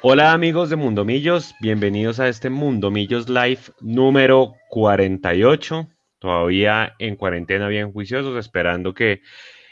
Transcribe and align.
Hola 0.00 0.32
amigos 0.32 0.70
de 0.70 0.76
Mundomillos, 0.76 1.56
bienvenidos 1.60 2.20
a 2.20 2.28
este 2.28 2.50
Mundomillos 2.50 3.28
Live 3.28 3.62
número 3.80 4.54
48. 4.68 5.88
Todavía 6.20 6.94
en 7.00 7.16
cuarentena 7.16 7.66
bien 7.66 7.90
juiciosos, 7.90 8.38
esperando 8.38 8.94
que 8.94 9.22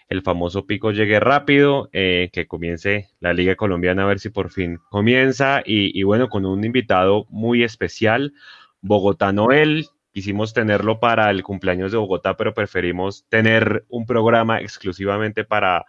el 0.09 0.23
famoso 0.23 0.67
pico 0.67 0.91
llegue 0.91 1.21
rápido, 1.21 1.89
eh, 1.93 2.31
que 2.33 2.49
comience 2.49 3.11
la 3.21 3.33
Liga 3.35 3.55
Colombiana 3.55 4.03
a 4.03 4.07
ver 4.07 4.19
si 4.19 4.31
por 4.31 4.51
fin 4.51 4.81
comienza 4.91 5.63
y, 5.65 5.97
y 5.97 6.03
bueno, 6.03 6.29
con 6.29 6.45
un 6.45 6.65
invitado 6.65 7.27
muy 7.29 7.63
especial, 7.63 8.33
Bogotá 8.81 9.31
Noel. 9.31 9.87
Quisimos 10.13 10.53
tenerlo 10.53 10.99
para 10.99 11.31
el 11.31 11.45
cumpleaños 11.45 11.93
de 11.93 11.99
Bogotá, 11.99 12.37
pero 12.37 12.53
preferimos 12.53 13.25
tener 13.29 13.85
un 13.89 14.07
programa 14.07 14.61
exclusivamente 14.61 15.45
para 15.45 15.85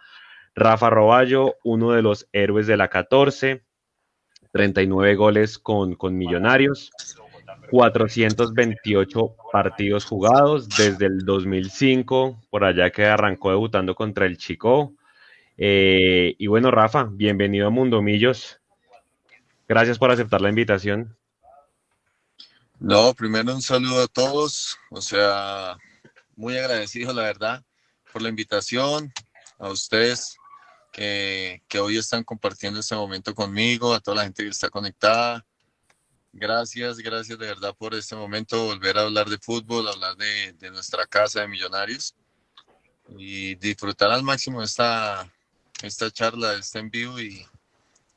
Rafa 0.54 0.90
Roballo, 0.90 1.56
uno 1.64 1.90
de 1.90 2.02
los 2.02 2.28
héroes 2.32 2.68
de 2.68 2.76
la 2.76 2.86
14 2.86 3.64
39 4.52 5.14
goles 5.14 5.58
con, 5.58 5.94
con 5.94 6.16
Millonarios, 6.16 6.90
428 7.70 9.36
partidos 9.52 10.04
jugados 10.04 10.68
desde 10.68 11.06
el 11.06 11.24
2005, 11.24 12.40
por 12.50 12.64
allá 12.64 12.90
que 12.90 13.06
arrancó 13.06 13.50
debutando 13.50 13.94
contra 13.94 14.26
el 14.26 14.38
Chico. 14.38 14.94
Eh, 15.56 16.34
y 16.38 16.46
bueno, 16.46 16.70
Rafa, 16.70 17.08
bienvenido 17.10 17.66
a 17.66 17.70
Mundo 17.70 18.00
Millos. 18.00 18.60
Gracias 19.68 19.98
por 19.98 20.10
aceptar 20.10 20.40
la 20.40 20.48
invitación. 20.48 21.16
No, 22.78 23.12
primero 23.12 23.54
un 23.54 23.60
saludo 23.60 24.04
a 24.04 24.06
todos, 24.06 24.78
o 24.90 25.02
sea, 25.02 25.76
muy 26.36 26.56
agradecido, 26.56 27.12
la 27.12 27.22
verdad, 27.22 27.62
por 28.12 28.22
la 28.22 28.28
invitación, 28.28 29.12
a 29.58 29.68
ustedes 29.68 30.37
que, 31.68 31.80
hoy 31.80 31.96
están 31.96 32.24
compartiendo 32.24 32.80
este 32.80 32.94
momento 32.94 33.34
conmigo, 33.34 33.94
a 33.94 34.00
toda 34.00 34.16
la 34.16 34.24
gente 34.24 34.42
que 34.42 34.50
está 34.50 34.68
conectada. 34.68 35.44
Gracias, 36.32 36.98
gracias 36.98 37.38
de 37.38 37.46
verdad 37.46 37.74
por 37.76 37.94
este 37.94 38.16
momento, 38.16 38.64
volver 38.64 38.98
a 38.98 39.02
hablar 39.02 39.28
de 39.28 39.38
fútbol, 39.38 39.88
hablar 39.88 40.16
de, 40.16 40.52
de 40.54 40.70
nuestra 40.70 41.06
casa 41.06 41.40
de 41.40 41.48
millonarios 41.48 42.14
y 43.16 43.54
disfrutar 43.56 44.10
al 44.10 44.22
máximo 44.22 44.62
esta, 44.62 45.32
esta 45.82 46.10
charla, 46.10 46.54
este 46.54 46.80
en 46.80 46.90
vivo 46.90 47.18
y 47.20 47.46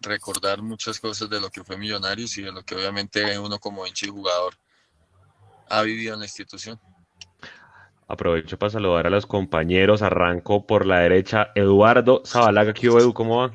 recordar 0.01 0.61
muchas 0.61 0.99
cosas 0.99 1.29
de 1.29 1.39
lo 1.39 1.49
que 1.49 1.63
fue 1.63 1.77
Millonarios 1.77 2.37
y 2.37 2.41
de 2.41 2.51
lo 2.51 2.63
que 2.63 2.75
obviamente 2.75 3.37
uno 3.37 3.59
como 3.59 3.85
hincha 3.85 4.07
y 4.07 4.09
jugador 4.09 4.57
ha 5.69 5.81
vivido 5.83 6.15
en 6.15 6.19
la 6.19 6.25
institución. 6.25 6.79
Aprovecho 8.11 8.59
para 8.59 8.69
saludar 8.69 9.07
a 9.07 9.09
los 9.09 9.25
compañeros. 9.25 10.01
Arranco 10.01 10.67
por 10.67 10.85
la 10.85 10.99
derecha. 10.99 11.51
Eduardo 11.55 12.21
Zabalaga, 12.25 12.73
¿qué 12.73 12.87
Edu? 12.87 13.13
¿Cómo 13.13 13.37
va? 13.37 13.51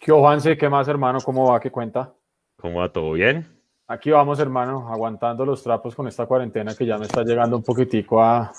¿Qué 0.00 0.10
Juanse? 0.10 0.58
¿Qué 0.58 0.68
más, 0.68 0.88
hermano? 0.88 1.20
¿Cómo 1.20 1.48
va? 1.48 1.60
¿Qué 1.60 1.70
cuenta? 1.70 2.12
¿Cómo 2.56 2.80
va? 2.80 2.88
¿Todo 2.92 3.12
bien? 3.12 3.46
Aquí 3.86 4.10
vamos, 4.10 4.40
hermano, 4.40 4.88
aguantando 4.92 5.46
los 5.46 5.62
trapos 5.62 5.94
con 5.94 6.08
esta 6.08 6.26
cuarentena 6.26 6.74
que 6.74 6.84
ya 6.84 6.98
me 6.98 7.04
está 7.04 7.22
llegando 7.22 7.56
un 7.56 7.62
poquitico 7.62 8.20
a, 8.20 8.50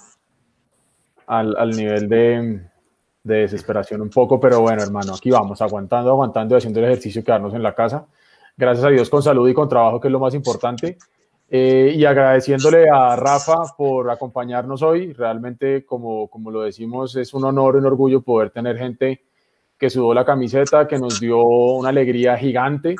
al, 1.27 1.69
nivel 1.71 2.07
de, 2.07 2.61
de, 3.21 3.35
desesperación 3.35 4.01
un 4.01 4.09
poco, 4.09 4.39
pero 4.39 4.61
bueno, 4.61 4.81
hermano, 4.81 5.15
aquí 5.15 5.31
vamos, 5.31 5.61
aguantando, 5.61 6.11
aguantando 6.11 6.55
y 6.55 6.59
haciendo 6.59 6.79
el 6.79 6.85
ejercicio, 6.85 7.25
quedarnos 7.25 7.53
en 7.53 7.63
la 7.63 7.75
casa. 7.75 8.05
Gracias 8.55 8.85
a 8.85 8.89
Dios 8.89 9.09
con 9.09 9.21
salud 9.21 9.49
y 9.49 9.53
con 9.53 9.67
trabajo, 9.67 9.99
que 9.99 10.07
es 10.07 10.11
lo 10.13 10.19
más 10.19 10.33
importante. 10.33 10.97
Eh, 11.53 11.95
y 11.97 12.05
agradeciéndole 12.05 12.89
a 12.89 13.17
Rafa 13.17 13.57
por 13.77 14.09
acompañarnos 14.09 14.81
hoy. 14.83 15.11
Realmente, 15.11 15.85
como, 15.85 16.29
como 16.29 16.49
lo 16.49 16.61
decimos, 16.61 17.13
es 17.17 17.33
un 17.33 17.43
honor, 17.43 17.75
un 17.75 17.85
orgullo 17.85 18.21
poder 18.21 18.51
tener 18.51 18.77
gente 18.77 19.25
que 19.77 19.89
sudó 19.89 20.13
la 20.13 20.23
camiseta, 20.23 20.87
que 20.87 20.97
nos 20.97 21.19
dio 21.19 21.43
una 21.43 21.89
alegría 21.89 22.37
gigante. 22.37 22.95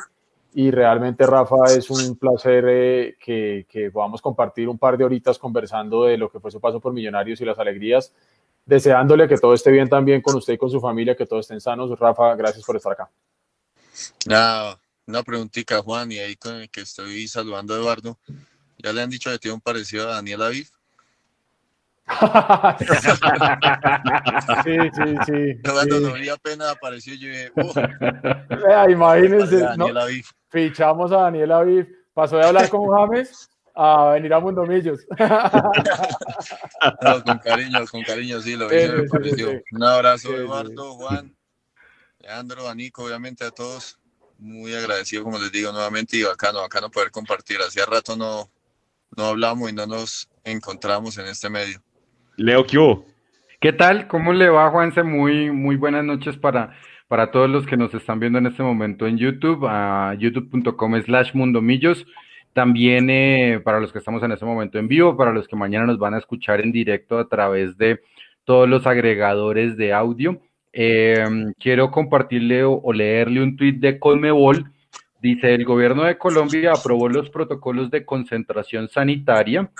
Y 0.52 0.70
realmente, 0.70 1.26
Rafa, 1.26 1.64
es 1.74 1.88
un 1.88 2.18
placer 2.18 2.66
eh, 2.68 3.16
que, 3.18 3.64
que, 3.66 3.90
podamos 3.90 4.20
compartir 4.20 4.68
un 4.68 4.78
par 4.78 4.98
de 4.98 5.04
horitas 5.04 5.38
conversando 5.38 6.04
de 6.04 6.18
lo 6.18 6.30
que 6.30 6.38
fue 6.38 6.50
su 6.50 6.60
paso 6.60 6.78
por 6.78 6.92
Millonarios 6.92 7.40
y 7.40 7.46
las 7.46 7.58
alegrías. 7.58 8.12
Deseándole 8.66 9.28
que 9.28 9.38
todo 9.38 9.54
esté 9.54 9.70
bien 9.70 9.88
también 9.88 10.20
con 10.20 10.36
usted 10.36 10.52
y 10.52 10.58
con 10.58 10.68
su 10.68 10.78
familia, 10.78 11.16
que 11.16 11.24
todos 11.24 11.46
estén 11.46 11.62
sanos. 11.62 11.98
Rafa, 11.98 12.34
gracias 12.34 12.66
por 12.66 12.76
estar 12.76 12.92
acá. 12.92 13.10
No, 14.26 14.78
una 15.06 15.22
preguntita, 15.22 15.82
Juan, 15.82 16.12
y 16.12 16.18
ahí 16.18 16.36
con 16.36 16.54
el 16.56 16.70
que 16.70 16.82
estoy 16.82 17.26
saludando 17.26 17.74
a 17.74 17.78
Eduardo. 17.78 18.18
¿Ya 18.82 18.92
le 18.92 19.00
han 19.02 19.10
dicho 19.10 19.30
que 19.30 19.38
tiene 19.38 19.54
un 19.54 19.60
parecido 19.60 20.08
a 20.08 20.14
Daniel 20.14 20.42
Aviv? 20.42 20.66
sí, 24.64 24.76
sí, 24.92 25.16
sí. 25.24 25.56
Cuando 25.64 25.98
sí. 25.98 26.02
no 26.02 26.12
vi 26.14 26.28
apenas 26.28 26.68
apareció, 26.70 27.14
yo 27.14 27.28
dije, 27.28 27.52
imagínense, 28.90 29.64
Aviv. 29.64 30.26
fichamos 30.48 31.12
a 31.12 31.18
Daniel 31.18 31.52
Aviv, 31.52 31.86
pasó 32.12 32.38
de 32.38 32.44
hablar 32.44 32.68
con 32.68 32.90
James 32.90 33.48
a 33.74 34.10
venir 34.14 34.34
a 34.34 34.40
Mundomillos. 34.40 35.06
no, 37.02 37.24
con 37.24 37.38
cariño, 37.38 37.86
con 37.88 38.02
cariño, 38.02 38.40
sí, 38.40 38.56
lo 38.56 38.68
vi, 38.68 38.80
sí, 38.80 38.88
me 38.88 39.04
pareció. 39.04 39.50
Sí, 39.50 39.58
un 39.70 39.84
abrazo, 39.84 40.34
Eduardo, 40.34 40.94
Juan, 40.94 41.36
Leandro, 42.18 42.68
Anico, 42.68 43.04
obviamente 43.04 43.44
a 43.44 43.52
todos 43.52 44.00
muy 44.42 44.74
agradecido, 44.74 45.22
como 45.22 45.38
les 45.38 45.52
digo 45.52 45.70
nuevamente, 45.70 46.16
y 46.16 46.24
bacano, 46.24 46.60
bacano 46.62 46.90
poder 46.90 47.12
compartir. 47.12 47.58
Hacía 47.60 47.86
rato 47.86 48.16
no, 48.16 48.50
no 49.16 49.24
hablamos 49.24 49.70
y 49.70 49.74
no 49.74 49.86
nos 49.86 50.28
encontramos 50.44 51.18
en 51.18 51.26
este 51.26 51.50
medio. 51.50 51.78
Leo, 52.36 52.66
¿qué 52.66 52.78
¿Qué 53.60 53.72
tal? 53.72 54.08
¿Cómo 54.08 54.32
le 54.32 54.48
va, 54.48 54.70
Juanse? 54.70 55.04
Muy, 55.04 55.50
muy 55.50 55.76
buenas 55.76 56.04
noches 56.04 56.36
para, 56.36 56.72
para 57.06 57.30
todos 57.30 57.48
los 57.48 57.64
que 57.64 57.76
nos 57.76 57.94
están 57.94 58.18
viendo 58.18 58.38
en 58.38 58.46
este 58.46 58.62
momento 58.62 59.06
en 59.06 59.18
YouTube, 59.18 59.66
a 59.68 60.14
youtube.com 60.18 61.00
slash 61.02 61.32
mundomillos. 61.34 62.04
También 62.54 63.08
eh, 63.08 63.60
para 63.64 63.78
los 63.78 63.92
que 63.92 64.00
estamos 64.00 64.22
en 64.24 64.32
este 64.32 64.44
momento 64.44 64.78
en 64.78 64.88
vivo, 64.88 65.16
para 65.16 65.32
los 65.32 65.46
que 65.46 65.54
mañana 65.54 65.86
nos 65.86 65.98
van 65.98 66.14
a 66.14 66.18
escuchar 66.18 66.60
en 66.60 66.72
directo 66.72 67.18
a 67.18 67.28
través 67.28 67.76
de 67.76 68.00
todos 68.44 68.68
los 68.68 68.86
agregadores 68.86 69.76
de 69.76 69.92
audio. 69.92 70.40
Eh, 70.72 71.24
quiero 71.60 71.90
compartirle 71.90 72.64
o, 72.64 72.80
o, 72.82 72.92
leerle 72.92 73.42
un 73.42 73.56
tuit 73.56 73.78
de 73.78 74.00
Colmebol. 74.00 74.71
Dice, 75.22 75.54
el 75.54 75.64
gobierno 75.64 76.02
de 76.02 76.18
Colombia 76.18 76.72
aprobó 76.72 77.08
los 77.08 77.30
protocolos 77.30 77.92
de 77.92 78.04
concentración 78.04 78.88
sanitaria 78.88 79.70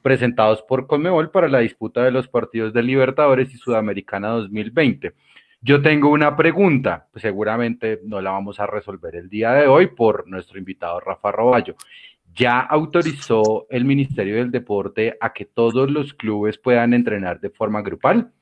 presentados 0.00 0.62
por 0.62 0.86
Colmebol 0.86 1.30
para 1.30 1.50
la 1.50 1.58
disputa 1.58 2.02
de 2.02 2.10
los 2.10 2.28
partidos 2.28 2.72
de 2.72 2.82
Libertadores 2.82 3.52
y 3.52 3.58
Sudamericana 3.58 4.28
2020. 4.28 5.12
Yo 5.60 5.82
tengo 5.82 6.08
una 6.08 6.34
pregunta, 6.34 7.08
pues 7.12 7.20
seguramente 7.20 8.00
no 8.04 8.22
la 8.22 8.30
vamos 8.30 8.58
a 8.58 8.66
resolver 8.66 9.16
el 9.16 9.28
día 9.28 9.52
de 9.52 9.66
hoy 9.66 9.88
por 9.88 10.26
nuestro 10.28 10.58
invitado 10.58 10.98
Rafa 10.98 11.30
Roballo. 11.30 11.74
¿Ya 12.34 12.60
autorizó 12.60 13.66
el 13.68 13.84
Ministerio 13.84 14.36
del 14.36 14.50
Deporte 14.50 15.18
a 15.20 15.34
que 15.34 15.44
todos 15.44 15.90
los 15.90 16.14
clubes 16.14 16.56
puedan 16.56 16.94
entrenar 16.94 17.38
de 17.38 17.50
forma 17.50 17.82
grupal? 17.82 18.32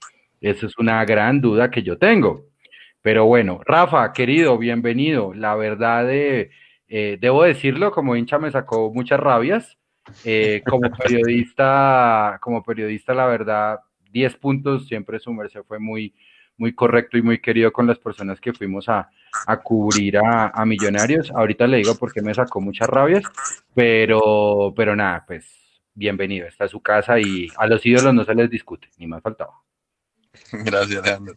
Esa 0.40 0.66
es 0.66 0.78
una 0.78 1.04
gran 1.04 1.40
duda 1.40 1.68
que 1.68 1.82
yo 1.82 1.98
tengo. 1.98 2.44
Pero 3.04 3.26
bueno, 3.26 3.60
Rafa, 3.66 4.14
querido, 4.14 4.56
bienvenido. 4.56 5.34
La 5.34 5.54
verdad, 5.56 6.10
eh, 6.10 6.48
eh, 6.88 7.18
debo 7.20 7.42
decirlo, 7.42 7.90
como 7.90 8.16
hincha 8.16 8.38
me 8.38 8.50
sacó 8.50 8.90
muchas 8.94 9.20
rabias. 9.20 9.76
Eh, 10.24 10.62
como 10.66 10.90
periodista, 10.90 12.38
como 12.40 12.62
periodista, 12.62 13.12
la 13.12 13.26
verdad, 13.26 13.80
10 14.10 14.36
puntos, 14.36 14.86
siempre 14.86 15.18
su 15.18 15.34
merced 15.34 15.64
fue 15.68 15.78
muy, 15.78 16.14
muy 16.56 16.74
correcto 16.74 17.18
y 17.18 17.22
muy 17.22 17.42
querido 17.42 17.70
con 17.74 17.86
las 17.86 17.98
personas 17.98 18.40
que 18.40 18.54
fuimos 18.54 18.88
a, 18.88 19.10
a 19.46 19.60
cubrir 19.60 20.16
a, 20.16 20.48
a, 20.48 20.64
Millonarios. 20.64 21.30
Ahorita 21.30 21.66
le 21.66 21.76
digo 21.76 21.96
por 21.96 22.10
qué 22.10 22.22
me 22.22 22.32
sacó 22.32 22.62
muchas 22.62 22.88
rabias, 22.88 23.24
pero, 23.74 24.72
pero 24.74 24.96
nada, 24.96 25.24
pues 25.26 25.44
bienvenido, 25.92 26.46
está 26.46 26.64
a 26.64 26.68
su 26.68 26.80
casa 26.80 27.20
y 27.20 27.48
a 27.58 27.66
los 27.66 27.84
ídolos 27.84 28.14
no 28.14 28.24
se 28.24 28.34
les 28.34 28.48
discute, 28.48 28.88
ni 28.96 29.06
más 29.06 29.20
faltaba. 29.22 29.60
Gracias, 30.52 31.04
Leandro. 31.04 31.34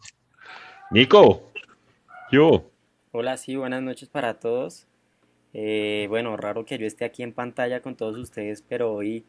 Nico, 0.90 1.47
yo. 2.30 2.70
Hola, 3.12 3.36
sí, 3.36 3.56
buenas 3.56 3.82
noches 3.82 4.08
para 4.08 4.38
todos. 4.38 4.86
Eh, 5.54 6.06
bueno, 6.08 6.36
raro 6.36 6.64
que 6.64 6.78
yo 6.78 6.86
esté 6.86 7.04
aquí 7.04 7.22
en 7.22 7.32
pantalla 7.32 7.80
con 7.80 7.96
todos 7.96 8.18
ustedes, 8.18 8.62
pero 8.62 8.92
hoy, 8.92 9.24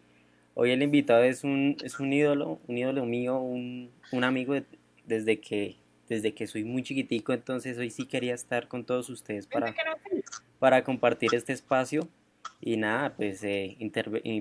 hoy 0.53 0.71
el 0.71 0.83
invitado 0.83 1.23
es 1.23 1.43
un, 1.43 1.77
es 1.83 1.99
un 1.99 2.11
ídolo, 2.11 2.59
un 2.67 2.77
ídolo 2.77 3.05
mío, 3.05 3.37
un, 3.39 3.91
un 4.11 4.23
amigo 4.23 4.53
de, 4.53 4.65
desde, 5.05 5.39
que, 5.39 5.77
desde 6.09 6.33
que 6.33 6.45
soy 6.45 6.65
muy 6.65 6.83
chiquitico, 6.83 7.31
entonces 7.31 7.77
hoy 7.77 7.89
sí 7.89 8.05
quería 8.05 8.33
estar 8.33 8.67
con 8.67 8.85
todos 8.85 9.09
ustedes 9.09 9.47
para, 9.47 9.73
para 10.59 10.83
compartir 10.83 11.33
este 11.33 11.53
espacio. 11.53 12.07
Y 12.61 12.75
nada, 12.75 13.15
pues 13.15 13.41
eh, 13.43 13.77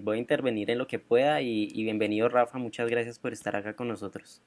voy 0.02 0.16
a 0.16 0.20
intervenir 0.20 0.70
en 0.70 0.78
lo 0.78 0.88
que 0.88 0.99
pueda 0.99 1.40
y, 1.40 1.69
y 1.72 1.84
bienvenido 1.84 2.28
Rafa, 2.28 2.58
muchas 2.58 2.90
gracias 2.90 3.20
por 3.20 3.32
estar 3.32 3.55
acá 3.55 3.75
con 3.75 3.87
nosotros. 3.87 4.43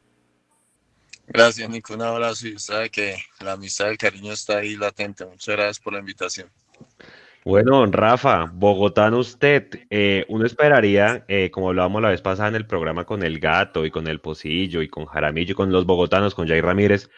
Gracias, 1.27 1.69
Nico. 1.69 1.93
Un 1.93 2.01
abrazo 2.01 2.47
y 2.47 2.59
sabe 2.59 2.89
que 2.89 3.17
la 3.39 3.53
amistad, 3.53 3.89
el 3.89 3.97
cariño 3.97 4.33
está 4.33 4.57
ahí 4.57 4.75
latente. 4.75 5.25
Muchas 5.25 5.55
gracias 5.55 5.79
por 5.79 5.93
la 5.93 5.99
invitación. 5.99 6.49
Bueno, 7.43 7.83
Rafa, 7.87 8.51
bogotano 8.53 9.17
usted, 9.17 9.67
eh, 9.89 10.25
uno 10.29 10.45
esperaría, 10.45 11.25
eh, 11.27 11.49
como 11.49 11.69
hablábamos 11.69 11.99
la 11.99 12.09
vez 12.09 12.21
pasada 12.21 12.49
en 12.49 12.55
el 12.55 12.67
programa 12.67 13.03
con 13.05 13.23
el 13.23 13.39
gato 13.39 13.83
y 13.83 13.89
con 13.89 14.05
el 14.05 14.19
pocillo 14.19 14.83
y 14.83 14.87
con 14.87 15.07
Jaramillo 15.07 15.53
y 15.53 15.55
con 15.55 15.71
los 15.71 15.87
bogotanos, 15.87 16.35
con 16.35 16.47
Jay 16.47 16.61
Ramírez, 16.61 17.09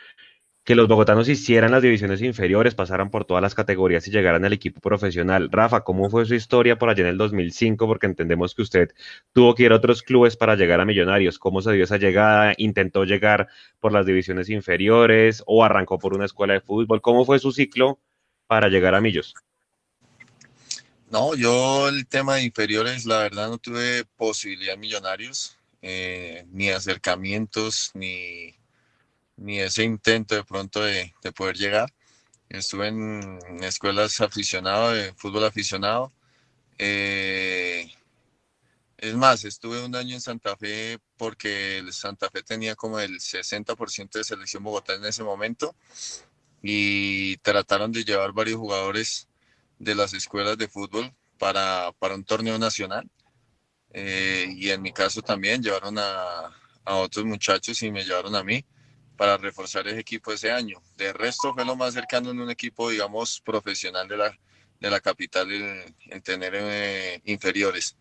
que 0.63 0.75
los 0.75 0.87
bogotanos 0.87 1.27
hicieran 1.27 1.71
las 1.71 1.81
divisiones 1.81 2.21
inferiores, 2.21 2.73
pasaran 2.73 3.09
por 3.09 3.25
todas 3.25 3.41
las 3.41 3.53
categorías 3.53 4.07
y 4.07 4.11
llegaran 4.11 4.45
al 4.45 4.53
equipo 4.53 4.79
profesional. 4.79 5.49
Rafa, 5.51 5.83
¿cómo 5.83 6.09
fue 6.09 6.25
su 6.25 6.35
historia 6.35 6.77
por 6.77 6.89
allá 6.89 7.01
en 7.01 7.07
el 7.07 7.17
2005? 7.17 7.85
Porque 7.85 8.05
entendemos 8.05 8.55
que 8.55 8.61
usted 8.61 8.89
tuvo 9.33 9.55
que 9.55 9.63
ir 9.63 9.73
a 9.73 9.75
otros 9.75 10.01
clubes 10.03 10.37
para 10.37 10.55
llegar 10.55 10.79
a 10.79 10.85
Millonarios. 10.85 11.37
¿Cómo 11.37 11.61
se 11.61 11.73
dio 11.73 11.83
esa 11.83 11.97
llegada? 11.97 12.53
¿Intentó 12.57 13.03
llegar 13.03 13.49
por 13.81 13.91
las 13.91 14.05
divisiones 14.05 14.49
inferiores 14.49 15.43
o 15.45 15.65
arrancó 15.65 15.99
por 15.99 16.13
una 16.13 16.25
escuela 16.25 16.53
de 16.53 16.61
fútbol? 16.61 17.01
¿Cómo 17.01 17.25
fue 17.25 17.39
su 17.39 17.51
ciclo 17.51 17.99
para 18.47 18.69
llegar 18.69 18.95
a 18.95 19.01
Millos? 19.01 19.33
No, 21.11 21.35
yo 21.35 21.89
el 21.89 22.07
tema 22.07 22.35
de 22.35 22.43
inferiores, 22.43 23.05
la 23.05 23.19
verdad 23.19 23.49
no 23.49 23.57
tuve 23.57 24.05
posibilidad 24.15 24.77
millonarios, 24.77 25.57
eh, 25.81 26.45
ni 26.51 26.69
acercamientos, 26.69 27.91
ni 27.93 28.55
ni 29.37 29.59
ese 29.59 29.83
intento 29.83 30.35
de 30.35 30.43
pronto 30.43 30.81
de, 30.83 31.13
poder 31.35 31.57
llegar. 31.57 31.93
Estuve 32.49 32.87
en, 32.89 33.39
escuelas 33.63 34.21
aficionado, 34.21 34.91
de 34.91 35.13
fútbol 35.13 35.45
aficionado. 35.45 36.11
Eh, 36.77 37.91
es 38.97 39.15
más, 39.15 39.43
estuve 39.43 39.83
un 39.83 39.95
año 39.95 40.15
en 40.15 40.21
Santa 40.21 40.55
Fe 40.55 40.99
porque 41.17 41.83
Santa 41.91 42.29
Fe 42.29 42.43
tenía 42.43 42.75
como 42.75 42.99
el 42.99 43.19
60% 43.19 44.11
de 44.11 44.23
selección 44.23 44.63
Bogotá 44.63 44.93
en 44.95 45.05
ese 45.05 45.23
momento 45.23 45.75
y 46.61 47.37
trataron 47.37 47.91
de 47.91 48.05
llevar 48.05 48.31
varios 48.31 48.57
jugadores 48.57 49.27
de 49.79 49.95
las 49.95 50.13
escuelas 50.13 50.57
de 50.57 50.67
fútbol 50.67 51.13
para, 51.37 51.91
para 51.99 52.15
un 52.15 52.23
torneo 52.23 52.57
nacional. 52.57 53.09
Eh, 53.91 54.47
y 54.55 54.69
en 54.69 54.81
mi 54.81 54.91
caso 54.91 55.21
también 55.21 55.61
llevaron 55.61 55.97
a, 55.99 56.51
a 56.85 56.95
otros 56.95 57.25
muchachos 57.25 57.81
y 57.83 57.91
me 57.91 58.03
llevaron 58.03 58.35
a 58.35 58.43
mí 58.43 58.65
para 59.23 59.37
reforzar 59.37 59.87
ese 59.87 60.01
equipo 60.01 60.33
ese 60.33 60.51
año. 60.51 60.83
De 60.97 61.13
resto 61.13 61.53
fue 61.53 61.63
lo 61.63 61.77
más 61.77 61.93
cercano 61.93 62.31
en 62.31 62.41
un 62.41 62.49
equipo, 62.49 62.89
digamos, 62.89 63.39
profesional 63.39 64.05
de 64.05 64.17
la, 64.17 64.37
de 64.81 64.89
la 64.89 64.99
capital 64.99 65.49
en, 65.49 66.21
tener 66.21 66.51
eh, 66.57 67.21
inferiores. 67.23 67.95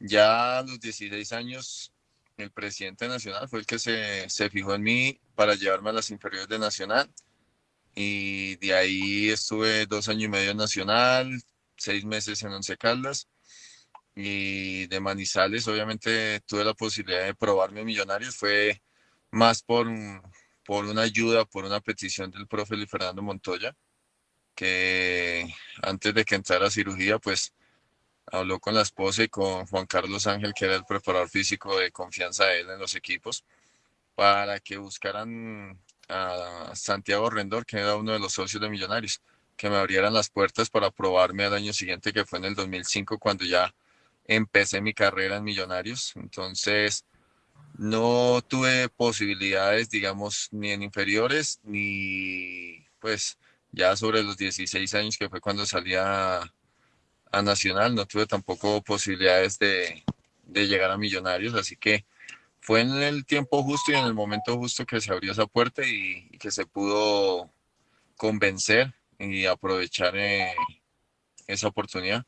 Ya 0.00 0.60
a 0.60 0.62
los 0.62 0.80
16 0.80 1.30
años, 1.34 1.92
el 2.38 2.50
presidente 2.52 3.06
nacional 3.06 3.50
fue 3.50 3.58
el 3.58 3.66
que 3.66 3.78
se, 3.78 4.30
se 4.30 4.48
fijó 4.48 4.74
en 4.74 4.82
mí 4.82 5.20
para 5.34 5.56
llevarme 5.56 5.90
a 5.90 5.92
las 5.92 6.10
inferiores 6.10 6.48
de 6.48 6.58
Nacional. 6.58 7.12
Y 7.94 8.56
de 8.56 8.72
ahí 8.72 9.28
estuve 9.28 9.84
dos 9.84 10.08
años 10.08 10.22
y 10.22 10.28
medio 10.28 10.52
en 10.52 10.56
Nacional, 10.56 11.38
seis 11.76 12.02
meses 12.06 12.42
en 12.42 12.52
Once 12.54 12.74
Caldas. 12.78 13.28
Y 14.14 14.86
de 14.86 15.00
Manizales, 15.00 15.68
obviamente, 15.68 16.40
tuve 16.46 16.64
la 16.64 16.72
posibilidad 16.72 17.26
de 17.26 17.34
probarme 17.34 17.84
Millonarios. 17.84 18.34
Fue 18.36 18.80
más 19.30 19.62
por, 19.62 19.86
por 20.66 20.84
una 20.86 21.02
ayuda, 21.02 21.44
por 21.44 21.64
una 21.64 21.80
petición 21.80 22.30
del 22.30 22.46
profe 22.46 22.76
Luis 22.76 22.90
Fernando 22.90 23.22
Montoya, 23.22 23.74
que 24.54 25.54
antes 25.82 26.14
de 26.14 26.24
que 26.24 26.34
entrara 26.34 26.66
a 26.66 26.70
cirugía, 26.70 27.18
pues 27.18 27.52
habló 28.26 28.58
con 28.58 28.74
la 28.74 28.82
esposa 28.82 29.22
y 29.22 29.28
con 29.28 29.66
Juan 29.66 29.86
Carlos 29.86 30.26
Ángel, 30.26 30.52
que 30.54 30.64
era 30.64 30.74
el 30.76 30.84
preparador 30.84 31.28
físico 31.28 31.78
de 31.78 31.92
confianza 31.92 32.46
de 32.46 32.60
él 32.60 32.70
en 32.70 32.78
los 32.80 32.94
equipos, 32.94 33.44
para 34.14 34.58
que 34.60 34.78
buscaran 34.78 35.78
a 36.08 36.72
Santiago 36.74 37.30
Rendor, 37.30 37.66
que 37.66 37.78
era 37.78 37.96
uno 37.96 38.12
de 38.12 38.18
los 38.18 38.32
socios 38.32 38.60
de 38.60 38.68
Millonarios, 38.70 39.20
que 39.56 39.70
me 39.70 39.76
abrieran 39.76 40.14
las 40.14 40.30
puertas 40.30 40.70
para 40.70 40.90
probarme 40.90 41.44
al 41.44 41.54
año 41.54 41.72
siguiente, 41.72 42.12
que 42.12 42.24
fue 42.24 42.38
en 42.40 42.46
el 42.46 42.54
2005, 42.54 43.18
cuando 43.18 43.44
ya 43.44 43.74
empecé 44.26 44.80
mi 44.80 44.94
carrera 44.94 45.36
en 45.36 45.44
Millonarios. 45.44 46.14
Entonces, 46.16 47.04
no 47.78 48.40
tuve 48.42 48.88
posibilidades, 48.88 49.90
digamos, 49.90 50.48
ni 50.50 50.70
en 50.70 50.82
inferiores, 50.82 51.60
ni 51.62 52.86
pues 53.00 53.38
ya 53.72 53.94
sobre 53.96 54.22
los 54.22 54.36
16 54.36 54.94
años 54.94 55.18
que 55.18 55.28
fue 55.28 55.40
cuando 55.40 55.66
salía 55.66 56.40
a, 56.40 56.52
Nacional, 57.42 57.94
no 57.94 58.06
tuve 58.06 58.24
tampoco 58.26 58.80
posibilidades 58.80 59.58
de, 59.58 60.02
llegar 60.46 60.90
a 60.90 60.96
Millonarios, 60.96 61.52
así 61.54 61.76
que 61.76 62.06
fue 62.60 62.80
en 62.80 62.92
el 63.02 63.26
tiempo 63.26 63.62
justo 63.62 63.92
y 63.92 63.94
en 63.94 64.06
el 64.06 64.14
momento 64.14 64.56
justo 64.56 64.86
que 64.86 65.02
se 65.02 65.12
abrió 65.12 65.32
esa 65.32 65.44
puerta 65.46 65.82
y, 65.86 66.30
que 66.38 66.50
se 66.50 66.64
pudo 66.64 67.50
convencer 68.16 68.94
y 69.18 69.44
aprovechar 69.44 70.16
eh, 70.16 70.54
esa 71.46 71.68
oportunidad. 71.68 72.24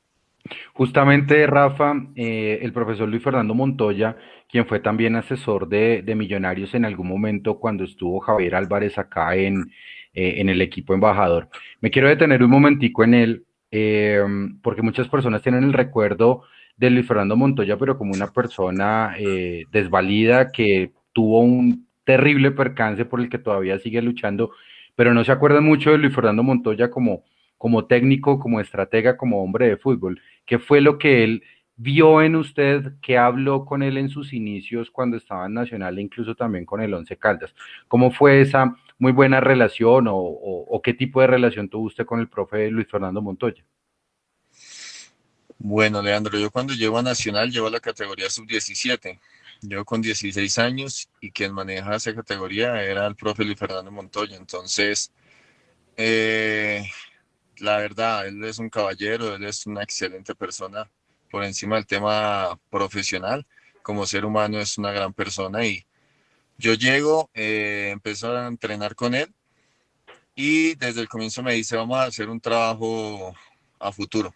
Justamente, 0.72 1.46
Rafa, 1.46 1.94
eh, 2.14 2.60
el 2.62 2.72
profesor 2.72 3.08
Luis 3.08 3.22
Fernando 3.22 3.54
Montoya, 3.54 4.16
quien 4.48 4.66
fue 4.66 4.80
también 4.80 5.16
asesor 5.16 5.68
de, 5.68 6.02
Millonarios 6.16 6.74
en 6.74 6.84
algún 6.84 7.08
momento 7.08 7.58
cuando 7.58 7.84
estuvo 7.84 8.20
Javier 8.20 8.54
Álvarez 8.54 8.98
acá 8.98 9.34
en, 9.36 9.70
eh, 10.14 10.36
el 10.38 10.60
equipo 10.62 10.94
embajador. 10.94 11.48
Me 11.80 11.90
quiero 11.90 12.08
detener 12.08 12.42
un 12.42 12.50
momentico 12.50 13.04
en 13.04 13.14
él, 13.14 13.44
eh, 13.70 14.22
porque 14.62 14.82
muchas 14.82 15.08
personas 15.08 15.42
tienen 15.42 15.64
el 15.64 15.72
recuerdo 15.72 16.42
de 16.76 16.90
Luis 16.90 17.06
Fernando 17.06 17.36
Montoya, 17.36 17.76
pero 17.76 17.98
como 17.98 18.12
una 18.14 18.28
persona 18.28 19.16
desvalida 19.72 20.52
que 20.52 20.92
tuvo 21.12 21.40
un 21.40 21.88
terrible 22.04 22.52
percance 22.52 23.04
por 23.04 23.20
el 23.20 23.28
que 23.28 23.38
todavía 23.38 23.78
sigue 23.80 24.00
luchando, 24.00 24.52
pero 24.94 25.12
no 25.12 25.24
se 25.24 25.32
acuerdan 25.32 25.64
mucho 25.64 25.90
de 25.90 25.98
Luis 25.98 26.14
Fernando 26.14 26.44
Montoya 26.44 26.88
como 26.90 27.86
técnico, 27.86 28.38
como 28.38 28.60
estratega, 28.60 29.16
como 29.16 29.42
hombre 29.42 29.68
de 29.68 29.76
fútbol? 29.76 30.20
¿Qué 30.48 30.58
fue 30.58 30.80
lo 30.80 30.98
que 30.98 31.22
él 31.22 31.44
vio 31.76 32.22
en 32.22 32.34
usted, 32.34 32.94
que 33.02 33.18
habló 33.18 33.66
con 33.66 33.82
él 33.82 33.98
en 33.98 34.08
sus 34.08 34.32
inicios 34.32 34.90
cuando 34.90 35.18
estaba 35.18 35.46
en 35.46 35.52
Nacional 35.52 35.98
e 35.98 36.02
incluso 36.02 36.34
también 36.34 36.64
con 36.64 36.80
el 36.80 36.94
Once 36.94 37.16
Caldas? 37.18 37.54
¿Cómo 37.86 38.10
fue 38.10 38.40
esa 38.40 38.74
muy 38.98 39.12
buena 39.12 39.40
relación 39.40 40.06
o, 40.08 40.80
qué 40.82 40.94
tipo 40.94 41.20
de 41.20 41.26
relación 41.26 41.68
tuvo 41.68 41.84
usted 41.84 42.06
con 42.06 42.18
el 42.18 42.28
profe 42.28 42.70
Luis 42.70 42.88
Fernando 42.90 43.20
Montoya? 43.20 43.62
Bueno, 45.58 46.00
Leandro, 46.00 46.38
yo 46.38 46.50
cuando 46.50 46.72
llego 46.72 46.98
a 46.98 47.02
Nacional 47.02 47.50
llevo 47.50 47.68
la 47.68 47.80
categoría 47.80 48.30
sub-17. 48.30 49.20
Llevo 49.60 49.84
con 49.84 50.00
16 50.00 50.58
años 50.58 51.10
y 51.20 51.30
quien 51.30 51.52
maneja 51.52 51.96
esa 51.96 52.14
categoría 52.14 52.82
era 52.82 53.06
el 53.06 53.16
profe 53.16 53.44
Luis 53.44 53.58
Fernando 53.58 53.90
Montoya. 53.90 54.36
Entonces, 54.36 55.12
eh, 55.96 56.84
la 57.60 57.78
verdad, 57.78 58.26
él 58.26 58.42
es 58.44 58.58
un 58.58 58.70
caballero, 58.70 59.34
él 59.34 59.44
es 59.44 59.66
una 59.66 59.82
excelente 59.82 60.34
persona 60.34 60.90
por 61.30 61.44
encima 61.44 61.76
del 61.76 61.86
tema 61.86 62.58
profesional. 62.70 63.46
Como 63.82 64.06
ser 64.06 64.24
humano 64.24 64.60
es 64.60 64.78
una 64.78 64.92
gran 64.92 65.12
persona 65.12 65.64
y 65.64 65.86
yo 66.58 66.74
llego, 66.74 67.30
eh, 67.34 67.90
empiezo 67.92 68.36
a 68.36 68.46
entrenar 68.48 68.94
con 68.94 69.14
él 69.14 69.32
y 70.34 70.74
desde 70.76 71.00
el 71.00 71.08
comienzo 71.08 71.42
me 71.42 71.54
dice, 71.54 71.76
vamos 71.76 71.98
a 71.98 72.04
hacer 72.04 72.28
un 72.28 72.40
trabajo 72.40 73.34
a 73.80 73.92
futuro. 73.92 74.34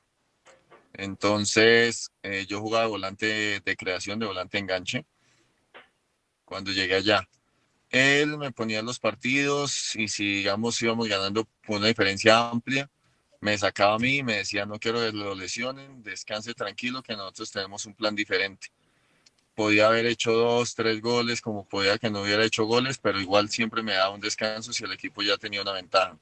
Entonces, 0.94 2.10
eh, 2.22 2.44
yo 2.48 2.60
jugaba 2.60 2.86
volante 2.86 3.60
de 3.60 3.76
creación, 3.76 4.18
de 4.18 4.26
volante 4.26 4.58
enganche, 4.58 5.06
cuando 6.44 6.72
llegué 6.72 6.96
allá. 6.96 7.28
Él 7.90 8.36
me 8.38 8.52
ponía 8.52 8.82
los 8.82 8.98
partidos 8.98 9.94
y 9.96 10.08
si, 10.08 10.36
digamos, 10.36 10.80
íbamos 10.82 11.08
ganando 11.08 11.44
por 11.66 11.78
una 11.78 11.88
diferencia 11.88 12.50
amplia, 12.50 12.90
me 13.42 13.58
sacaba 13.58 13.96
a 13.96 13.98
mí 13.98 14.18
y 14.18 14.22
me 14.22 14.36
decía, 14.36 14.64
no 14.66 14.78
quiero 14.78 15.00
que 15.00 15.10
lo 15.10 15.34
lesionen, 15.34 16.00
descanse 16.04 16.54
tranquilo, 16.54 17.02
que 17.02 17.16
nosotros 17.16 17.50
tenemos 17.50 17.84
un 17.86 17.94
plan 17.94 18.14
diferente. 18.14 18.68
Podía 19.56 19.88
haber 19.88 20.06
hecho 20.06 20.32
dos, 20.32 20.76
tres 20.76 21.00
goles, 21.00 21.40
como 21.40 21.66
podía 21.68 21.98
que 21.98 22.08
no 22.08 22.22
hubiera 22.22 22.44
hecho 22.44 22.66
goles, 22.66 22.98
pero 22.98 23.20
igual 23.20 23.50
siempre 23.50 23.82
me 23.82 23.94
daba 23.94 24.14
un 24.14 24.20
descanso 24.20 24.72
si 24.72 24.84
el 24.84 24.92
equipo 24.92 25.22
ya 25.22 25.36
tenía 25.38 25.60
una 25.60 25.72
ventaja. 25.72 26.16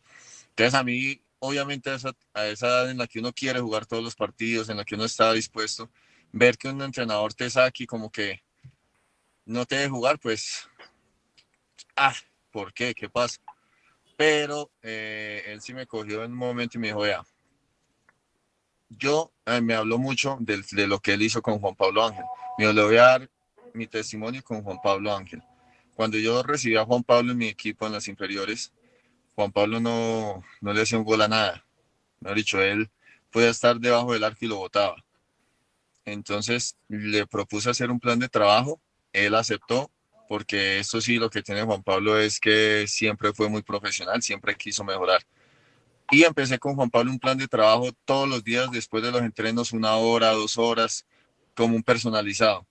Entonces 0.48 0.72
a 0.72 0.82
mí, 0.82 1.20
obviamente 1.40 1.90
a 1.90 1.96
esa, 1.96 2.16
a 2.32 2.46
esa 2.46 2.66
edad 2.66 2.90
en 2.90 2.96
la 2.96 3.06
que 3.06 3.18
uno 3.18 3.34
quiere 3.34 3.60
jugar 3.60 3.84
todos 3.84 4.02
los 4.02 4.16
partidos, 4.16 4.70
en 4.70 4.78
la 4.78 4.84
que 4.86 4.94
uno 4.94 5.04
está 5.04 5.30
dispuesto, 5.34 5.90
ver 6.32 6.56
que 6.56 6.68
un 6.68 6.80
entrenador 6.80 7.34
te 7.34 7.50
saque 7.50 7.86
como 7.86 8.10
que 8.10 8.42
no 9.44 9.66
te 9.66 9.76
deje 9.76 9.90
jugar, 9.90 10.18
pues, 10.18 10.70
ah, 11.96 12.14
¿por 12.50 12.72
qué? 12.72 12.94
¿Qué 12.94 13.10
pasa? 13.10 13.38
Pero 14.20 14.70
eh, 14.82 15.44
él 15.46 15.62
sí 15.62 15.72
me 15.72 15.86
cogió 15.86 16.22
en 16.24 16.32
un 16.32 16.36
momento 16.36 16.76
y 16.76 16.80
me 16.82 16.88
dijo, 16.88 17.00
vea, 17.00 17.24
yo 18.90 19.32
eh, 19.46 19.62
me 19.62 19.72
habló 19.72 19.96
mucho 19.96 20.36
de, 20.40 20.86
lo 20.86 20.98
que 20.98 21.14
él 21.14 21.22
hizo 21.22 21.40
con 21.40 21.58
Juan 21.58 21.74
Pablo 21.74 22.04
Ángel. 22.04 22.26
Me 22.58 22.70
le 22.70 22.84
voy 22.84 22.98
a 22.98 23.02
dar 23.02 23.30
mi 23.72 23.86
testimonio 23.86 24.42
con 24.44 24.62
Juan 24.62 24.76
Pablo 24.82 25.16
Ángel. 25.16 25.42
Cuando 25.94 26.18
yo 26.18 26.42
recibí 26.42 26.76
a 26.76 26.84
Juan 26.84 27.02
Pablo 27.02 27.32
en 27.32 27.38
mi 27.38 27.48
equipo 27.48 27.86
en 27.86 27.94
las 27.94 28.08
inferiores, 28.08 28.74
Juan 29.36 29.52
Pablo 29.52 29.80
no, 29.80 30.44
no 30.60 30.74
le 30.74 30.82
hacía 30.82 30.98
un 30.98 31.04
gol 31.04 31.22
a 31.22 31.28
nada. 31.28 31.64
Ha 32.22 32.34
dicho, 32.34 32.60
él 32.60 32.90
podía 33.30 33.48
estar 33.48 33.80
debajo 33.80 34.12
del 34.12 34.24
arco 34.24 34.44
y 34.44 34.48
lo 34.48 34.56
botaba. 34.56 35.02
Entonces 36.04 36.76
le 36.88 37.26
propuse 37.26 37.70
hacer 37.70 37.90
un 37.90 37.98
plan 37.98 38.18
de 38.18 38.28
trabajo, 38.28 38.82
él 39.14 39.34
aceptó 39.34 39.90
porque 40.30 40.78
eso 40.78 41.00
sí, 41.00 41.16
lo 41.16 41.28
que 41.28 41.42
tiene 41.42 41.64
Juan 41.64 41.82
Pablo 41.82 42.16
es 42.16 42.38
que 42.38 42.86
siempre 42.86 43.32
fue 43.32 43.48
muy 43.48 43.62
profesional, 43.62 44.22
siempre 44.22 44.54
quiso 44.54 44.84
mejorar. 44.84 45.26
Y 46.08 46.22
empecé 46.22 46.56
con 46.56 46.76
Juan 46.76 46.88
Pablo 46.88 47.10
un 47.10 47.18
plan 47.18 47.36
de 47.36 47.48
trabajo 47.48 47.90
todos 48.04 48.28
los 48.28 48.44
días 48.44 48.70
después 48.70 49.02
de 49.02 49.10
los 49.10 49.22
entrenos, 49.22 49.72
una 49.72 49.96
hora, 49.96 50.30
dos 50.30 50.56
horas, 50.56 51.04
como 51.56 51.74
un 51.74 51.82
personalizado. 51.82 52.64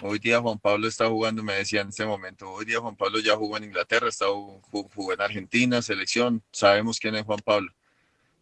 Hoy 0.00 0.18
día 0.18 0.40
Juan 0.40 0.58
Pablo 0.58 0.88
está 0.88 1.06
jugando, 1.06 1.44
me 1.44 1.54
decía 1.54 1.82
en 1.82 1.90
ese 1.90 2.04
momento, 2.04 2.50
hoy 2.50 2.64
día 2.64 2.80
Juan 2.80 2.96
Pablo 2.96 3.20
ya 3.20 3.36
jugó 3.36 3.58
en 3.58 3.62
Inglaterra, 3.62 4.08
está, 4.08 4.26
jugó 4.72 5.12
en 5.12 5.20
Argentina, 5.20 5.80
selección, 5.82 6.42
sabemos 6.50 6.98
quién 6.98 7.14
es 7.14 7.22
Juan 7.22 7.42
Pablo. 7.44 7.72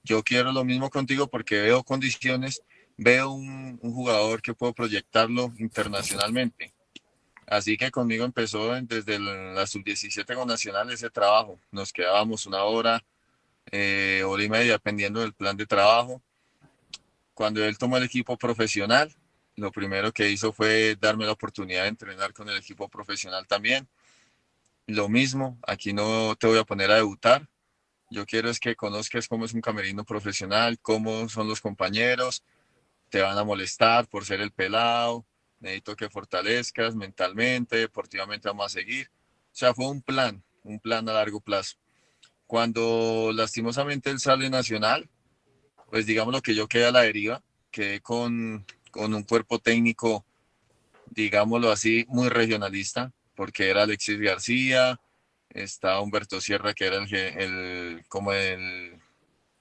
Yo 0.03 0.23
quiero 0.23 0.51
lo 0.51 0.65
mismo 0.65 0.89
contigo 0.89 1.27
porque 1.27 1.61
veo 1.61 1.85
condiciones, 1.85 2.63
veo 2.97 3.33
un, 3.33 3.79
un 3.83 3.93
jugador 3.93 4.41
que 4.41 4.55
puedo 4.55 4.73
proyectarlo 4.73 5.53
internacionalmente. 5.59 6.73
Así 7.51 7.77
que 7.77 7.91
conmigo 7.91 8.25
empezó 8.25 8.73
desde 8.83 9.19
la 9.19 9.67
sub-17 9.67 10.37
con 10.37 10.47
Nacional 10.47 10.89
ese 10.93 11.11
trabajo. 11.11 11.59
Nos 11.73 11.93
quedábamos 11.93 12.47
una 12.47 12.63
hora, 12.63 13.05
eh, 13.73 14.23
hora 14.25 14.45
y 14.45 14.49
media, 14.49 14.73
dependiendo 14.75 15.21
del 15.21 15.35
plan 15.35 15.57
de 15.57 15.67
trabajo. 15.67 16.23
Cuando 17.35 17.65
él 17.65 17.77
tomó 17.77 17.97
el 17.97 18.05
equipo 18.05 18.39
profesional, 18.39 19.13
lo 19.57 19.73
primero 19.73 20.13
que 20.13 20.31
hizo 20.31 20.53
fue 20.53 20.97
darme 21.01 21.27
la 21.27 21.33
oportunidad 21.33 21.83
de 21.83 21.89
entrenar 21.89 22.33
con 22.33 22.49
el 22.49 22.57
equipo 22.57 22.89
profesional 22.89 23.45
también. 23.49 23.89
Lo 24.87 25.09
mismo, 25.09 25.59
aquí 25.67 25.93
no 25.93 26.37
te 26.37 26.47
voy 26.47 26.59
a 26.59 26.65
poner 26.65 26.93
a 26.93 26.97
debutar. 26.97 27.49
Yo 28.11 28.27
quiero 28.27 28.49
es 28.49 28.61
que 28.61 28.77
conozcas 28.77 29.27
cómo 29.27 29.45
es 29.45 29.55
un 29.55 29.61
camerino 29.61 30.05
profesional, 30.05 30.79
cómo 30.81 31.29
son 31.29 31.49
los 31.49 31.61
compañeros, 31.61 32.45
te 33.09 33.21
van 33.21 33.37
a 33.37 33.43
molestar 33.43 34.07
por 34.07 34.25
ser 34.25 34.41
el 34.41 34.53
pelado, 34.53 35.27
necesito 35.61 35.95
que 35.95 36.11
fortalezcas 36.11 36.95
mentalmente, 36.97 37.77
deportivamente 37.77 38.49
vamos 38.49 38.67
a 38.67 38.81
seguir. 38.81 39.11
O 39.53 39.57
sea, 39.57 39.75
fue 39.75 39.87
un 39.87 40.03
plan, 40.03 40.43
un 40.65 40.81
plan 40.81 41.09
a 41.09 41.13
largo 41.13 41.41
plazo. 41.41 41.77
Cuando 42.47 43.31
lastimosamente 43.35 44.11
él 44.11 44.19
sale 44.19 44.51
nacional, 44.51 45.09
pues 45.91 46.07
digamos 46.07 46.35
lo 46.35 46.43
que 46.43 46.55
yo 46.55 46.67
quedé 46.67 46.87
a 46.87 46.93
la 46.93 47.03
deriva, 47.03 47.43
quedé 47.71 48.01
con, 48.01 48.65
con 48.91 49.15
un 49.15 49.23
cuerpo 49.23 49.59
técnico, 49.59 50.25
digámoslo 51.07 51.71
así, 51.71 52.07
muy 52.09 52.29
regionalista, 52.29 53.13
porque 53.35 53.71
era 53.71 53.83
Alexis 53.83 54.19
García, 54.19 55.01
estaba 55.51 56.01
Humberto 56.01 56.41
Sierra, 56.41 56.75
que 56.75 56.87
era 56.87 56.97
el, 56.97 57.15
el, 57.15 58.05
como 58.09 58.33
el 58.33 59.01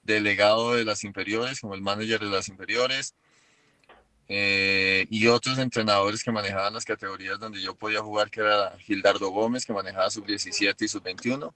delegado 0.02 0.74
de 0.74 0.84
las 0.84 1.04
inferiores, 1.04 1.60
como 1.60 1.74
el 1.74 1.82
manager 1.82 2.20
de 2.20 2.30
las 2.30 2.48
inferiores, 2.48 3.14
eh, 4.32 5.08
y 5.10 5.26
otros 5.26 5.58
entrenadores 5.58 6.22
que 6.22 6.30
manejaban 6.30 6.72
las 6.72 6.84
categorías 6.84 7.40
donde 7.40 7.60
yo 7.60 7.74
podía 7.74 8.00
jugar, 8.00 8.30
que 8.30 8.38
era 8.38 8.78
Gildardo 8.78 9.28
Gómez, 9.30 9.66
que 9.66 9.72
manejaba 9.72 10.08
sub-17 10.08 10.82
y 10.82 10.86
sub-21. 10.86 11.52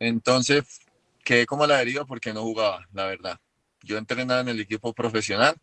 Entonces, 0.00 0.80
quedé 1.22 1.46
como 1.46 1.62
a 1.62 1.68
la 1.68 1.76
deriva 1.76 2.04
porque 2.04 2.34
no 2.34 2.42
jugaba, 2.42 2.84
la 2.92 3.06
verdad. 3.06 3.38
Yo 3.84 3.98
entrenaba 3.98 4.40
en 4.40 4.48
el 4.48 4.58
equipo 4.58 4.92
profesional, 4.92 5.54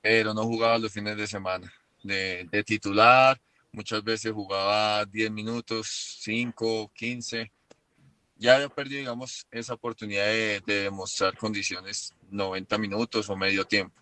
pero 0.00 0.32
no 0.32 0.44
jugaba 0.44 0.78
los 0.78 0.90
fines 0.90 1.18
de 1.18 1.26
semana. 1.26 1.70
De, 2.02 2.48
titular, 2.64 3.38
muchas 3.72 4.02
veces 4.02 4.32
jugaba 4.32 5.04
10 5.04 5.30
minutos, 5.32 6.16
5, 6.22 6.92
15. 6.94 7.52
Ya 8.36 8.54
había 8.54 8.70
perdido, 8.70 9.00
digamos, 9.00 9.46
esa 9.50 9.74
oportunidad 9.74 10.24
de, 10.24 10.62
de 10.64 10.84
demostrar 10.84 11.36
condiciones 11.36 12.14
90 12.30 12.78
minutos 12.78 13.28
o 13.28 13.36
medio 13.36 13.66
tiempo. 13.66 13.99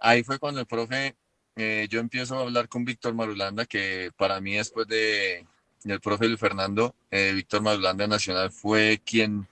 Ahí 0.00 0.22
fue 0.22 0.38
cuando 0.38 0.60
el 0.60 0.66
profe, 0.66 1.16
eh, 1.56 1.86
yo 1.90 2.00
empiezo 2.00 2.36
a 2.36 2.42
hablar 2.42 2.68
con 2.68 2.84
Víctor 2.84 3.14
Marulanda, 3.14 3.66
que 3.66 4.10
para 4.16 4.40
mí 4.40 4.54
después 4.54 4.86
de, 4.86 5.46
el 5.84 6.00
profe 6.00 6.26
Luis 6.26 6.40
Fernando, 6.40 6.94
eh, 7.10 7.32
Víctor 7.34 7.62
Madulanda 7.62 8.06
Nacional 8.06 8.50
fue 8.50 9.00
quien 9.04 9.48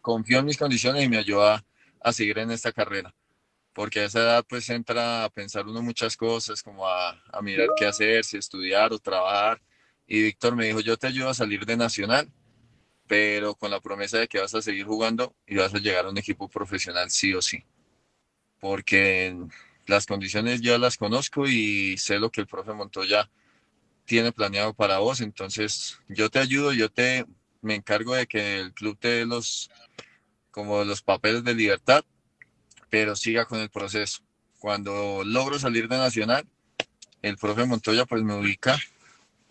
confió 0.00 0.38
en 0.38 0.46
mis 0.46 0.56
condiciones 0.56 1.04
y 1.04 1.08
me 1.08 1.18
ayudó 1.18 1.46
a, 1.46 1.64
seguir 2.12 2.38
en 2.38 2.50
esta 2.50 2.72
carrera. 2.72 3.14
Porque 3.72 4.00
a 4.00 4.04
esa 4.06 4.20
edad 4.20 4.44
pues 4.48 4.68
entra 4.70 5.24
a 5.24 5.30
pensar 5.30 5.66
uno 5.66 5.82
muchas 5.82 6.16
cosas, 6.16 6.62
como 6.62 6.88
a, 6.88 7.22
a 7.32 7.42
mirar 7.42 7.68
qué 7.76 7.86
hacer, 7.86 8.24
si 8.24 8.36
estudiar 8.36 8.92
o 8.92 8.98
trabajar. 8.98 9.60
Y 10.06 10.22
Víctor 10.22 10.56
me 10.56 10.66
dijo, 10.66 10.80
yo 10.80 10.96
te 10.96 11.06
ayudo 11.06 11.28
a 11.28 11.34
salir 11.34 11.64
de 11.64 11.76
Nacional, 11.76 12.28
pero 13.06 13.54
con 13.54 13.70
la 13.70 13.80
promesa 13.80 14.18
de 14.18 14.28
que 14.28 14.40
vas 14.40 14.54
a 14.54 14.62
seguir 14.62 14.86
jugando 14.86 15.34
y 15.46 15.56
vas 15.56 15.74
a 15.74 15.78
llegar 15.78 16.06
a 16.06 16.10
un 16.10 16.18
equipo 16.18 16.48
profesional 16.48 17.10
sí 17.10 17.32
o 17.34 17.42
sí. 17.42 17.64
Porque 18.60 19.36
las 19.86 20.06
condiciones 20.06 20.60
ya 20.60 20.78
las 20.78 20.96
conozco 20.96 21.46
y 21.46 21.96
sé 21.98 22.18
lo 22.18 22.30
que 22.30 22.42
el 22.42 22.46
profe 22.46 22.72
Montoya 22.72 23.28
tiene 24.04 24.32
planeado 24.32 24.74
para 24.74 24.98
vos. 24.98 25.20
Entonces, 25.20 25.98
yo 26.08 26.30
te 26.30 26.38
ayudo, 26.38 26.72
yo 26.72 26.90
te 26.90 27.26
me 27.62 27.74
encargo 27.74 28.14
de 28.14 28.26
que 28.26 28.60
el 28.60 28.72
club 28.72 28.98
te 28.98 29.08
dé 29.08 29.26
los 29.26 29.70
como 30.50 30.84
los 30.84 31.02
papeles 31.02 31.44
de 31.44 31.54
libertad, 31.54 32.04
pero 32.88 33.14
siga 33.14 33.44
con 33.44 33.60
el 33.60 33.70
proceso. 33.70 34.20
Cuando 34.58 35.22
logro 35.24 35.58
salir 35.58 35.88
de 35.88 35.96
Nacional, 35.96 36.46
el 37.22 37.36
profe 37.36 37.64
Montoya 37.64 38.04
pues 38.06 38.22
me 38.22 38.34
ubica 38.34 38.78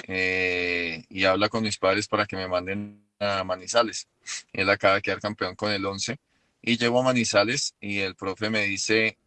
eh, 0.08 1.06
y 1.10 1.24
habla 1.26 1.50
con 1.50 1.64
mis 1.64 1.78
padres 1.78 2.08
para 2.08 2.26
que 2.26 2.36
me 2.36 2.48
manden 2.48 3.04
a 3.20 3.44
Manizales. 3.44 4.08
Él 4.54 4.70
acaba 4.70 4.96
de 4.96 5.02
quedar 5.02 5.20
campeón 5.20 5.56
con 5.56 5.72
el 5.72 5.86
11 5.86 6.18
y 6.62 6.78
llego 6.78 7.00
a 7.00 7.04
Manizales 7.04 7.76
y 7.80 8.00
el 8.00 8.16
profe 8.16 8.50
me 8.50 8.64
dice, 8.66 9.18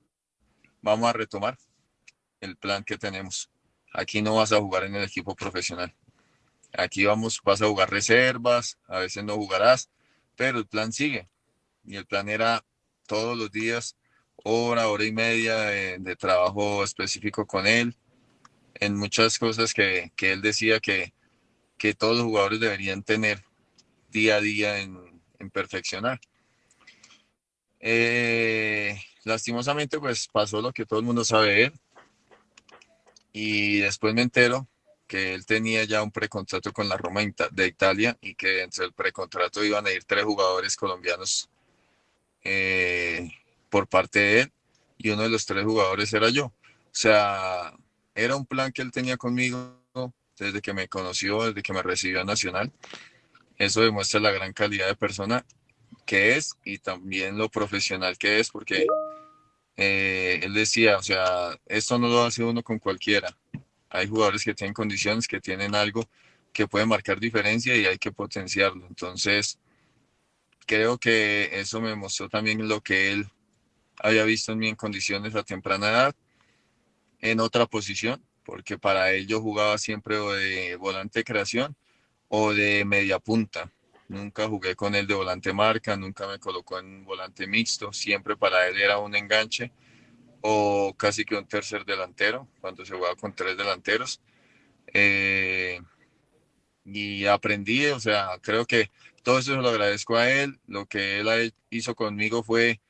vamos 0.80 1.08
a 1.08 1.12
retomar 1.12 1.58
el 2.40 2.56
plan 2.56 2.84
que 2.84 2.98
tenemos. 2.98 3.50
Aquí 3.92 4.22
no 4.22 4.36
vas 4.36 4.52
a 4.52 4.58
jugar 4.58 4.84
en 4.84 4.96
el 4.96 5.04
equipo 5.04 5.34
profesional. 5.34 5.94
Aquí 6.72 7.04
vamos, 7.04 7.40
vas 7.44 7.60
a 7.60 7.66
jugar 7.66 7.90
reservas, 7.90 8.78
a 8.86 8.98
veces 8.98 9.24
no 9.24 9.36
jugarás, 9.36 9.90
pero 10.36 10.58
el 10.58 10.66
plan 10.66 10.92
sigue. 10.92 11.28
Y 11.84 11.96
el 11.96 12.06
plan 12.06 12.28
era 12.28 12.64
todos 13.06 13.36
los 13.36 13.50
días, 13.50 13.96
hora, 14.36 14.88
hora 14.88 15.04
y 15.04 15.12
media 15.12 15.56
de, 15.58 16.16
trabajo 16.16 16.82
específico 16.84 17.46
con 17.46 17.66
él, 17.66 17.96
en 18.74 18.96
muchas 18.96 19.38
cosas 19.38 19.74
que, 19.74 20.12
él 20.18 20.40
decía 20.40 20.80
que, 20.80 21.12
que, 21.76 21.94
todos 21.94 22.16
los 22.16 22.24
jugadores 22.24 22.60
deberían 22.60 23.02
tener 23.02 23.44
día 24.10 24.36
a 24.36 24.40
día 24.40 24.78
en, 24.78 25.12
perfeccionar. 25.52 26.20
Eh, 27.84 28.96
lastimosamente, 29.24 29.98
pues 29.98 30.28
pasó 30.28 30.62
lo 30.62 30.72
que 30.72 30.86
todo 30.86 31.00
el 31.00 31.04
mundo 31.04 31.24
sabe 31.24 31.64
él 31.64 31.72
y 33.32 33.80
después 33.80 34.14
me 34.14 34.22
entero 34.22 34.68
que 35.08 35.34
él 35.34 35.44
tenía 35.44 35.84
ya 35.84 36.02
un 36.02 36.12
precontrato 36.12 36.72
con 36.72 36.88
la 36.88 36.96
Roma 36.96 37.22
de 37.50 37.66
Italia 37.66 38.16
y 38.22 38.34
que 38.34 38.48
dentro 38.48 38.84
del 38.84 38.92
precontrato 38.92 39.64
iban 39.64 39.86
a 39.86 39.90
ir 39.90 40.04
tres 40.04 40.24
jugadores 40.24 40.76
colombianos 40.76 41.50
eh, 42.44 43.30
por 43.68 43.88
parte 43.88 44.18
de 44.20 44.40
él 44.42 44.52
y 44.96 45.10
uno 45.10 45.22
de 45.22 45.28
los 45.30 45.44
tres 45.44 45.64
jugadores 45.64 46.12
era 46.12 46.30
yo. 46.30 46.46
O 46.46 46.52
sea, 46.92 47.74
era 48.14 48.36
un 48.36 48.46
plan 48.46 48.72
que 48.72 48.82
él 48.82 48.92
tenía 48.92 49.16
conmigo 49.16 49.82
desde 50.38 50.62
que 50.62 50.72
me 50.72 50.88
conoció, 50.88 51.44
desde 51.46 51.62
que 51.62 51.72
me 51.72 51.82
recibió 51.82 52.20
a 52.20 52.24
Nacional. 52.24 52.72
Eso 53.58 53.80
demuestra 53.80 54.20
la 54.20 54.30
gran 54.30 54.52
calidad 54.52 54.86
de 54.86 54.96
persona 54.96 55.44
que 56.06 56.36
es 56.36 56.56
y 56.64 56.78
también 56.78 57.38
lo 57.38 57.48
profesional 57.48 58.18
que 58.18 58.40
es, 58.40 58.50
porque 58.50 58.86
eh, 59.76 60.40
él 60.42 60.54
decía, 60.54 60.98
o 60.98 61.02
sea, 61.02 61.58
esto 61.66 61.98
no 61.98 62.08
lo 62.08 62.24
hace 62.24 62.44
uno 62.44 62.62
con 62.62 62.78
cualquiera. 62.78 63.36
Hay 63.88 64.08
jugadores 64.08 64.44
que 64.44 64.54
tienen 64.54 64.74
condiciones, 64.74 65.26
que 65.26 65.40
tienen 65.40 65.74
algo 65.74 66.08
que 66.52 66.68
puede 66.68 66.86
marcar 66.86 67.18
diferencia 67.18 67.74
y 67.76 67.86
hay 67.86 67.98
que 67.98 68.12
potenciarlo. 68.12 68.86
Entonces, 68.86 69.58
creo 70.66 70.98
que 70.98 71.50
eso 71.52 71.80
me 71.80 71.94
mostró 71.94 72.28
también 72.28 72.68
lo 72.68 72.80
que 72.80 73.12
él 73.12 73.26
había 73.98 74.24
visto 74.24 74.52
en 74.52 74.58
mí 74.58 74.68
en 74.68 74.76
condiciones 74.76 75.34
a 75.34 75.42
temprana 75.42 75.88
edad, 75.88 76.14
en 77.20 77.40
otra 77.40 77.66
posición, 77.66 78.22
porque 78.44 78.78
para 78.78 79.12
él 79.12 79.26
yo 79.26 79.40
jugaba 79.40 79.78
siempre 79.78 80.18
o 80.18 80.32
de 80.32 80.76
volante 80.76 81.20
de 81.20 81.24
creación 81.24 81.76
o 82.28 82.52
de 82.52 82.84
media 82.84 83.18
punta. 83.18 83.70
Nunca 84.12 84.46
jugué 84.46 84.76
con 84.76 84.94
él 84.94 85.06
de 85.06 85.14
volante 85.14 85.54
marca, 85.54 85.96
nunca 85.96 86.26
me 86.28 86.38
colocó 86.38 86.78
en 86.78 87.02
volante 87.02 87.46
mixto, 87.46 87.94
siempre 87.94 88.36
para 88.36 88.68
él 88.68 88.78
era 88.78 88.98
un 88.98 89.16
enganche 89.16 89.72
o 90.42 90.92
casi 90.98 91.24
que 91.24 91.34
un 91.34 91.46
tercer 91.46 91.86
delantero, 91.86 92.46
cuando 92.60 92.84
se 92.84 92.94
jugaba 92.94 93.16
con 93.16 93.34
tres 93.34 93.56
delanteros. 93.56 94.20
Eh, 94.92 95.80
y 96.84 97.24
aprendí, 97.24 97.86
o 97.86 98.00
sea, 98.00 98.38
creo 98.42 98.66
que 98.66 98.90
todo 99.22 99.38
eso 99.38 99.56
lo 99.56 99.70
agradezco 99.70 100.16
a 100.16 100.30
él. 100.30 100.60
Lo 100.66 100.84
que 100.84 101.20
él 101.20 101.54
hizo 101.70 101.94
conmigo 101.94 102.42
fue 102.42 102.82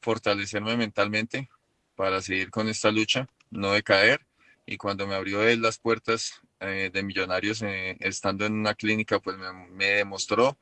fortalecerme 0.00 0.76
mentalmente 0.76 1.48
para 1.94 2.20
seguir 2.20 2.50
con 2.50 2.68
esta 2.68 2.90
lucha, 2.90 3.28
no 3.50 3.70
decaer. 3.70 4.26
Y 4.66 4.76
cuando 4.76 5.06
me 5.06 5.14
abrió 5.14 5.46
él 5.46 5.62
las 5.62 5.78
puertas 5.78 6.40
eh, 6.68 6.90
de 6.90 7.02
Millonarios 7.02 7.62
eh, 7.62 7.96
estando 8.00 8.46
en 8.46 8.54
una 8.54 8.74
clínica, 8.74 9.20
pues 9.20 9.36
me, 9.70 9.86
demostró 9.86 10.56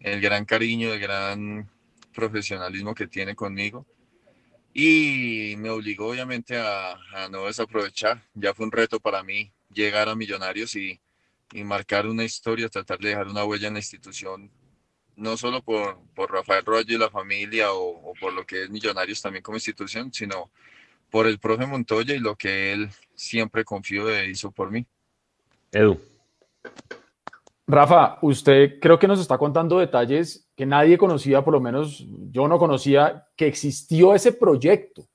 el 0.00 0.20
gran 0.20 0.44
cariño, 0.44 0.92
el 0.92 1.00
gran 1.00 1.70
profesionalismo 2.14 2.94
que 2.94 3.06
tiene 3.06 3.34
conmigo 3.34 3.86
y 4.72 5.54
me 5.58 5.70
obligó 5.70 6.08
obviamente 6.08 6.58
a, 6.58 6.96
no 7.30 7.46
desaprovechar. 7.46 8.22
Ya 8.34 8.54
fue 8.54 8.66
un 8.66 8.72
reto 8.72 9.00
para 9.00 9.22
mí 9.22 9.52
llegar 9.72 10.08
a 10.08 10.16
Millonarios 10.16 10.74
y, 10.76 11.00
marcar 11.64 12.08
una 12.08 12.24
historia, 12.24 12.68
tratar 12.68 12.98
de 12.98 13.10
dejar 13.10 13.28
una 13.28 13.44
huella 13.44 13.68
en 13.68 13.74
la 13.74 13.78
institución, 13.78 14.50
no 15.14 15.36
solo 15.36 15.62
por, 15.62 16.00
por 16.14 16.32
Rafael 16.32 16.64
Rollo 16.64 16.96
y 16.96 16.98
la 16.98 17.10
familia 17.10 17.72
o, 17.72 18.10
o, 18.10 18.14
por 18.14 18.32
lo 18.32 18.44
que 18.44 18.64
es 18.64 18.70
Millonarios 18.70 19.22
también 19.22 19.42
como 19.42 19.56
institución, 19.56 20.12
sino 20.12 20.50
por 21.10 21.28
el 21.28 21.38
profe 21.38 21.64
Montoya 21.66 22.12
y 22.12 22.18
lo 22.18 22.34
que 22.34 22.72
él 22.72 22.90
siempre 23.14 23.64
confío 23.64 24.06
de 24.06 24.28
hizo 24.28 24.50
por 24.50 24.72
mí. 24.72 24.84
Edu. 25.74 25.98
Rafa, 27.66 28.18
usted 28.22 28.78
creo 28.80 28.98
que 28.98 29.08
nos 29.08 29.20
está 29.20 29.38
contando 29.38 29.78
detalles 29.78 30.50
que 30.54 30.66
nadie 30.66 30.98
conocía, 30.98 31.42
por 31.42 31.54
lo 31.54 31.60
menos 31.60 32.06
yo 32.30 32.46
no 32.46 32.58
conocía, 32.58 33.26
que 33.36 33.46
existió 33.46 34.14
ese 34.14 34.32
proyecto 34.32 35.06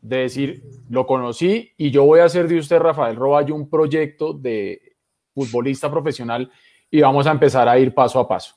de 0.00 0.18
decir, 0.18 0.62
lo 0.90 1.06
conocí 1.06 1.72
y 1.78 1.90
yo 1.90 2.04
voy 2.04 2.20
a 2.20 2.26
hacer 2.26 2.46
de 2.46 2.58
usted, 2.58 2.78
Rafael 2.78 3.16
Roballo, 3.16 3.54
un 3.54 3.70
proyecto 3.70 4.34
de 4.34 4.96
futbolista 5.34 5.90
profesional 5.90 6.50
y 6.90 7.00
vamos 7.00 7.26
a 7.26 7.30
empezar 7.32 7.68
a 7.68 7.78
ir 7.78 7.94
paso 7.94 8.20
a 8.20 8.28
paso. 8.28 8.54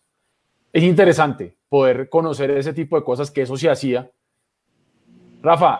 Es 0.73 0.83
interesante 0.83 1.57
poder 1.69 2.09
conocer 2.09 2.51
ese 2.51 2.73
tipo 2.73 2.97
de 2.97 3.03
cosas, 3.03 3.31
que 3.31 3.43
eso 3.43 3.55
se 3.55 3.69
hacía. 3.69 4.11
Rafa, 5.41 5.79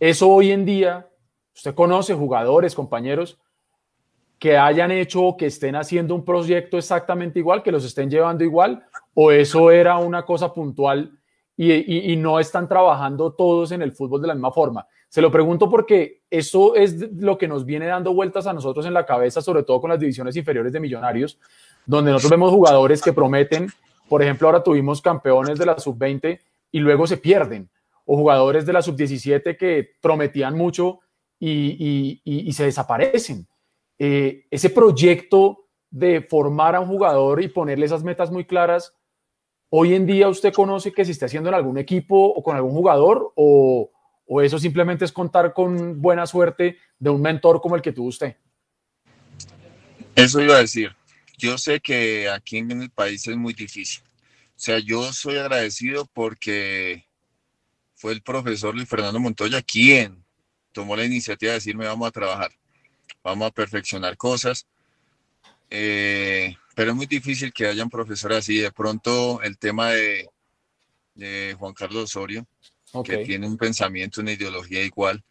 eso 0.00 0.28
hoy 0.30 0.50
en 0.50 0.64
día, 0.64 1.06
usted 1.54 1.74
conoce 1.74 2.14
jugadores, 2.14 2.74
compañeros, 2.74 3.38
que 4.38 4.56
hayan 4.56 4.90
hecho 4.90 5.22
o 5.22 5.36
que 5.36 5.46
estén 5.46 5.76
haciendo 5.76 6.14
un 6.14 6.24
proyecto 6.24 6.76
exactamente 6.76 7.38
igual, 7.38 7.62
que 7.62 7.72
los 7.72 7.84
estén 7.84 8.10
llevando 8.10 8.44
igual, 8.44 8.84
o 9.14 9.30
eso 9.30 9.70
era 9.70 9.98
una 9.98 10.24
cosa 10.24 10.52
puntual 10.52 11.18
y, 11.56 12.16
no 12.16 12.40
están 12.40 12.68
trabajando 12.68 13.32
todos 13.32 13.70
en 13.72 13.82
el 13.82 13.92
fútbol 13.92 14.20
de 14.20 14.28
la 14.28 14.34
misma 14.34 14.50
forma. 14.50 14.86
Se 15.08 15.22
lo 15.22 15.30
pregunto 15.30 15.70
porque 15.70 16.22
eso 16.28 16.74
es 16.74 17.12
lo 17.12 17.38
que 17.38 17.46
nos 17.46 17.64
viene 17.64 17.86
dando 17.86 18.12
vueltas 18.12 18.46
a 18.48 18.52
nosotros 18.52 18.84
en 18.86 18.94
la 18.94 19.06
cabeza, 19.06 19.40
sobre 19.40 19.62
todo 19.62 19.80
con 19.80 19.90
las 19.90 20.00
divisiones 20.00 20.36
inferiores 20.36 20.72
de 20.72 20.80
Millonarios, 20.80 21.38
donde 21.86 22.10
nosotros 22.10 22.32
vemos 22.32 22.50
jugadores 22.50 23.00
que 23.00 23.12
prometen, 23.12 23.68
por 24.08 24.22
ejemplo, 24.22 24.48
ahora 24.48 24.64
tuvimos 24.64 25.00
campeones 25.00 25.58
de 25.58 25.66
la 25.66 25.78
sub-20 25.78 26.40
y 26.72 26.80
luego 26.80 27.06
se 27.06 27.16
pierden, 27.16 27.70
o 28.04 28.16
jugadores 28.16 28.66
de 28.66 28.72
la 28.72 28.82
sub-17 28.82 29.56
que 29.56 29.92
prometían 30.00 30.56
mucho 30.56 31.00
y 31.38 32.50
se 32.52 32.64
desaparecen. 32.64 33.46
Eh, 33.98 34.46
ese 34.50 34.70
proyecto 34.70 35.68
de 35.90 36.22
formar 36.22 36.74
a 36.74 36.80
un 36.80 36.88
jugador 36.88 37.42
y 37.42 37.48
ponerle 37.48 37.86
esas 37.86 38.02
metas 38.02 38.30
muy 38.30 38.44
claras, 38.44 38.92
hoy 39.68 39.94
en 39.94 40.06
día 40.06 40.28
usted 40.28 40.52
conoce 40.52 40.92
que 40.92 41.04
se 41.04 41.12
está 41.12 41.26
haciendo 41.26 41.48
en 41.48 41.54
algún 41.54 41.78
equipo 41.78 42.16
o 42.16 42.42
con 42.42 42.56
algún 42.56 42.72
jugador 42.72 43.32
o, 43.36 43.90
o 44.26 44.40
eso 44.40 44.58
simplemente 44.58 45.04
es 45.04 45.12
contar 45.12 45.52
con 45.52 46.00
buena 46.00 46.26
suerte 46.26 46.78
de 46.98 47.10
un 47.10 47.22
mentor 47.22 47.60
como 47.60 47.76
el 47.76 47.82
que 47.82 47.92
tuvo 47.92 48.08
usted? 48.08 48.36
Eso 50.14 50.40
iba 50.40 50.56
a 50.56 50.60
decir. 50.60 50.94
Yo 51.36 51.58
sé 51.58 51.80
que 51.80 52.28
aquí 52.28 52.58
en 52.58 52.82
el 52.82 52.90
país 52.90 53.26
es 53.26 53.36
muy 53.36 53.52
difícil. 53.52 54.02
O 54.56 54.60
sea, 54.60 54.78
yo 54.78 55.12
soy 55.12 55.36
agradecido 55.36 56.06
porque 56.12 57.06
fue 57.94 58.12
el 58.12 58.22
profesor 58.22 58.74
Luis 58.74 58.88
Fernando 58.88 59.18
Montoya 59.18 59.60
quien 59.62 60.24
tomó 60.72 60.96
la 60.96 61.04
iniciativa 61.04 61.52
de 61.52 61.58
decirme 61.58 61.86
vamos 61.86 62.08
a 62.08 62.12
trabajar, 62.12 62.52
vamos 63.24 63.48
a 63.48 63.50
perfeccionar 63.50 64.16
cosas. 64.16 64.66
Eh, 65.70 66.54
pero 66.76 66.90
es 66.90 66.96
muy 66.96 67.06
difícil 67.06 67.52
que 67.52 67.66
hayan 67.66 67.88
profesores 67.88 68.38
así. 68.38 68.58
De 68.58 68.70
pronto 68.70 69.42
el 69.42 69.58
tema 69.58 69.90
de, 69.90 70.28
de 71.14 71.56
Juan 71.58 71.72
Carlos 71.72 72.04
Osorio, 72.04 72.46
que 73.04 73.18
tiene 73.24 73.46
un 73.46 73.56
pensamiento, 73.56 74.20
una 74.20 74.32
ideología 74.32 74.84
igual 74.84 75.24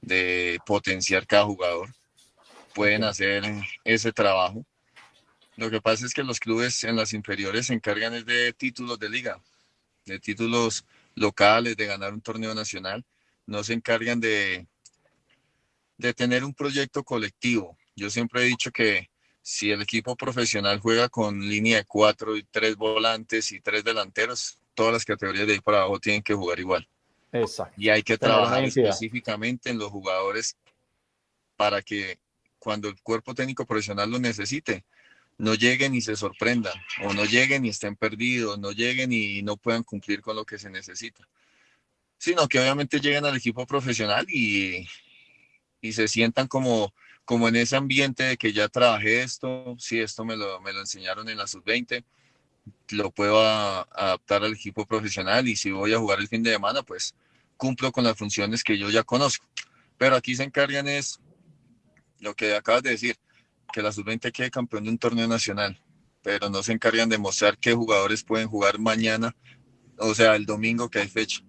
de 0.00 0.58
potenciar 0.66 1.26
cada 1.26 1.44
jugador, 1.44 1.94
pueden 2.74 3.04
hacer 3.04 3.44
ese 3.84 4.12
trabajo. 4.12 4.64
Lo 5.56 5.70
que 5.70 5.80
pasa 5.80 6.04
es 6.04 6.12
que 6.12 6.22
los 6.22 6.40
clubes 6.40 6.84
en 6.84 6.96
las 6.96 7.12
inferiores 7.12 7.66
se 7.66 7.74
encargan 7.74 8.24
de 8.24 8.52
títulos 8.52 8.98
de 8.98 9.08
liga, 9.08 9.40
de 10.04 10.18
títulos 10.18 10.84
locales, 11.14 11.76
de 11.76 11.86
ganar 11.86 12.12
un 12.12 12.20
torneo 12.20 12.54
nacional. 12.54 13.04
No 13.46 13.64
se 13.64 13.72
encargan 13.72 14.20
de, 14.20 14.66
de 15.98 16.14
tener 16.14 16.44
un 16.44 16.54
proyecto 16.54 17.02
colectivo. 17.02 17.76
Yo 17.94 18.10
siempre 18.10 18.42
he 18.42 18.46
dicho 18.46 18.70
que 18.70 19.10
si 19.42 19.70
el 19.70 19.82
equipo 19.82 20.16
profesional 20.16 20.80
juega 20.80 21.08
con 21.08 21.40
línea 21.40 21.78
de 21.78 21.84
cuatro 21.84 22.36
y 22.36 22.42
tres 22.44 22.76
volantes 22.76 23.52
y 23.52 23.60
tres 23.60 23.84
delanteros, 23.84 24.58
todas 24.74 24.92
las 24.92 25.04
categorías 25.04 25.46
de 25.46 25.54
ahí 25.54 25.60
para 25.60 25.78
abajo 25.78 26.00
tienen 26.00 26.22
que 26.22 26.34
jugar 26.34 26.58
igual. 26.58 26.88
Y 27.76 27.88
hay 27.88 28.02
que 28.02 28.18
trabajar 28.18 28.64
específicamente 28.64 29.70
en 29.70 29.78
los 29.78 29.90
jugadores 29.90 30.56
para 31.56 31.82
que 31.82 32.18
cuando 32.58 32.88
el 32.88 33.00
cuerpo 33.02 33.34
técnico 33.34 33.64
profesional 33.64 34.10
lo 34.10 34.18
necesite, 34.18 34.84
no 35.38 35.54
lleguen 35.54 35.94
y 35.94 36.00
se 36.00 36.16
sorprendan, 36.16 36.74
o 37.04 37.12
no 37.12 37.24
lleguen 37.24 37.64
y 37.64 37.68
estén 37.68 37.94
perdidos, 37.94 38.58
no 38.58 38.72
lleguen 38.72 39.12
y 39.12 39.42
no 39.42 39.56
puedan 39.56 39.82
cumplir 39.82 40.22
con 40.22 40.34
lo 40.34 40.44
que 40.44 40.58
se 40.58 40.70
necesita. 40.70 41.28
Sino 42.18 42.48
que 42.48 42.58
obviamente 42.58 43.00
lleguen 43.00 43.26
al 43.26 43.36
equipo 43.36 43.66
profesional 43.66 44.26
y, 44.30 44.88
y 45.86 45.92
se 45.92 46.08
sientan 46.08 46.48
como, 46.48 46.92
como 47.24 47.48
en 47.48 47.56
ese 47.56 47.76
ambiente 47.76 48.22
de 48.24 48.36
que 48.36 48.52
ya 48.52 48.68
trabajé 48.68 49.22
esto, 49.22 49.76
si 49.78 50.00
esto 50.00 50.24
me 50.24 50.36
lo, 50.36 50.60
me 50.60 50.72
lo 50.72 50.80
enseñaron 50.80 51.28
en 51.28 51.38
la 51.38 51.46
sub-20, 51.46 52.04
lo 52.90 53.10
puedo 53.10 53.40
adaptar 53.40 54.44
al 54.44 54.54
equipo 54.54 54.86
profesional 54.86 55.46
y 55.48 55.56
si 55.56 55.70
voy 55.70 55.92
a 55.92 55.98
jugar 55.98 56.20
el 56.20 56.28
fin 56.28 56.42
de 56.42 56.52
semana, 56.52 56.82
pues 56.82 57.14
cumplo 57.56 57.92
con 57.92 58.04
las 58.04 58.16
funciones 58.16 58.62
que 58.62 58.78
yo 58.78 58.90
ya 58.90 59.02
conozco. 59.02 59.46
Pero 59.98 60.16
aquí 60.16 60.34
se 60.34 60.44
encargan 60.44 60.88
es 60.88 61.20
lo 62.20 62.34
que 62.34 62.54
acabas 62.54 62.82
de 62.82 62.90
decir, 62.90 63.16
que 63.72 63.82
la 63.82 63.92
sub-20 63.92 64.32
quede 64.32 64.50
campeón 64.50 64.84
de 64.84 64.90
un 64.90 64.98
torneo 64.98 65.28
nacional, 65.28 65.80
pero 66.22 66.48
no 66.48 66.62
se 66.62 66.72
encargan 66.72 67.08
de 67.08 67.18
mostrar 67.18 67.58
qué 67.58 67.72
jugadores 67.72 68.24
pueden 68.24 68.48
jugar 68.48 68.78
mañana, 68.78 69.34
o 69.98 70.14
sea, 70.14 70.36
el 70.36 70.46
domingo 70.46 70.88
que 70.88 71.00
hay 71.00 71.08
fecha. 71.08 71.42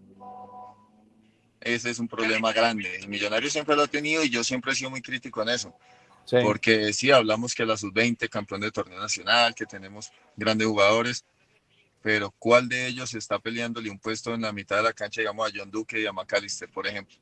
Ese 1.68 1.90
es 1.90 2.00
un 2.00 2.08
problema 2.08 2.54
grande. 2.54 2.96
El 2.96 3.10
Millonario 3.10 3.50
siempre 3.50 3.76
lo 3.76 3.84
ha 3.84 3.88
tenido 3.88 4.24
y 4.24 4.30
yo 4.30 4.42
siempre 4.42 4.72
he 4.72 4.76
sido 4.76 4.90
muy 4.90 5.02
crítico 5.02 5.42
en 5.42 5.50
eso. 5.50 5.74
Porque 6.44 6.94
sí, 6.94 7.12
hablamos 7.12 7.54
que 7.54 7.66
la 7.66 7.76
sub-20, 7.76 8.30
campeón 8.30 8.62
de 8.62 8.72
torneo 8.72 8.98
nacional, 9.00 9.54
que 9.54 9.66
tenemos 9.66 10.10
grandes 10.36 10.66
jugadores, 10.66 11.26
pero 12.02 12.34
¿cuál 12.40 12.70
de 12.70 12.88
ellos 12.88 13.14
está 13.14 13.38
peleándole 13.38 13.90
un 13.90 14.00
puesto 14.00 14.34
en 14.34 14.42
la 14.42 14.54
mitad 14.54 14.78
de 14.78 14.84
la 14.84 14.94
cancha, 14.94 15.20
digamos, 15.20 15.46
a 15.46 15.52
John 15.54 15.70
Duque 15.70 16.02
y 16.02 16.06
a 16.06 16.14
McAllister, 16.14 16.70
por 16.70 16.88
ejemplo? 16.88 17.16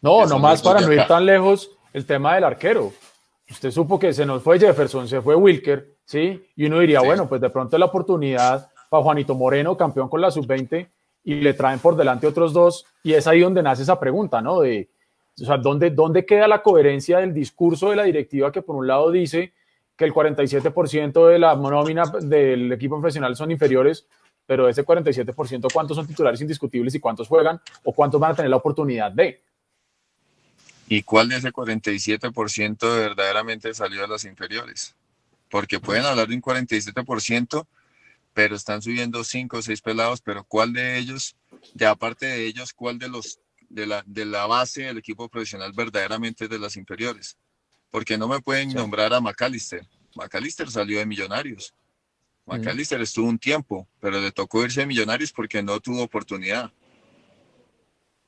No, 0.00 0.26
nomás 0.26 0.62
para 0.62 0.80
no 0.80 0.92
ir 0.92 1.04
tan 1.08 1.26
lejos, 1.26 1.72
el 1.92 2.06
tema 2.06 2.36
del 2.36 2.44
arquero. 2.44 2.92
Usted 3.50 3.72
supo 3.72 3.98
que 3.98 4.12
se 4.12 4.24
nos 4.24 4.44
fue 4.44 4.60
Jefferson, 4.60 5.08
se 5.08 5.20
fue 5.20 5.34
Wilker, 5.34 5.96
¿sí? 6.04 6.48
Y 6.54 6.66
uno 6.66 6.78
diría, 6.78 7.00
bueno, 7.00 7.28
pues 7.28 7.40
de 7.40 7.50
pronto 7.50 7.76
la 7.78 7.86
oportunidad 7.86 8.70
para 8.88 9.02
Juanito 9.02 9.34
Moreno, 9.34 9.76
campeón 9.76 10.08
con 10.08 10.20
la 10.20 10.30
sub-20, 10.30 10.88
y 11.26 11.34
le 11.34 11.54
traen 11.54 11.80
por 11.80 11.96
delante 11.96 12.28
otros 12.28 12.52
dos, 12.52 12.86
y 13.02 13.14
es 13.14 13.26
ahí 13.26 13.40
donde 13.40 13.60
nace 13.60 13.82
esa 13.82 13.98
pregunta, 13.98 14.40
¿no? 14.40 14.60
De, 14.60 14.88
o 15.42 15.44
sea, 15.44 15.56
¿dónde, 15.56 15.90
¿dónde 15.90 16.24
queda 16.24 16.46
la 16.46 16.62
coherencia 16.62 17.18
del 17.18 17.34
discurso 17.34 17.90
de 17.90 17.96
la 17.96 18.04
directiva 18.04 18.52
que 18.52 18.62
por 18.62 18.76
un 18.76 18.86
lado 18.86 19.10
dice 19.10 19.52
que 19.96 20.04
el 20.04 20.14
47% 20.14 21.26
de 21.26 21.38
la 21.40 21.56
nómina 21.56 22.04
del 22.20 22.70
equipo 22.70 23.00
profesional 23.00 23.34
son 23.34 23.50
inferiores, 23.50 24.06
pero 24.46 24.68
ese 24.68 24.86
47%, 24.86 25.66
¿cuántos 25.72 25.96
son 25.96 26.06
titulares 26.06 26.40
indiscutibles 26.40 26.94
y 26.94 27.00
cuántos 27.00 27.26
juegan 27.26 27.60
o 27.82 27.92
cuántos 27.92 28.20
van 28.20 28.30
a 28.30 28.36
tener 28.36 28.50
la 28.50 28.58
oportunidad 28.58 29.10
de? 29.10 29.42
¿Y 30.86 31.02
cuál 31.02 31.28
de 31.28 31.38
ese 31.38 31.52
47% 31.52 32.78
verdaderamente 32.80 33.74
salió 33.74 34.02
de 34.02 34.08
las 34.08 34.24
inferiores? 34.24 34.94
Porque 35.50 35.80
pueden 35.80 36.04
hablar 36.04 36.28
de 36.28 36.36
un 36.36 36.42
47%, 36.42 37.66
pero 38.36 38.54
están 38.54 38.82
subiendo 38.82 39.24
5 39.24 39.56
o 39.56 39.62
6 39.62 39.80
pelados, 39.80 40.20
pero 40.20 40.44
¿cuál 40.44 40.74
de 40.74 40.98
ellos, 40.98 41.34
de 41.72 41.86
aparte 41.86 42.26
de 42.26 42.46
ellos, 42.46 42.74
cuál 42.74 42.98
de 42.98 43.08
los 43.08 43.40
de 43.68 43.86
la, 43.86 44.04
de 44.06 44.26
la 44.26 44.46
base 44.46 44.82
del 44.82 44.98
equipo 44.98 45.28
profesional 45.28 45.72
verdaderamente 45.72 46.44
es 46.44 46.50
de 46.50 46.58
las 46.58 46.76
inferiores? 46.76 47.38
porque 47.96 48.18
no 48.18 48.28
me 48.28 48.40
pueden 48.40 48.74
nombrar 48.74 49.14
a 49.14 49.22
McAllister. 49.22 49.86
McAllister 50.14 50.70
salió 50.70 50.98
de 50.98 51.06
Millonarios. 51.06 51.74
McAllister 52.44 53.00
estuvo 53.00 53.26
un 53.26 53.38
tiempo, 53.38 53.88
pero 54.00 54.20
le 54.20 54.32
tocó 54.32 54.62
irse 54.62 54.80
de 54.80 54.86
Millonarios 54.86 55.32
porque 55.32 55.62
no 55.62 55.80
tuvo 55.80 56.02
oportunidad. 56.02 56.70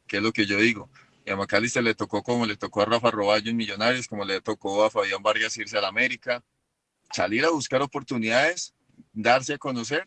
¿Qué 0.07 0.17
es 0.17 0.23
lo 0.23 0.33
que 0.33 0.47
yo 0.47 0.59
digo? 0.59 0.89
Y 1.27 1.31
a 1.31 1.37
McAllister 1.37 1.85
le 1.85 1.95
tocó 1.95 2.23
como 2.23 2.47
le 2.47 2.57
tocó 2.57 2.81
a 2.81 2.87
Rafa 2.87 3.11
Roballo 3.11 3.51
en 3.51 3.59
Millonarios, 3.59 4.09
como 4.09 4.25
le 4.25 4.41
tocó 4.41 4.85
a 4.85 4.91
Fabián 4.91 5.23
Vargas 5.23 5.57
irse 5.59 5.77
a 5.77 5.83
la 5.83 5.89
América. 5.89 6.43
Salir 7.13 7.45
a 7.45 7.51
buscar 7.51 7.83
oportunidades, 7.83 8.75
darse 9.13 9.55
a 9.55 9.59
conocer 9.59 10.07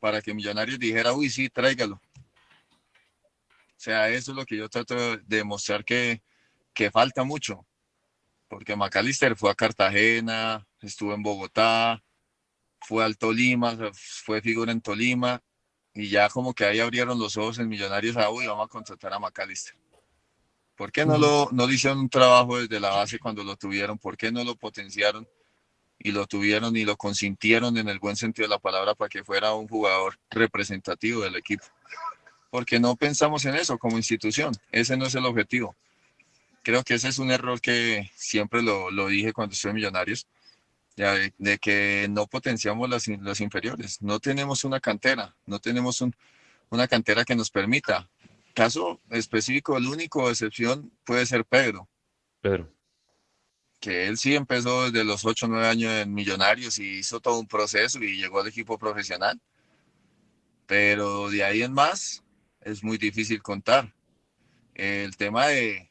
para 0.00 0.20
que 0.20 0.34
Millonarios 0.34 0.78
dijera, 0.78 1.12
uy, 1.12 1.30
sí, 1.30 1.48
tráigalo. 1.48 2.00
O 2.16 3.84
sea, 3.84 4.08
eso 4.10 4.32
es 4.32 4.36
lo 4.36 4.44
que 4.44 4.56
yo 4.56 4.68
trato 4.68 4.94
de 4.94 5.20
demostrar 5.26 5.84
que, 5.84 6.22
que 6.72 6.90
falta 6.90 7.24
mucho 7.24 7.66
porque 8.52 8.76
McAllister 8.76 9.34
fue 9.34 9.50
a 9.50 9.54
Cartagena, 9.54 10.68
estuvo 10.82 11.14
en 11.14 11.22
Bogotá, 11.22 12.04
fue 12.82 13.02
al 13.02 13.16
Tolima, 13.16 13.78
fue 13.94 14.42
figura 14.42 14.70
en 14.72 14.82
Tolima, 14.82 15.42
y 15.94 16.10
ya 16.10 16.28
como 16.28 16.52
que 16.52 16.66
ahí 16.66 16.78
abrieron 16.78 17.18
los 17.18 17.38
ojos 17.38 17.58
en 17.60 17.68
Millonarios 17.70 18.14
a, 18.18 18.28
uy, 18.28 18.46
vamos 18.46 18.66
a 18.66 18.68
contratar 18.68 19.14
a 19.14 19.18
McAllister. 19.18 19.74
¿Por 20.76 20.92
qué 20.92 21.06
no 21.06 21.16
lo, 21.16 21.48
no 21.50 21.66
hicieron 21.70 22.00
un 22.00 22.10
trabajo 22.10 22.58
desde 22.58 22.78
la 22.78 22.90
base 22.90 23.18
cuando 23.18 23.42
lo 23.42 23.56
tuvieron? 23.56 23.96
¿Por 23.96 24.18
qué 24.18 24.30
no 24.30 24.44
lo 24.44 24.54
potenciaron 24.54 25.26
y 26.04 26.12
lo 26.12 26.26
tuvieron 26.26 26.76
y 26.76 26.84
lo 26.84 26.96
consintieron 26.96 27.76
en 27.78 27.88
el 27.88 27.98
buen 27.98 28.16
sentido 28.16 28.46
de 28.46 28.54
la 28.54 28.58
palabra 28.58 28.94
para 28.94 29.08
que 29.08 29.24
fuera 29.24 29.54
un 29.54 29.68
jugador 29.68 30.18
representativo 30.30 31.22
del 31.22 31.36
equipo? 31.36 31.64
Porque 32.50 32.78
no 32.80 32.96
pensamos 32.96 33.44
en 33.44 33.54
eso 33.54 33.78
como 33.78 33.96
institución, 33.96 34.52
ese 34.70 34.96
no 34.96 35.06
es 35.06 35.14
el 35.14 35.24
objetivo. 35.24 35.74
creo 36.64 36.84
que 36.84 36.94
ese 36.94 37.08
es 37.08 37.18
un 37.18 37.30
error 37.32 37.60
que 37.60 38.10
siempre 38.14 38.62
lo, 38.62 38.90
lo 38.90 39.08
dije 39.08 39.32
cuando 39.32 39.52
estuve 39.54 39.70
en 39.70 39.76
Millonarios, 39.76 40.26
de, 40.94 41.58
que 41.58 42.06
no 42.10 42.26
potenciamos 42.26 42.88
las, 42.88 43.08
los 43.08 43.40
inferiores. 43.40 44.00
No 44.02 44.20
tenemos 44.20 44.62
una 44.64 44.78
cantera, 44.78 45.34
no 45.46 45.58
tenemos 45.58 46.00
un- 46.02 46.14
una 46.70 46.86
cantera 46.86 47.24
que 47.24 47.34
nos 47.34 47.50
permita. 47.50 48.08
Caso 48.54 49.00
específico, 49.10 49.76
el 49.78 49.86
único 49.86 50.28
excepción 50.30 50.92
puede 51.04 51.24
ser 51.26 51.44
Pedro, 51.46 51.88
Pedro. 52.42 52.70
Que 53.82 54.06
él 54.06 54.16
sí 54.16 54.36
empezó 54.36 54.84
desde 54.84 55.04
los 55.04 55.24
8 55.24 55.46
o 55.46 55.48
9 55.48 55.66
años 55.66 55.92
en 55.92 56.14
Millonarios 56.14 56.78
y 56.78 57.00
hizo 57.00 57.18
todo 57.20 57.40
un 57.40 57.48
proceso 57.48 57.98
y 58.00 58.16
llegó 58.16 58.40
al 58.40 58.46
equipo 58.46 58.78
profesional. 58.78 59.40
Pero 60.66 61.28
de 61.28 61.42
ahí 61.42 61.62
en 61.62 61.72
más 61.72 62.22
es 62.60 62.84
muy 62.84 62.96
difícil 62.96 63.42
contar. 63.42 63.92
El 64.74 65.16
tema 65.16 65.48
de, 65.48 65.90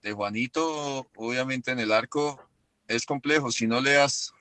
de 0.00 0.12
Juanito, 0.12 1.10
obviamente 1.14 1.70
en 1.70 1.80
el 1.80 1.92
arco, 1.92 2.42
es 2.88 3.04
complejo. 3.04 3.52
Si 3.52 3.66
no 3.66 3.82
le 3.82 3.92
das, 3.92 4.32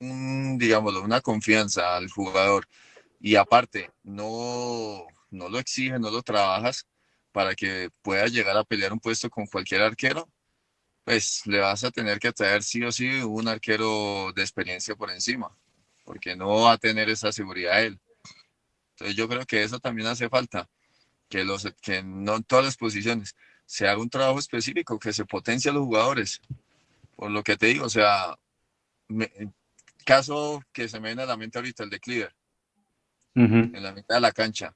un, 0.00 0.56
digámoslo, 0.56 1.02
una 1.02 1.20
confianza 1.20 1.94
al 1.94 2.08
jugador 2.08 2.66
y 3.20 3.36
aparte 3.36 3.90
no, 4.02 5.04
no 5.30 5.50
lo 5.50 5.58
exiges, 5.58 6.00
no 6.00 6.10
lo 6.10 6.22
trabajas 6.22 6.86
para 7.32 7.54
que 7.54 7.90
pueda 8.00 8.26
llegar 8.28 8.56
a 8.56 8.64
pelear 8.64 8.94
un 8.94 9.00
puesto 9.00 9.28
con 9.28 9.46
cualquier 9.46 9.82
arquero, 9.82 10.26
pues 11.04 11.46
le 11.46 11.58
vas 11.58 11.82
a 11.84 11.90
tener 11.90 12.18
que 12.18 12.32
traer 12.32 12.62
sí 12.62 12.82
o 12.84 12.92
sí 12.92 13.08
un 13.22 13.48
arquero 13.48 14.32
de 14.34 14.42
experiencia 14.42 14.94
por 14.94 15.10
encima, 15.10 15.56
porque 16.04 16.36
no 16.36 16.62
va 16.62 16.72
a 16.72 16.78
tener 16.78 17.08
esa 17.10 17.32
seguridad 17.32 17.82
él. 17.82 18.00
Entonces 18.90 19.16
yo 19.16 19.28
creo 19.28 19.44
que 19.46 19.62
eso 19.62 19.80
también 19.80 20.08
hace 20.08 20.28
falta, 20.28 20.68
que, 21.28 21.44
los, 21.44 21.66
que 21.80 22.02
no 22.02 22.36
en 22.36 22.44
todas 22.44 22.64
las 22.64 22.76
posiciones 22.76 23.34
se 23.66 23.88
haga 23.88 24.00
un 24.00 24.10
trabajo 24.10 24.38
específico, 24.38 24.98
que 24.98 25.12
se 25.12 25.24
potencie 25.24 25.70
a 25.70 25.74
los 25.74 25.84
jugadores. 25.84 26.40
Por 27.16 27.30
lo 27.30 27.42
que 27.42 27.56
te 27.56 27.66
digo, 27.66 27.86
o 27.86 27.90
sea, 27.90 28.38
me- 29.08 29.32
caso 30.04 30.62
que 30.72 30.88
se 30.88 31.00
me 31.00 31.08
viene 31.08 31.22
a 31.22 31.26
la 31.26 31.36
mente 31.36 31.58
ahorita, 31.58 31.84
el 31.84 31.90
de 31.90 32.00
Cleaver, 32.00 32.34
Ujú, 33.34 33.56
en 33.74 33.82
la 33.82 33.92
mitad 33.92 34.16
de 34.16 34.20
la 34.20 34.32
cancha. 34.32 34.74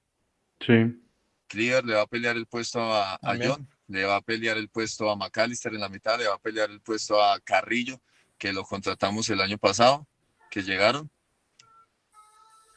Sí. 0.60 1.02
Cleaver 1.48 1.84
le 1.84 1.94
va 1.94 2.02
a 2.02 2.06
pelear 2.06 2.36
el 2.36 2.46
puesto 2.46 2.80
a, 2.80 3.14
a. 3.14 3.36
John, 3.40 3.68
le 3.88 4.05
va 4.05 4.16
a 4.16 4.20
pelear 4.20 4.57
el 4.57 4.68
puesto 4.68 5.11
a 5.11 5.16
McAllister 5.16 5.75
en 5.75 5.81
la 5.81 5.88
mitad, 5.88 6.18
le 6.18 6.27
va 6.27 6.35
a 6.35 6.38
pelear 6.38 6.70
el 6.70 6.81
puesto 6.81 7.22
a 7.22 7.38
Carrillo, 7.40 8.01
que 8.38 8.53
lo 8.53 8.64
contratamos 8.64 9.29
el 9.31 9.40
año 9.40 9.59
pasado, 9.59 10.07
que 10.51 10.62
llegaron. 10.62 11.11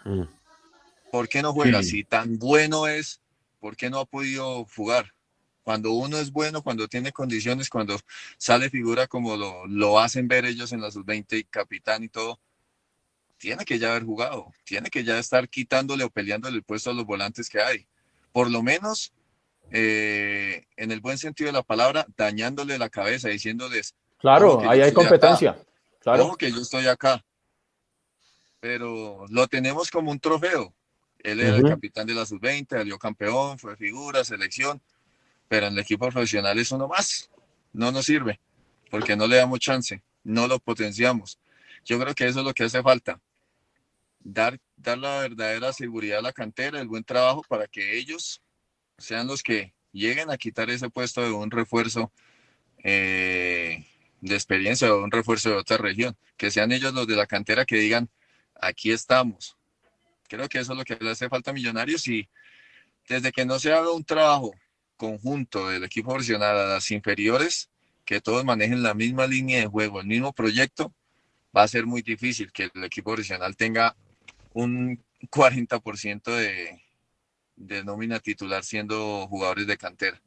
Mm. 0.06 0.24
¿Por 1.12 1.28
qué 1.28 1.41
no 1.41 1.54
juega? 1.54 1.82
Sí. 1.84 1.89
Si 1.89 2.04
tan 2.04 2.38
bueno 2.38 2.88
es, 2.88 3.22
¿por 3.60 3.76
qué 3.76 3.89
no 3.89 4.00
ha 4.00 4.06
podido 4.06 4.65
jugar? 4.65 5.13
Cuando 5.63 5.91
uno 5.91 6.17
es 6.17 6.32
bueno, 6.32 6.63
cuando 6.63 6.88
tiene 6.88 7.12
condiciones, 7.12 7.69
cuando 7.69 8.00
sale 8.38 8.69
figura 8.69 9.08
como 9.08 9.36
lo, 9.36 9.67
lo 9.67 10.00
hacen 10.00 10.28
ver 10.28 10.45
ellos 10.45 10.72
en 10.72 10.82
la 10.82 10.91
sub-20 10.91 11.39
y 11.39 11.43
capitán 11.43 12.04
y 12.04 12.10
todo, 12.10 12.39
tiene 13.38 13.65
que 13.65 13.80
ya 13.80 13.91
haber 13.91 14.04
jugado, 14.04 14.52
tiene 14.63 14.89
que 14.89 15.04
ya 15.04 15.17
estar 15.17 15.48
quitándole 15.50 16.04
o 16.04 16.10
peleándole 16.10 16.58
el 16.58 16.63
puesto 16.63 16.91
a 16.91 16.93
los 16.93 17.06
volantes 17.06 17.50
que 17.50 17.62
hay. 17.62 17.88
Por 18.32 18.52
lo 18.52 18.62
menos, 18.62 19.13
eh, 19.71 20.65
en 20.77 20.91
el 20.91 20.99
buen 21.01 21.17
sentido 21.17 21.47
de 21.47 21.53
la 21.53 21.63
palabra, 21.63 22.05
dañándole 22.17 22.77
la 22.77 22.89
cabeza, 22.89 23.29
diciéndoles, 23.29 23.95
Claro, 24.19 24.60
ahí 24.62 24.82
hay 24.82 24.89
estoy 24.89 25.03
acá. 25.05 25.10
competencia. 25.10 25.63
Claro. 25.99 26.25
Ojo 26.25 26.36
que 26.38 26.51
yo 26.51 26.62
estoy 26.62 26.88
acá. 26.88 27.23
Pero 28.60 29.25
lo 29.29 29.47
tenemos 29.47 29.89
como 29.89 30.12
un 30.12 30.19
trofeo. 30.19 30.73
Él 31.19 31.39
era 31.39 31.58
el 31.58 31.63
capitán 31.63 32.08
de 32.08 32.13
la 32.13 32.25
sub-20, 32.25 32.67
salió 32.69 32.97
campeón, 32.97 33.58
fue 33.60 33.75
figura, 33.77 34.23
selección. 34.23 34.82
Pero 35.47 35.67
en 35.67 35.73
el 35.73 35.79
equipo 35.79 36.08
profesional 36.10 36.58
es 36.60 36.71
uno 36.71 36.88
más. 36.88 37.29
No 37.73 37.91
nos 37.91 38.05
sirve. 38.05 38.39
Porque 38.89 39.15
no 39.15 39.27
le 39.27 39.38
damos 39.38 39.60
chance. 39.60 40.01
No 40.23 40.47
lo 40.47 40.60
potenciamos. 40.60 41.39
Yo 41.86 41.99
creo 41.99 42.13
que 42.13 42.27
eso 42.27 42.39
es 42.39 42.45
lo 42.45 42.53
que 42.53 42.63
hace 42.65 42.82
falta. 42.82 43.19
Dar, 44.19 44.60
dar 44.75 44.97
la 44.97 45.19
verdadera 45.19 45.71
seguridad 45.71 46.19
a 46.19 46.23
la 46.23 46.34
cantera, 46.34 46.82
el 46.82 46.88
buen 46.88 47.03
trabajo 47.05 47.41
para 47.47 47.67
que 47.67 47.97
ellos 47.97 48.41
sean 48.99 49.27
los 49.27 49.43
que 49.43 49.73
lleguen 49.91 50.29
a 50.29 50.38
quitar 50.38 50.69
ese 50.69 50.89
puesto 50.89 51.21
de 51.21 51.31
un 51.31 51.51
refuerzo 51.51 52.12
eh, 52.83 53.85
de 54.21 54.35
experiencia 54.35 54.93
o 54.93 55.03
un 55.03 55.12
refuerzo 55.12 55.49
de 55.49 55.55
otra 55.55 55.77
región. 55.77 56.17
Que 56.38 56.51
sean 56.51 56.71
ellos 56.71 56.93
los 56.93 57.07
de 57.07 57.15
la 57.15 57.27
cantera 57.27 57.65
que 57.65 57.77
digan, 57.77 58.09
aquí 58.59 58.91
estamos. 58.91 59.57
Creo 60.27 60.47
que 60.47 60.59
eso 60.59 60.73
es 60.73 60.77
lo 60.77 60.85
que 60.85 60.97
le 60.99 61.09
hace 61.09 61.27
falta 61.29 61.51
a 61.51 61.53
Millonarios 61.53 62.07
y 62.07 62.29
desde 63.07 63.31
que 63.31 63.45
no 63.45 63.59
se 63.59 63.73
haga 63.73 63.91
un 63.91 64.03
trabajo 64.03 64.53
conjunto 64.95 65.69
del 65.69 65.83
equipo 65.83 66.12
profesional 66.12 66.57
a 66.57 66.65
las 66.65 66.91
inferiores, 66.91 67.69
que 68.05 68.21
todos 68.21 68.45
manejen 68.45 68.83
la 68.83 68.93
misma 68.93 69.25
línea 69.27 69.62
de 69.62 69.67
juego, 69.67 70.01
el 70.01 70.07
mismo 70.07 70.33
proyecto, 70.33 70.93
va 71.55 71.63
a 71.63 71.67
ser 71.67 71.85
muy 71.85 72.01
difícil 72.01 72.51
que 72.51 72.69
el 72.73 72.83
equipo 72.83 73.12
profesional 73.12 73.55
tenga 73.55 73.95
un 74.53 75.03
40% 75.31 76.23
de, 76.35 76.81
de 77.60 77.84
nómina 77.84 78.19
titular 78.19 78.63
siendo 78.63 79.28
jugadores 79.28 79.67
de 79.67 79.78
cantera. 79.78 80.22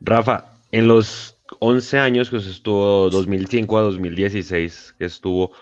Rafa, 0.00 0.52
en 0.70 0.86
los 0.86 1.38
11 1.58 1.98
años 1.98 2.30
que 2.30 2.36
usted 2.36 2.52
estuvo, 2.52 3.10
2005 3.10 3.78
a 3.78 3.82
2016, 3.82 4.94
que 4.98 5.04
estuvo, 5.06 5.52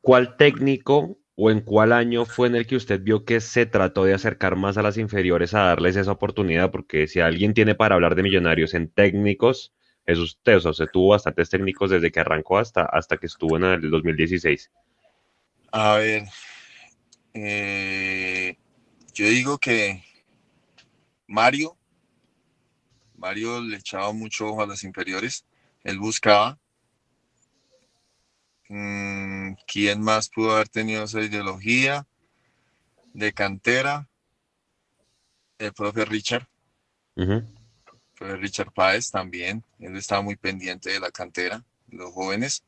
¿cuál 0.00 0.36
técnico 0.36 1.18
o 1.36 1.50
en 1.50 1.60
cuál 1.60 1.92
año 1.92 2.24
fue 2.24 2.48
en 2.48 2.56
el 2.56 2.66
que 2.66 2.76
usted 2.76 3.00
vio 3.00 3.24
que 3.24 3.40
se 3.40 3.64
trató 3.64 4.04
de 4.04 4.14
acercar 4.14 4.56
más 4.56 4.76
a 4.76 4.82
las 4.82 4.98
inferiores 4.98 5.54
a 5.54 5.60
darles 5.60 5.96
esa 5.96 6.12
oportunidad? 6.12 6.70
Porque 6.70 7.06
si 7.06 7.20
alguien 7.20 7.54
tiene 7.54 7.74
para 7.74 7.94
hablar 7.94 8.14
de 8.14 8.24
millonarios 8.24 8.74
en 8.74 8.90
técnicos, 8.90 9.72
es 10.04 10.18
usted, 10.18 10.56
o 10.56 10.60
sea, 10.60 10.70
usted 10.72 10.88
tuvo 10.92 11.10
bastantes 11.10 11.50
técnicos 11.50 11.90
desde 11.90 12.10
que 12.10 12.20
arrancó 12.20 12.58
hasta, 12.58 12.82
hasta 12.82 13.16
que 13.18 13.26
estuvo 13.26 13.56
en 13.56 13.64
el 13.64 13.90
2016. 13.90 14.70
A 15.70 15.96
ver, 15.96 16.24
eh, 17.34 18.56
yo 19.12 19.26
digo 19.26 19.58
que 19.58 20.02
Mario, 21.28 21.76
Mario 23.18 23.60
le 23.60 23.76
echaba 23.76 24.12
mucho 24.12 24.48
ojo 24.48 24.62
a 24.62 24.66
las 24.66 24.82
inferiores, 24.82 25.44
él 25.84 25.98
buscaba. 25.98 26.58
Mm, 28.70 29.52
¿Quién 29.66 30.00
más 30.00 30.30
pudo 30.30 30.52
haber 30.52 30.68
tenido 30.68 31.04
esa 31.04 31.20
ideología 31.20 32.06
de 33.12 33.32
cantera? 33.32 34.08
El 35.58 35.72
profe 35.74 36.04
Richard, 36.06 36.48
el 37.16 37.46
profe 38.14 38.36
Richard 38.36 38.72
Páez 38.72 39.10
también, 39.10 39.64
él 39.80 39.96
estaba 39.96 40.22
muy 40.22 40.36
pendiente 40.36 40.90
de 40.90 41.00
la 41.00 41.10
cantera, 41.10 41.64
de 41.88 41.96
los 41.98 42.12
jóvenes. 42.12 42.64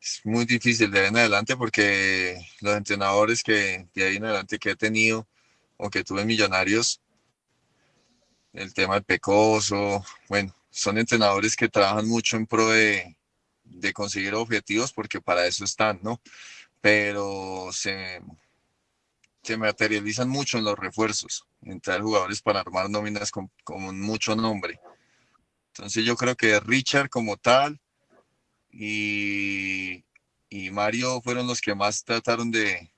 Es 0.00 0.20
muy 0.24 0.44
difícil 0.44 0.90
de 0.90 1.00
ahí 1.00 1.06
en 1.08 1.16
adelante 1.16 1.56
porque 1.56 2.44
los 2.60 2.76
entrenadores 2.76 3.42
que 3.42 3.88
de 3.94 4.04
ahí 4.04 4.16
en 4.16 4.24
adelante 4.24 4.58
que 4.58 4.70
he 4.70 4.76
tenido 4.76 5.26
o 5.82 5.90
que 5.90 6.04
tuve 6.04 6.24
Millonarios, 6.24 7.00
el 8.52 8.72
tema 8.72 8.94
del 8.94 9.02
Pecoso, 9.02 10.04
bueno, 10.28 10.54
son 10.70 10.96
entrenadores 10.96 11.56
que 11.56 11.68
trabajan 11.68 12.06
mucho 12.06 12.36
en 12.36 12.46
pro 12.46 12.68
de, 12.68 13.16
de 13.64 13.92
conseguir 13.92 14.34
objetivos 14.34 14.92
porque 14.92 15.20
para 15.20 15.44
eso 15.44 15.64
están, 15.64 15.98
¿no? 16.02 16.20
Pero 16.80 17.70
se, 17.72 18.20
se 19.42 19.56
materializan 19.56 20.28
mucho 20.28 20.56
en 20.56 20.64
los 20.64 20.78
refuerzos, 20.78 21.48
en 21.62 21.80
traer 21.80 22.02
jugadores 22.02 22.40
para 22.40 22.60
armar 22.60 22.88
nóminas 22.88 23.32
con, 23.32 23.50
con 23.64 24.00
mucho 24.00 24.36
nombre. 24.36 24.78
Entonces 25.74 26.04
yo 26.04 26.14
creo 26.14 26.36
que 26.36 26.60
Richard 26.60 27.08
como 27.08 27.36
tal 27.36 27.80
y, 28.70 30.04
y 30.48 30.70
Mario 30.70 31.20
fueron 31.22 31.48
los 31.48 31.60
que 31.60 31.74
más 31.74 32.04
trataron 32.04 32.52
de, 32.52 32.91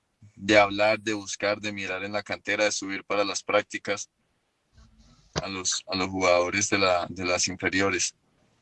de 0.45 0.59
hablar, 0.59 0.99
de 0.99 1.13
buscar, 1.13 1.59
de 1.59 1.71
mirar 1.71 2.03
en 2.03 2.11
la 2.11 2.21
cantera, 2.21 2.65
de 2.65 2.71
subir 2.71 3.03
para 3.03 3.23
las 3.23 3.41
prácticas 3.41 4.11
a 5.41 5.47
los, 5.47 5.83
a 5.87 5.95
los 5.95 6.07
jugadores 6.07 6.69
de, 6.69 6.77
la, 6.77 7.07
de 7.09 7.25
las 7.25 7.47
inferiores. 7.47 8.15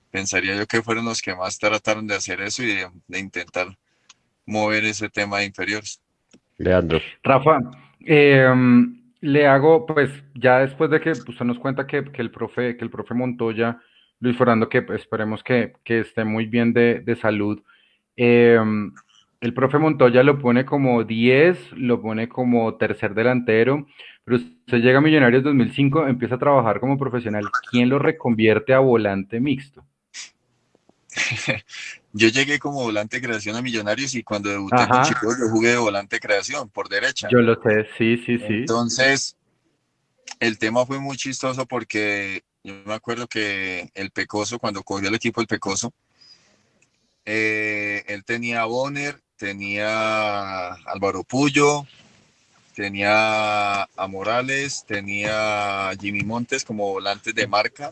Pensaría 0.09 0.55
yo 0.55 0.65
que 0.65 0.81
fueron 0.81 1.03
los 1.03 1.21
que 1.21 1.35
más 1.35 1.57
trataron 1.59 2.07
de 2.07 2.15
hacer 2.15 2.39
eso 2.39 2.63
y 2.63 2.67
de, 2.67 2.89
de 3.07 3.19
intentar 3.19 3.67
mover 4.45 4.85
ese 4.85 5.09
tema 5.09 5.39
de 5.39 5.45
inferiores. 5.45 6.01
Leandro. 6.57 6.99
Rafa, 7.21 7.59
eh, 8.05 8.47
le 9.19 9.47
hago, 9.47 9.85
pues, 9.85 10.09
ya 10.35 10.59
después 10.59 10.89
de 10.89 11.01
que 11.01 11.11
usted 11.11 11.45
nos 11.45 11.59
cuenta 11.59 11.85
que, 11.85 12.05
que 12.13 12.21
el 12.21 12.31
profe, 12.31 12.77
que 12.77 12.85
el 12.85 12.91
profe 12.91 13.13
Montoya, 13.13 13.77
Luis 14.21 14.37
Fernando, 14.37 14.69
que 14.69 14.83
pues, 14.83 15.01
esperemos 15.01 15.43
que, 15.43 15.73
que 15.83 15.99
esté 15.99 16.23
muy 16.23 16.45
bien 16.45 16.71
de, 16.71 17.01
de 17.01 17.15
salud. 17.17 17.61
eh, 18.15 18.57
el 19.43 19.53
profe 19.53 19.77
Montoya 19.77 20.23
lo 20.23 20.39
pone 20.39 20.65
como 20.65 21.03
10, 21.03 21.73
lo 21.73 22.01
pone 22.01 22.29
como 22.29 22.75
tercer 22.75 23.13
delantero, 23.13 23.85
pero 24.23 24.37
usted 24.37 24.77
llega 24.77 24.99
a 24.99 25.01
Millonarios 25.01 25.43
2005, 25.43 26.07
empieza 26.07 26.35
a 26.35 26.39
trabajar 26.39 26.79
como 26.79 26.97
profesional. 26.97 27.43
¿Quién 27.69 27.89
lo 27.89 27.99
reconvierte 27.99 28.73
a 28.73 28.79
volante 28.79 29.41
mixto? 29.41 29.83
Yo 32.13 32.29
llegué 32.29 32.57
como 32.57 32.83
volante 32.83 33.17
de 33.17 33.27
creación 33.27 33.57
a 33.57 33.61
Millonarios 33.61 34.15
y 34.15 34.23
cuando 34.23 34.49
debuté 34.49 34.87
con. 34.87 35.03
Chico 35.03 35.27
yo 35.37 35.49
jugué 35.49 35.71
de 35.71 35.77
volante 35.77 36.15
de 36.15 36.19
creación 36.21 36.69
por 36.69 36.87
derecha. 36.87 37.27
Yo 37.29 37.39
lo 37.39 37.61
sé, 37.61 37.85
sí, 37.97 38.17
sí, 38.25 38.37
sí. 38.37 38.45
Entonces, 38.47 39.35
el 40.39 40.57
tema 40.57 40.85
fue 40.85 40.99
muy 40.99 41.17
chistoso 41.17 41.65
porque 41.65 42.43
Yo 42.63 42.75
me 42.85 42.93
acuerdo 42.93 43.27
que 43.27 43.89
el 43.93 44.11
Pecoso, 44.11 44.57
cuando 44.57 44.83
cogió 44.83 45.09
el 45.09 45.15
equipo 45.15 45.41
el 45.41 45.47
Pecoso, 45.47 45.91
eh, 47.25 48.03
él 48.07 48.23
tenía 48.23 48.61
a 48.61 48.65
Bonner, 48.65 49.23
tenía 49.43 50.71
Álvaro 50.85 51.25
Puyo, 51.25 51.85
tenía 52.73 53.83
a 53.83 54.07
Morales, 54.07 54.85
tenía 54.87 55.89
a 55.89 55.95
Jimmy 55.97 56.23
Montes 56.23 56.63
como 56.63 56.93
volantes 56.93 57.35
de 57.35 57.45
marca. 57.45 57.91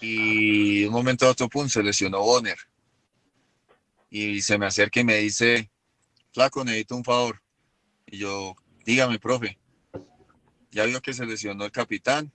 Y 0.00 0.86
un 0.86 0.92
momento 0.94 1.26
a 1.26 1.32
otro, 1.32 1.50
pum, 1.50 1.68
se 1.68 1.82
lesionó 1.82 2.20
Bonner. 2.22 2.56
Y 4.08 4.40
se 4.40 4.56
me 4.56 4.64
acerca 4.64 5.00
y 5.00 5.04
me 5.04 5.18
dice, 5.18 5.70
flaco, 6.32 6.64
necesito 6.64 6.96
un 6.96 7.04
favor. 7.04 7.42
Y 8.06 8.16
yo, 8.16 8.56
dígame, 8.86 9.18
profe, 9.18 9.58
ya 10.70 10.86
vio 10.86 11.02
que 11.02 11.12
se 11.12 11.26
lesionó 11.26 11.66
el 11.66 11.72
capitán. 11.72 12.32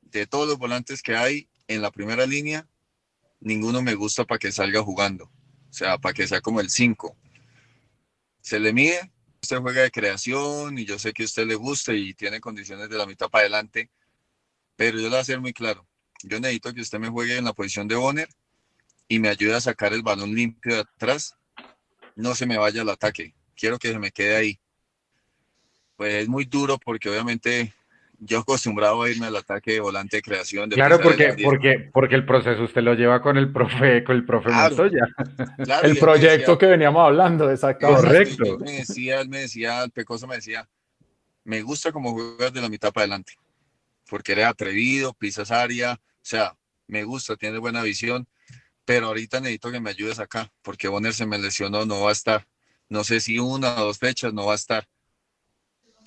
De 0.00 0.26
todos 0.26 0.48
los 0.48 0.56
volantes 0.56 1.02
que 1.02 1.14
hay 1.14 1.46
en 1.68 1.82
la 1.82 1.90
primera 1.90 2.24
línea, 2.24 2.66
ninguno 3.38 3.82
me 3.82 3.94
gusta 3.94 4.24
para 4.24 4.38
que 4.38 4.50
salga 4.50 4.82
jugando. 4.82 5.30
O 5.72 5.74
sea, 5.74 5.96
para 5.96 6.12
que 6.12 6.28
sea 6.28 6.42
como 6.42 6.60
el 6.60 6.68
5. 6.68 7.16
Se 8.42 8.60
le 8.60 8.74
mide, 8.74 9.10
usted 9.40 9.56
juega 9.56 9.80
de 9.80 9.90
creación 9.90 10.76
y 10.76 10.84
yo 10.84 10.98
sé 10.98 11.14
que 11.14 11.22
a 11.22 11.24
usted 11.24 11.46
le 11.46 11.54
gusta 11.54 11.94
y 11.94 12.12
tiene 12.12 12.42
condiciones 12.42 12.90
de 12.90 12.98
la 12.98 13.06
mitad 13.06 13.30
para 13.30 13.44
adelante, 13.44 13.90
pero 14.76 14.98
yo 14.98 15.04
le 15.04 15.08
voy 15.08 15.18
a 15.20 15.24
ser 15.24 15.40
muy 15.40 15.54
claro. 15.54 15.88
Yo 16.24 16.38
necesito 16.38 16.74
que 16.74 16.82
usted 16.82 16.98
me 16.98 17.08
juegue 17.08 17.38
en 17.38 17.44
la 17.46 17.54
posición 17.54 17.88
de 17.88 17.94
Bonner 17.94 18.28
y 19.08 19.18
me 19.18 19.30
ayude 19.30 19.54
a 19.54 19.62
sacar 19.62 19.94
el 19.94 20.02
balón 20.02 20.34
limpio 20.34 20.74
de 20.74 20.80
atrás. 20.82 21.36
No 22.16 22.34
se 22.34 22.44
me 22.44 22.58
vaya 22.58 22.82
al 22.82 22.90
ataque. 22.90 23.34
Quiero 23.56 23.78
que 23.78 23.92
se 23.92 23.98
me 23.98 24.12
quede 24.12 24.36
ahí. 24.36 24.60
Pues 25.96 26.16
es 26.16 26.28
muy 26.28 26.44
duro 26.44 26.76
porque 26.76 27.08
obviamente 27.08 27.72
yo 28.24 28.38
acostumbrado 28.38 29.02
a 29.02 29.10
irme 29.10 29.26
al 29.26 29.36
ataque 29.36 29.72
de 29.72 29.80
volante 29.80 30.18
de 30.18 30.22
creación. 30.22 30.68
De 30.68 30.76
claro, 30.76 31.00
porque, 31.00 31.34
porque, 31.42 31.90
porque 31.92 32.14
el 32.14 32.24
proceso 32.24 32.62
usted 32.62 32.82
lo 32.82 32.94
lleva 32.94 33.20
con 33.20 33.36
el 33.36 33.52
profe, 33.52 34.04
con 34.04 34.14
el 34.14 34.24
profe 34.24 34.50
Montoya. 34.50 35.06
Claro, 35.64 35.88
el 35.88 35.98
proyecto 35.98 36.56
que 36.56 36.66
veníamos 36.66 37.04
hablando, 37.04 37.50
exactamente. 37.50 38.02
Correcto. 38.02 38.44
Él 38.44 38.58
me 38.60 38.72
decía, 38.72 39.20
él 39.20 39.28
me 39.28 39.40
decía, 39.40 39.82
el 39.82 39.90
Pecoso 39.90 40.26
me 40.26 40.36
decía, 40.36 40.68
me 41.44 41.62
gusta 41.62 41.90
como 41.90 42.12
juegas 42.12 42.52
de 42.52 42.60
la 42.60 42.68
mitad 42.68 42.92
para 42.92 43.02
adelante, 43.04 43.32
porque 44.08 44.32
eres 44.32 44.46
atrevido, 44.46 45.14
pisas 45.14 45.50
área, 45.50 45.94
o 45.94 45.98
sea, 46.22 46.54
me 46.86 47.02
gusta, 47.02 47.36
tienes 47.36 47.58
buena 47.60 47.82
visión, 47.82 48.28
pero 48.84 49.06
ahorita 49.08 49.40
necesito 49.40 49.72
que 49.72 49.80
me 49.80 49.90
ayudes 49.90 50.20
acá, 50.20 50.52
porque 50.62 50.86
Bonner 50.86 51.12
se 51.12 51.26
me 51.26 51.38
lesionó, 51.38 51.84
no 51.86 52.02
va 52.02 52.10
a 52.10 52.12
estar. 52.12 52.46
No 52.88 53.02
sé 53.04 53.20
si 53.20 53.38
una 53.38 53.82
o 53.82 53.86
dos 53.86 53.98
fechas 53.98 54.32
no 54.32 54.46
va 54.46 54.52
a 54.52 54.56
estar. 54.56 54.86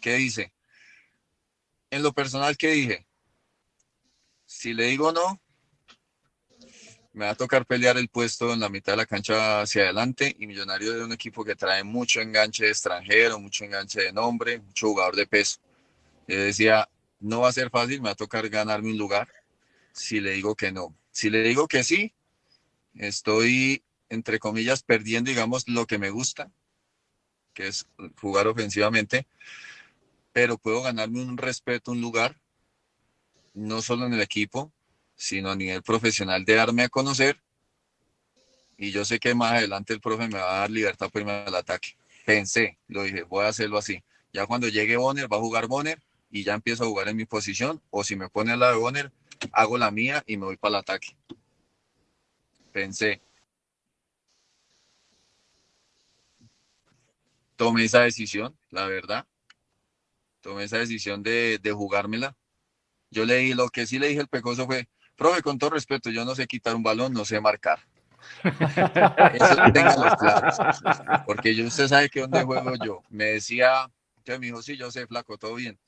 ¿Qué 0.01 0.15
dice? 0.15 0.54
En 1.96 2.04
lo 2.04 2.14
personal, 2.14 2.58
¿qué 2.58 2.72
dije? 2.72 3.08
Si 4.46 4.74
le 4.74 4.86
digo 4.86 5.12
no, 5.12 5.42
me 7.14 7.26
va 7.26 7.32
a 7.32 7.36
tocar 7.36 7.66
pelear 7.66 7.98
el 7.98 8.10
puesto 8.10 8.54
en 8.54 8.60
la 8.60 8.68
mitad 8.68 8.94
de 8.94 8.98
la 8.98 9.06
cancha 9.06 9.62
hacia 9.62 9.84
adelante 9.84 10.36
y 10.38 10.48
Millonario 10.48 10.94
de 10.94 11.04
un 11.06 11.14
equipo 11.14 11.46
que 11.46 11.56
trae 11.56 11.84
mucho 11.84 12.20
enganche 12.20 12.66
de 12.66 12.72
extranjero, 12.72 13.40
mucho 13.40 13.64
enganche 13.64 14.02
de 14.02 14.12
nombre, 14.12 14.60
mucho 14.60 14.88
jugador 14.88 15.16
de 15.16 15.26
peso. 15.26 15.60
Yo 16.28 16.38
decía, 16.38 16.90
no 17.22 17.42
va 17.42 17.50
a 17.50 17.54
ser 17.54 17.70
fácil, 17.70 18.02
me 18.02 18.10
va 18.10 18.12
a 18.12 18.16
tocar 18.16 18.50
ganarme 18.50 18.92
un 18.92 18.98
lugar 18.98 19.30
si 19.94 20.20
le 20.20 20.32
digo 20.32 20.56
que 20.56 20.74
no. 20.74 20.94
Si 21.12 21.30
le 21.30 21.44
digo 21.44 21.70
que 21.70 21.86
sí, 21.86 22.14
estoy, 22.96 23.86
entre 24.10 24.40
comillas, 24.40 24.84
perdiendo, 24.84 25.30
digamos, 25.30 25.70
lo 25.70 25.86
que 25.88 25.98
me 25.98 26.10
gusta, 26.10 26.52
que 27.54 27.68
es 27.68 27.88
jugar 28.20 28.48
ofensivamente, 28.48 29.26
pero 30.36 30.58
puedo 30.58 30.82
ganarme 30.82 31.21
un 31.21 31.38
respeto, 31.38 31.93
un 31.93 32.02
lugar, 32.02 32.41
no 33.54 33.82
solo 33.82 34.06
en 34.06 34.15
el 34.15 34.19
equipo, 34.19 34.74
sino 35.15 35.50
a 35.50 35.56
nivel 35.56 35.82
profesional 35.82 36.43
de 36.43 36.56
darme 36.56 36.84
a 36.84 36.89
conocer. 36.89 37.41
Y 38.76 38.91
yo 38.91 39.06
sé 39.06 39.17
que 39.17 39.34
más 39.34 39.54
adelante 39.54 39.93
el 39.93 40.02
profe 40.02 40.28
me 40.28 40.38
va 40.38 40.58
a 40.58 40.60
dar 40.60 40.71
libertad 40.71 41.10
irme 41.13 41.32
al 41.32 41.56
ataque. 41.56 41.95
Pensé, 42.26 42.78
lo 42.89 43.04
dije, 43.04 43.24
voy 43.24 43.45
a 43.45 43.48
hacerlo 43.48 43.78
así. 43.78 44.04
Ya 44.34 44.45
cuando 44.45 44.67
llegue 44.67 44.98
Bonner, 44.98 45.32
va 45.32 45.38
a 45.38 45.39
jugar 45.39 45.67
Bonner 45.67 46.04
y 46.30 46.43
ya 46.43 46.54
empiezo 46.54 46.84
a 46.84 46.88
jugar 46.88 47.08
en 47.08 47.15
mi 47.15 47.24
posición. 47.24 47.82
O 47.89 48.04
si 48.04 48.17
me 48.17 48.28
pone 48.28 48.52
al 48.52 48.60
lado 48.60 48.74
de 48.74 48.80
Bonner, 48.80 49.13
hago 49.54 49.78
la 49.78 49.89
mía 49.89 50.21
y 50.28 50.36
me 50.36 50.48
voy 50.48 50.58
para 50.58 50.71
el 50.71 50.80
ataque. 50.82 51.15
Pensé. 52.74 53.21
Tomé 57.56 57.86
esa 57.86 58.02
decisión, 58.02 58.54
la 58.69 58.86
verdad 58.88 59.26
tomé 60.46 60.66
esa 60.66 60.78
decisión 60.78 61.24
de, 61.24 61.60
de 61.60 61.72
jugármela. 61.72 62.38
Yo 63.10 63.26
leí, 63.26 63.56
lo 63.56 63.70
que 63.70 63.88
sí 63.88 63.98
le 63.98 64.10
dije 64.10 64.20
al 64.20 64.28
Pecoso 64.28 64.68
fue, 64.68 64.88
profe, 65.16 65.42
con 65.42 65.58
todo 65.58 65.72
respeto, 65.72 66.12
yo 66.12 66.24
no 66.24 66.36
sé 66.36 66.46
quitar 66.46 66.76
un 66.76 66.84
balón, 66.84 67.14
no 67.14 67.26
sé 67.26 67.42
marcar. 67.42 67.80
Eso 69.34 70.00
los 70.00 70.16
claros. 70.16 70.58
Porque 71.26 71.56
yo, 71.56 71.66
usted 71.66 71.88
sabe 71.88 72.10
que 72.10 72.22
donde 72.22 72.44
juego 72.44 72.74
yo. 72.76 73.02
Me 73.10 73.26
decía, 73.26 73.92
entonces 74.18 74.40
me 74.40 74.46
dijo, 74.46 74.62
sí, 74.62 74.78
yo 74.78 74.92
sé, 74.92 75.08
flaco, 75.08 75.36
todo 75.40 75.56
bien. 75.56 75.80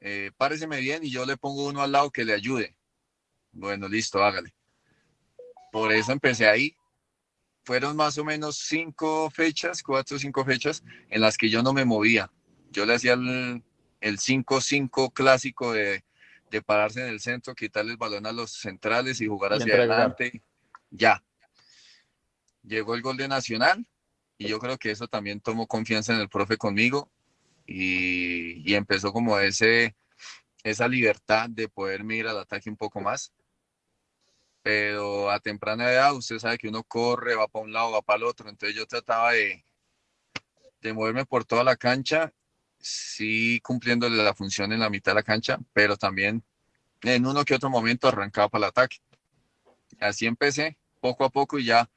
Eh, 0.00 0.32
páreseme 0.36 0.80
bien 0.80 1.04
y 1.04 1.10
yo 1.10 1.24
le 1.24 1.36
pongo 1.36 1.66
uno 1.66 1.80
al 1.80 1.92
lado 1.92 2.10
que 2.10 2.24
le 2.24 2.34
ayude. 2.34 2.74
Bueno, 3.52 3.88
listo, 3.88 4.24
hágale. 4.24 4.52
Por 5.70 5.92
eso 5.92 6.10
empecé 6.10 6.48
ahí. 6.48 6.76
Fueron 7.64 7.94
más 7.94 8.18
o 8.18 8.24
menos 8.24 8.56
cinco 8.56 9.30
fechas, 9.30 9.84
cuatro 9.84 10.16
o 10.16 10.18
cinco 10.18 10.44
fechas, 10.44 10.82
en 11.10 11.20
las 11.20 11.38
que 11.38 11.48
yo 11.48 11.62
no 11.62 11.72
me 11.72 11.84
movía. 11.84 12.28
Yo 12.72 12.84
le 12.86 12.94
hacía 12.94 13.12
el, 13.12 13.62
el 14.04 14.18
5-5 14.18 15.14
clásico 15.14 15.72
de, 15.72 16.04
pararse 16.66 17.00
en 17.00 17.08
el 17.08 17.20
centro, 17.20 17.54
quitarle 17.54 17.92
el 17.92 17.96
balón 17.96 18.26
a 18.26 18.32
los 18.32 18.52
centrales 18.52 19.20
y 19.20 19.26
jugar 19.26 19.54
hacia 19.54 19.74
adelante. 19.74 20.42
Ya. 20.90 21.24
Llegó 22.62 22.94
el 22.94 23.02
gol 23.02 23.16
de 23.16 23.26
Nacional 23.26 23.84
y 24.38 24.46
yo 24.46 24.60
creo 24.60 24.78
que 24.78 24.90
eso 24.90 25.08
también 25.08 25.40
tomó 25.40 25.66
confianza 25.66 26.14
en 26.14 26.20
el 26.20 26.28
profe 26.28 26.56
conmigo 26.56 27.10
y, 27.66 28.70
y 28.70 28.74
empezó 28.74 29.12
como 29.12 29.38
ese, 29.40 29.96
esa 30.62 30.86
libertad 30.86 31.48
de 31.48 31.68
poder 31.68 32.04
mirar 32.04 32.32
al 32.32 32.42
ataque 32.42 32.70
un 32.70 32.76
poco 32.76 33.00
más. 33.00 33.32
Pero 34.62 35.30
a 35.30 35.40
temprana 35.40 35.90
edad 35.90 36.14
usted 36.14 36.38
sabe 36.38 36.58
que 36.58 36.68
uno 36.68 36.84
corre, 36.84 37.34
va 37.34 37.48
para 37.48 37.64
un 37.64 37.72
lado, 37.72 37.90
va 37.90 38.02
para 38.02 38.18
el 38.18 38.24
otro. 38.24 38.48
Entonces 38.48 38.76
yo 38.76 38.86
trataba 38.86 39.32
de, 39.32 39.64
de 40.82 40.92
moverme 40.92 41.24
por 41.24 41.44
toda 41.44 41.64
la 41.64 41.74
cancha 41.74 42.32
sí 42.84 43.60
cumpliendo 43.62 44.08
la 44.08 44.34
función 44.34 44.72
en 44.72 44.80
la 44.80 44.90
mitad 44.90 45.12
de 45.12 45.16
la 45.16 45.22
cancha, 45.22 45.58
pero 45.72 45.96
también 45.96 46.44
en 47.02 47.26
uno 47.26 47.44
que 47.44 47.54
otro 47.54 47.70
momento 47.70 48.08
arrancaba 48.08 48.48
para 48.48 48.66
el 48.66 48.68
ataque. 48.68 48.98
Así 50.00 50.26
empecé 50.26 50.76
poco 51.00 51.24
a 51.24 51.30
poco 51.30 51.58
y 51.58 51.64
ya 51.64 51.90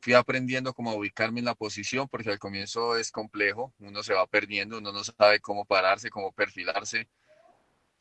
fui 0.00 0.14
aprendiendo 0.14 0.72
cómo 0.72 0.94
ubicarme 0.94 1.40
en 1.40 1.44
la 1.46 1.54
posición, 1.54 2.08
porque 2.08 2.30
al 2.30 2.38
comienzo 2.38 2.96
es 2.96 3.12
complejo, 3.12 3.72
uno 3.78 4.02
se 4.02 4.14
va 4.14 4.26
perdiendo, 4.26 4.78
uno 4.78 4.90
no 4.90 5.04
sabe 5.04 5.40
cómo 5.40 5.64
pararse, 5.64 6.10
cómo 6.10 6.32
perfilarse. 6.32 7.08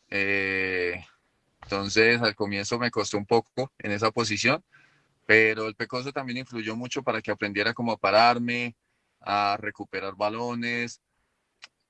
Eh, 0.10 1.06
entonces 1.63 2.22
al 2.22 2.36
comienzo 2.36 2.80
me 2.80 2.91
costó 2.91 3.17
un 3.17 3.26
poco 3.26 3.72
en 3.78 3.91
esa 3.91 4.10
posición, 4.12 4.63
pero 5.26 5.67
el 5.67 5.76
Pecoso 5.76 6.12
también 6.12 6.38
influyó 6.38 6.76
mucho 6.76 7.04
para 7.04 7.22
que 7.22 7.32
aprendiera 7.32 7.74
cómo 7.74 7.98
pararme, 7.98 8.76
a 9.20 9.58
recuperar 9.60 10.15
balones, 10.15 11.02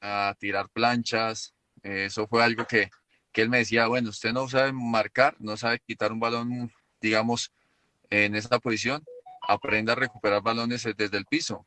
a 0.01 0.35
tirar 0.39 0.69
planchas. 0.69 1.53
eso 1.83 2.27
fue 2.27 2.43
algo 2.43 2.65
que, 2.65 2.89
que 3.31 3.41
él 3.41 3.49
me 3.49 3.59
decía, 3.59 3.87
bueno, 3.87 4.09
usted 4.09 4.33
no 4.33 4.49
sabe 4.49 4.73
marcar, 4.73 5.35
no 5.39 5.55
sabe 5.57 5.79
quitar 5.79 6.11
un 6.11 6.19
balón, 6.19 6.71
digamos, 6.99 7.51
en 8.09 8.35
esa 8.35 8.59
posición, 8.59 9.03
aprenda 9.47 9.93
a 9.93 9.95
recuperar 9.95 10.41
balones 10.41 10.83
desde 10.97 11.17
el 11.17 11.25
piso. 11.25 11.65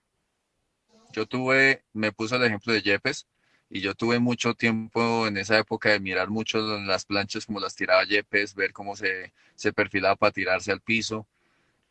Yo 1.12 1.27
tuve, 1.27 1.85
me 1.92 2.12
puso 2.12 2.37
el 2.37 2.44
ejemplo 2.44 2.73
de 2.73 2.83
Yepes, 2.83 3.27
y 3.70 3.81
yo 3.81 3.94
tuve 3.94 4.18
mucho 4.18 4.55
tiempo 4.55 5.27
en 5.27 5.37
esa 5.37 5.59
época 5.59 5.90
de 5.90 6.01
mirar 6.01 6.29
mucho 6.29 6.59
las 6.81 7.05
planchas, 7.05 7.47
como 7.47 7.61
las 7.61 7.75
tiraba 7.75 8.05
Yepes, 8.05 8.55
ver 8.55 8.73
cómo 8.73 8.94
se, 8.94 9.33
se 9.55 9.73
perfilaba 9.73 10.16
para 10.16 10.33
tirarse 10.33 10.70
al 10.70 10.81
piso. 10.81 11.27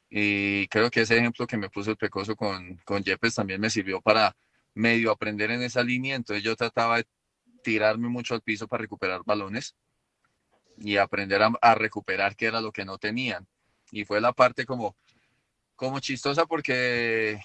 Y 0.10 0.68
creo 0.68 0.92
que 0.92 1.02
ese 1.02 1.18
ejemplo 1.18 1.48
que 1.48 1.58
me 1.58 1.70
puso 1.70 1.92
el 1.92 1.98
Pecoso 1.98 2.36
con, 2.36 2.78
con 2.86 3.04
Yepes 3.04 3.36
también 3.36 3.60
me 3.60 3.70
sirvió 3.70 4.00
para 4.02 4.36
medio 4.74 5.12
aprender 5.12 5.52
en 5.52 5.62
esa 5.62 5.84
línea, 5.84 6.16
entonces 6.16 6.44
yo 6.44 6.56
trataba 6.56 6.98
de 6.98 7.08
tirarme 7.64 8.10
mucho 8.10 8.34
al 8.34 8.42
piso 8.42 8.68
para 8.68 8.82
recuperar 8.82 9.22
balones 9.26 9.76
y 10.78 10.98
aprender 10.98 11.42
a, 11.42 11.76
recuperar 11.76 12.36
que 12.36 12.46
era 12.46 12.62
lo 12.62 12.72
que 12.72 12.86
no 12.86 12.98
tenían. 12.98 13.48
Y 13.92 14.06
fue 14.06 14.20
la 14.20 14.34
parte 14.34 14.66
como, 14.66 14.96
como 15.76 16.00
chistosa 16.00 16.46
porque 16.46 17.40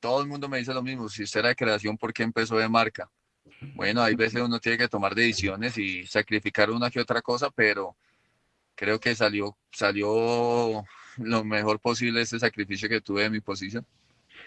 todo 0.00 0.22
el 0.22 0.28
mundo 0.28 0.48
me 0.48 0.58
dice 0.58 0.74
lo 0.74 0.82
mismo, 0.82 1.08
si 1.08 1.22
usted 1.22 1.40
era 1.40 1.48
de 1.50 1.56
creación, 1.56 1.96
¿por 1.96 2.12
qué 2.12 2.22
empezó 2.22 2.56
de 2.56 2.68
marca? 2.68 3.10
Bueno, 3.74 4.02
hay 4.02 4.14
veces 4.14 4.42
uno 4.42 4.58
tiene 4.58 4.78
que 4.78 4.88
tomar 4.88 5.14
decisiones 5.14 5.76
y 5.78 6.06
sacrificar 6.06 6.70
una 6.70 6.90
que 6.90 7.00
otra 7.00 7.22
cosa, 7.22 7.50
pero 7.50 7.96
creo 8.74 8.98
que 8.98 9.14
salió, 9.14 9.56
salió 9.70 10.84
lo 11.18 11.44
mejor 11.44 11.80
posible 11.80 12.22
ese 12.22 12.38
sacrificio 12.38 12.88
que 12.88 13.00
tuve 13.00 13.24
en 13.24 13.32
mi 13.32 13.40
posición. 13.40 13.86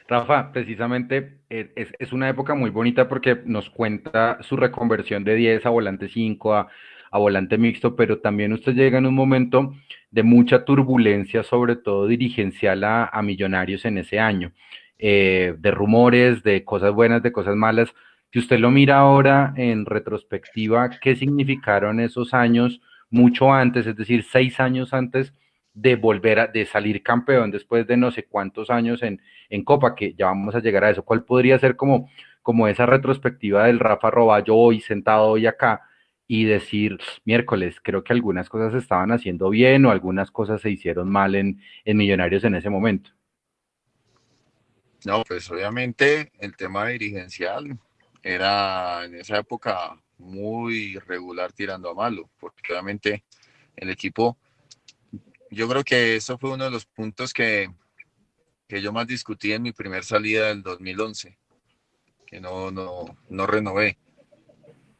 Rafa, 0.07 0.51
precisamente 0.51 1.39
es, 1.49 2.13
una 2.13 2.29
época 2.29 2.55
muy 2.55 2.69
bonita 2.69 3.07
porque 3.09 3.41
nos 3.45 3.69
cuenta 3.69 4.37
su 4.41 4.55
reconversión 4.55 5.23
de 5.23 5.35
10 5.35 5.65
a 5.65 5.69
volante 5.69 6.07
5, 6.07 6.53
a, 6.55 6.67
a 7.11 7.17
volante 7.17 7.57
mixto, 7.57 7.95
pero 7.95 8.19
también 8.19 8.53
usted 8.53 8.73
llega 8.73 8.97
en 8.97 9.05
un 9.05 9.15
momento 9.15 9.73
de 10.11 10.23
mucha 10.23 10.63
turbulencia, 10.65 11.43
sobre 11.43 11.75
todo 11.75 12.07
dirigencial 12.07 12.83
a, 12.83 13.21
Millonarios 13.21 13.85
en 13.85 13.97
ese 13.97 14.19
año, 14.19 14.53
eh, 14.97 15.55
de 15.57 15.71
rumores, 15.71 16.43
de 16.43 16.63
cosas 16.63 16.93
buenas, 16.93 17.21
de 17.21 17.31
cosas 17.31 17.55
malas. 17.55 17.93
Si 18.31 18.39
usted 18.39 18.59
lo 18.59 18.71
mira 18.71 18.99
ahora 18.99 19.53
en 19.57 19.85
retrospectiva, 19.85 20.89
¿qué 21.01 21.15
significaron 21.15 21.99
esos 21.99 22.33
años 22.33 22.81
mucho 23.09 23.53
antes, 23.53 23.87
es 23.87 23.95
decir, 23.95 24.23
seis 24.23 24.59
años 24.59 24.93
antes 24.93 25.33
de 25.77 25.95
volver 25.95 26.39
a 26.39 26.47
de 26.47 26.65
salir 26.65 27.03
campeón 27.03 27.51
después 27.51 27.85
de 27.85 27.97
no 27.97 28.11
sé 28.11 28.25
cuántos 28.25 28.69
años 28.69 29.03
en, 29.03 29.21
en 29.49 29.63
Copa, 29.63 29.95
que 29.95 30.13
ya 30.13 30.25
vamos 30.25 30.55
a 30.55 30.59
llegar 30.59 30.83
a 30.83 30.89
eso? 30.89 31.03
¿Cuál 31.03 31.23
podría 31.23 31.59
ser 31.59 31.75
como, 31.75 32.09
como 32.41 32.67
esa 32.67 32.85
retrospectiva 32.85 33.65
del 33.65 33.79
Rafa 33.79 34.09
Roballo 34.09 34.55
hoy 34.55 34.81
sentado 34.81 35.27
hoy 35.27 35.45
acá? 35.45 35.83
y 36.29 36.43
decir, 36.43 36.97
miércoles, 37.23 37.77
creo 37.81 38.03
que 38.03 38.11
algunas 38.11 38.49
cosas 38.49 38.73
se 38.73 38.79
estaban 38.79 39.13
haciendo 39.13 39.49
bien 39.49 39.85
o 39.85 39.91
algunas 39.91 40.29
cosas 40.29 40.59
se 40.59 40.69
hicieron 40.69 41.09
mal 41.09 41.35
en, 41.35 41.61
en 41.85 41.95
Millonarios 41.95 42.43
en 42.43 42.55
ese 42.55 42.69
momento? 42.69 43.11
No, 45.05 45.23
pues 45.23 45.49
obviamente 45.49 46.33
el 46.39 46.57
tema 46.57 46.87
dirigencial 46.87 47.79
era 48.21 49.05
en 49.05 49.15
esa 49.15 49.37
época 49.37 49.97
muy 50.17 50.97
regular 51.07 51.53
tirando 51.53 51.89
a 51.89 51.93
malo, 51.93 52.29
porque 52.37 52.73
obviamente 52.73 53.23
el 53.77 53.89
equipo, 53.89 54.37
yo 55.51 55.67
creo 55.67 55.83
que 55.83 56.15
eso 56.15 56.37
fue 56.37 56.51
uno 56.51 56.65
de 56.65 56.71
los 56.71 56.85
puntos 56.85 57.33
que, 57.33 57.69
que 58.67 58.81
yo 58.81 58.91
más 58.91 59.07
discutí 59.07 59.53
en 59.53 59.63
mi 59.63 59.71
primer 59.71 60.03
salida 60.03 60.47
del 60.47 60.63
2011, 60.63 61.37
que 62.25 62.39
no, 62.39 62.71
no, 62.71 63.17
no 63.29 63.47
renové 63.47 63.97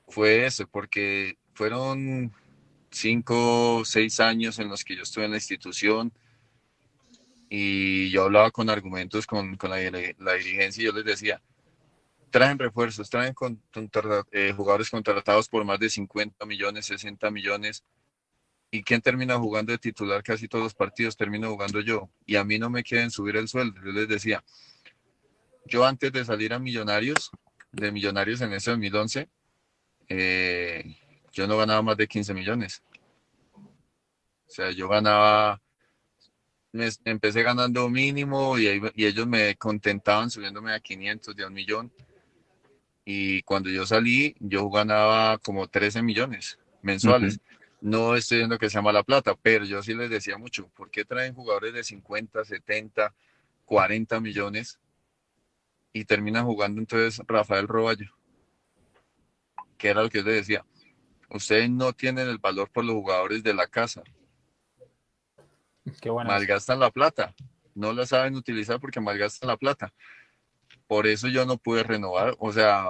fue 0.08 0.46
ese, 0.46 0.66
porque 0.66 1.38
fueron 1.54 2.34
cinco, 2.92 3.84
seis 3.86 4.20
años 4.20 4.60
en 4.60 4.70
los 4.70 4.84
que 4.84 4.96
yo 4.96 5.04
estuve 5.04 5.26
en 5.26 5.32
la 5.32 5.38
institución 5.38 6.14
y 7.50 8.10
yo 8.10 8.24
hablaba 8.24 8.52
con 8.52 8.70
argumentos 8.70 9.26
con, 9.26 9.58
la, 9.62 9.78
dirigencia 9.78 10.82
y 10.82 10.86
yo 10.86 10.92
les 10.94 11.06
decía, 11.06 11.42
traen 12.30 12.60
refuerzos, 12.60 13.10
traen 13.10 13.34
con, 13.34 13.62
eh, 14.32 14.54
jugadores 14.56 14.90
contratados 14.90 15.48
por 15.48 15.64
más 15.66 15.80
de 15.80 15.90
50 15.90 16.46
millones, 16.46 16.86
60 16.86 17.30
millones. 17.32 17.84
¿Y 18.78 18.84
quién 18.84 19.02
termina 19.02 19.40
jugando 19.40 19.72
de 19.72 19.80
titular 19.80 20.22
casi 20.22 20.48
todos 20.48 20.66
los 20.66 20.76
partidos? 20.76 21.18
Termino 21.18 21.50
jugando 21.50 21.82
yo. 21.82 22.12
Y 22.28 22.36
a 22.36 22.44
mí 22.44 22.60
no 22.60 22.70
me 22.70 22.84
quieren 22.84 23.10
subir 23.10 23.36
el 23.36 23.48
sueldo. 23.48 23.82
Yo 23.84 23.92
les 23.92 24.08
decía, 24.08 24.44
yo 25.66 25.84
antes 25.84 26.12
de 26.12 26.24
salir 26.24 26.54
a 26.54 26.60
Millonarios, 26.60 27.32
de 27.72 27.92
Millonarios 27.92 28.40
en 28.42 28.54
ese 28.54 28.70
2011, 28.70 29.30
eh, 30.10 30.96
yo 31.34 31.48
no 31.48 31.58
ganaba 31.58 31.82
más 31.82 31.98
de 31.98 32.08
15 32.08 32.36
millones. 32.36 32.84
O 33.56 33.66
sea, 34.46 34.70
yo 34.70 34.88
ganaba, 34.88 35.60
me, 36.72 36.88
empecé 37.06 37.42
ganando 37.42 37.90
mínimo 37.90 38.60
y, 38.60 38.68
ellos 38.68 39.26
me 39.26 39.56
contentaban 39.56 40.30
subiéndome 40.30 40.72
a 40.72 40.80
500 40.80 41.36
de 41.36 41.46
un 41.48 41.54
millón. 41.54 41.92
Y 43.04 43.42
cuando 43.42 43.72
yo 43.72 43.88
salí, 43.88 44.36
yo 44.40 44.70
ganaba 44.70 45.40
como 45.40 45.68
13 45.68 46.04
millones 46.04 46.60
mensuales. 46.84 47.40
No 47.80 48.16
estoy 48.16 48.38
diciendo 48.38 48.58
que 48.58 48.70
sea 48.70 48.82
mala 48.82 49.04
plata, 49.04 49.36
pero 49.42 49.66
yo 49.66 49.84
sí 49.84 49.94
les 49.94 50.10
decía 50.10 50.38
mucho, 50.38 50.68
¿por 50.70 50.90
qué 50.90 51.06
traen 51.06 51.34
jugadores 51.34 51.74
de 51.74 51.84
50, 51.84 52.44
70, 52.44 53.14
40 53.66 54.20
millones 54.20 54.80
y 55.94 56.06
terminan 56.06 56.46
jugando 56.46 56.82
entonces 56.82 57.22
Rafael 57.28 57.68
Roballo? 57.68 58.18
que 59.78 59.90
era 59.90 60.02
lo 60.02 60.10
que 60.10 60.20
yo 60.20 60.26
le 60.26 60.34
decía, 60.34 60.66
ustedes 61.30 61.70
no 61.70 61.94
tienen 61.94 62.28
el 62.28 62.40
valor 62.40 62.70
por 62.70 62.84
los 62.84 62.96
jugadores 62.96 63.44
de 63.44 63.54
la 63.54 63.68
casa. 63.68 64.04
Qué 66.02 66.10
bueno. 66.10 66.30
Malgastan 66.30 66.80
la 66.80 66.92
plata, 66.92 67.34
no 67.76 67.94
la 67.94 68.06
saben 68.06 68.36
utilizar 68.36 68.80
porque 68.80 69.00
malgastan 69.00 69.48
la 69.48 69.58
plata. 69.58 69.94
Por 70.88 71.08
eso 71.08 71.28
yo 71.28 71.46
no 71.46 71.58
pude 71.58 71.84
renovar, 71.84 72.36
o 72.40 72.52
sea, 72.52 72.88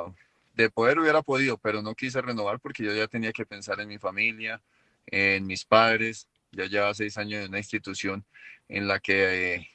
de 0.56 0.70
poder 0.70 1.00
hubiera 1.00 1.22
podido, 1.22 1.58
pero 1.58 1.82
no 1.82 1.94
quise 1.94 2.22
renovar 2.22 2.60
porque 2.60 2.84
yo 2.84 2.94
ya 2.94 3.08
tenía 3.08 3.32
que 3.32 3.46
pensar 3.46 3.80
en 3.80 3.88
mi 3.88 3.98
familia, 3.98 4.62
en 5.08 5.46
mis 5.48 5.66
padres. 5.66 6.30
Ya 6.52 6.66
llevaba 6.66 6.94
seis 6.94 7.18
años 7.18 7.42
en 7.44 7.50
una 7.50 7.60
institución 7.60 8.26
en 8.70 8.88
la 8.88 9.00
que 9.00 9.56
eh, 9.56 9.70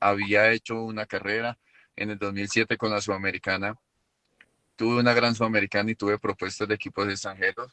había 0.00 0.52
hecho 0.52 0.82
una 0.82 1.06
carrera 1.06 1.58
en 1.96 2.10
el 2.10 2.18
2007 2.18 2.76
con 2.76 2.90
la 2.90 3.00
Sudamericana 3.00 3.78
tuve 4.76 5.00
una 5.00 5.14
gran 5.14 5.34
sudamericana 5.34 5.90
y 5.90 5.94
tuve 5.94 6.18
propuestas 6.18 6.68
de 6.68 6.74
equipos 6.74 7.08
extranjeros 7.08 7.72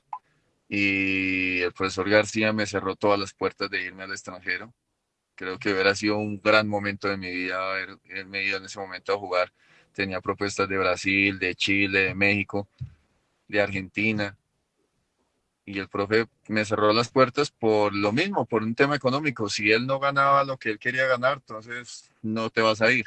y 0.67 1.61
el 1.61 1.73
profesor 1.73 2.09
García 2.09 2.53
me 2.53 2.65
cerró 2.65 2.95
todas 2.95 3.19
las 3.19 3.33
puertas 3.33 3.69
de 3.69 3.83
irme 3.83 4.03
al 4.03 4.11
extranjero. 4.11 4.73
Creo 5.35 5.59
que 5.59 5.73
hubiera 5.73 5.95
sido 5.95 6.17
un 6.17 6.39
gran 6.39 6.67
momento 6.67 7.09
de 7.09 7.17
mi 7.17 7.29
vida 7.29 7.73
haberme 7.73 8.43
ido 8.43 8.57
en 8.57 8.65
ese 8.65 8.79
momento 8.79 9.13
a 9.13 9.17
jugar. 9.17 9.51
Tenía 9.91 10.21
propuestas 10.21 10.69
de 10.69 10.77
Brasil, 10.77 11.39
de 11.39 11.55
Chile, 11.55 11.99
de 12.01 12.15
México, 12.15 12.69
de 13.47 13.61
Argentina. 13.61 14.37
Y 15.71 15.79
el 15.79 15.87
profe 15.87 16.27
me 16.47 16.65
cerró 16.65 16.91
las 16.93 17.09
puertas 17.09 17.51
por 17.51 17.95
lo 17.95 18.11
mismo, 18.11 18.45
por 18.45 18.63
un 18.63 18.75
tema 18.75 18.95
económico. 18.95 19.49
Si 19.49 19.71
él 19.71 19.87
no 19.87 19.99
ganaba 19.99 20.43
lo 20.43 20.57
que 20.57 20.71
él 20.71 20.79
quería 20.79 21.05
ganar, 21.05 21.37
entonces 21.37 22.11
no 22.21 22.49
te 22.49 22.61
vas 22.61 22.81
a 22.81 22.91
ir 22.91 23.05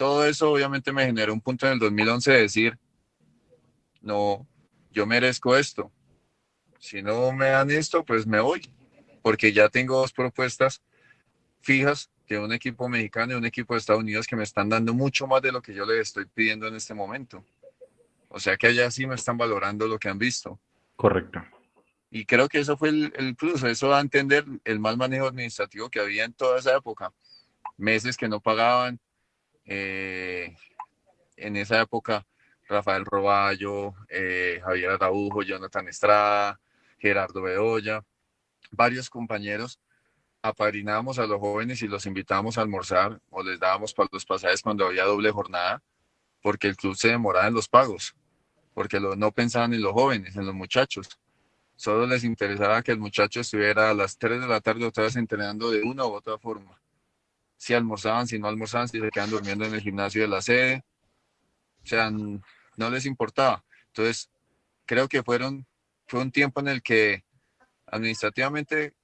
todo 0.00 0.24
eso 0.24 0.50
obviamente 0.50 0.94
me 0.94 1.04
generó 1.04 1.34
un 1.34 1.42
punto 1.42 1.66
en 1.66 1.74
el 1.74 1.78
2011 1.78 2.32
de 2.32 2.40
decir, 2.40 2.78
no, 4.00 4.48
yo 4.90 5.04
merezco 5.04 5.54
esto. 5.58 5.92
Si 6.78 7.02
no 7.02 7.30
me 7.32 7.48
dan 7.48 7.70
esto, 7.70 8.02
pues 8.02 8.26
me 8.26 8.40
voy, 8.40 8.62
porque 9.20 9.52
ya 9.52 9.68
tengo 9.68 9.98
dos 9.98 10.14
propuestas 10.14 10.80
fijas 11.60 12.08
de 12.26 12.38
un 12.38 12.50
equipo 12.50 12.88
mexicano 12.88 13.34
y 13.34 13.36
un 13.36 13.44
equipo 13.44 13.74
de 13.74 13.80
Estados 13.80 14.00
Unidos 14.00 14.26
que 14.26 14.36
me 14.36 14.42
están 14.42 14.70
dando 14.70 14.94
mucho 14.94 15.26
más 15.26 15.42
de 15.42 15.52
lo 15.52 15.60
que 15.60 15.74
yo 15.74 15.84
les 15.84 15.98
estoy 15.98 16.24
pidiendo 16.24 16.66
en 16.66 16.76
este 16.76 16.94
momento. 16.94 17.44
O 18.30 18.40
sea 18.40 18.56
que 18.56 18.68
allá 18.68 18.90
sí 18.90 19.06
me 19.06 19.16
están 19.16 19.36
valorando 19.36 19.86
lo 19.86 19.98
que 19.98 20.08
han 20.08 20.18
visto. 20.18 20.58
Correcto. 21.00 21.42
Y 22.10 22.26
creo 22.26 22.46
que 22.46 22.58
eso 22.58 22.76
fue 22.76 22.90
el, 22.90 23.10
el 23.16 23.34
plus, 23.34 23.62
eso 23.62 23.88
da 23.88 23.96
a 23.96 24.02
entender 24.02 24.44
el 24.64 24.80
mal 24.80 24.98
manejo 24.98 25.28
administrativo 25.28 25.88
que 25.88 25.98
había 25.98 26.24
en 26.24 26.34
toda 26.34 26.58
esa 26.58 26.76
época. 26.76 27.10
Meses 27.78 28.18
que 28.18 28.28
no 28.28 28.40
pagaban, 28.40 29.00
eh, 29.64 30.54
en 31.36 31.56
esa 31.56 31.80
época, 31.80 32.26
Rafael 32.68 33.06
Roballo, 33.06 33.94
eh, 34.10 34.60
Javier 34.62 34.90
Araujo, 34.90 35.40
Jonathan 35.42 35.88
Estrada, 35.88 36.60
Gerardo 36.98 37.40
Bedoya, 37.40 38.04
varios 38.70 39.08
compañeros 39.08 39.80
apadrinábamos 40.42 41.18
a 41.18 41.24
los 41.24 41.40
jóvenes 41.40 41.80
y 41.80 41.88
los 41.88 42.04
invitábamos 42.04 42.58
a 42.58 42.60
almorzar 42.60 43.18
o 43.30 43.42
les 43.42 43.58
dábamos 43.58 43.94
para 43.94 44.10
los 44.12 44.26
pasajes 44.26 44.60
cuando 44.60 44.84
había 44.84 45.04
doble 45.04 45.30
jornada, 45.30 45.82
porque 46.42 46.68
el 46.68 46.76
club 46.76 46.94
se 46.94 47.08
demoraba 47.08 47.46
en 47.46 47.54
los 47.54 47.70
pagos, 47.70 48.14
porque 48.74 49.00
no 49.00 49.32
pensaban 49.32 49.74
en 49.74 49.82
los 49.82 49.92
jóvenes, 49.92 50.36
en 50.36 50.46
los 50.46 50.54
muchachos. 50.54 51.08
Solo 51.76 52.06
les 52.06 52.24
interesaba 52.24 52.82
que 52.82 52.92
el 52.92 52.98
muchacho 52.98 53.40
estuviera 53.40 53.90
a 53.90 53.94
las 53.94 54.18
3 54.18 54.40
de 54.40 54.48
la 54.48 54.60
tarde 54.60 54.84
otra 54.84 55.04
vez 55.04 55.16
entrenando 55.16 55.70
de 55.70 55.82
una 55.82 56.04
u 56.04 56.12
otra 56.12 56.38
forma 56.38 56.80
si 57.60 57.74
almorzaban, 57.74 58.26
si 58.26 58.38
no 58.38 58.48
almorzaban, 58.48 58.88
si 58.88 58.98
se 58.98 59.10
quedan 59.10 59.28
durmiendo 59.28 59.66
en 59.66 59.74
el 59.74 59.82
gimnasio 59.82 60.22
de 60.22 60.28
la 60.28 60.40
sede. 60.40 60.82
O 61.84 61.86
sea, 61.86 62.10
no 62.10 62.90
les 62.90 63.04
importaba. 63.04 63.62
Entonces, 63.88 64.30
creo 64.86 65.10
que 65.10 65.22
fueron, 65.22 65.66
fue 66.06 66.22
un 66.22 66.32
tiempo 66.32 66.60
en 66.60 66.68
el 66.68 66.82
que 66.82 67.22
administrativamente 67.84 68.94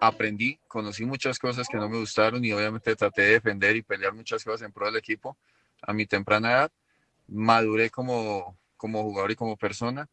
aprendí, 0.00 0.60
conocí 0.68 1.04
muchas 1.04 1.40
cosas 1.40 1.66
que 1.66 1.76
no 1.76 1.88
me 1.88 1.98
gustaron 1.98 2.44
y 2.44 2.52
obviamente 2.52 2.94
traté 2.94 3.22
de 3.22 3.32
defender 3.32 3.74
y 3.74 3.82
pelear 3.82 4.14
muchas 4.14 4.44
cosas 4.44 4.62
en 4.62 4.72
pro 4.72 4.86
del 4.86 4.96
equipo 4.96 5.36
a 5.82 5.92
mi 5.92 6.06
temprana 6.06 6.52
edad. 6.52 6.72
Maduré 7.26 7.90
como, 7.90 8.56
como 8.84 9.02
jugador 9.02 9.30
y 9.30 9.34
como 9.34 9.56
persona, 9.56 10.10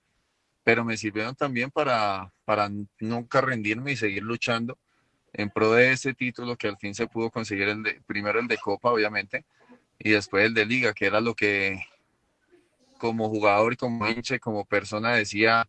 pero 0.63 0.85
me 0.85 0.95
sirvieron 0.95 1.35
también 1.35 1.69
para, 1.71 2.31
para 2.45 2.71
nunca 3.01 3.41
rendirme 3.41 3.91
y 3.91 3.97
seguir 3.97 4.23
luchando 4.23 4.77
en 5.33 5.49
pro 5.49 5.73
de 5.73 5.91
ese 5.91 6.13
título 6.13 6.55
que 6.55 6.69
al 6.69 6.77
fin 6.77 6.95
se 6.95 7.05
pudo 7.05 7.29
conseguir, 7.29 7.67
el 7.67 7.83
de, 7.83 8.01
primero 8.07 8.39
el 8.39 8.47
de 8.47 8.57
Copa, 8.57 8.89
obviamente, 8.89 9.43
y 9.99 10.11
después 10.11 10.45
el 10.45 10.53
de 10.53 10.65
Liga, 10.65 10.93
que 10.93 11.05
era 11.05 11.19
lo 11.19 11.35
que 11.35 11.83
como 12.97 13.27
jugador 13.27 13.73
y 13.73 13.75
como 13.75 14.07
hinche, 14.07 14.39
como 14.39 14.63
persona 14.63 15.15
decía, 15.15 15.67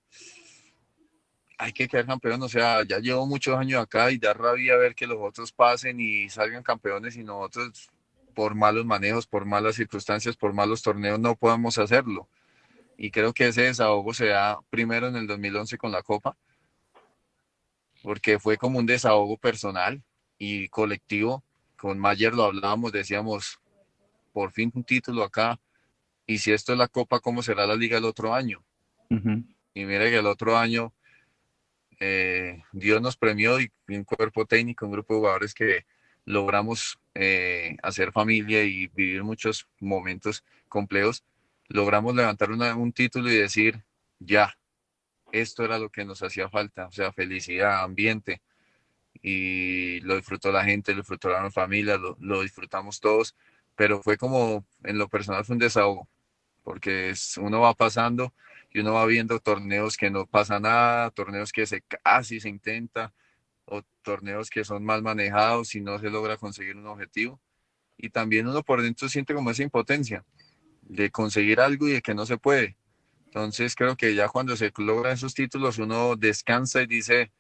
hay 1.58 1.72
que 1.72 1.88
quedar 1.88 2.06
campeón, 2.06 2.40
o 2.40 2.48
sea, 2.48 2.84
ya 2.86 3.00
llevo 3.00 3.26
muchos 3.26 3.58
años 3.58 3.82
acá 3.82 4.12
y 4.12 4.18
da 4.18 4.32
rabia 4.32 4.76
ver 4.76 4.94
que 4.94 5.08
los 5.08 5.18
otros 5.20 5.50
pasen 5.50 5.98
y 5.98 6.28
salgan 6.30 6.62
campeones 6.62 7.16
y 7.16 7.24
nosotros 7.24 7.90
por 8.32 8.54
malos 8.54 8.86
manejos, 8.86 9.26
por 9.26 9.44
malas 9.44 9.74
circunstancias, 9.74 10.36
por 10.36 10.52
malos 10.52 10.82
torneos 10.82 11.18
no 11.18 11.34
podemos 11.34 11.78
hacerlo. 11.78 12.28
Y 12.96 13.10
creo 13.10 13.32
que 13.32 13.48
ese 13.48 13.62
desahogo 13.62 14.14
se 14.14 14.26
da 14.26 14.60
primero 14.70 15.08
en 15.08 15.16
el 15.16 15.26
2011 15.26 15.78
con 15.78 15.92
la 15.92 16.02
Copa, 16.02 16.36
porque 18.02 18.38
fue 18.38 18.56
como 18.56 18.78
un 18.78 18.86
desahogo 18.86 19.36
personal 19.36 20.02
y 20.38 20.68
colectivo. 20.68 21.42
Con 21.76 21.98
Mayer 21.98 22.34
lo 22.34 22.44
hablábamos, 22.44 22.92
decíamos, 22.92 23.60
por 24.32 24.52
fin 24.52 24.70
un 24.74 24.84
título 24.84 25.24
acá. 25.24 25.58
Y 26.26 26.38
si 26.38 26.52
esto 26.52 26.72
es 26.72 26.78
la 26.78 26.88
Copa, 26.88 27.20
¿cómo 27.20 27.42
será 27.42 27.66
la 27.66 27.76
liga 27.76 27.98
el 27.98 28.04
otro 28.04 28.34
año? 28.34 28.64
Y 29.74 29.84
mire 29.84 30.10
que 30.10 30.18
el 30.18 30.26
otro 30.26 30.56
año 30.56 30.92
eh, 32.00 32.62
Dios 32.72 33.00
nos 33.00 33.16
premió 33.16 33.60
y 33.60 33.70
un 33.88 34.04
cuerpo 34.04 34.46
técnico, 34.46 34.86
un 34.86 34.92
grupo 34.92 35.14
de 35.14 35.20
jugadores 35.20 35.54
que 35.54 35.84
logramos 36.24 36.98
eh, 37.14 37.76
hacer 37.82 38.12
familia 38.12 38.64
y 38.64 38.88
vivir 38.88 39.22
muchos 39.22 39.68
momentos 39.80 40.44
complejos, 40.68 41.24
logramos 41.72 42.14
levantar 42.14 42.50
un 42.50 42.92
título 42.92 43.30
y 43.30 43.36
decir, 43.36 43.82
ya, 44.18 44.56
esto 45.32 45.64
era 45.64 45.78
lo 45.78 45.90
que 45.90 46.04
nos 46.04 46.22
hacía 46.22 46.48
falta, 46.48 46.86
o 46.86 46.92
sea, 46.92 47.12
felicidad, 47.12 47.82
ambiente, 47.82 48.42
y 49.22 50.00
lo 50.00 50.16
disfrutó 50.16 50.52
la 50.52 50.64
gente, 50.64 50.92
lo 50.92 50.98
disfrutó 50.98 51.30
la 51.30 51.50
familia, 51.50 51.96
lo, 51.96 52.16
lo 52.20 52.42
disfrutamos 52.42 53.00
todos, 53.00 53.34
pero 53.76 54.02
fue 54.02 54.16
como, 54.18 54.66
en 54.84 54.98
lo 54.98 55.08
personal 55.08 55.44
fue 55.44 55.54
un 55.54 55.60
desahogo, 55.60 56.08
porque 56.62 57.10
es, 57.10 57.38
uno 57.38 57.60
va 57.60 57.74
pasando 57.74 58.34
y 58.70 58.80
uno 58.80 58.94
va 58.94 59.06
viendo 59.06 59.40
torneos 59.40 59.96
que 59.96 60.10
no 60.10 60.26
pasa 60.26 60.60
nada, 60.60 61.10
torneos 61.10 61.52
que 61.52 61.66
se 61.66 61.82
casi 61.82 62.40
se 62.40 62.48
intenta, 62.48 63.12
o 63.64 63.82
torneos 64.02 64.50
que 64.50 64.64
son 64.64 64.84
mal 64.84 65.02
manejados 65.02 65.74
y 65.74 65.80
no 65.80 65.98
se 65.98 66.10
logra 66.10 66.36
conseguir 66.36 66.76
un 66.76 66.86
objetivo. 66.86 67.40
Y 67.96 68.10
también 68.10 68.48
uno 68.48 68.62
por 68.62 68.82
dentro 68.82 69.08
siente 69.08 69.34
como 69.34 69.50
esa 69.50 69.62
impotencia 69.62 70.24
de 70.82 71.10
conseguir 71.10 71.60
algo 71.60 71.88
y 71.88 71.92
de 71.92 72.02
que 72.02 72.14
no 72.14 72.26
se 72.26 72.38
puede. 72.38 72.76
Entonces 73.26 73.74
creo 73.74 73.96
que 73.96 74.14
ya 74.14 74.28
cuando 74.28 74.56
se 74.56 74.72
logran 74.76 75.14
esos 75.14 75.34
títulos 75.34 75.78
uno 75.78 76.16
descansa 76.16 76.82
y 76.82 76.86
dice, 76.86 77.32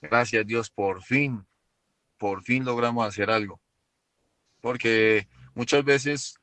gracias 0.00 0.46
Dios, 0.46 0.70
por 0.70 1.02
fin, 1.02 1.44
por 2.18 2.42
fin 2.44 2.64
logramos 2.64 3.06
hacer 3.06 3.30
algo. 3.30 3.60
Porque 4.60 5.26
muchas 5.54 5.84
veces 5.84 6.34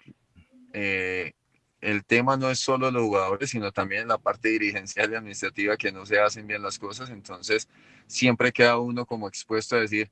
eh, 0.73 1.33
el 1.81 2.03
tema 2.03 2.35
no 2.35 2.49
es 2.49 2.59
solo 2.59 2.91
los 2.91 3.03
jugadores, 3.03 3.49
sino 3.49 3.71
también 3.71 4.07
la 4.07 4.17
parte 4.17 4.49
dirigencial 4.49 5.11
y 5.11 5.15
administrativa 5.15 5.77
que 5.77 5.91
no 5.91 6.05
se 6.05 6.19
hacen 6.19 6.45
bien 6.45 6.61
las 6.61 6.77
cosas. 6.77 7.09
Entonces, 7.09 7.69
siempre 8.07 8.51
queda 8.51 8.77
uno 8.77 9.05
como 9.05 9.27
expuesto 9.27 9.77
a 9.77 9.79
decir, 9.79 10.11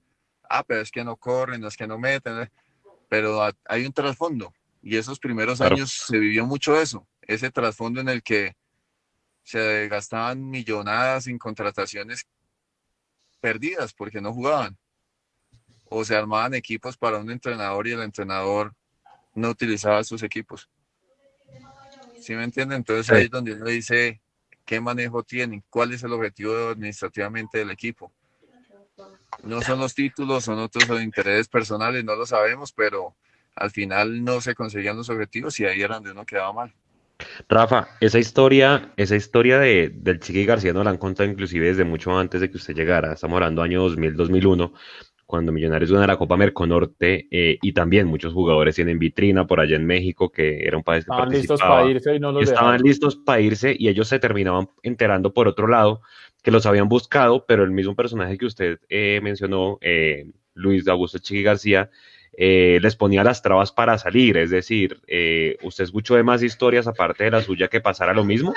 ah, 0.49 0.63
pero 0.63 0.81
es 0.81 0.91
que 0.91 1.03
no 1.03 1.17
corren, 1.17 1.63
es 1.65 1.75
que 1.75 1.87
no 1.87 1.97
meten, 1.97 2.49
pero 3.09 3.41
hay 3.65 3.85
un 3.85 3.91
trasfondo. 3.91 4.53
Y 4.88 4.95
esos 4.95 5.19
primeros 5.19 5.59
años 5.59 5.91
se 5.91 6.17
vivió 6.17 6.45
mucho 6.45 6.79
eso, 6.79 7.05
ese 7.21 7.51
trasfondo 7.51 7.99
en 7.99 8.07
el 8.07 8.23
que 8.23 8.55
se 9.43 9.89
gastaban 9.89 10.49
millonadas 10.49 11.27
en 11.27 11.38
contrataciones 11.38 12.25
perdidas 13.41 13.91
porque 13.91 14.21
no 14.21 14.31
jugaban. 14.31 14.77
O 15.89 16.05
se 16.05 16.15
armaban 16.15 16.53
equipos 16.53 16.95
para 16.95 17.17
un 17.17 17.29
entrenador 17.29 17.85
y 17.85 17.91
el 17.91 18.01
entrenador 18.01 18.73
no 19.35 19.49
utilizaba 19.49 20.05
sus 20.05 20.23
equipos. 20.23 20.69
¿Sí 22.21 22.33
me 22.35 22.45
entienden? 22.45 22.77
Entonces 22.77 23.09
ahí 23.09 23.25
es 23.25 23.29
donde 23.29 23.55
uno 23.55 23.65
dice 23.65 24.21
qué 24.63 24.79
manejo 24.79 25.21
tienen, 25.21 25.65
cuál 25.69 25.91
es 25.91 26.03
el 26.03 26.13
objetivo 26.13 26.69
administrativamente 26.69 27.57
del 27.57 27.71
equipo. 27.71 28.09
No 29.43 29.61
son 29.61 29.79
los 29.79 29.93
títulos, 29.93 30.45
son 30.45 30.59
otros 30.59 30.89
intereses 31.01 31.49
personales, 31.49 32.05
no 32.05 32.15
lo 32.15 32.25
sabemos, 32.25 32.71
pero 32.71 33.17
al 33.57 33.71
final 33.71 34.23
no 34.23 34.41
se 34.41 34.55
conseguían 34.55 34.97
los 34.97 35.09
objetivos 35.09 35.59
y 35.59 35.65
ahí 35.65 35.81
era 35.81 35.95
donde 35.95 36.11
uno 36.11 36.25
quedaba 36.25 36.53
mal. 36.53 36.73
Rafa, 37.49 37.87
esa 37.99 38.19
historia, 38.19 38.93
esa 38.95 39.15
historia 39.15 39.57
de, 39.59 39.91
del 39.93 40.19
Chiqui 40.19 40.45
García 40.45 40.73
no 40.73 40.83
la 40.83 40.91
han 40.91 40.97
contado 40.97 41.29
inclusive 41.29 41.67
desde 41.67 41.83
mucho 41.83 42.17
antes 42.17 42.41
de 42.41 42.49
que 42.49 42.57
usted 42.57 42.75
llegara. 42.75 43.13
Estamos 43.13 43.37
hablando 43.37 43.63
año 43.63 43.81
2000, 43.81 44.15
2001, 44.15 44.73
cuando 45.25 45.51
Millonarios 45.51 45.91
gana 45.91 46.07
la 46.07 46.17
Copa 46.17 46.37
Merconorte 46.37 47.27
eh, 47.31 47.57
y 47.61 47.73
también 47.73 48.07
muchos 48.07 48.33
jugadores 48.33 48.75
tienen 48.75 48.99
vitrina 48.99 49.47
por 49.47 49.59
allá 49.59 49.75
en 49.75 49.85
México, 49.85 50.31
que 50.31 50.65
era 50.65 50.77
un 50.77 50.83
país 50.83 51.05
que 51.05 51.11
estaban 51.11 51.29
listos 51.29 51.59
para 51.59 51.89
irse 51.89 52.15
y 52.15 52.19
no 52.19 52.31
los 52.31 52.43
Estaban 52.43 52.81
listos 52.81 53.15
para 53.15 53.41
irse 53.41 53.75
y 53.77 53.89
ellos 53.89 54.07
se 54.07 54.19
terminaban 54.19 54.69
enterando 54.83 55.33
por 55.33 55.47
otro 55.47 55.67
lado 55.67 56.01
que 56.43 56.51
los 56.51 56.65
habían 56.65 56.87
buscado, 56.87 57.45
pero 57.45 57.63
el 57.63 57.71
mismo 57.71 57.95
personaje 57.95 58.37
que 58.37 58.45
usted 58.45 58.79
eh, 58.89 59.19
mencionó, 59.21 59.79
eh, 59.81 60.31
Luis 60.53 60.87
Augusto 60.87 61.19
Chiqui 61.19 61.43
García, 61.43 61.89
les 62.38 62.95
ponía 62.95 63.23
las 63.23 63.41
trabas 63.41 63.71
para 63.71 63.97
salir. 63.97 64.38
Es 64.38 64.51
decir, 64.51 65.01
¿usted 65.63 65.83
escuchó 65.83 66.15
de 66.15 66.23
más 66.23 66.43
historias 66.43 66.88
aparte 66.88 67.23
de 67.23 67.31
la 67.31 67.41
suya 67.41 67.67
que 67.67 67.81
pasara 67.81 68.13
lo 68.13 68.23
mismo? 68.23 68.53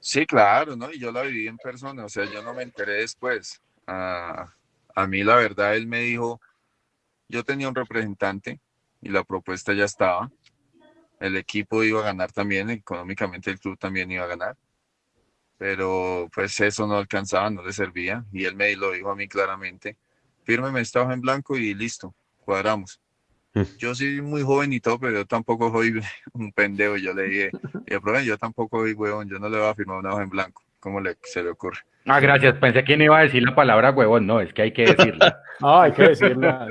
Sí, 0.00 0.26
claro, 0.26 0.76
¿no? 0.76 0.92
Y 0.92 0.98
yo 0.98 1.10
la 1.10 1.22
viví 1.22 1.48
en 1.48 1.56
persona, 1.56 2.04
o 2.04 2.08
sea, 2.08 2.24
yo 2.24 2.42
no 2.42 2.54
me 2.54 2.62
enteré 2.62 2.94
después. 2.94 3.60
A 3.86 5.06
mí 5.08 5.24
la 5.24 5.36
verdad, 5.36 5.74
él 5.74 5.86
me 5.86 6.00
dijo, 6.00 6.40
yo 7.28 7.44
tenía 7.44 7.68
un 7.68 7.74
representante 7.74 8.60
y 9.00 9.08
la 9.08 9.24
propuesta 9.24 9.72
ya 9.72 9.84
estaba. 9.84 10.30
El 11.18 11.36
equipo 11.36 11.82
iba 11.82 12.00
a 12.00 12.04
ganar 12.04 12.32
también, 12.32 12.70
económicamente 12.70 13.50
el 13.50 13.58
club 13.58 13.78
también 13.78 14.10
iba 14.10 14.24
a 14.24 14.28
ganar. 14.28 14.56
Pero 15.58 16.30
pues 16.34 16.58
eso 16.60 16.86
no 16.86 16.96
alcanzaba, 16.96 17.50
no 17.50 17.62
le 17.62 17.72
servía. 17.72 18.24
Y 18.32 18.44
él 18.44 18.54
me 18.54 18.74
lo 18.76 18.92
dijo 18.92 19.10
a 19.10 19.16
mí 19.16 19.28
claramente, 19.28 19.96
fírmeme 20.44 20.80
esta 20.80 21.02
hoja 21.02 21.12
en 21.12 21.20
blanco 21.20 21.56
y 21.56 21.74
listo, 21.74 22.14
cuadramos. 22.44 23.00
Mm. 23.54 23.62
Yo 23.78 23.94
soy 23.94 24.22
muy 24.22 24.42
joven 24.42 24.72
y 24.72 24.80
todo, 24.80 24.98
pero 24.98 25.12
yo 25.12 25.26
tampoco 25.26 25.70
soy 25.72 26.00
un 26.32 26.52
pendejo. 26.52 26.96
Yo 26.96 27.12
le 27.14 27.22
dije, 27.24 27.50
yo 28.24 28.38
tampoco 28.38 28.80
soy 28.80 28.92
huevón, 28.92 29.28
yo 29.28 29.38
no 29.38 29.48
le 29.48 29.58
voy 29.58 29.68
a 29.68 29.74
firmar 29.74 29.98
una 29.98 30.12
hoja 30.12 30.22
en 30.22 30.30
blanco. 30.30 30.62
¿Cómo 30.78 31.00
le, 31.00 31.16
se 31.22 31.42
le 31.42 31.50
ocurre? 31.50 31.80
Ah, 32.06 32.20
gracias. 32.20 32.56
Pensé 32.56 32.82
que 32.82 32.96
no 32.96 33.04
iba 33.04 33.18
a 33.18 33.22
decir 33.22 33.42
la 33.42 33.54
palabra 33.54 33.90
huevón. 33.90 34.26
No, 34.26 34.40
es 34.40 34.52
que 34.54 34.62
hay 34.62 34.72
que 34.72 34.86
decirla. 34.86 35.42
no, 35.60 35.80
hay 35.80 35.92
que 35.92 36.02
decirla. 36.08 36.68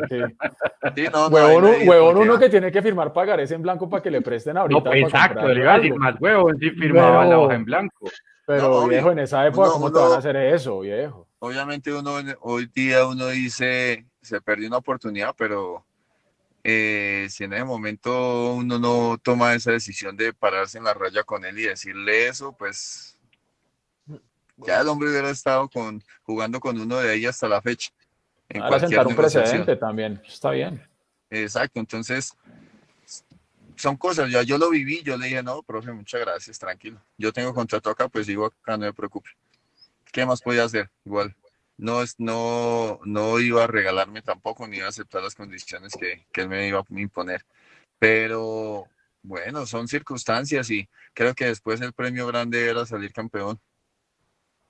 huevón, 1.31 2.17
uno 2.17 2.39
que 2.39 2.49
tiene 2.49 2.71
que 2.71 2.81
firmar 2.81 3.13
pagarés 3.13 3.51
en 3.51 3.61
blanco 3.61 3.87
para 3.87 4.01
que 4.01 4.09
le 4.09 4.21
presten 4.21 4.57
ahorita. 4.57 4.81
No, 4.81 4.93
exacto, 4.93 5.47
le 5.47 5.61
iba 5.61 5.73
a 5.73 5.77
decir 5.77 5.95
más 5.95 6.19
huevón 6.19 6.57
si 6.57 6.71
firmaba 6.71 7.25
la 7.25 7.37
hoja 7.37 7.55
en 7.55 7.65
blanco. 7.65 8.09
Pero 8.47 8.87
viejo, 8.87 9.11
en 9.11 9.19
esa 9.19 9.45
época, 9.45 9.69
¿cómo 9.69 9.91
te 9.91 9.99
van 9.99 10.13
a 10.13 10.17
hacer 10.17 10.35
eso, 10.35 10.79
viejo? 10.79 11.28
Obviamente 11.39 11.93
uno 11.93 12.17
hoy 12.41 12.69
día 12.73 13.05
uno 13.05 13.27
dice, 13.27 14.05
se 14.21 14.41
perdió 14.41 14.67
una 14.67 14.77
oportunidad, 14.77 15.33
pero 15.37 15.85
eh, 16.63 17.27
si 17.29 17.45
en 17.45 17.53
ese 17.53 17.63
momento 17.63 18.53
uno 18.53 18.77
no 18.77 19.17
toma 19.17 19.53
esa 19.53 19.71
decisión 19.71 20.17
de 20.17 20.33
pararse 20.33 20.77
en 20.77 20.83
la 20.83 20.93
raya 20.93 21.23
con 21.23 21.45
él 21.45 21.57
y 21.57 21.63
decirle 21.63 22.27
eso, 22.27 22.51
pues 22.51 23.17
ya 24.57 24.81
el 24.81 24.87
hombre 24.89 25.09
hubiera 25.09 25.29
estado 25.29 25.69
con, 25.69 26.03
jugando 26.23 26.59
con 26.59 26.77
uno 26.77 26.97
de 26.97 27.15
ellos 27.15 27.29
hasta 27.29 27.47
la 27.47 27.61
fecha. 27.61 27.89
En 28.49 28.61
Ahora 28.61 28.79
sentar 28.79 29.07
un 29.07 29.15
precedente 29.15 29.77
también, 29.77 30.21
está 30.27 30.51
bien. 30.51 30.85
Exacto, 31.29 31.79
entonces 31.79 32.35
son 33.77 33.95
cosas, 33.95 34.29
ya 34.29 34.41
yo 34.41 34.57
lo 34.57 34.69
viví, 34.71 35.01
yo 35.03 35.15
le 35.15 35.27
dije, 35.27 35.41
no, 35.41 35.63
profe, 35.63 35.93
muchas 35.93 36.19
gracias, 36.19 36.59
tranquilo. 36.59 37.01
Yo 37.17 37.31
tengo 37.31 37.53
contrato 37.53 37.89
acá, 37.89 38.09
pues 38.09 38.27
digo 38.27 38.45
acá, 38.45 38.75
no 38.75 38.85
me 38.85 38.93
preocupe. 38.93 39.29
¿Qué 40.11 40.25
más 40.25 40.41
podía 40.41 40.63
hacer? 40.63 40.89
Igual, 41.05 41.35
no, 41.77 42.01
no, 42.17 42.99
no 43.05 43.39
iba 43.39 43.63
a 43.63 43.67
regalarme 43.67 44.21
tampoco, 44.21 44.67
ni 44.67 44.77
iba 44.77 44.87
a 44.87 44.89
aceptar 44.89 45.23
las 45.23 45.35
condiciones 45.35 45.93
que, 45.99 46.27
que 46.31 46.41
él 46.41 46.49
me 46.49 46.67
iba 46.67 46.79
a 46.79 46.85
imponer. 46.99 47.45
Pero 47.99 48.87
bueno, 49.21 49.65
son 49.65 49.87
circunstancias 49.87 50.69
y 50.71 50.89
creo 51.13 51.33
que 51.35 51.45
después 51.45 51.81
el 51.81 51.93
premio 51.93 52.27
grande 52.27 52.69
era 52.69 52.85
salir 52.85 53.13
campeón 53.13 53.59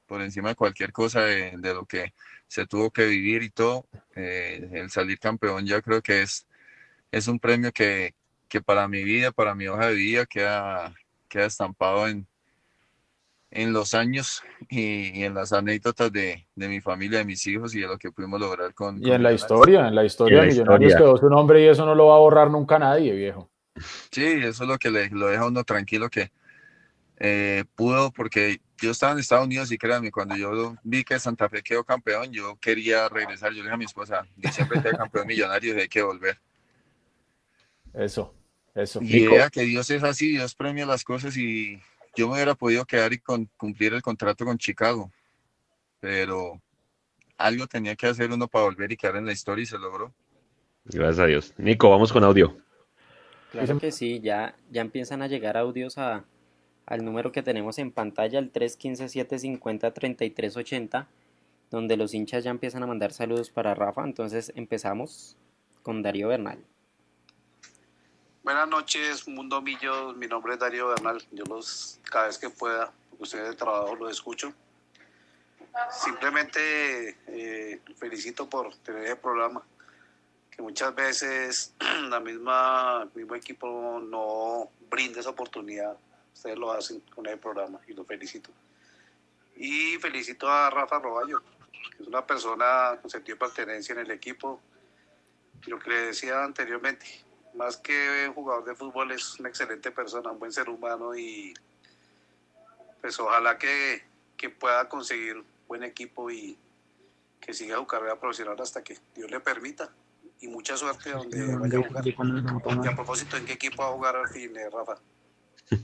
por 0.10 0.22
encima 0.22 0.50
de 0.50 0.56
cualquier 0.56 0.92
cosa 0.92 1.22
de, 1.22 1.56
lo 1.58 1.86
que 1.86 2.14
se 2.48 2.66
tuvo 2.66 2.92
que 2.92 3.06
vivir 3.06 3.44
y 3.44 3.52
todo. 3.52 3.88
Eh, 4.16 4.68
el 4.74 4.90
salir 4.90 5.20
campeón 5.20 5.66
ya 5.68 5.82
creo 5.82 6.02
que 6.02 6.24
es, 6.24 6.48
es 7.12 7.28
un 7.28 7.40
premio 7.40 7.72
que, 7.72 8.16
que, 8.50 8.62
para 8.62 8.88
mi 8.88 9.04
vida, 9.04 9.32
para 9.32 9.56
mi 9.56 9.68
hoja 9.68 9.88
de 9.90 9.96
vida, 9.96 10.26
queda, 10.26 10.96
queda 11.30 11.46
estampado 11.46 12.08
en, 12.08 12.28
en 13.52 13.74
los 13.74 13.94
años 13.94 14.44
y, 14.70 15.24
en 15.24 15.34
las 15.34 15.54
anécdotas 15.54 16.12
de, 16.12 16.48
de, 16.56 16.68
mi 16.68 16.82
familia, 16.82 17.20
de 17.20 17.26
mis 17.26 17.46
hijos 17.48 17.74
y 17.74 17.82
de 17.82 17.88
lo 17.88 17.98
que 17.98 18.12
pudimos 18.12 18.40
lograr 18.40 18.74
con... 18.74 19.04
Y 19.04 19.12
en 19.12 19.24
la 19.24 19.34
historia, 19.34 19.88
en 19.88 19.96
la 19.96 20.06
historia 20.06 20.42
de 20.42 20.48
Millonarios 20.48 20.96
quedó 20.96 21.18
su 21.18 21.30
nombre 21.30 21.64
y 21.64 21.68
eso 21.68 21.86
no 21.86 21.96
lo 21.96 22.08
va 22.08 22.16
a 22.16 22.20
borrar 22.20 22.52
nunca 22.52 22.78
nadie, 22.78 23.14
viejo. 23.14 23.50
Sí, 24.12 24.26
eso 24.26 24.64
es 24.64 24.70
lo 24.70 24.78
que 24.78 24.92
le, 24.92 25.10
lo 25.10 25.28
deja 25.28 25.48
uno 25.48 25.64
tranquilo 25.64 26.10
que 26.10 26.32
eh, 27.18 27.66
pudo, 27.76 28.12
porque 28.12 28.62
yo 28.78 28.92
estaba 28.92 29.14
en 29.14 29.20
Estados 29.20 29.46
Unidos 29.46 29.72
y 29.72 29.78
créanme, 29.78 30.12
cuando 30.12 30.36
yo 30.36 30.76
vi 30.84 31.04
que 31.04 31.20
Santa 31.20 31.50
Fe 31.50 31.62
quedó 31.62 31.84
campeón, 31.84 32.32
yo 32.32 32.58
quería 32.62 33.10
regresar. 33.10 33.52
Yo 33.52 33.58
le 33.58 33.64
dije 33.64 33.74
a 33.74 33.78
mi 33.78 33.86
esposa, 33.86 34.26
siempre 34.52 34.82
quedé 34.82 34.96
campeón 34.96 35.28
millonario 35.28 35.76
y 35.76 35.82
hay 35.82 35.90
que 35.90 36.02
volver. 36.02 36.40
Eso, 37.94 38.34
eso. 38.76 39.00
Y 39.02 39.24
idea 39.24 39.50
que 39.50 39.62
Dios 39.62 39.90
es 39.90 40.04
así, 40.04 40.32
Dios 40.32 40.56
premia 40.56 40.86
las 40.86 41.04
cosas 41.04 41.36
y 41.36 41.82
yo 42.20 42.28
me 42.28 42.34
hubiera 42.34 42.54
podido 42.54 42.86
quedar 42.86 43.14
y 43.14 43.20
con, 43.20 43.46
cumplir 43.56 43.94
el 43.94 44.02
contrato 44.02 44.44
con 44.44 44.58
Chicago, 44.58 45.10
pero 46.02 46.62
algo 47.38 47.66
tenía 47.66 47.96
que 47.96 48.08
hacer 48.08 48.30
uno 48.30 48.50
para 48.50 48.66
volver 48.66 48.92
y 48.92 48.98
quedar 48.98 49.16
en 49.16 49.26
la 49.26 49.32
historia 49.32 49.64
y 49.64 49.66
se 49.66 49.78
logró. 49.78 50.14
Gracias 50.84 51.20
a 51.20 51.28
Dios. 51.28 51.54
Nico, 51.58 51.90
vamos 51.90 52.12
con 52.12 52.26
audio. 52.26 52.58
Claro 53.52 53.80
que 53.80 53.94
sí, 53.94 54.20
ya, 54.20 54.54
ya 54.70 54.82
empiezan 54.82 55.22
a 55.22 55.28
llegar 55.28 55.56
audios 55.56 55.98
a, 55.98 56.26
al 56.86 57.06
número 57.06 57.32
que 57.32 57.42
tenemos 57.42 57.80
en 57.80 57.92
pantalla, 57.92 58.38
el 58.38 58.52
315-750-3380, 58.52 61.08
donde 61.72 61.96
los 61.96 62.14
hinchas 62.14 62.44
ya 62.44 62.52
empiezan 62.52 62.84
a 62.84 62.88
mandar 62.88 63.14
saludos 63.14 63.50
para 63.50 63.76
Rafa. 63.76 64.04
Entonces 64.04 64.52
empezamos 64.56 65.38
con 65.84 66.02
Darío 66.02 66.28
Bernal. 66.28 66.60
Buenas 68.50 68.68
noches, 68.68 69.28
Mundo 69.28 69.62
Millo. 69.62 70.12
Mi 70.14 70.26
nombre 70.26 70.54
es 70.54 70.60
Darío 70.60 70.88
Bernal. 70.88 71.24
Yo 71.30 71.44
los, 71.44 72.00
cada 72.10 72.26
vez 72.26 72.40
que 72.40 72.50
pueda, 72.50 72.92
ustedes 73.20 73.50
de 73.50 73.56
trabajo 73.56 73.96
los 73.96 74.12
escucho. 74.12 74.52
simplemente 75.92 77.16
eh, 77.28 77.80
felicito 77.96 78.50
por 78.50 78.74
tener 78.78 79.06
el 79.06 79.18
programa, 79.18 79.62
que 80.50 80.64
muchas 80.64 80.96
veces 80.96 81.76
la 82.10 82.20
misma, 82.20 83.04
el 83.04 83.12
mismo 83.20 83.36
equipo 83.36 84.02
no 84.04 84.72
brinda 84.90 85.20
esa 85.20 85.30
oportunidad. 85.30 85.96
Ustedes 86.34 86.58
lo 86.58 86.72
hacen 86.72 87.02
con 87.14 87.28
el 87.28 87.38
programa 87.38 87.80
y 87.88 87.94
lo 87.94 88.04
felicito. 88.04 88.50
Y 89.58 89.98
felicito 90.00 90.50
a 90.50 90.72
Rafa 90.72 90.98
Roballo, 90.98 91.44
que 91.96 92.02
es 92.02 92.08
una 92.08 92.26
persona 92.26 92.98
con 93.00 93.12
sentido 93.12 93.36
de 93.36 93.42
pertenencia 93.42 93.94
en 93.94 94.00
el 94.00 94.10
equipo. 94.10 94.60
Lo 95.68 95.78
que 95.78 95.92
le 95.92 96.02
decía 96.08 96.44
anteriormente, 96.44 97.29
más 97.54 97.78
que 97.78 98.32
jugador 98.34 98.66
de 98.66 98.76
fútbol 98.76 99.12
es 99.12 99.40
una 99.40 99.50
excelente 99.50 99.92
persona, 99.92 100.32
un 100.32 100.40
buen 100.40 100.52
ser 100.52 100.70
humano 100.70 101.16
y 101.16 101.54
pues 103.02 103.20
ojalá 103.20 103.58
que, 103.58 104.04
que 104.38 104.50
pueda 104.50 104.88
conseguir 104.90 105.44
buen 105.68 105.84
equipo 105.84 106.30
y 106.30 106.58
que 107.40 107.54
siga 107.54 107.78
su 107.78 107.88
carrera 107.88 108.20
profesional 108.20 108.56
hasta 108.60 108.84
que 108.84 108.98
Dios 109.16 109.32
le 109.32 109.40
permita. 109.40 109.90
Y 110.42 110.48
mucha 110.48 110.78
suerte 110.78 111.12
donde 111.12 111.56
vaya 111.58 111.80
a 111.80 111.84
jugar. 111.84 112.08
Y 112.08 112.88
a 112.88 112.96
propósito, 112.96 113.36
¿en 113.38 113.46
qué 113.46 113.54
equipo 113.54 113.84
va 113.84 113.90
a 113.90 113.92
jugar 113.92 114.16
al 114.16 114.28
fin, 114.30 114.56
eh, 114.58 114.70
Rafa? 114.70 114.96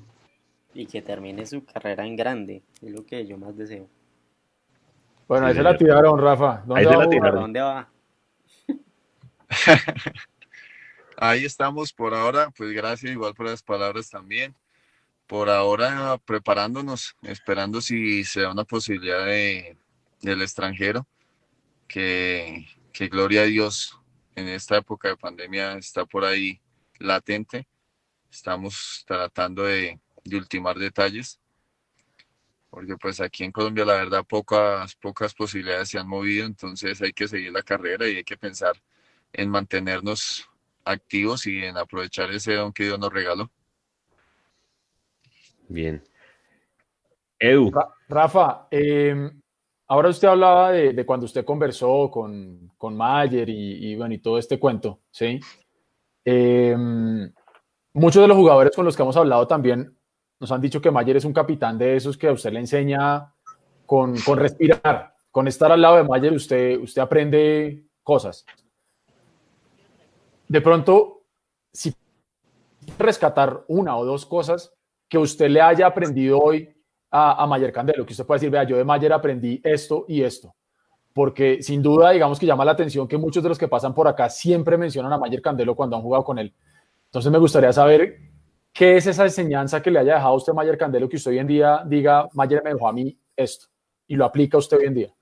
Y 0.73 0.87
que 0.87 1.01
termine 1.01 1.45
su 1.45 1.63
carrera 1.63 2.05
en 2.05 2.17
grande, 2.17 2.61
es 2.81 2.91
lo 2.91 3.05
que 3.05 3.25
yo 3.25 3.37
más 3.37 3.55
deseo. 3.55 3.87
Bueno, 5.25 5.45
ahí 5.45 5.53
Sí, 5.53 5.59
se 5.59 5.63
la 5.63 5.77
tiraron, 5.77 6.19
Rafa. 6.19 6.63
¿Dónde 6.65 6.81
Ahí 6.81 6.85
se 6.85 6.97
va 6.97 7.03
la 7.05 7.09
tiraron. 7.09 7.41
¿Dónde 7.43 7.61
va? 7.61 7.89
Ahí 11.17 11.45
estamos 11.45 11.93
por 11.93 12.13
ahora, 12.13 12.51
pues 12.51 12.71
gracias 12.71 13.11
igual 13.11 13.33
por 13.33 13.47
las 13.47 13.63
palabras 13.63 14.09
también. 14.09 14.55
Por 15.27 15.49
ahora 15.49 16.17
preparándonos, 16.25 17.15
esperando 17.23 17.81
si 17.81 18.23
se 18.25 18.41
da 18.41 18.51
una 18.51 18.65
posibilidad 18.65 19.25
de, 19.25 19.77
del 20.21 20.41
extranjero, 20.41 21.07
que, 21.87 22.67
que 22.91 23.07
gloria 23.07 23.41
a 23.41 23.45
Dios 23.45 23.99
en 24.35 24.49
esta 24.49 24.77
época 24.77 25.07
de 25.07 25.17
pandemia 25.17 25.77
está 25.77 26.05
por 26.05 26.25
ahí 26.25 26.59
latente. 26.99 27.67
Estamos 28.29 29.03
tratando 29.07 29.63
de, 29.63 29.99
de 30.25 30.37
ultimar 30.37 30.77
detalles, 30.77 31.39
porque 32.69 32.97
pues 32.97 33.21
aquí 33.21 33.45
en 33.45 33.51
Colombia 33.51 33.85
la 33.85 33.93
verdad 33.93 34.25
pocas, 34.25 34.95
pocas 34.95 35.33
posibilidades 35.33 35.89
se 35.89 35.97
han 35.97 36.07
movido, 36.09 36.45
entonces 36.45 37.01
hay 37.01 37.13
que 37.13 37.27
seguir 37.27 37.53
la 37.53 37.63
carrera 37.63 38.07
y 38.09 38.17
hay 38.17 38.23
que 38.23 38.37
pensar 38.37 38.73
en 39.31 39.49
mantenernos 39.49 40.49
activos 40.85 41.45
y 41.47 41.63
en 41.63 41.77
aprovechar 41.77 42.31
ese 42.31 42.53
don 42.53 42.71
que 42.71 42.85
Dios 42.85 42.99
nos 42.99 43.11
regaló. 43.11 43.51
Bien. 45.67 46.01
Edu, 47.39 47.71
Ra- 47.71 47.89
Rafa, 48.07 48.67
eh, 48.71 49.31
ahora 49.87 50.09
usted 50.09 50.27
hablaba 50.27 50.71
de, 50.71 50.93
de 50.93 51.05
cuando 51.05 51.25
usted 51.25 51.43
conversó 51.43 52.09
con, 52.09 52.71
con 52.77 52.95
Mayer 52.95 53.49
y, 53.49 53.91
y, 53.91 53.95
bueno, 53.95 54.13
y 54.13 54.19
todo 54.19 54.37
este 54.37 54.59
cuento, 54.59 55.01
¿sí? 55.11 55.39
Eh, 56.23 56.75
muchos 57.93 58.21
de 58.21 58.27
los 58.27 58.37
jugadores 58.37 58.75
con 58.75 58.85
los 58.85 58.95
que 58.95 59.03
hemos 59.03 59.17
hablado 59.17 59.47
también 59.47 59.97
nos 60.39 60.51
han 60.51 60.61
dicho 60.61 60.81
que 60.81 60.91
Mayer 60.91 61.17
es 61.17 61.25
un 61.25 61.33
capitán 61.33 61.77
de 61.77 61.95
esos 61.95 62.17
que 62.17 62.27
a 62.27 62.31
usted 62.31 62.51
le 62.51 62.59
enseña 62.59 63.33
con, 63.85 64.17
con 64.21 64.37
respirar, 64.39 65.15
con 65.31 65.47
estar 65.47 65.71
al 65.71 65.81
lado 65.81 65.97
de 65.97 66.03
Mayer, 66.03 66.33
usted, 66.33 66.79
usted 66.79 67.01
aprende 67.01 67.85
cosas. 68.03 68.45
De 70.47 70.61
pronto, 70.61 71.23
si 71.73 71.93
rescatar 72.97 73.63
una 73.67 73.97
o 73.97 74.05
dos 74.05 74.25
cosas 74.25 74.71
que 75.07 75.17
usted 75.17 75.49
le 75.49 75.61
haya 75.61 75.87
aprendido 75.87 76.39
hoy 76.39 76.69
a, 77.11 77.45
Mayer 77.47 77.71
Candelo, 77.71 78.05
que 78.05 78.11
usted 78.11 78.25
puede 78.25 78.39
decir, 78.39 78.51
vea, 78.51 78.63
yo 78.63 78.75
de 78.75 78.83
Mayer 78.83 79.13
aprendí 79.13 79.61
esto 79.63 80.05
y 80.07 80.21
esto. 80.21 80.53
Porque 81.13 81.61
sin 81.61 81.81
duda, 81.81 82.11
digamos 82.11 82.37
que 82.37 82.45
llama 82.45 82.65
la 82.65 82.73
atención 82.73 83.07
que 83.07 83.17
muchos 83.17 83.41
de 83.41 83.49
los 83.49 83.57
que 83.57 83.69
pasan 83.69 83.93
por 83.93 84.07
acá 84.07 84.29
siempre 84.29 84.77
mencionan 84.77 85.13
a 85.13 85.17
Mayer 85.17 85.41
Candelo 85.41 85.75
cuando 85.75 85.95
han 85.95 86.01
jugado 86.01 86.25
con 86.25 86.37
él. 86.37 86.53
Entonces 87.05 87.31
me 87.31 87.37
gustaría 87.37 87.71
saber 87.71 88.19
qué 88.73 88.97
es 88.97 89.07
esa 89.07 89.23
enseñanza 89.23 89.81
que 89.81 89.89
le 89.89 89.99
haya 89.99 90.15
dejado 90.15 90.33
a 90.33 90.37
usted 90.37 90.51
Mayer 90.51 90.77
Candelo, 90.77 91.07
que 91.07 91.15
usted 91.15 91.31
hoy 91.31 91.39
en 91.39 91.47
día 91.47 91.83
diga, 91.85 92.27
Mayer 92.33 92.61
me 92.61 92.73
dejó 92.73 92.89
a 92.89 92.93
mí 92.93 93.17
esto, 93.37 93.67
y 94.07 94.15
lo 94.15 94.25
aplica 94.25 94.57
usted 94.57 94.77
hoy 94.77 94.85
en 94.85 94.93
día. 94.93 95.13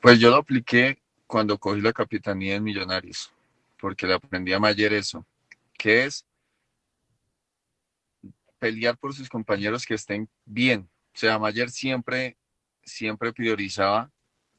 Pues 0.00 0.18
yo 0.18 0.30
lo 0.30 0.36
apliqué 0.36 0.98
cuando 1.28 1.58
cogí 1.58 1.80
la 1.82 1.92
capitanía 1.92 2.56
en 2.56 2.64
Millonarios, 2.64 3.30
porque 3.78 4.06
le 4.06 4.14
aprendí 4.14 4.52
a 4.54 4.58
Mayer 4.58 4.94
eso, 4.94 5.24
que 5.74 6.06
es 6.06 6.26
pelear 8.58 8.96
por 8.96 9.14
sus 9.14 9.28
compañeros 9.28 9.84
que 9.84 9.94
estén 9.94 10.28
bien. 10.46 10.88
O 11.14 11.18
sea, 11.18 11.38
Mayer 11.38 11.70
siempre, 11.70 12.38
siempre 12.82 13.32
priorizaba 13.32 14.10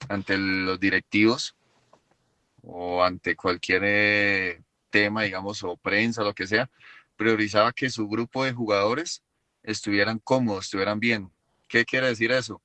ante 0.07 0.37
los 0.37 0.79
directivos 0.79 1.55
o 2.61 3.03
ante 3.03 3.35
cualquier 3.35 3.81
eh, 3.85 4.63
tema, 4.91 5.23
digamos, 5.23 5.63
o 5.63 5.75
prensa, 5.75 6.23
lo 6.23 6.35
que 6.35 6.45
sea, 6.45 6.69
priorizaba 7.15 7.73
que 7.73 7.89
su 7.89 8.07
grupo 8.07 8.45
de 8.45 8.53
jugadores 8.53 9.23
estuvieran 9.63 10.19
cómodos, 10.19 10.65
estuvieran 10.65 10.99
bien. 10.99 11.31
¿Qué 11.67 11.83
quiere 11.83 12.07
decir 12.07 12.31
eso? 12.31 12.61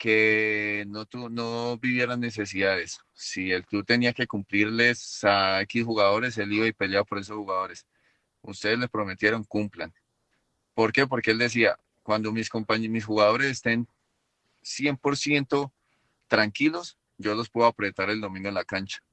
Que 0.00 0.86
no, 0.88 1.04
tu, 1.04 1.28
no 1.28 1.76
vivieran 1.76 2.20
necesidades. 2.20 3.00
Si 3.12 3.52
el 3.52 3.66
club 3.66 3.84
tenía 3.84 4.14
que 4.14 4.26
cumplirles 4.26 5.22
a 5.24 5.60
X 5.60 5.84
jugadores, 5.84 6.38
él 6.38 6.54
iba 6.54 6.66
y 6.66 6.72
peleaba 6.72 7.04
por 7.04 7.18
esos 7.18 7.36
jugadores. 7.36 7.86
Ustedes 8.40 8.78
les 8.78 8.88
prometieron, 8.88 9.44
cumplan. 9.44 9.92
¿Por 10.72 10.90
qué? 10.90 11.06
Porque 11.06 11.32
él 11.32 11.38
decía, 11.38 11.78
cuando 12.02 12.32
mis 12.32 12.48
compañeros, 12.48 12.90
mis 12.90 13.04
jugadores 13.04 13.50
estén 13.50 13.86
100% 14.62 15.70
tranquilos, 16.28 16.96
yo 17.18 17.34
los 17.34 17.50
puedo 17.50 17.66
apretar 17.66 18.08
el 18.08 18.22
domingo 18.22 18.48
en 18.48 18.54
la 18.54 18.64
cancha. 18.64 19.04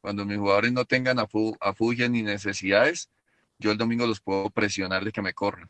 Cuando 0.00 0.24
mis 0.24 0.38
jugadores 0.38 0.72
no 0.72 0.84
tengan 0.84 1.18
afu 1.18 1.56
afugias 1.60 2.08
ni 2.08 2.22
necesidades, 2.22 3.10
yo 3.58 3.72
el 3.72 3.78
domingo 3.78 4.06
los 4.06 4.20
puedo 4.20 4.48
presionar 4.50 5.04
de 5.04 5.10
que 5.10 5.22
me 5.22 5.34
corran. 5.34 5.68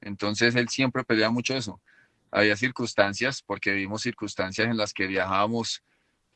Entonces 0.00 0.54
él 0.54 0.68
siempre 0.68 1.02
pelea 1.02 1.30
mucho 1.30 1.56
eso. 1.56 1.80
Había 2.30 2.56
circunstancias, 2.56 3.42
porque 3.42 3.72
vimos 3.72 4.02
circunstancias 4.02 4.68
en 4.68 4.76
las 4.76 4.92
que 4.92 5.06
viajábamos 5.06 5.82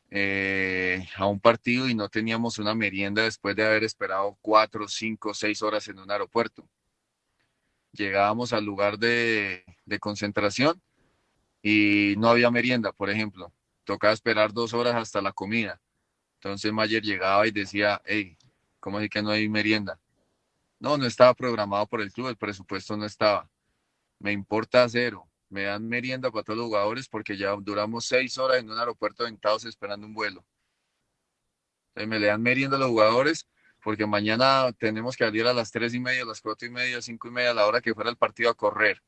eh, 0.09 1.07
a 1.15 1.25
un 1.25 1.39
partido 1.39 1.89
y 1.89 1.95
no 1.95 2.09
teníamos 2.09 2.59
una 2.59 2.75
merienda 2.75 3.23
después 3.23 3.55
de 3.55 3.65
haber 3.65 3.83
esperado 3.83 4.37
cuatro, 4.41 4.87
cinco, 4.87 5.33
seis 5.33 5.61
horas 5.61 5.87
en 5.87 5.99
un 5.99 6.11
aeropuerto. 6.11 6.67
Llegábamos 7.91 8.51
al 8.53 8.65
lugar 8.65 8.97
de, 8.99 9.63
de 9.85 9.99
concentración 9.99 10.81
y 11.61 12.15
no 12.17 12.29
había 12.29 12.51
merienda, 12.51 12.91
por 12.91 13.09
ejemplo. 13.09 13.51
Tocaba 13.85 14.13
esperar 14.13 14.53
dos 14.53 14.73
horas 14.73 14.95
hasta 14.95 15.21
la 15.21 15.31
comida. 15.31 15.81
Entonces 16.35 16.71
Mayer 16.71 17.01
llegaba 17.01 17.47
y 17.47 17.51
decía, 17.51 18.01
hey, 18.05 18.37
¿cómo 18.79 18.99
así 18.99 19.09
que 19.09 19.21
no 19.23 19.31
hay 19.31 19.49
merienda? 19.49 19.99
No, 20.79 20.97
no 20.97 21.05
estaba 21.05 21.33
programado 21.33 21.87
por 21.87 22.01
el 22.01 22.11
club, 22.11 22.27
el 22.27 22.37
presupuesto 22.37 22.95
no 22.95 23.05
estaba. 23.05 23.49
Me 24.19 24.31
importa 24.31 24.87
cero. 24.87 25.27
Me 25.55 25.63
dan 25.63 25.87
merienda 25.87 26.29
para 26.31 26.43
todos 26.43 26.57
los 26.57 26.65
jugadores 26.67 27.07
porque 27.07 27.37
ya 27.37 27.55
duramos 27.55 28.05
seis 28.05 28.37
horas 28.37 28.57
en 28.57 28.69
un 28.69 28.77
aeropuerto 28.77 29.25
sentados 29.25 29.63
esperando 29.63 30.05
un 30.05 30.13
vuelo. 30.13 30.45
Entonces 31.91 32.09
me 32.09 32.19
le 32.19 32.27
dan 32.27 32.41
merienda 32.41 32.75
a 32.75 32.79
los 32.81 32.89
jugadores 32.89 33.47
porque 33.81 34.05
mañana 34.05 34.69
tenemos 34.77 35.15
que 35.15 35.23
salir 35.23 35.47
a 35.47 35.53
las 35.53 35.71
tres 35.71 35.93
y 35.93 36.01
media, 36.01 36.23
a 36.23 36.25
las 36.25 36.41
cuatro 36.41 36.67
y 36.67 36.71
media, 36.71 37.01
cinco 37.01 37.29
y 37.29 37.31
media, 37.31 37.51
a 37.51 37.53
la 37.53 37.67
hora 37.67 37.79
que 37.79 37.93
fuera 37.93 38.09
el 38.09 38.17
partido 38.17 38.49
a 38.49 38.53
correr. 38.53 39.01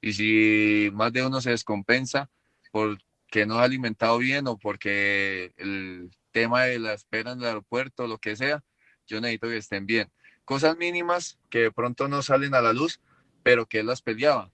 Y 0.00 0.12
si 0.12 0.90
más 0.92 1.12
de 1.12 1.24
uno 1.24 1.40
se 1.40 1.50
descompensa 1.50 2.28
porque 2.72 3.46
no 3.46 3.60
ha 3.60 3.62
alimentado 3.62 4.18
bien 4.18 4.48
o 4.48 4.58
porque 4.58 5.52
el 5.56 6.10
tema 6.32 6.64
de 6.64 6.80
la 6.80 6.94
espera 6.94 7.30
en 7.30 7.38
el 7.38 7.46
aeropuerto, 7.46 8.08
lo 8.08 8.18
que 8.18 8.34
sea, 8.34 8.64
yo 9.06 9.20
necesito 9.20 9.46
que 9.46 9.58
estén 9.58 9.86
bien. 9.86 10.10
Cosas 10.44 10.76
mínimas 10.76 11.38
que 11.48 11.60
de 11.60 11.70
pronto 11.70 12.08
no 12.08 12.22
salen 12.22 12.56
a 12.56 12.60
la 12.60 12.72
luz, 12.72 13.00
pero 13.44 13.66
que 13.66 13.78
él 13.78 13.86
las 13.86 14.02
peleaba. 14.02 14.50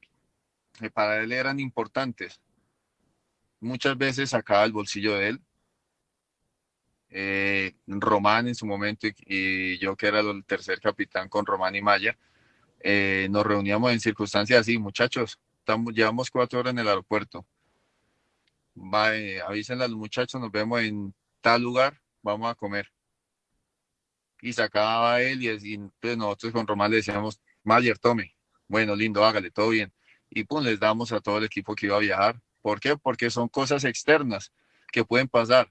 Para 0.94 1.22
él 1.22 1.32
eran 1.32 1.60
importantes. 1.60 2.40
Muchas 3.60 3.96
veces 3.96 4.30
sacaba 4.30 4.64
el 4.64 4.72
bolsillo 4.72 5.14
de 5.14 5.28
él. 5.28 5.42
Eh, 7.10 7.74
Román 7.86 8.48
en 8.48 8.54
su 8.54 8.66
momento 8.66 9.06
y, 9.06 9.14
y, 9.26 9.78
yo 9.78 9.94
que 9.96 10.06
era 10.06 10.20
el 10.20 10.44
tercer 10.46 10.80
capitán 10.80 11.28
con 11.28 11.44
Román 11.44 11.74
y 11.76 11.82
Maya, 11.82 12.16
eh, 12.80 13.28
nos 13.30 13.44
reuníamos 13.46 13.92
en 13.92 14.00
circunstancias 14.00 14.60
así, 14.60 14.78
muchachos, 14.78 15.38
estamos, 15.58 15.94
llevamos 15.94 16.30
cuatro 16.30 16.60
horas 16.60 16.72
en 16.72 16.80
el 16.80 16.88
aeropuerto. 16.88 17.46
Va, 18.76 19.10
a 19.10 19.88
los 19.88 19.96
muchachos, 19.96 20.40
nos 20.40 20.50
vemos 20.50 20.80
en 20.80 21.14
tal 21.40 21.62
lugar, 21.62 22.00
vamos 22.22 22.50
a 22.50 22.54
comer. 22.54 22.90
Y 24.40 24.52
sacaba 24.52 25.20
él 25.22 25.42
y, 25.42 25.74
y 25.74 25.78
pues 26.00 26.16
nosotros 26.16 26.52
con 26.52 26.66
Román 26.66 26.90
le 26.90 26.96
decíamos, 26.96 27.40
Mayer, 27.62 27.98
tome, 27.98 28.34
bueno, 28.66 28.96
lindo, 28.96 29.24
hágale, 29.24 29.50
todo 29.50 29.68
bien. 29.68 29.92
Y 30.34 30.44
pues 30.44 30.64
les 30.64 30.80
damos 30.80 31.12
a 31.12 31.20
todo 31.20 31.36
el 31.36 31.44
equipo 31.44 31.74
que 31.74 31.86
iba 31.86 31.96
a 31.96 32.00
viajar. 32.00 32.40
¿Por 32.62 32.80
qué? 32.80 32.96
Porque 32.96 33.28
son 33.28 33.48
cosas 33.48 33.84
externas 33.84 34.50
que 34.90 35.04
pueden 35.04 35.28
pasar. 35.28 35.70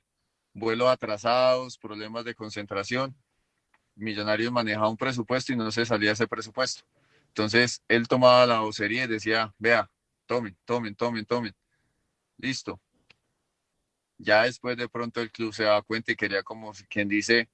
Vuelos 0.53 0.87
atrasados, 0.87 1.79
problemas 1.79 2.25
de 2.25 2.35
concentración. 2.35 3.15
Millonarios 3.95 4.51
manejaba 4.51 4.87
un 4.87 4.97
presupuesto 4.97 5.51
y 5.51 5.55
no 5.55 5.71
se 5.71 5.83
salía 5.83 6.11
ese 6.11 6.27
presupuesto. 6.27 6.83
Entonces 7.29 7.81
él 7.87 8.07
tomaba 8.07 8.45
la 8.45 8.59
vocería 8.59 9.05
y 9.05 9.07
decía, 9.07 9.51
vea, 9.57 9.89
tomen, 10.27 10.55
tomen, 10.63 10.93
tomen, 10.93 11.25
tomen. 11.25 11.55
Listo. 12.37 12.79
Ya 14.19 14.43
después 14.43 14.77
de 14.77 14.87
pronto 14.87 15.21
el 15.21 15.31
club 15.31 15.55
se 15.55 15.63
da 15.63 15.81
cuenta 15.81 16.11
y 16.11 16.15
quería 16.15 16.43
como 16.43 16.71
quien 16.87 17.07
dice, 17.07 17.49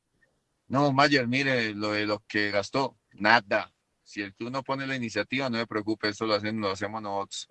no, 0.67 0.91
Mayer, 0.91 1.25
mire 1.25 1.73
lo 1.73 1.93
de 1.93 2.05
lo 2.05 2.19
que 2.27 2.51
gastó, 2.51 2.97
nada. 3.13 3.73
Si 4.07 4.21
el 4.21 4.33
club 4.33 4.51
no 4.51 4.63
pone 4.63 4.87
la 4.87 4.95
iniciativa, 4.95 5.49
no 5.49 5.57
me 5.57 5.67
preocupe, 5.67 6.07
eso 6.07 6.25
lo, 6.25 6.35
hacen, 6.35 6.61
lo 6.61 6.71
hacemos 6.71 7.01
nosotros. 7.01 7.49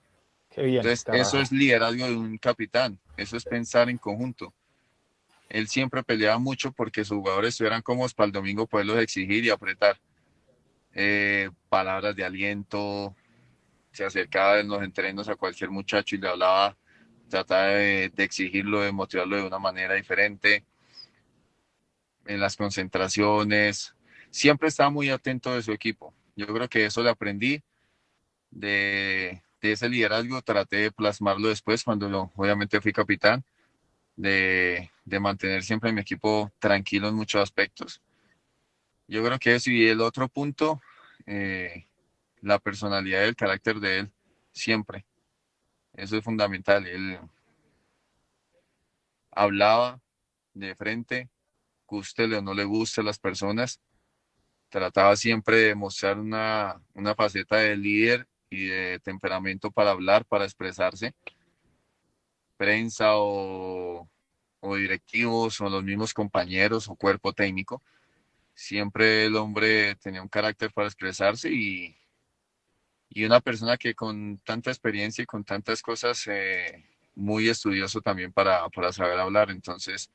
Qué 0.48 0.62
bien. 0.62 0.78
Entonces, 0.78 1.04
eso 1.12 1.38
es 1.38 1.52
liderazgo 1.52 2.06
de 2.06 2.16
un 2.16 2.38
capitán, 2.38 2.98
eso 3.18 3.36
es 3.36 3.44
pensar 3.44 3.90
en 3.90 3.98
conjunto. 3.98 4.54
Él 5.50 5.68
siempre 5.68 6.02
peleaba 6.02 6.38
mucho 6.38 6.72
porque 6.72 7.04
sus 7.04 7.18
jugadores 7.18 7.50
estuvieran 7.50 7.82
cómodos 7.82 8.14
para 8.14 8.28
el 8.28 8.32
domingo 8.32 8.66
poderlos 8.66 8.98
exigir 9.00 9.44
y 9.44 9.50
apretar. 9.50 10.00
Eh, 10.94 11.50
palabras 11.68 12.16
de 12.16 12.24
aliento, 12.24 13.14
se 13.92 14.06
acercaba 14.06 14.58
en 14.58 14.68
los 14.68 14.82
entrenos 14.82 15.28
a 15.28 15.36
cualquier 15.36 15.68
muchacho 15.68 16.16
y 16.16 16.20
le 16.20 16.28
hablaba, 16.28 16.74
trataba 17.28 17.66
de, 17.66 18.08
de 18.08 18.24
exigirlo, 18.24 18.80
de 18.80 18.92
motivarlo 18.92 19.36
de 19.36 19.42
una 19.42 19.58
manera 19.58 19.92
diferente. 19.92 20.64
En 22.24 22.40
las 22.40 22.56
concentraciones, 22.56 23.94
siempre 24.30 24.68
estaba 24.68 24.88
muy 24.88 25.10
atento 25.10 25.54
de 25.54 25.62
su 25.62 25.72
equipo. 25.72 26.14
Yo 26.36 26.46
creo 26.46 26.68
que 26.68 26.84
eso 26.84 27.02
le 27.02 27.10
aprendí 27.10 27.62
de, 28.50 29.42
de 29.60 29.72
ese 29.72 29.88
liderazgo, 29.88 30.42
traté 30.42 30.76
de 30.76 30.92
plasmarlo 30.92 31.48
después 31.48 31.82
cuando 31.82 32.08
yo, 32.10 32.30
obviamente 32.36 32.80
fui 32.80 32.92
capitán, 32.92 33.42
de, 34.16 34.90
de 35.04 35.20
mantener 35.20 35.62
siempre 35.62 35.90
a 35.90 35.92
mi 35.92 36.00
equipo 36.00 36.52
tranquilo 36.58 37.08
en 37.08 37.14
muchos 37.14 37.42
aspectos. 37.42 38.02
Yo 39.08 39.24
creo 39.24 39.38
que 39.38 39.54
eso 39.54 39.70
y 39.70 39.88
el 39.88 40.00
otro 40.00 40.28
punto, 40.28 40.80
eh, 41.26 41.86
la 42.40 42.58
personalidad 42.58 43.22
y 43.22 43.28
el 43.28 43.36
carácter 43.36 43.76
de 43.80 44.00
él, 44.00 44.12
siempre. 44.52 45.06
Eso 45.94 46.16
es 46.16 46.24
fundamental. 46.24 46.86
Él 46.86 47.18
hablaba 49.30 50.00
de 50.54 50.74
frente, 50.74 51.28
guste 51.86 52.24
o 52.24 52.42
no 52.42 52.52
le 52.52 52.64
guste 52.64 53.00
a 53.00 53.04
las 53.04 53.18
personas, 53.18 53.80
trataba 54.68 55.16
siempre 55.16 55.58
de 55.58 55.74
mostrar 55.74 56.18
una, 56.18 56.80
una 56.94 57.14
faceta 57.14 57.56
de 57.56 57.76
líder 57.76 58.28
y 58.50 58.66
de 58.66 59.00
temperamento 59.00 59.70
para 59.70 59.90
hablar, 59.90 60.24
para 60.24 60.44
expresarse. 60.44 61.14
Prensa 62.56 63.16
o, 63.16 64.08
o 64.60 64.76
directivos 64.76 65.60
o 65.60 65.68
los 65.68 65.82
mismos 65.84 66.14
compañeros 66.14 66.88
o 66.88 66.96
cuerpo 66.96 67.32
técnico. 67.32 67.82
Siempre 68.54 69.26
el 69.26 69.36
hombre 69.36 69.96
tenía 69.96 70.22
un 70.22 70.28
carácter 70.28 70.72
para 70.72 70.88
expresarse 70.88 71.50
y, 71.52 71.96
y 73.10 73.24
una 73.24 73.40
persona 73.40 73.76
que 73.76 73.94
con 73.94 74.38
tanta 74.38 74.70
experiencia 74.70 75.22
y 75.22 75.26
con 75.26 75.44
tantas 75.44 75.82
cosas, 75.82 76.26
eh, 76.28 76.84
muy 77.16 77.48
estudioso 77.48 78.00
también 78.00 78.32
para, 78.32 78.68
para 78.68 78.92
saber 78.92 79.18
hablar. 79.18 79.50
Entonces, 79.50 80.10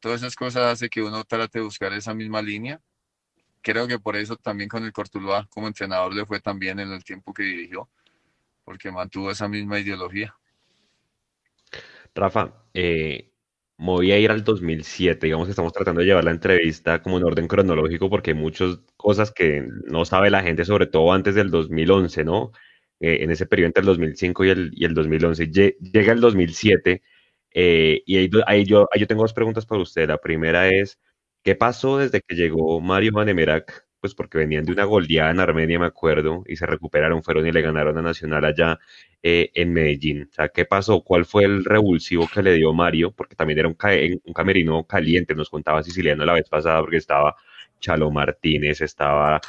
todas 0.00 0.20
esas 0.20 0.36
cosas 0.36 0.64
hace 0.64 0.90
que 0.90 1.02
uno 1.02 1.24
trate 1.24 1.60
de 1.60 1.64
buscar 1.64 1.92
esa 1.92 2.12
misma 2.12 2.42
línea. 2.42 2.80
Creo 3.62 3.88
que 3.88 3.98
por 3.98 4.16
eso 4.16 4.36
también 4.36 4.68
con 4.68 4.84
el 4.84 4.92
Cortuluá 4.92 5.46
como 5.48 5.66
entrenador 5.66 6.14
le 6.14 6.26
fue 6.26 6.40
también 6.40 6.78
en 6.80 6.92
el 6.92 7.04
tiempo 7.04 7.32
que 7.34 7.42
dirigió, 7.42 7.88
porque 8.64 8.92
mantuvo 8.92 9.30
esa 9.30 9.48
misma 9.48 9.78
ideología. 9.80 10.36
Rafa, 12.14 12.64
eh, 12.74 13.32
me 13.78 14.12
a 14.12 14.18
ir 14.18 14.30
al 14.30 14.44
2007. 14.44 15.26
Digamos 15.26 15.46
que 15.46 15.50
estamos 15.50 15.72
tratando 15.72 16.00
de 16.00 16.06
llevar 16.06 16.24
la 16.24 16.30
entrevista 16.32 17.02
como 17.02 17.18
en 17.18 17.24
orden 17.24 17.48
cronológico 17.48 18.10
porque 18.10 18.30
hay 18.32 18.36
muchas 18.36 18.78
cosas 18.96 19.32
que 19.32 19.66
no 19.86 20.04
sabe 20.04 20.30
la 20.30 20.42
gente, 20.42 20.64
sobre 20.64 20.86
todo 20.86 21.12
antes 21.12 21.34
del 21.34 21.50
2011, 21.50 22.24
¿no? 22.24 22.52
Eh, 23.00 23.18
en 23.22 23.30
ese 23.30 23.46
periodo 23.46 23.68
entre 23.68 23.80
el 23.80 23.86
2005 23.86 24.44
y 24.44 24.50
el, 24.50 24.70
y 24.74 24.84
el 24.84 24.94
2011. 24.94 25.50
Lle- 25.50 25.76
Llega 25.80 26.12
el 26.12 26.20
2007 26.20 27.02
eh, 27.52 28.02
y 28.06 28.16
ahí 28.46 28.64
yo, 28.66 28.86
ahí 28.92 29.00
yo 29.00 29.06
tengo 29.06 29.22
dos 29.22 29.32
preguntas 29.32 29.64
para 29.66 29.80
usted. 29.82 30.08
La 30.08 30.18
primera 30.18 30.68
es, 30.68 30.98
¿qué 31.42 31.54
pasó 31.54 31.98
desde 31.98 32.20
que 32.22 32.34
llegó 32.34 32.80
Mario 32.80 33.12
Vanemerac? 33.12 33.86
Pues 34.00 34.14
porque 34.14 34.38
venían 34.38 34.64
de 34.64 34.72
una 34.72 34.84
goleada 34.84 35.30
en 35.30 35.40
Armenia, 35.40 35.78
me 35.78 35.86
acuerdo, 35.86 36.42
y 36.46 36.56
se 36.56 36.66
recuperaron, 36.66 37.22
fueron 37.22 37.46
y 37.46 37.52
le 37.52 37.60
ganaron 37.62 37.98
a 37.98 38.02
Nacional 38.02 38.44
allá 38.44 38.78
eh, 39.22 39.50
en 39.54 39.72
Medellín. 39.74 40.28
O 40.30 40.32
sea, 40.32 40.48
¿qué 40.48 40.64
pasó? 40.64 41.02
¿Cuál 41.02 41.26
fue 41.26 41.44
el 41.44 41.64
revulsivo 41.64 42.26
que 42.32 42.42
le 42.42 42.54
dio 42.54 42.72
Mario? 42.72 43.12
Porque 43.12 43.36
también 43.36 43.58
era 43.58 43.68
un, 43.68 43.76
un 44.24 44.32
camerino 44.32 44.84
caliente, 44.86 45.34
nos 45.34 45.50
contaba 45.50 45.82
Siciliano 45.82 46.24
la 46.24 46.32
vez 46.34 46.48
pasada, 46.48 46.80
porque 46.80 46.96
estaba 46.96 47.36
Chalo 47.80 48.10
Martínez, 48.10 48.80
estaba 48.80 49.40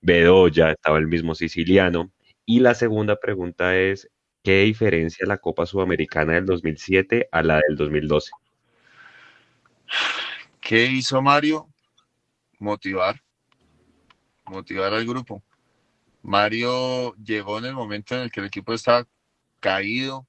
Bedoya, 0.00 0.72
estaba 0.72 0.98
el 0.98 1.06
mismo 1.08 1.34
Siciliano. 1.34 2.12
Y 2.44 2.60
la 2.60 2.74
segunda 2.74 3.16
pregunta 3.16 3.76
es, 3.76 4.10
¿qué 4.44 4.62
diferencia 4.62 5.26
la 5.26 5.38
Copa 5.38 5.66
Sudamericana 5.66 6.34
del 6.34 6.46
2007 6.46 7.28
a 7.32 7.42
la 7.42 7.60
del 7.66 7.76
2012? 7.76 8.30
¿Qué 10.66 10.86
hizo 10.86 11.22
Mario? 11.22 11.72
Motivar, 12.58 13.22
motivar 14.46 14.92
al 14.94 15.06
grupo. 15.06 15.44
Mario 16.22 17.14
llegó 17.22 17.58
en 17.58 17.66
el 17.66 17.74
momento 17.74 18.16
en 18.16 18.22
el 18.22 18.32
que 18.32 18.40
el 18.40 18.46
equipo 18.46 18.72
estaba 18.72 19.06
caído 19.60 20.26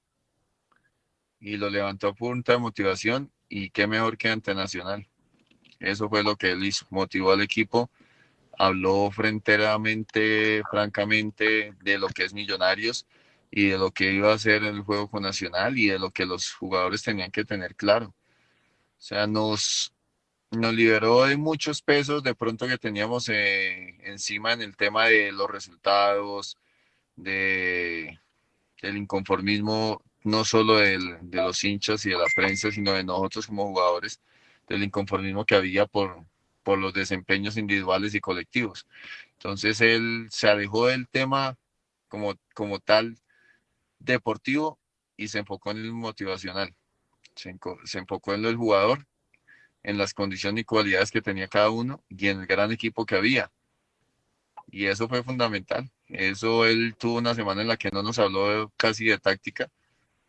y 1.40 1.58
lo 1.58 1.72
levantó 1.72 2.10
a 2.10 2.14
punta 2.14 2.52
de 2.52 2.60
motivación 2.60 3.32
y 3.50 3.72
qué 3.72 3.88
mejor 3.88 4.16
que 4.16 4.30
ante 4.30 4.54
Nacional. 4.54 5.08
Eso 5.80 6.08
fue 6.08 6.22
lo 6.22 6.36
que 6.36 6.52
él 6.52 6.64
hizo, 6.64 6.86
motivó 6.92 7.32
al 7.32 7.42
equipo, 7.42 7.90
habló 8.60 9.10
fronteramente, 9.10 10.62
francamente, 10.70 11.74
de 11.82 11.98
lo 11.98 12.10
que 12.10 12.26
es 12.26 12.36
Millonarios 12.36 13.08
y 13.50 13.70
de 13.70 13.80
lo 13.80 13.90
que 13.90 14.14
iba 14.14 14.34
a 14.34 14.36
hacer 14.36 14.64
el 14.66 14.82
juego 14.82 15.10
con 15.10 15.24
Nacional 15.24 15.80
y 15.80 15.88
de 15.88 15.98
lo 15.98 16.12
que 16.12 16.28
los 16.28 16.54
jugadores 16.54 17.02
tenían 17.02 17.32
que 17.32 17.44
tener 17.44 17.76
claro. 17.76 18.10
O 18.10 19.02
sea, 19.02 19.26
nos, 19.26 19.97
nos 20.52 20.74
liberó 20.74 21.26
de 21.26 21.38
muchos 21.38 21.82
pesos 21.82 22.24
de 22.24 22.36
pronto 22.36 22.68
que 22.68 22.78
teníamos 22.78 23.30
eh, 23.30 23.98
encima 24.04 24.54
en 24.54 24.62
el 24.62 24.76
tema 24.78 25.06
de 25.08 25.32
los 25.32 25.50
resultados, 25.50 26.58
de, 27.16 28.20
del 28.82 28.98
inconformismo, 28.98 30.04
no 30.24 30.46
solo 30.46 30.78
del- 30.78 31.18
de 31.22 31.38
los 31.38 31.64
hinchas 31.64 32.06
y 32.06 32.12
de 32.12 32.18
la 32.18 32.28
prensa, 32.36 32.72
sino 32.72 32.94
de 32.94 33.04
nosotros 33.04 33.48
como 33.48 33.66
jugadores, 33.68 34.22
del 34.68 34.84
inconformismo 34.84 35.46
que 35.46 35.56
había 35.56 35.86
por, 35.86 36.26
por 36.64 36.78
los 36.80 36.94
desempeños 36.94 37.58
individuales 37.58 38.16
y 38.16 38.20
colectivos. 38.22 38.88
Entonces 39.34 39.82
él 39.82 40.28
se 40.32 40.50
alejó 40.50 40.88
del 40.88 41.08
tema 41.10 41.58
como, 42.08 42.36
como 42.54 42.80
tal 42.80 43.18
deportivo 44.00 44.80
y 45.18 45.28
se 45.30 45.40
enfocó 45.40 45.72
en 45.72 45.78
el 45.78 45.94
motivacional. 45.94 46.76
Se, 47.36 47.56
se 47.86 48.00
enfocó 48.00 48.34
en 48.34 48.46
el 48.46 48.56
jugador 48.56 49.06
en 49.88 49.98
las 49.98 50.14
condiciones 50.14 50.62
y 50.62 50.66
cualidades 50.66 51.12
que 51.12 51.22
tenía 51.22 51.48
cada 51.48 51.70
uno 51.70 52.04
y 52.10 52.28
en 52.28 52.42
el 52.42 52.46
gran 52.46 52.74
equipo 52.74 53.06
que 53.06 53.16
había. 53.16 53.50
Y 54.70 54.86
eso 54.88 55.08
fue 55.08 55.24
fundamental. 55.24 55.90
Eso 56.10 56.66
él 56.66 56.94
tuvo 57.00 57.20
una 57.20 57.34
semana 57.34 57.62
en 57.62 57.70
la 57.70 57.78
que 57.78 57.90
no 57.90 58.04
nos 58.04 58.20
habló 58.20 58.70
casi 58.76 59.06
de 59.06 59.18
táctica, 59.18 59.70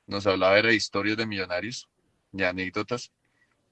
nos 0.07 0.29
hablaba 0.29 0.57
era 0.61 0.69
de 0.69 0.77
historias 0.77 1.17
de 1.17 1.27
millonarios, 1.27 1.89
de 2.31 2.47
anécdotas 2.47 3.11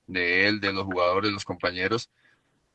de 0.08 0.48
él, 0.48 0.60
de 0.60 0.72
los 0.72 0.84
jugadores, 0.84 1.28
de 1.30 1.34
los 1.34 1.44
compañeros, 1.44 2.10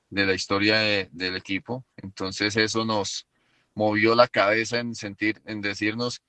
de 0.10 0.26
la 0.26 0.34
historia 0.34 0.80
de- 0.80 1.10
del 1.12 1.36
equipo. 1.36 1.84
Entonces 1.98 2.56
eso 2.56 2.86
nos 2.86 3.28
movió 3.74 4.16
la 4.16 4.30
cabeza 4.30 4.80
en 4.80 4.96
sentir, 4.96 5.42
en 5.46 5.60
decirnos 5.60 6.22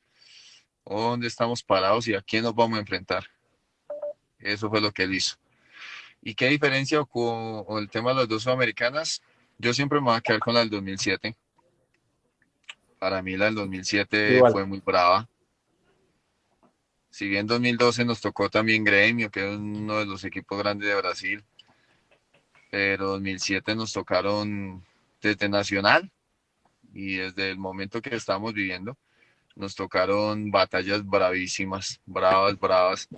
"Oh, 0.82 1.10
dónde 1.10 1.28
estamos 1.28 1.62
parados 1.62 2.08
y 2.08 2.14
a 2.14 2.22
quién 2.22 2.42
nos 2.42 2.56
vamos 2.56 2.76
a 2.76 2.80
enfrentar. 2.80 3.24
Eso 4.40 4.68
fue 4.68 4.80
lo 4.80 4.90
que 4.90 5.04
él 5.04 5.14
hizo. 5.14 5.36
¿Y 6.22 6.34
qué 6.34 6.48
diferencia 6.48 7.04
con, 7.04 7.64
con 7.64 7.82
el 7.82 7.90
tema 7.90 8.10
de 8.10 8.20
las 8.20 8.28
dos 8.28 8.44
sudamericanas? 8.44 9.20
Yo 9.58 9.74
siempre 9.74 10.00
me 10.00 10.06
voy 10.06 10.16
a 10.16 10.20
quedar 10.20 10.40
con 10.40 10.54
la 10.54 10.60
del 10.60 10.70
2007. 10.70 11.36
Para 12.98 13.20
mí 13.22 13.36
la 13.36 13.46
del 13.46 13.56
2007 13.56 14.36
Igual. 14.36 14.52
fue 14.52 14.64
muy 14.64 14.80
brava. 14.80 15.28
Si 17.10 17.28
bien 17.28 17.46
2012 17.46 18.04
nos 18.04 18.20
tocó 18.20 18.48
también 18.48 18.84
Gremio, 18.84 19.30
que 19.30 19.46
es 19.46 19.58
uno 19.58 19.98
de 19.98 20.06
los 20.06 20.24
equipos 20.24 20.58
grandes 20.58 20.88
de 20.88 20.94
Brasil, 20.94 21.44
pero 22.70 23.08
2007 23.08 23.74
nos 23.74 23.92
tocaron 23.92 24.82
desde 25.20 25.48
Nacional 25.48 26.10
y 26.94 27.16
desde 27.16 27.50
el 27.50 27.58
momento 27.58 28.00
que 28.00 28.14
estamos 28.14 28.54
viviendo, 28.54 28.96
nos 29.56 29.74
tocaron 29.74 30.50
batallas 30.50 31.04
bravísimas, 31.04 32.00
bravas, 32.06 32.58
bravas, 32.58 33.08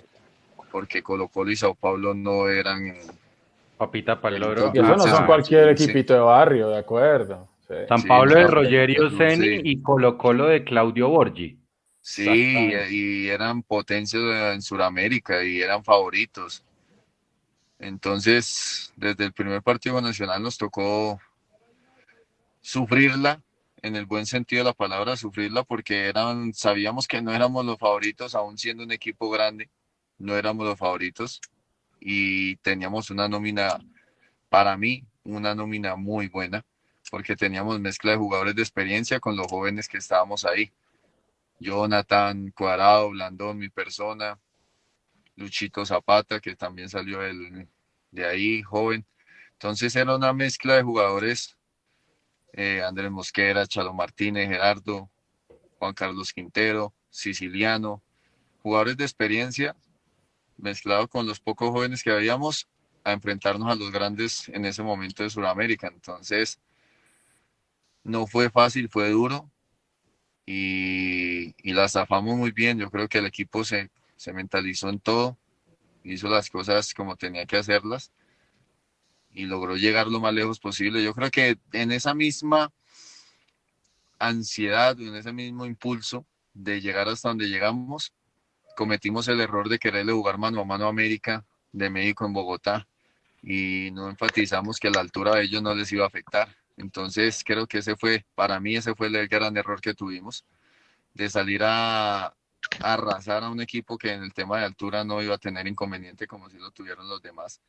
porque 0.75 1.01
Colo 1.01 1.29
Colo 1.29 1.51
y 1.51 1.55
Sao 1.55 1.73
Paulo 1.73 2.13
no 2.13 2.49
eran 2.49 2.93
Papita 3.77 4.19
para 4.19 4.35
el 4.35 4.43
oro. 4.43 4.73
Y 4.73 4.79
eso 4.79 4.97
no 4.97 5.07
son 5.07 5.25
cualquier 5.25 5.77
sí. 5.77 5.85
equipo 5.85 6.11
de 6.11 6.19
barrio, 6.19 6.67
de 6.67 6.79
acuerdo. 6.79 7.47
Sí. 7.65 7.75
San 7.87 8.01
Sí, 8.01 8.07
Pablo 8.09 8.35
de 8.35 8.45
Rogerio 8.45 9.09
sí. 9.09 9.15
Ceni 9.15 9.61
y 9.63 9.81
Colo 9.81 10.17
Colo 10.17 10.47
de 10.47 10.65
Claudio 10.65 11.07
Borgi. 11.07 11.57
Sí, 12.01 12.73
y 12.89 13.29
eran 13.29 13.63
potencias 13.63 14.21
en 14.53 14.61
Sudamérica 14.61 15.41
y 15.45 15.61
eran 15.61 15.81
favoritos. 15.81 16.61
Entonces, 17.79 18.91
desde 18.97 19.23
el 19.23 19.31
primer 19.31 19.61
partido 19.61 20.01
nacional 20.01 20.43
nos 20.43 20.57
tocó 20.57 21.21
sufrirla 22.59 23.41
en 23.81 23.95
el 23.95 24.05
buen 24.05 24.25
sentido 24.25 24.59
de 24.59 24.71
la 24.71 24.73
palabra, 24.73 25.15
sufrirla 25.15 25.63
porque 25.63 26.09
eran, 26.09 26.53
sabíamos 26.53 27.07
que 27.07 27.21
no 27.21 27.33
éramos 27.33 27.65
los 27.65 27.77
favoritos, 27.77 28.35
aún 28.35 28.57
siendo 28.57 28.83
un 28.83 28.91
equipo 28.91 29.29
grande, 29.29 29.69
no 30.17 30.35
éramos 30.35 30.65
los 30.65 30.77
favoritos 30.77 31.41
y 31.99 32.57
teníamos 32.57 33.09
una 33.09 33.27
nómina, 33.27 33.79
para 34.49 34.77
mí, 34.77 35.03
una 35.23 35.55
nómina 35.55 35.95
muy 35.95 36.27
buena, 36.27 36.65
porque 37.09 37.35
teníamos 37.35 37.79
mezcla 37.79 38.11
de 38.11 38.17
jugadores 38.17 38.55
de 38.55 38.61
experiencia 38.61 39.19
con 39.19 39.35
los 39.35 39.47
jóvenes 39.47 39.87
que 39.87 39.97
estábamos 39.97 40.45
ahí. 40.45 40.71
Jonathan 41.59 42.51
Cuadrado, 42.51 43.09
Blandón, 43.09 43.57
mi 43.57 43.69
persona, 43.69 44.39
Luchito 45.35 45.85
Zapata, 45.85 46.39
que 46.39 46.55
también 46.55 46.89
salió 46.89 47.19
de 48.11 48.25
ahí, 48.25 48.61
joven. 48.61 49.05
Entonces 49.53 49.95
era 49.95 50.15
una 50.15 50.33
mezcla 50.33 50.75
de 50.75 50.83
jugadores, 50.83 51.57
eh, 52.53 52.81
Andrés 52.83 53.11
Mosquera, 53.11 53.65
Chalo 53.67 53.93
Martínez, 53.93 54.47
Gerardo, 54.47 55.09
Juan 55.79 55.93
Carlos 55.93 56.33
Quintero, 56.33 56.93
Siciliano, 57.09 58.03
jugadores 58.61 58.97
de 58.97 59.05
experiencia 59.05 59.75
mezclado 60.57 61.07
con 61.07 61.27
los 61.27 61.39
pocos 61.39 61.69
jóvenes 61.69 62.03
que 62.03 62.11
habíamos 62.11 62.67
a 63.03 63.13
enfrentarnos 63.13 63.71
a 63.71 63.75
los 63.75 63.91
grandes 63.91 64.49
en 64.49 64.65
ese 64.65 64.83
momento 64.83 65.23
de 65.23 65.29
Sudamérica. 65.29 65.87
Entonces, 65.87 66.59
no 68.03 68.27
fue 68.27 68.49
fácil, 68.49 68.89
fue 68.89 69.09
duro 69.09 69.49
y, 70.45 71.55
y 71.61 71.73
la 71.73 71.87
zafamos 71.89 72.35
muy 72.35 72.51
bien. 72.51 72.79
Yo 72.79 72.89
creo 72.89 73.07
que 73.07 73.19
el 73.19 73.25
equipo 73.25 73.63
se, 73.63 73.89
se 74.15 74.33
mentalizó 74.33 74.89
en 74.89 74.99
todo, 74.99 75.37
hizo 76.03 76.27
las 76.29 76.49
cosas 76.49 76.93
como 76.93 77.15
tenía 77.15 77.45
que 77.45 77.57
hacerlas 77.57 78.11
y 79.33 79.45
logró 79.45 79.75
llegar 79.75 80.07
lo 80.07 80.19
más 80.19 80.33
lejos 80.33 80.59
posible. 80.59 81.03
Yo 81.03 81.13
creo 81.13 81.29
que 81.29 81.57
en 81.73 81.91
esa 81.91 82.13
misma 82.13 82.71
ansiedad, 84.17 84.99
en 84.99 85.15
ese 85.15 85.33
mismo 85.33 85.65
impulso 85.65 86.25
de 86.53 86.81
llegar 86.81 87.09
hasta 87.09 87.29
donde 87.29 87.47
llegamos, 87.47 88.13
cometimos 88.75 89.27
el 89.27 89.41
error 89.41 89.69
de 89.69 89.79
quererle 89.79 90.13
jugar 90.13 90.37
mano 90.37 90.61
a 90.61 90.65
mano 90.65 90.85
a 90.85 90.89
América 90.89 91.45
de 91.71 91.89
México 91.89 92.25
en 92.25 92.33
Bogotá 92.33 92.87
y 93.41 93.91
no 93.91 94.09
enfatizamos 94.09 94.79
que 94.79 94.89
la 94.89 95.01
altura 95.01 95.35
de 95.35 95.43
ellos 95.43 95.61
no 95.61 95.73
les 95.75 95.91
iba 95.91 96.03
a 96.03 96.07
afectar. 96.07 96.55
Entonces 96.77 97.43
creo 97.45 97.67
que 97.67 97.79
ese 97.79 97.95
fue, 97.95 98.25
para 98.35 98.59
mí 98.59 98.75
ese 98.75 98.95
fue 98.95 99.07
el 99.07 99.27
gran 99.27 99.55
error 99.57 99.81
que 99.81 99.93
tuvimos, 99.93 100.45
de 101.13 101.29
salir 101.29 101.61
a, 101.63 102.35
arrasar 102.81 103.43
a 103.43 103.49
un 103.49 103.61
equipo 103.61 103.97
que 103.97 104.11
en 104.11 104.23
el 104.23 104.33
tema 104.33 104.59
de 104.59 104.65
altura 104.65 105.03
no 105.03 105.21
iba 105.21 105.35
a 105.35 105.37
tener 105.37 105.67
inconveniente 105.67 106.27
como 106.27 106.49
si 106.49 106.57
lo 106.57 106.71
tuvieron 106.71 107.07
los 107.07 107.21
demás. 107.21 107.61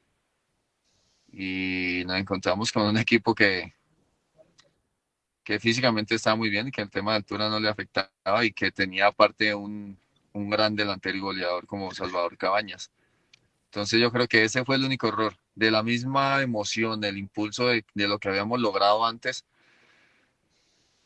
Y 1.33 2.03
nos 2.07 2.19
encontramos 2.19 2.73
con 2.73 2.85
un 2.85 2.99
equipo 2.99 3.35
que, 3.35 3.75
que 5.45 5.61
físicamente 5.61 6.15
estaba 6.15 6.37
muy 6.37 6.49
bien 6.49 6.69
y 6.69 6.71
que 6.71 6.83
el 6.83 6.91
tema 6.91 7.13
de 7.13 7.19
altura 7.19 7.49
no 7.49 7.61
le 7.61 7.69
afectaba 7.69 8.45
y 8.45 8.53
que 8.53 8.73
tenía 8.73 9.09
aparte 9.09 9.55
un, 9.55 9.99
un 10.37 10.51
gran 10.51 10.77
delantero 10.77 11.17
y 11.17 11.21
goleador 11.21 11.67
como 11.67 11.93
Salvador 11.93 12.37
Cabañas. 12.37 12.91
Entonces 13.67 14.01
yo 14.01 14.13
creo 14.13 14.29
que 14.29 14.45
ese 14.45 14.65
fue 14.65 14.77
el 14.77 14.85
único 14.85 15.09
error. 15.09 15.37
De 15.55 15.71
la 15.71 15.83
misma 15.83 16.43
emoción, 16.43 17.01
del 17.01 17.17
impulso 17.17 17.69
de, 17.69 17.85
lo 17.95 18.19
que 18.19 18.29
habíamos 18.29 18.61
logrado 18.61 19.07
antes, 19.07 19.45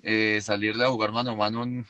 eh, 0.02 0.40
salirle 0.42 0.84
a 0.84 0.88
jugar 0.88 1.12
mano 1.12 1.30
a 1.32 1.36
mano 1.36 1.62
en 1.62 1.86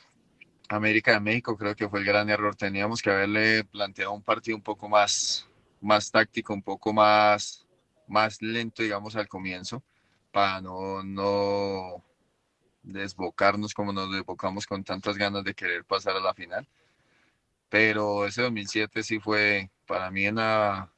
América 0.69 1.13
de 1.13 1.21
México 1.21 1.57
creo 1.57 1.75
que 1.75 1.89
fue 1.89 2.01
el 2.01 2.05
gran 2.05 2.29
error. 2.29 2.55
Teníamos 2.57 3.01
que 3.03 3.11
haberle 3.11 3.65
planteado 3.65 4.13
un 4.13 4.23
partido 4.23 4.57
un 4.57 4.63
poco 4.63 4.89
más, 4.89 5.49
más 5.81 6.11
táctico, 6.11 6.53
un 6.53 6.63
poco 6.63 6.93
más, 6.93 7.67
más 8.07 8.43
lento, 8.43 8.83
digamos, 8.83 9.17
al 9.17 9.29
comienzo, 9.29 9.83
para 10.31 10.61
no, 10.61 11.03
no 11.03 12.05
desbocarnos 12.83 13.75
como 13.75 13.93
nos 13.93 14.13
desbocamos 14.13 14.67
con 14.67 14.85
tantas 14.85 15.17
ganas 15.17 15.45
de 15.45 15.55
querer 15.55 15.85
pasar 15.85 16.17
a 16.17 16.21
la 16.21 16.35
final 16.35 16.67
pero 17.71 18.27
ese 18.27 18.43
2007 18.43 19.03
sí 19.03 19.21
fue 19.21 19.71
para 19.87 20.11
mí 20.11 20.27
una, 20.27 20.91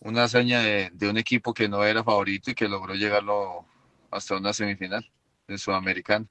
una 0.00 0.24
hazaña 0.24 0.60
de, 0.60 1.08
un 1.08 1.16
equipo 1.16 1.54
que 1.54 1.68
no 1.68 1.84
era 1.84 2.04
favorito 2.04 2.50
y 2.50 2.54
que 2.54 2.68
logró 2.68 2.94
llegarlo 2.94 3.64
hasta 4.10 4.36
una 4.36 4.52
semifinal 4.52 5.08
de 5.48 5.56
Sudamericano. 5.56 6.26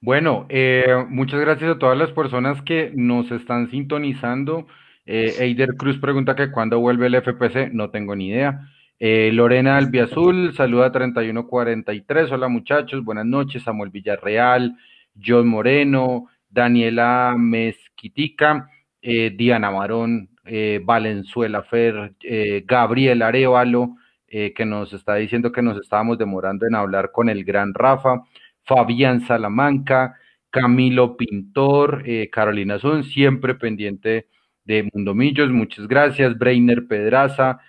Bueno, 0.00 0.46
eh, 0.48 1.04
muchas 1.08 1.40
gracias 1.40 1.76
a 1.76 1.78
todas 1.78 1.96
las 1.96 2.10
personas 2.10 2.60
que 2.62 2.92
nos 2.94 3.30
están 3.30 3.70
sintonizando. 3.70 4.66
Eh, 5.06 5.36
Eider 5.38 5.76
Cruz 5.76 5.98
pregunta 5.98 6.34
que 6.34 6.50
cuándo 6.50 6.80
vuelve 6.80 7.06
el 7.06 7.14
FPC, 7.14 7.72
no 7.72 7.90
tengo 7.90 8.16
ni 8.16 8.28
idea. 8.28 8.68
Eh, 8.98 9.30
Lorena 9.32 9.76
Albiazul, 9.76 10.54
saluda 10.54 10.92
3143, 10.92 12.30
hola 12.30 12.48
muchachos, 12.48 13.04
buenas 13.04 13.26
noches, 13.26 13.62
Samuel 13.64 13.90
Villarreal, 13.90 14.76
John 15.20 15.48
Moreno, 15.48 16.28
Daniela 16.52 17.34
Mezquitica, 17.38 18.68
eh, 19.00 19.30
Diana 19.34 19.70
Marón, 19.70 20.28
eh, 20.44 20.80
Valenzuela 20.84 21.62
Fer, 21.62 22.14
eh, 22.22 22.62
Gabriel 22.66 23.22
Arevalo, 23.22 23.96
que 24.28 24.64
nos 24.64 24.90
está 24.94 25.16
diciendo 25.16 25.52
que 25.52 25.60
nos 25.60 25.78
estábamos 25.78 26.16
demorando 26.16 26.66
en 26.66 26.74
hablar 26.74 27.12
con 27.12 27.28
el 27.28 27.44
gran 27.44 27.74
Rafa, 27.74 28.22
Fabián 28.64 29.20
Salamanca, 29.26 30.16
Camilo 30.48 31.18
Pintor, 31.18 32.02
Carolina 32.30 32.78
Zun, 32.78 33.04
siempre 33.04 33.56
pendiente 33.56 34.28
de 34.64 34.88
Mundomillos, 34.90 35.50
muchas 35.50 35.86
gracias, 35.86 36.38
Breiner 36.38 36.86
Pedraza, 36.86 37.60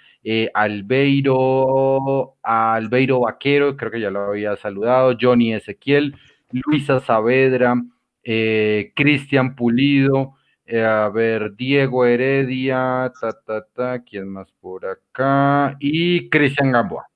Albeiro, 0.54 2.38
Albeiro 2.42 3.20
Vaquero, 3.20 3.76
creo 3.76 3.92
que 3.92 4.00
ya 4.00 4.10
lo 4.10 4.22
había 4.22 4.56
saludado, 4.56 5.18
Johnny 5.20 5.54
Ezequiel, 5.54 6.16
Luisa 6.50 7.02
Saavedra, 7.02 7.76
eh, 8.24 8.92
Cristian 8.96 9.56
Pulido, 9.56 10.36
eh, 10.66 10.84
a 10.84 11.10
ver, 11.10 11.56
Diego 11.56 12.06
Heredia, 12.06 13.12
ta, 13.20 13.34
ta, 13.46 13.66
ta, 13.74 14.04
¿quién 14.04 14.30
más 14.30 14.52
por 14.62 14.86
acá? 14.86 15.76
Y 15.80 16.30
Cristian 16.30 16.72
Gamboa. 16.72 17.08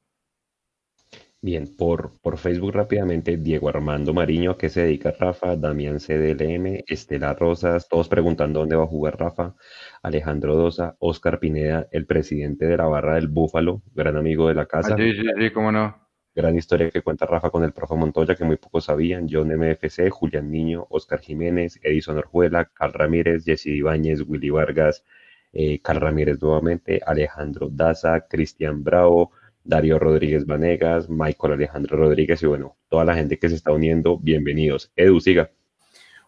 Bien, 1.40 1.66
por, 1.78 2.20
por 2.22 2.38
Facebook 2.38 2.74
rápidamente, 2.74 3.38
Diego 3.38 3.70
Armando 3.70 4.12
Mariño, 4.14 4.52
¿a 4.52 4.58
qué 4.58 4.70
se 4.70 4.82
dedica 4.82 5.14
Rafa? 5.18 5.56
Damián 5.56 6.00
CDLM, 6.00 6.84
Estela 6.88 7.34
Rosas, 7.36 7.88
todos 7.88 8.10
preguntando 8.10 8.60
dónde 8.60 8.76
va 8.76 8.84
a 8.84 8.88
jugar 8.88 9.20
Rafa, 9.20 9.56
Alejandro 10.02 10.56
Dosa, 10.56 10.96
Oscar 11.00 11.40
Pineda, 11.40 11.88
el 11.92 12.08
presidente 12.08 12.66
de 12.66 12.76
la 12.76 12.88
barra 12.88 13.16
del 13.16 13.28
Búfalo, 13.28 13.84
gran 13.94 14.18
amigo 14.18 14.48
de 14.48 14.56
la 14.56 14.66
casa. 14.66 14.98
sí, 14.98 15.14
sí, 15.14 15.24
sí, 15.40 15.52
cómo 15.52 15.72
no. 15.72 16.07
Gran 16.38 16.56
historia 16.56 16.92
que 16.92 17.02
cuenta 17.02 17.26
Rafa 17.26 17.50
con 17.50 17.64
el 17.64 17.72
profe 17.72 17.96
Montoya, 17.96 18.36
que 18.36 18.44
muy 18.44 18.58
pocos 18.58 18.86
sabían. 18.86 19.28
John 19.28 19.48
MFC, 19.48 20.12
Julián 20.12 20.52
Niño, 20.52 20.86
Oscar 20.92 21.20
Jiménez, 21.20 21.80
Edison 21.82 22.16
Orjuela, 22.16 22.66
Carl 22.66 22.94
Ramírez, 22.94 23.44
Jesse 23.44 23.66
Ibáñez, 23.66 24.22
Willy 24.22 24.52
Vargas, 24.52 25.04
eh, 25.52 25.80
Carl 25.82 26.00
Ramírez 26.00 26.40
nuevamente, 26.40 27.02
Alejandro 27.04 27.70
Daza, 27.72 28.28
Cristian 28.30 28.84
Bravo, 28.84 29.32
Darío 29.64 29.98
Rodríguez 29.98 30.46
Vanegas, 30.46 31.10
Michael 31.10 31.54
Alejandro 31.54 31.98
Rodríguez 31.98 32.44
y 32.44 32.46
bueno, 32.46 32.76
toda 32.88 33.04
la 33.04 33.16
gente 33.16 33.40
que 33.40 33.50
se 33.50 33.56
está 33.56 33.72
uniendo, 33.72 34.20
bienvenidos. 34.20 34.92
Edu, 34.96 35.20
siga. 35.20 35.50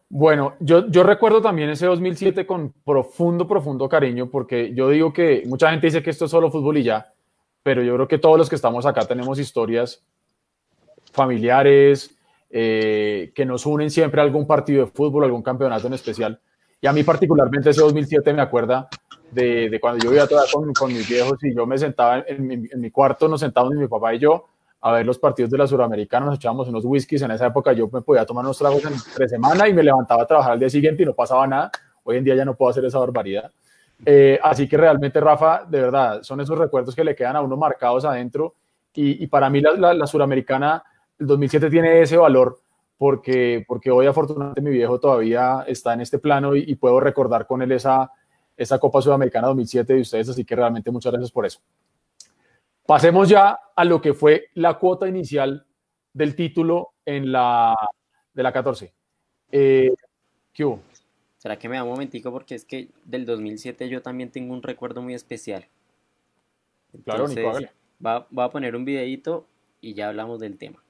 Bueno, 0.10 0.56
yo, 0.60 0.90
yo 0.90 1.04
recuerdo 1.04 1.40
también 1.40 1.70
ese 1.70 1.86
2007 1.86 2.48
con 2.48 2.74
profundo, 2.84 3.48
profundo 3.48 3.88
cariño, 3.88 4.32
porque 4.32 4.74
yo 4.74 4.90
digo 4.90 5.14
que 5.14 5.44
mucha 5.46 5.70
gente 5.70 5.86
dice 5.86 6.02
que 6.02 6.10
esto 6.10 6.26
es 6.26 6.32
solo 6.32 6.50
fútbol 6.50 6.80
y 6.80 6.84
ya, 6.84 7.14
pero 7.64 7.84
yo 7.84 7.96
creo 7.96 8.08
que 8.08 8.18
todos 8.18 8.38
los 8.38 8.50
que 8.50 8.56
estamos 8.56 8.86
acá 8.86 9.06
tenemos 9.06 9.40
historias 9.40 10.04
familiares 11.12 12.16
eh, 12.50 13.32
que 13.36 13.46
nos 13.46 13.66
unen 13.66 13.90
siempre 13.90 14.22
a 14.22 14.24
algún 14.24 14.48
partido 14.48 14.86
de 14.86 14.92
fútbol, 14.92 15.24
algún 15.24 15.44
campeonato 15.44 15.88
en 15.88 15.94
especial. 15.94 16.40
Y 16.82 16.88
a 16.88 16.94
mí 16.94 17.04
particularmente 17.04 17.70
ese 17.70 17.82
2007 17.82 18.34
me 18.34 18.42
acuerda 18.42 18.88
de, 19.32 19.78
cuando 19.82 20.04
yo 20.04 20.14
iba 20.14 20.26
todavía 20.28 20.52
con, 20.52 20.74
con, 20.74 20.94
mis 20.94 21.08
viejos 21.08 21.38
y 21.44 21.54
yo 21.54 21.66
me 21.66 21.78
sentaba 21.78 22.24
en 22.26 22.48
mi, 22.48 22.54
en 22.54 22.82
mi, 22.82 22.90
cuarto, 22.90 23.28
nos 23.28 23.42
sentábamos 23.42 23.76
mi 23.76 23.88
papá 23.88 24.16
y 24.16 24.20
yo 24.20 24.48
a 24.82 24.94
ver 24.94 25.06
los 25.06 25.20
partidos 25.20 25.52
de 25.52 25.58
la 25.58 25.68
Suramericana, 25.68 26.26
nos 26.26 26.36
echábamos 26.36 26.70
unos 26.70 26.86
whiskies, 26.86 27.22
en 27.22 27.32
esa 27.32 27.48
época 27.48 27.74
yo 27.74 27.90
me 27.92 28.02
podía 28.02 28.26
tomar 28.26 28.46
unos 28.46 28.58
tragos 28.58 28.84
en 28.86 28.94
tres 29.14 29.30
semanas 29.30 29.68
y 29.68 29.74
me 29.74 29.84
levantaba 29.84 30.24
a 30.24 30.26
trabajar 30.26 30.54
al 30.54 30.60
día 30.60 30.70
siguiente 30.70 31.04
y 31.04 31.06
no 31.06 31.14
pasaba 31.14 31.46
nada. 31.46 31.72
Hoy 32.04 32.18
en 32.18 32.24
día 32.24 32.36
ya 32.36 32.46
no 32.46 32.56
puedo 32.56 32.72
hacer 32.72 32.86
esa 32.86 32.98
barbaridad. 32.98 33.52
Eh, 34.06 34.40
así 34.42 34.68
que 34.68 34.78
realmente, 34.78 35.20
Rafa, 35.20 35.66
de 35.66 35.82
verdad, 35.82 36.24
son 36.24 36.40
esos 36.42 36.58
recuerdos 36.58 36.96
que 36.96 37.04
le 37.04 37.16
quedan 37.16 37.36
a 37.36 37.42
uno 37.42 37.58
marcados 37.58 38.06
adentro. 38.06 38.56
Y, 38.94 39.28
para 39.28 39.50
mí 39.50 39.62
la, 39.62 40.08
suramericana, 40.08 40.84
el 41.18 41.28
2007 41.28 41.70
tiene 41.70 42.02
ese 42.02 42.18
valor 42.18 42.60
porque, 42.98 43.64
porque 43.66 43.92
hoy 43.92 44.08
afortunadamente 44.08 44.60
mi 44.62 44.72
viejo 44.72 45.00
todavía 45.00 45.64
está 45.68 45.94
en 45.94 46.02
este 46.02 46.20
plano 46.20 46.54
y, 46.54 46.76
puedo 46.76 47.00
recordar 47.00 47.48
con 47.48 47.62
él 47.62 47.72
esa, 47.72 48.12
esa 48.58 48.78
Copa 48.78 49.02
Sudamericana 49.02 49.48
2007 49.48 49.94
de 49.94 50.02
ustedes. 50.02 50.30
Así 50.30 50.44
que 50.44 50.56
realmente 50.56 50.92
muchas 50.92 51.14
gracias 51.14 51.32
por 51.32 51.46
eso. 51.46 51.62
Pasemos 52.86 53.30
ya 53.30 53.58
a 53.74 53.86
lo 53.86 54.02
que 54.02 54.14
fue 54.14 54.48
la 54.56 54.78
cuota 54.80 55.08
inicial 55.08 55.66
del 56.12 56.36
título 56.36 56.96
en 57.06 57.32
la, 57.32 57.76
de 58.34 58.44
la 58.44 58.52
14. 58.52 58.94
Eh, 59.52 59.94
¿Qué 60.52 60.66
hubo? 60.66 60.82
¿Será 61.40 61.58
que 61.58 61.70
me 61.70 61.78
da 61.78 61.84
un 61.84 61.90
momentico? 61.90 62.32
Porque 62.32 62.54
es 62.54 62.66
que 62.66 62.90
del 63.06 63.26
2007 63.26 63.88
yo 63.88 64.02
también 64.02 64.30
tengo 64.30 64.54
un 64.54 64.62
recuerdo 64.62 65.02
muy 65.02 65.14
especial. 65.14 65.66
claro, 67.06 67.30
Nico, 67.30 67.54
va, 68.06 68.28
voy 68.30 68.44
a 68.44 68.50
poner 68.50 68.76
un 68.76 68.84
videito 68.84 69.48
y 69.80 69.94
ya 69.94 70.10
hablamos 70.10 70.42
del 70.42 70.58
tema. 70.58 70.84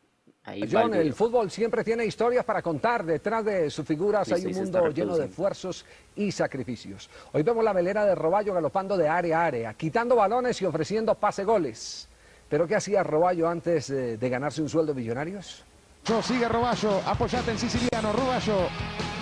Ahí 0.43 0.61
va 0.61 0.65
el 0.65 0.71
John, 0.71 0.93
el 0.95 0.99
video. 1.01 1.15
fútbol 1.15 1.51
siempre 1.51 1.83
tiene 1.83 2.03
historias 2.03 2.43
para 2.43 2.63
contar. 2.63 3.05
Detrás 3.05 3.45
de 3.45 3.69
sus 3.69 3.85
figuras 3.85 4.27
Sí, 4.27 4.33
hay 4.33 4.41
sí, 4.41 4.47
un 4.47 4.55
mundo 4.55 4.89
lleno 4.89 5.15
de 5.17 5.25
esfuerzos 5.25 5.85
y 6.15 6.31
sacrificios. 6.31 7.11
Hoy 7.31 7.43
vemos 7.43 7.63
la 7.63 7.71
velera 7.71 8.03
de 8.03 8.15
Roballo 8.15 8.55
galopando 8.55 8.97
de 8.97 9.07
área 9.07 9.41
a 9.41 9.45
área, 9.45 9.73
quitando 9.75 10.15
balones 10.15 10.59
y 10.63 10.65
ofreciendo 10.65 11.13
pase 11.13 11.43
goles. 11.43 12.09
¿Pero 12.49 12.65
qué 12.65 12.73
hacía 12.73 13.03
Roballo 13.03 13.47
antes 13.47 13.91
eh, 13.91 14.17
de 14.17 14.29
ganarse 14.29 14.63
un 14.63 14.69
sueldo 14.69 14.95
millonarios? 14.95 15.63
Yo 16.05 16.21
sigue 16.23 16.47
Roballo, 16.49 17.01
apoyate 17.05 17.51
en 17.51 17.59
siciliano, 17.59 18.11
Roballo. 18.13 18.67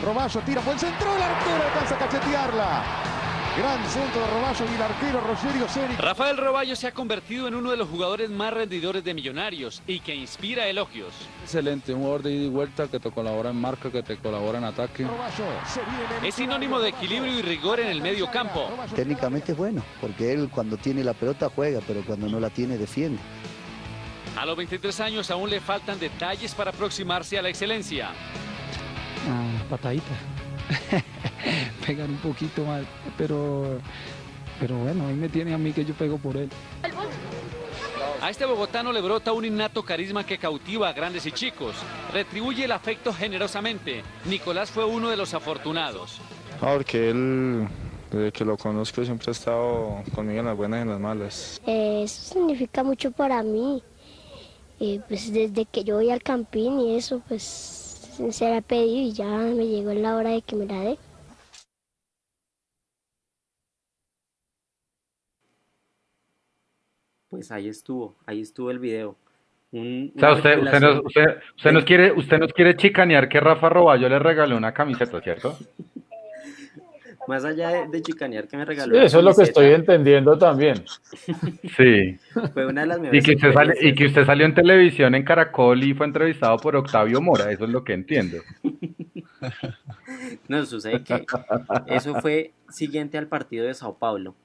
Roballo 0.04 0.40
tira, 0.42 0.62
buen 0.62 0.80
centro, 0.80 1.16
el 1.16 1.22
arquero 1.22 1.64
alcanza 1.64 1.96
a 1.96 1.98
cachetearla. 1.98 2.84
Gran 3.58 3.84
centro 3.88 4.22
de 4.22 4.28
Roballo 4.28 4.66
y 4.72 4.76
el 4.76 4.82
arquero 4.84 5.20
Rogerio 5.22 5.68
Seri. 5.68 5.96
Rafael 5.96 6.38
Roballo 6.38 6.76
se 6.76 6.86
ha 6.88 6.92
convertido 6.92 7.48
en 7.48 7.56
uno 7.56 7.72
de 7.72 7.78
los 7.78 7.90
jugadores 7.90 8.30
más 8.30 8.54
rendidores 8.54 9.04
de 9.04 9.16
Millonarios 9.16 9.82
y 9.88 10.00
que 10.00 10.14
inspira 10.16 10.68
elogios. 10.68 11.12
Excelente, 11.42 11.92
un 11.92 12.02
jugador 12.02 12.22
de 12.22 12.34
ida 12.34 12.46
y 12.46 12.50
vuelta 12.50 12.88
que 12.88 13.00
te 13.00 13.10
colabora 13.10 13.50
en 13.50 13.60
marca, 13.60 13.92
que 13.92 14.04
te 14.04 14.18
colabora 14.18 14.60
en 14.60 14.66
ataque. 14.66 15.04
Roballo 15.06 15.46
se 15.66 15.80
viene 15.82 16.28
Es 16.28 16.36
sinónimo 16.36 16.80
de 16.80 16.90
equilibrio 16.90 17.40
y 17.40 17.42
rigor 17.42 17.80
en 17.80 17.88
el 17.88 18.00
medio 18.00 18.30
campo. 18.30 18.70
Técnicamente 18.96 19.54
es 19.54 19.58
bueno, 19.58 19.84
porque 20.00 20.32
él 20.32 20.50
cuando 20.54 20.78
tiene 20.78 21.04
la 21.04 21.16
pelota 21.16 21.50
juega, 21.54 21.80
pero 21.88 22.04
cuando 22.06 22.30
no 22.30 22.40
la 22.40 22.52
tiene 22.52 22.78
defiende. 22.78 23.20
A 24.38 24.46
los 24.46 24.56
23 24.56 25.00
años 25.00 25.32
aún 25.32 25.50
le 25.50 25.60
faltan 25.60 26.00
detalles 26.00 26.54
para 26.54 26.70
aproximarse 26.70 27.40
a 27.40 27.42
la 27.42 27.50
excelencia. 27.50 28.10
Ah, 29.28 29.64
patadita. 29.68 30.06
Pegar 31.86 32.08
un 32.08 32.18
poquito 32.18 32.64
más, 32.64 32.84
pero, 33.18 33.80
pero 34.60 34.78
bueno, 34.78 35.08
ahí 35.08 35.16
me 35.16 35.28
tiene 35.28 35.56
a 35.56 35.58
mí 35.58 35.74
que 35.74 35.84
yo 35.84 35.96
pego 35.96 36.20
por 36.20 36.38
él. 36.38 36.50
A 38.22 38.30
este 38.30 38.46
bogotano 38.46 38.92
le 38.92 39.02
brota 39.02 39.34
un 39.34 39.44
innato 39.44 39.82
carisma 39.82 40.24
que 40.24 40.38
cautiva 40.38 40.90
a 40.90 40.94
grandes 40.94 41.26
y 41.26 41.32
chicos. 41.32 41.76
Retribuye 42.14 42.66
el 42.66 42.72
afecto 42.72 43.12
generosamente. 43.12 44.04
Nicolás 44.26 44.70
fue 44.70 44.86
uno 44.86 45.10
de 45.10 45.18
los 45.18 45.34
afortunados. 45.34 46.20
Ah, 46.62 46.74
porque 46.74 47.10
él, 47.10 47.68
desde 48.12 48.32
que 48.32 48.46
lo 48.46 48.56
conozco, 48.56 49.04
siempre 49.04 49.30
ha 49.30 49.32
estado 49.32 50.04
conmigo 50.14 50.42
en 50.42 50.46
las 50.46 50.58
buenas 50.58 50.80
y 50.80 50.82
en 50.84 50.90
las 50.90 51.00
malas. 51.00 51.62
Eso 51.66 52.34
significa 52.34 52.84
mucho 52.84 53.10
para 53.10 53.42
mí. 53.42 53.82
Eh, 54.80 55.02
pues 55.08 55.34
desde 55.34 55.66
que 55.66 55.84
yo 55.84 55.96
voy 55.96 56.12
al 56.12 56.22
campín 56.22 56.80
y 56.80 56.96
eso, 56.96 57.22
pues 57.28 57.44
se 58.32 58.46
la 58.50 58.58
he 58.58 58.62
pedido 58.62 59.08
y 59.08 59.12
ya 59.14 59.26
me 59.28 59.68
llegó 59.68 59.94
la 59.94 60.16
hora 60.16 60.30
de 60.32 60.42
que 60.42 60.56
me 60.56 60.66
la 60.66 60.80
dé. 60.82 60.98
Pues 67.30 67.52
ahí 67.52 67.68
estuvo, 67.68 68.16
ahí 68.26 68.42
estuvo 68.42 68.72
el 68.72 68.80
video. 68.80 69.16
Un- 69.72 70.14
O 70.16 70.20
sea, 70.20 70.34
usted, 70.34 70.60
usted, 70.64 70.80
nos, 70.80 71.06
usted 71.06 71.72
nos 71.74 71.84
quiere, 71.84 72.12
usted 72.14 72.40
nos 72.40 72.54
quiere 72.54 72.78
chicanear 72.78 73.28
que 73.28 73.40
Rafa 73.40 73.68
Roballo 73.70 74.08
le 74.08 74.18
regaló 74.20 74.56
una 74.56 74.74
camiseta, 74.74 75.20
¿cierto? 75.22 75.58
Más 77.28 77.44
allá 77.44 77.70
de, 77.70 77.88
de 77.90 78.02
chicanear 78.02 78.48
que 78.48 78.56
me 78.58 78.64
regaló. 78.66 78.96
Sí, 78.96 79.06
eso 79.06 79.20
es 79.20 79.24
lo 79.26 79.34
que 79.36 79.44
estoy 79.44 79.66
entendiendo 79.74 80.38
también. 80.38 80.84
Sí. 81.76 82.18
Fue 82.54 82.66
una 82.66 82.82
de 82.82 82.88
las 82.88 82.98
Y 82.98 83.02
mejores 83.02 83.26
que, 83.26 83.36
usted 83.36 83.54
sale- 83.54 83.76
y 83.82 83.94
que 83.96 84.06
usted 84.06 84.26
salió 84.26 84.46
en 84.46 84.54
televisión 84.56 85.14
en 85.16 85.24
Caracol 85.24 85.84
y 85.84 85.94
fue 85.94 86.06
entrevistado 86.08 86.58
por 86.58 86.76
Octavio 86.76 87.22
Mora, 87.22 87.52
eso 87.52 87.66
es 87.66 87.70
lo 87.70 87.84
que 87.84 87.94
entiendo. 87.94 88.38
No, 90.48 90.66
sucede 90.66 91.04
que 91.04 91.26
eso 91.88 92.16
fue 92.22 92.54
siguiente 92.70 93.18
al 93.18 93.28
partido 93.28 93.66
de 93.66 93.74
Sao 93.74 93.98
Paulo. 93.98 94.36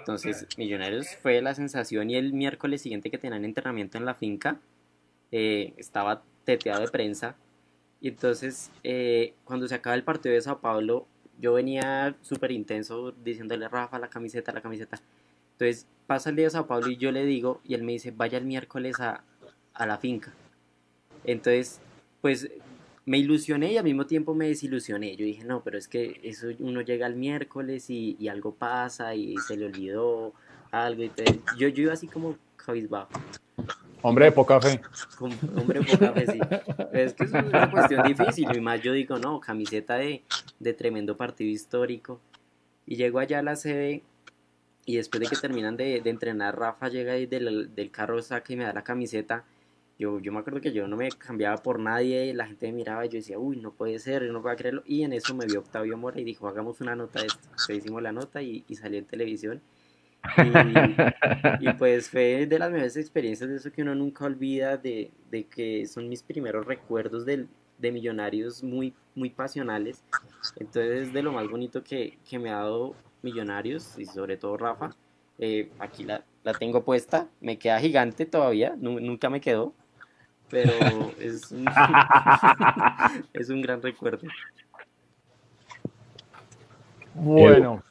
Entonces, 0.00 0.46
Millonarios 0.58 1.06
fue 1.22 1.40
la 1.40 1.54
sensación 1.54 2.10
y 2.10 2.16
el 2.16 2.32
miércoles 2.32 2.82
siguiente 2.82 3.10
que 3.10 3.16
tenían 3.18 3.44
entrenamiento 3.44 3.96
en 3.96 4.04
la 4.04 4.14
finca, 4.14 4.58
eh, 5.32 5.72
estaba 5.78 6.22
teteado 6.44 6.82
de 6.82 6.88
prensa. 6.88 7.36
Y 8.00 8.08
entonces, 8.08 8.70
eh, 8.82 9.32
cuando 9.44 9.66
se 9.66 9.74
acaba 9.74 9.94
el 9.96 10.02
partido 10.04 10.34
de 10.34 10.42
Sao 10.42 10.60
Paulo, 10.60 11.06
yo 11.40 11.52
venía 11.52 12.16
súper 12.22 12.52
intenso 12.52 13.12
diciéndole, 13.12 13.68
Rafa, 13.68 13.98
la 13.98 14.08
camiseta, 14.08 14.52
la 14.52 14.60
camiseta. 14.60 15.00
Entonces, 15.52 15.86
pasa 16.06 16.30
el 16.30 16.36
día 16.36 16.46
de 16.46 16.50
Sao 16.50 16.66
Paulo 16.66 16.88
y 16.88 16.96
yo 16.96 17.12
le 17.12 17.24
digo, 17.24 17.60
y 17.64 17.74
él 17.74 17.82
me 17.82 17.92
dice, 17.92 18.10
vaya 18.10 18.38
el 18.38 18.44
miércoles 18.44 19.00
a, 19.00 19.22
a 19.72 19.86
la 19.86 19.98
finca. 19.98 20.32
Entonces, 21.24 21.80
pues 22.20 22.50
me 23.06 23.18
ilusioné 23.18 23.72
y 23.72 23.76
al 23.76 23.84
mismo 23.84 24.06
tiempo 24.06 24.34
me 24.34 24.48
desilusioné. 24.48 25.16
Yo 25.16 25.24
dije, 25.24 25.44
no, 25.44 25.62
pero 25.62 25.78
es 25.78 25.88
que 25.88 26.20
eso 26.22 26.48
uno 26.58 26.80
llega 26.80 27.06
el 27.06 27.16
miércoles 27.16 27.90
y, 27.90 28.16
y 28.18 28.28
algo 28.28 28.54
pasa 28.54 29.14
y 29.14 29.36
se 29.38 29.56
le 29.56 29.66
olvidó 29.66 30.32
algo. 30.70 31.02
Y 31.02 31.10
yo, 31.58 31.68
yo 31.68 31.82
iba 31.82 31.92
así 31.92 32.06
como 32.06 32.36
cabizbajo, 32.56 33.10
Hombre 34.06 34.26
de 34.26 34.32
poca 34.32 34.60
fe. 34.60 34.82
hombre 35.56 35.80
poca 35.80 36.12
fe, 36.12 36.26
sí. 36.32 36.38
Pero 36.92 37.06
es 37.06 37.14
que 37.14 37.24
es 37.24 37.32
una 37.32 37.70
cuestión 37.70 38.06
difícil. 38.06 38.54
Y 38.54 38.60
más 38.60 38.82
yo 38.82 38.92
digo, 38.92 39.18
no, 39.18 39.40
camiseta 39.40 39.94
de, 39.94 40.22
de 40.60 40.74
tremendo 40.74 41.16
partido 41.16 41.50
histórico. 41.50 42.20
Y 42.84 42.96
llego 42.96 43.18
allá 43.18 43.38
a 43.38 43.42
la 43.42 43.56
sede 43.56 44.02
y 44.84 44.96
después 44.96 45.22
de 45.22 45.28
que 45.28 45.36
terminan 45.36 45.78
de, 45.78 46.02
de 46.02 46.10
entrenar, 46.10 46.58
Rafa 46.58 46.90
llega 46.90 47.14
ahí 47.14 47.24
del, 47.24 47.74
del 47.74 47.90
carro, 47.90 48.20
saca 48.20 48.52
y 48.52 48.56
me 48.56 48.64
da 48.64 48.74
la 48.74 48.84
camiseta. 48.84 49.46
Yo, 49.98 50.18
yo 50.20 50.32
me 50.32 50.40
acuerdo 50.40 50.60
que 50.60 50.74
yo 50.74 50.86
no 50.86 50.98
me 50.98 51.08
cambiaba 51.08 51.56
por 51.56 51.78
nadie, 51.78 52.34
la 52.34 52.46
gente 52.46 52.66
me 52.66 52.74
miraba 52.74 53.06
y 53.06 53.08
yo 53.08 53.16
decía, 53.16 53.38
uy, 53.38 53.56
no 53.56 53.72
puede 53.72 53.98
ser, 54.00 54.22
yo 54.22 54.34
no 54.34 54.42
puedo 54.42 54.54
creerlo. 54.54 54.82
Y 54.84 55.04
en 55.04 55.14
eso 55.14 55.34
me 55.34 55.46
vio 55.46 55.60
Octavio 55.60 55.96
Mora 55.96 56.20
y 56.20 56.24
dijo, 56.24 56.46
hagamos 56.46 56.82
una 56.82 56.94
nota 56.94 57.20
de 57.20 57.28
esto. 57.28 57.40
Entonces 57.44 57.78
hicimos 57.78 58.02
la 58.02 58.12
nota 58.12 58.42
y, 58.42 58.64
y 58.68 58.74
salió 58.74 58.98
en 58.98 59.06
televisión. 59.06 59.62
Y, 60.36 60.96
y 61.60 61.72
pues 61.78 62.08
fue 62.10 62.46
de 62.46 62.58
las 62.58 62.70
mejores 62.70 62.96
experiencias 62.96 63.48
de 63.50 63.56
eso 63.56 63.70
que 63.72 63.82
uno 63.82 63.94
nunca 63.94 64.24
olvida, 64.24 64.76
de, 64.76 65.10
de 65.30 65.44
que 65.44 65.86
son 65.86 66.08
mis 66.08 66.22
primeros 66.22 66.66
recuerdos 66.66 67.24
del- 67.26 67.48
de 67.78 67.92
millonarios 67.92 68.62
muy, 68.62 68.94
muy 69.14 69.30
pasionales. 69.30 70.02
Entonces, 70.56 71.12
de 71.12 71.22
lo 71.22 71.32
más 71.32 71.48
bonito 71.48 71.82
que, 71.82 72.18
que 72.28 72.38
me 72.38 72.50
ha 72.50 72.56
dado 72.56 72.94
Millonarios 73.22 73.98
y 73.98 74.04
sobre 74.04 74.36
todo 74.36 74.56
Rafa. 74.58 74.94
Eh, 75.38 75.70
aquí 75.78 76.04
la, 76.04 76.22
la 76.44 76.52
tengo 76.52 76.84
puesta, 76.84 77.26
me 77.40 77.58
queda 77.58 77.80
gigante 77.80 78.26
todavía, 78.26 78.76
nu- 78.78 79.00
nunca 79.00 79.30
me 79.30 79.40
quedó, 79.40 79.72
pero 80.50 81.10
es 81.20 81.50
un, 81.50 81.66
es 83.32 83.48
un 83.48 83.62
gran 83.62 83.80
recuerdo. 83.80 84.28
Bueno, 87.14 87.82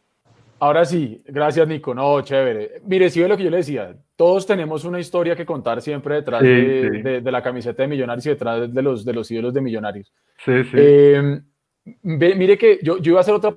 ahora 0.66 0.86
sí, 0.86 1.22
gracias 1.26 1.68
Nico. 1.68 1.94
No, 1.94 2.22
chévere. 2.22 2.82
Mire, 2.86 3.10
si 3.10 3.22
ve 3.22 3.28
lo 3.28 3.36
que 3.38 3.44
yo 3.44 3.50
le 3.50 3.58
decía, 3.58 3.96
todos 4.16 4.46
tenemos 4.46 4.86
una 4.86 5.00
historia 5.00 5.36
que 5.36 5.46
contar 5.46 5.82
siempre 5.82 6.16
detrás 6.16 6.42
Sí, 6.42 6.48
de, 6.48 6.90
sí. 6.92 7.02
de- 7.02 7.22
de 7.22 7.32
la 7.32 7.42
camiseta 7.44 7.84
de 7.84 7.88
Millonarios 7.90 8.26
y 8.26 8.30
detrás 8.30 8.74
de 8.74 8.82
los, 8.82 9.04
de 9.06 9.14
los 9.14 9.30
ídolos 9.32 9.54
de 9.54 9.62
Millonarios. 9.62 10.12
Sí, 10.44 10.64
sí. 10.64 10.72
Eh, 10.78 11.42
ve- 12.04 12.36
mire 12.36 12.58
que 12.58 12.80
yo, 12.82 12.98
yo 12.98 13.12
iba 13.12 13.20
a 13.20 13.22
hacer 13.22 13.34
otra 13.34 13.56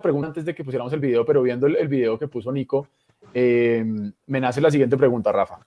pregunta 0.00 0.28
antes 0.28 0.44
de 0.44 0.54
que 0.54 0.62
pusiéramos 0.64 0.92
el 0.92 1.00
video, 1.00 1.24
pero 1.24 1.42
viendo 1.42 1.66
el, 1.66 1.76
el 1.76 1.88
video 1.88 2.18
que 2.18 2.28
puso 2.28 2.52
Nico, 2.52 2.88
eh, 3.34 3.84
me 4.26 4.40
nace 4.40 4.60
la 4.60 4.70
siguiente 4.70 4.96
pregunta, 4.96 5.32
Rafa. 5.32 5.58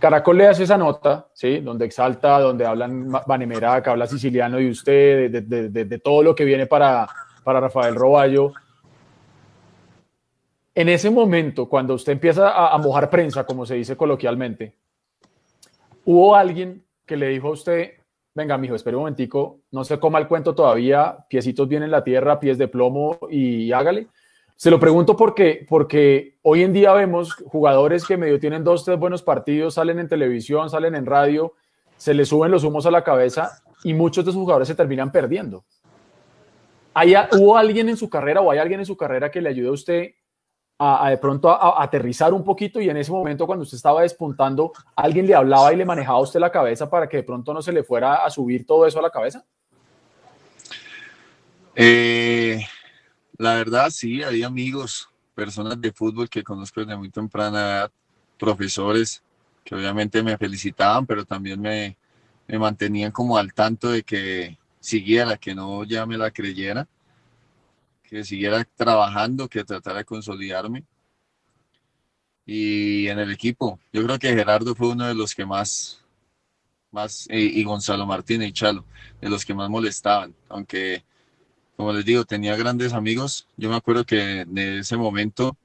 Caracol 0.00 0.36
le 0.36 0.48
hace 0.48 0.64
esa 0.64 0.76
nota, 0.76 1.28
¿sí? 1.32 1.60
Donde 1.60 1.86
exalta, 1.86 2.38
donde 2.40 2.66
hablan 2.66 3.08
Vanemerac, 3.26 3.86
habla 3.88 4.06
siciliano 4.06 4.60
y 4.60 4.68
usted, 4.70 5.30
de, 5.30 5.40
de- 5.40 5.68
de- 5.70 5.84
de 5.84 5.98
todo 5.98 6.22
lo 6.22 6.34
que 6.34 6.44
viene 6.44 6.66
para, 6.66 7.06
para 7.44 7.60
Rafael 7.60 7.94
Roballo. 7.94 8.52
En 10.76 10.88
ese 10.88 11.08
momento, 11.08 11.68
cuando 11.68 11.94
usted 11.94 12.12
empieza 12.12 12.68
a, 12.68 12.76
mojar 12.78 13.08
prensa, 13.08 13.46
como 13.46 13.64
se 13.64 13.76
dice 13.76 13.96
coloquialmente, 13.96 14.74
hubo 16.04 16.34
alguien 16.34 16.84
que 17.06 17.16
le 17.16 17.28
dijo 17.28 17.48
a 17.48 17.52
usted, 17.52 17.92
venga, 18.34 18.58
mijo, 18.58 18.74
espere 18.74 18.96
un 18.96 19.02
momentico, 19.02 19.60
no 19.70 19.84
se 19.84 20.00
coma 20.00 20.18
el 20.18 20.26
cuento 20.26 20.52
todavía, 20.52 21.18
piecitos 21.28 21.68
bien 21.68 21.84
en 21.84 21.92
la 21.92 22.02
tierra, 22.02 22.40
pies 22.40 22.58
de 22.58 22.66
plomo 22.66 23.20
y 23.30 23.70
hágale. 23.70 24.08
Se 24.56 24.68
lo 24.68 24.80
pregunto 24.80 25.16
porque, 25.16 25.64
porque 25.68 26.38
hoy 26.42 26.64
en 26.64 26.72
día 26.72 26.92
vemos 26.92 27.34
jugadores 27.34 28.04
que 28.04 28.16
medio 28.16 28.40
tienen 28.40 28.64
dos, 28.64 28.84
tres 28.84 28.98
buenos 28.98 29.22
partidos, 29.22 29.74
salen 29.74 30.00
en 30.00 30.08
televisión, 30.08 30.70
salen 30.70 30.96
en 30.96 31.06
radio, 31.06 31.52
se 31.96 32.14
les 32.14 32.28
suben 32.28 32.50
los 32.50 32.64
humos 32.64 32.84
a 32.86 32.90
la 32.90 33.04
cabeza 33.04 33.62
y 33.84 33.94
muchos 33.94 34.24
de 34.24 34.32
esos 34.32 34.40
jugadores 34.40 34.66
se 34.66 34.74
terminan 34.74 35.12
perdiendo. 35.12 35.64
¿Hay, 36.94 37.14
¿Hubo 37.32 37.56
alguien 37.56 37.88
en 37.88 37.96
su 37.96 38.10
carrera 38.10 38.40
o 38.40 38.50
hay 38.50 38.58
alguien 38.58 38.80
en 38.80 38.86
su 38.86 38.96
carrera 38.96 39.30
que 39.30 39.40
le 39.40 39.50
ayude 39.50 39.68
a 39.68 39.72
usted 39.72 40.14
a, 40.78 41.10
de 41.10 41.18
pronto 41.18 41.50
a, 41.50 41.82
aterrizar 41.82 42.32
un 42.32 42.44
poquito 42.44 42.80
y 42.80 42.88
en 42.88 42.96
ese 42.96 43.12
momento 43.12 43.46
cuando 43.46 43.62
usted 43.62 43.76
estaba 43.76 44.02
despuntando, 44.02 44.72
alguien 44.96 45.26
le 45.26 45.34
hablaba 45.34 45.72
y 45.72 45.76
le 45.76 45.84
manejaba 45.84 46.18
a 46.18 46.22
usted 46.22 46.40
la 46.40 46.50
cabeza 46.50 46.88
para 46.90 47.08
que 47.08 47.18
de 47.18 47.22
pronto 47.22 47.54
no 47.54 47.62
se 47.62 47.72
le 47.72 47.84
fuera 47.84 48.24
a 48.24 48.30
subir 48.30 48.66
todo 48.66 48.86
eso 48.86 48.98
a 48.98 49.02
la 49.02 49.10
cabeza? 49.10 49.44
Eh, 51.76 52.64
la 53.36 53.54
verdad, 53.54 53.90
sí, 53.90 54.22
hay 54.22 54.42
amigos, 54.42 55.08
personas 55.34 55.80
de 55.80 55.92
fútbol 55.92 56.28
que 56.28 56.42
conozco 56.42 56.80
desde 56.80 56.96
muy 56.96 57.10
temprana 57.10 57.60
edad, 57.60 57.90
profesores 58.38 59.22
que 59.64 59.74
obviamente 59.74 60.22
me 60.22 60.36
felicitaban, 60.36 61.06
pero 61.06 61.24
también 61.24 61.60
me, 61.60 61.96
me 62.46 62.58
mantenían 62.58 63.10
como 63.10 63.38
al 63.38 63.54
tanto 63.54 63.90
de 63.90 64.02
que 64.02 64.58
siguiera, 64.78 65.38
que 65.38 65.54
no 65.54 65.84
ya 65.84 66.04
me 66.04 66.18
la 66.18 66.30
creyera, 66.30 66.86
que 68.14 68.22
siguiera 68.22 68.64
trabajando, 68.76 69.48
que 69.48 69.64
tratara 69.64 69.98
de 69.98 70.04
consolidarme. 70.04 70.84
Y 72.46 73.08
en 73.08 73.18
el 73.18 73.32
equipo, 73.32 73.80
yo 73.92 74.04
creo 74.04 74.20
que 74.20 74.32
Gerardo 74.32 74.76
fue 74.76 74.90
uno 74.90 75.08
de 75.08 75.16
los 75.16 75.34
que 75.34 75.44
más, 75.44 76.00
más 76.92 77.26
y, 77.28 77.64
Gonzalo 77.64 78.06
Martínez 78.06 78.50
y 78.50 78.52
Chalo, 78.52 78.84
de 79.20 79.28
los 79.28 79.44
que 79.44 79.52
más 79.52 79.68
molestaban, 79.68 80.32
aunque 80.48 81.02
como 81.76 81.92
les 81.92 82.04
digo, 82.04 82.24
tenía 82.24 82.54
grandes 82.54 82.92
amigos. 82.92 83.48
Yo 83.56 83.68
me 83.68 83.74
acuerdo 83.74 84.04
que 84.04 84.42
en 84.42 84.58
ese 84.58 84.96
momento 84.96 85.56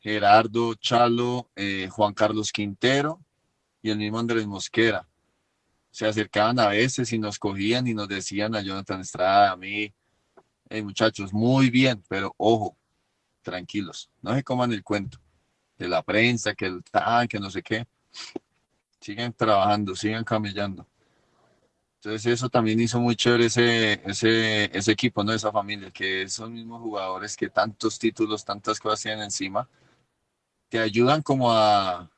Gerardo, 0.00 0.74
Chalo, 0.74 1.48
eh, 1.54 1.88
Juan 1.92 2.12
Carlos 2.12 2.50
Quintero 2.50 3.20
y 3.82 3.90
el 3.90 3.98
mismo 3.98 4.18
Andrés 4.18 4.48
Mosquera 4.48 5.06
se 5.92 6.08
acercaban 6.08 6.58
a 6.58 6.66
veces 6.66 7.12
y 7.12 7.20
nos 7.20 7.38
cogían 7.38 7.86
y 7.86 7.94
nos 7.94 8.08
decían 8.08 8.56
a 8.56 8.62
Jonathan 8.62 9.02
Estrada, 9.02 9.52
a 9.52 9.56
mí, 9.56 9.94
hey, 10.72 10.82
muchachos, 10.82 11.32
muy 11.32 11.68
bien, 11.68 12.02
pero 12.08 12.34
ojo, 12.38 12.76
tranquilos, 13.42 14.10
no 14.22 14.34
se 14.34 14.42
coman 14.42 14.72
el 14.72 14.82
cuento 14.82 15.18
de 15.76 15.88
la 15.88 16.02
prensa, 16.02 16.54
que 16.54 16.66
el 16.66 16.82
tan, 16.84 17.28
que 17.28 17.38
no 17.38 17.50
sé 17.50 17.62
qué. 17.62 17.86
Sigan 19.00 19.32
trabajando, 19.32 19.94
sigan 19.94 20.24
camellando. 20.24 20.86
Entonces 21.96 22.32
eso 22.32 22.48
también 22.48 22.80
hizo 22.80 23.00
muy 23.00 23.16
chévere 23.16 23.46
ese, 23.46 24.00
ese, 24.08 24.76
ese 24.76 24.92
equipo, 24.92 25.22
¿no? 25.22 25.32
Esa 25.32 25.52
familia, 25.52 25.90
que 25.90 26.22
esos 26.22 26.50
mismos 26.50 26.80
jugadores 26.80 27.36
que 27.36 27.48
tantos 27.50 27.98
títulos, 27.98 28.44
tantas 28.44 28.80
cosas 28.80 29.02
tienen 29.02 29.24
encima, 29.24 29.68
te 30.68 30.78
ayudan 30.78 31.22
como 31.22 31.52
a, 31.52 32.10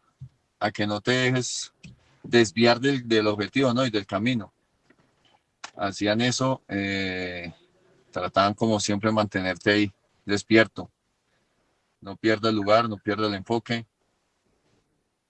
a 0.60 0.70
que 0.70 0.86
no 0.86 1.00
te 1.00 1.10
dejes 1.10 1.72
desviar 2.22 2.80
del, 2.80 3.06
del, 3.08 3.26
objetivo, 3.26 3.74
¿no? 3.74 3.84
Y 3.84 3.90
del 3.90 4.06
camino. 4.06 4.52
Hacían 5.76 6.20
eso, 6.20 6.62
eh, 6.68 7.52
trataban 8.14 8.54
como 8.54 8.78
siempre 8.78 9.10
mantenerte 9.10 9.72
ahí, 9.72 9.92
despierto. 10.24 10.88
No 12.00 12.16
pierda 12.16 12.48
el 12.48 12.54
lugar, 12.54 12.88
no 12.88 12.96
pierda 12.96 13.26
el 13.26 13.34
enfoque. 13.34 13.84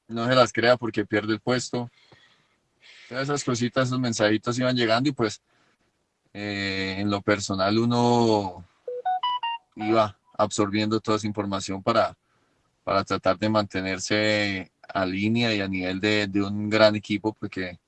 No 0.07 0.27
se 0.29 0.35
las 0.35 0.53
crea 0.53 0.77
porque 0.77 1.07
pierde 1.07 1.33
el 1.33 1.41
puesto. 1.41 1.91
Todas 3.09 3.25
esas 3.25 3.43
cositas, 3.43 3.89
esos 3.89 3.99
mensajitos 3.99 4.59
iban 4.59 4.77
llegando 4.77 5.09
y 5.09 5.13
pues 5.13 5.41
eh, 6.35 6.97
en 6.99 7.11
lo 7.11 7.23
personal 7.23 7.79
uno 7.79 8.63
iba 9.77 10.19
absorbiendo 10.37 11.01
toda 11.01 11.17
esa 11.17 11.27
información 11.27 11.83
para, 11.83 12.15
para 12.83 13.03
tratar 13.03 13.39
de 13.39 13.49
mantenerse 13.49 14.71
a 14.87 15.07
línea 15.07 15.55
y 15.55 15.63
a 15.63 15.69
nivel 15.69 16.01
de, 16.01 16.27
de, 16.27 16.43
un 16.43 16.69
gran 16.69 16.97
equipo, 16.97 17.33
porque 17.33 17.79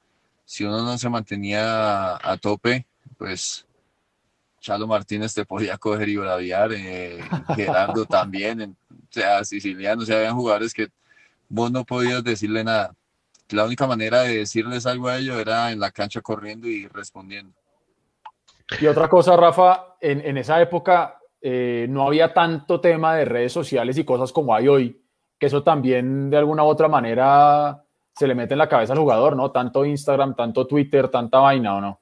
si 0.47 0.65
uno 0.65 0.83
no 0.83 0.97
se 0.97 1.11
mantenía 1.11 2.15
a, 2.15 2.33
a 2.33 2.39
tope, 2.39 2.87
pues 3.19 3.66
Chalo 4.61 4.87
Martínez 4.87 5.35
te 5.35 5.45
podía 5.45 5.79
coger 5.79 6.09
y 6.09 6.17
braviar, 6.17 6.73
eh, 6.73 7.21
Gerardo 7.55 8.05
también, 8.07 8.61
en, 8.61 8.71
o 8.91 8.95
sea, 9.11 9.45
siciliano, 9.45 10.03
o 10.03 10.05
sea, 10.05 10.19
habían 10.19 10.35
jugadores 10.35 10.73
que 10.73 10.89
vos 11.49 11.71
no 11.71 11.85
podías 11.85 12.25
decirle 12.25 12.65
nada. 12.65 12.95
La 13.51 13.65
única 13.65 13.87
manera 13.87 14.23
de 14.23 14.39
decirles 14.39 14.87
algo 14.87 15.09
a 15.09 15.19
ellos 15.19 15.39
era 15.39 15.71
en 15.71 15.79
la 15.79 15.93
cancha 15.93 16.21
corriendo 16.21 16.67
y 16.67 16.89
respondiendo. 16.89 17.53
Y 18.81 18.87
otra 18.87 19.09
cosa, 19.09 19.37
Rafa, 19.37 19.97
en, 20.01 20.21
en 20.21 20.37
esa 20.39 20.61
época 20.61 21.21
eh, 21.41 21.87
no 21.89 22.07
había 22.07 22.35
tanto 22.35 22.81
tema 22.81 23.15
de 23.15 23.25
redes 23.25 23.53
sociales 23.53 23.97
y 23.99 24.05
cosas 24.05 24.33
como 24.33 24.53
hay 24.53 24.67
hoy, 24.67 25.01
que 25.39 25.47
eso 25.47 25.63
también 25.63 26.29
de 26.29 26.39
alguna 26.39 26.65
u 26.65 26.67
otra 26.67 26.89
manera 26.89 27.85
se 28.15 28.27
le 28.27 28.35
mete 28.35 28.55
en 28.55 28.59
la 28.59 28.69
cabeza 28.69 28.95
al 28.95 28.99
jugador, 28.99 29.37
¿no? 29.37 29.53
Tanto 29.53 29.85
Instagram, 29.85 30.35
tanto 30.35 30.67
Twitter, 30.67 31.09
tanta 31.09 31.39
vaina, 31.39 31.77
¿o 31.77 31.81
no? 31.81 32.01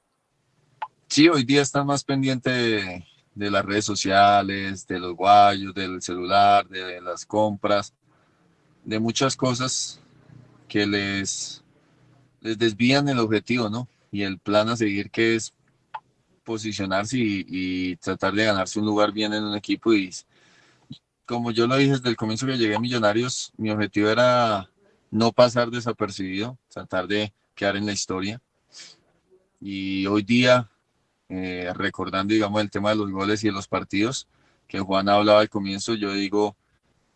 Sí, 1.07 1.29
hoy 1.29 1.43
día 1.43 1.61
están 1.61 1.87
más 1.87 2.03
pendientes 2.03 2.53
de, 2.53 3.05
de 3.35 3.51
las 3.51 3.63
redes 3.63 3.85
sociales, 3.85 4.87
de 4.87 4.99
los 4.99 5.13
guayos, 5.15 5.73
del 5.73 6.01
celular, 6.01 6.67
de 6.67 7.01
las 7.01 7.25
compras, 7.25 7.93
de 8.83 8.99
muchas 8.99 9.35
cosas 9.35 10.01
que 10.67 10.85
les, 10.85 11.63
les 12.41 12.57
desvían 12.57 13.07
el 13.09 13.19
objetivo, 13.19 13.69
¿no? 13.69 13.87
Y 14.11 14.23
el 14.23 14.39
plan 14.39 14.69
a 14.69 14.77
seguir 14.77 15.11
que 15.11 15.35
es 15.35 15.53
posicionarse 16.43 17.17
y, 17.17 17.45
y, 17.47 17.95
tratar 17.97 18.33
de 18.33 18.45
ganarse 18.45 18.79
un 18.79 18.85
lugar 18.85 19.11
bien 19.11 19.33
en 19.33 19.43
un 19.43 19.55
equipo. 19.55 19.93
Y 19.93 20.11
como 21.25 21.51
yo 21.51 21.67
lo 21.67 21.75
dije 21.75 21.91
desde 21.93 22.09
el 22.09 22.15
comienzo 22.15 22.45
que 22.45 22.57
llegué 22.57 22.75
a 22.75 22.79
Millonarios, 22.79 23.51
mi 23.57 23.69
objetivo 23.71 24.09
era 24.09 24.69
no 25.11 25.31
pasar 25.31 25.71
desapercibido, 25.71 26.57
tratar 26.69 27.07
de 27.07 27.33
quedar 27.55 27.77
en 27.77 27.85
la 27.85 27.93
historia. 27.93 28.41
Y 29.59 30.05
hoy 30.05 30.23
día, 30.23 30.69
eh, 31.29 31.71
recordando, 31.75 32.33
digamos, 32.33 32.61
el 32.61 32.69
tema 32.69 32.89
de 32.89 32.97
los 32.97 33.11
goles 33.11 33.43
y 33.43 33.47
de 33.47 33.53
los 33.53 33.67
partidos, 33.67 34.27
que 34.67 34.79
Juan 34.79 35.09
hablaba 35.09 35.41
al 35.41 35.49
comienzo, 35.49 35.93
yo 35.93 36.13
digo, 36.13 36.55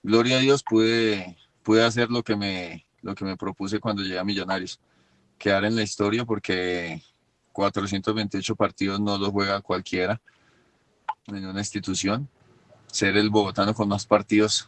gloria 0.03 0.37
a 0.37 0.39
Dios, 0.39 0.63
pude, 0.63 1.37
pude 1.63 1.83
hacer 1.83 2.09
lo 2.09 2.23
que 2.23 2.35
me, 2.35 2.85
lo 3.01 3.15
que 3.15 3.25
me 3.25 3.37
propuse 3.37 3.79
cuando 3.79 4.03
llegué 4.03 4.19
a 4.19 4.23
Millonarios, 4.23 4.79
quedar 5.37 5.65
en 5.65 5.75
la 5.75 5.83
historia 5.83 6.25
porque 6.25 7.01
428 7.53 8.55
partidos 8.55 8.99
no 8.99 9.17
los 9.17 9.29
juega 9.29 9.61
cualquiera 9.61 10.21
en 11.27 11.45
una 11.45 11.59
institución. 11.59 12.29
Ser 12.87 13.17
el 13.17 13.29
bogotano 13.29 13.73
con 13.73 13.87
más 13.87 14.05
partidos, 14.05 14.67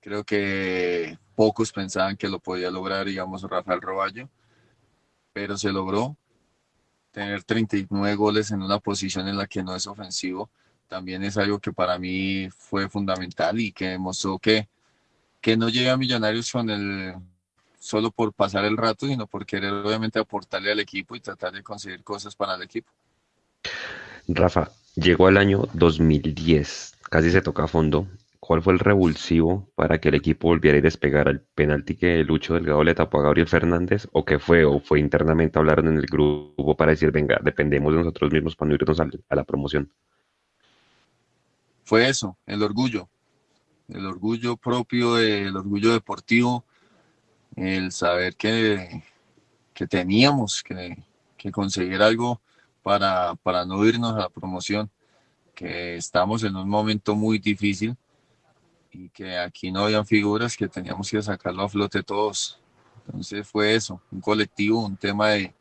creo 0.00 0.24
que 0.24 1.18
pocos 1.36 1.72
pensaban 1.72 2.16
que 2.16 2.28
lo 2.28 2.40
podía 2.40 2.70
lograr, 2.70 3.06
digamos, 3.06 3.42
Rafael 3.42 3.80
Roballo, 3.80 4.28
pero 5.32 5.56
se 5.56 5.72
logró. 5.72 6.16
Tener 7.14 7.44
39 7.44 8.14
goles 8.16 8.50
en 8.50 8.60
una 8.60 8.78
posición 8.78 9.26
en 9.28 9.38
la 9.38 9.46
que 9.46 9.62
no 9.62 9.74
es 9.74 9.86
ofensivo 9.86 10.50
también 10.88 11.24
es 11.24 11.36
algo 11.36 11.58
que 11.58 11.72
para 11.72 11.98
mí 11.98 12.48
fue 12.50 12.88
fundamental 12.88 13.58
y 13.58 13.72
que 13.72 13.88
demostró 13.88 14.38
que, 14.38 14.68
que 15.40 15.56
no 15.56 15.68
llega 15.68 15.92
a 15.92 15.96
Millonarios 15.96 16.50
con 16.52 16.70
el 16.70 17.14
solo 17.78 18.10
por 18.10 18.32
pasar 18.32 18.64
el 18.64 18.76
rato, 18.76 19.06
sino 19.06 19.26
por 19.26 19.44
querer 19.44 19.72
obviamente 19.72 20.18
aportarle 20.18 20.72
al 20.72 20.80
equipo 20.80 21.16
y 21.16 21.20
tratar 21.20 21.52
de 21.52 21.62
conseguir 21.62 22.02
cosas 22.02 22.34
para 22.34 22.54
el 22.54 22.62
equipo. 22.62 22.90
Rafa, 24.28 24.70
llegó 24.94 25.28
el 25.28 25.36
año 25.36 25.68
2010, 25.74 26.94
casi 27.10 27.30
se 27.30 27.42
toca 27.42 27.64
a 27.64 27.68
fondo. 27.68 28.06
¿Cuál 28.46 28.60
fue 28.60 28.74
el 28.74 28.78
revulsivo 28.78 29.72
para 29.74 29.98
que 29.98 30.10
el 30.10 30.16
equipo 30.16 30.48
volviera 30.48 30.76
a 30.76 30.82
despegar 30.82 31.28
al 31.28 31.40
penalti 31.40 31.96
que 31.96 32.22
Lucho 32.24 32.52
Delgado 32.52 32.84
le 32.84 32.94
tapó 32.94 33.20
a 33.20 33.22
Gabriel 33.22 33.48
Fernández? 33.48 34.06
¿O 34.12 34.26
qué 34.26 34.38
fue? 34.38 34.66
¿O 34.66 34.80
fue 34.80 35.00
internamente 35.00 35.58
hablaron 35.58 35.88
en 35.88 35.96
el 35.96 36.04
grupo 36.04 36.76
para 36.76 36.90
decir, 36.90 37.10
venga, 37.10 37.40
dependemos 37.42 37.94
de 37.94 38.00
nosotros 38.00 38.30
mismos 38.30 38.54
para 38.54 38.68
no 38.68 38.74
irnos 38.74 39.00
a, 39.00 39.08
a 39.30 39.34
la 39.34 39.44
promoción? 39.44 39.90
Fue 41.84 42.06
eso, 42.06 42.36
el 42.44 42.62
orgullo, 42.62 43.08
el 43.88 44.04
orgullo 44.04 44.58
propio, 44.58 45.18
el 45.18 45.56
orgullo 45.56 45.94
deportivo, 45.94 46.66
el 47.56 47.92
saber 47.92 48.36
que, 48.36 49.04
que 49.72 49.86
teníamos 49.86 50.62
que, 50.62 51.02
que, 51.38 51.50
conseguir 51.50 52.02
algo 52.02 52.42
para, 52.82 53.36
para 53.36 53.64
no 53.64 53.82
irnos 53.86 54.12
a 54.12 54.18
la 54.18 54.28
promoción, 54.28 54.90
que 55.54 55.96
estamos 55.96 56.44
en 56.44 56.56
un 56.56 56.68
momento 56.68 57.14
muy 57.14 57.38
difícil 57.38 57.96
y 58.94 59.08
que 59.08 59.36
aquí 59.36 59.72
no 59.72 59.84
habían 59.84 60.06
figuras 60.06 60.56
que 60.56 60.68
teníamos 60.68 61.10
que 61.10 61.20
sacarlo 61.20 61.64
a 61.64 61.68
flote 61.68 62.02
todos. 62.02 62.60
Entonces 63.06 63.46
fue 63.46 63.74
eso, 63.74 64.00
un 64.10 64.20
colectivo, 64.20 64.86
un 64.86 64.96
tema 64.96 65.30
de, 65.30 65.52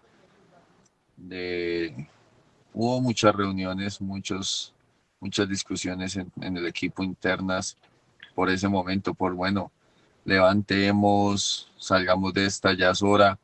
de 1.17 2.07
hubo 2.73 3.01
muchas 3.01 3.35
reuniones, 3.35 3.99
muchos, 3.99 4.73
muchas 5.19 5.49
discusiones 5.49 6.15
en, 6.15 6.31
en 6.41 6.57
el 6.57 6.67
equipo 6.67 7.03
internas 7.03 7.75
por 8.35 8.49
ese 8.49 8.67
momento, 8.67 9.13
por 9.13 9.33
bueno, 9.33 9.71
levantemos, 10.25 11.71
salgamos 11.77 12.33
de 12.33 12.45
esta, 12.45 12.73
ya 12.73 12.91
es 12.91 13.01
hora. 13.01 13.37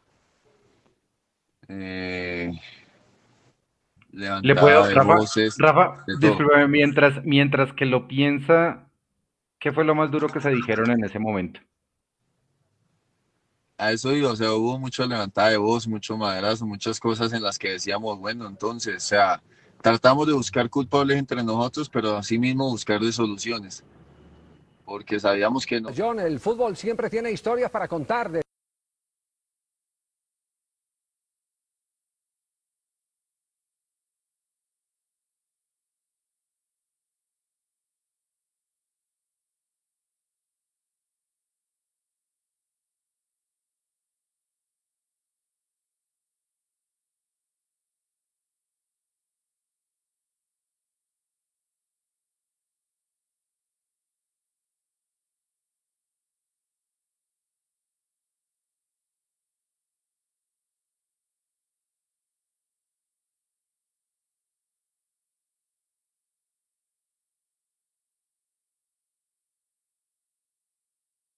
Eh, 1.68 2.52
Le 4.12 4.56
puedo, 4.56 4.90
Rafa, 4.90 5.16
voces, 5.16 5.56
Rafa 5.58 6.06
mientras, 6.68 7.24
mientras 7.26 7.74
que 7.74 7.86
lo 7.86 8.08
piensa, 8.08 8.89
¿qué 9.60 9.72
fue 9.72 9.84
lo 9.84 9.96
más 9.96 10.10
duro 10.10 10.28
que 10.28 10.40
se 10.40 10.50
dijeron 10.50 10.90
en 10.92 11.04
ese 11.04 11.20
momento? 11.20 11.60
A 13.78 13.92
eso 13.92 14.12
iba, 14.14 14.32
o 14.32 14.36
sea, 14.36 14.54
hubo 14.54 14.78
mucho 14.78 15.06
levantada 15.06 15.50
de 15.50 15.58
voz, 15.58 15.88
mucho 15.88 16.18
maderazo, 16.18 16.66
muchas 16.66 17.00
cosas 17.00 17.32
en 17.34 17.44
las 17.44 17.58
que 17.58 17.70
decíamos, 17.72 18.20
bueno, 18.20 18.48
entonces, 18.48 18.98
o 18.98 19.08
sea, 19.08 19.42
tratamos 19.82 20.28
de 20.28 20.34
buscar 20.34 20.70
culpables 20.70 21.18
entre 21.18 21.44
nosotros, 21.44 21.90
pero 21.90 22.18
así 22.18 22.38
mismo 22.38 22.70
buscar 22.70 23.00
de 23.00 23.12
soluciones 23.12 23.84
porque 24.90 25.20
sabíamos 25.20 25.68
que 25.68 25.80
no. 25.80 25.92
John, 25.96 26.20
el 26.20 26.40
fútbol 26.40 26.76
siempre 26.76 27.12
tiene 27.12 27.32
historias 27.32 27.70
para 27.70 27.88
contar. 27.88 28.32
De... 28.32 28.42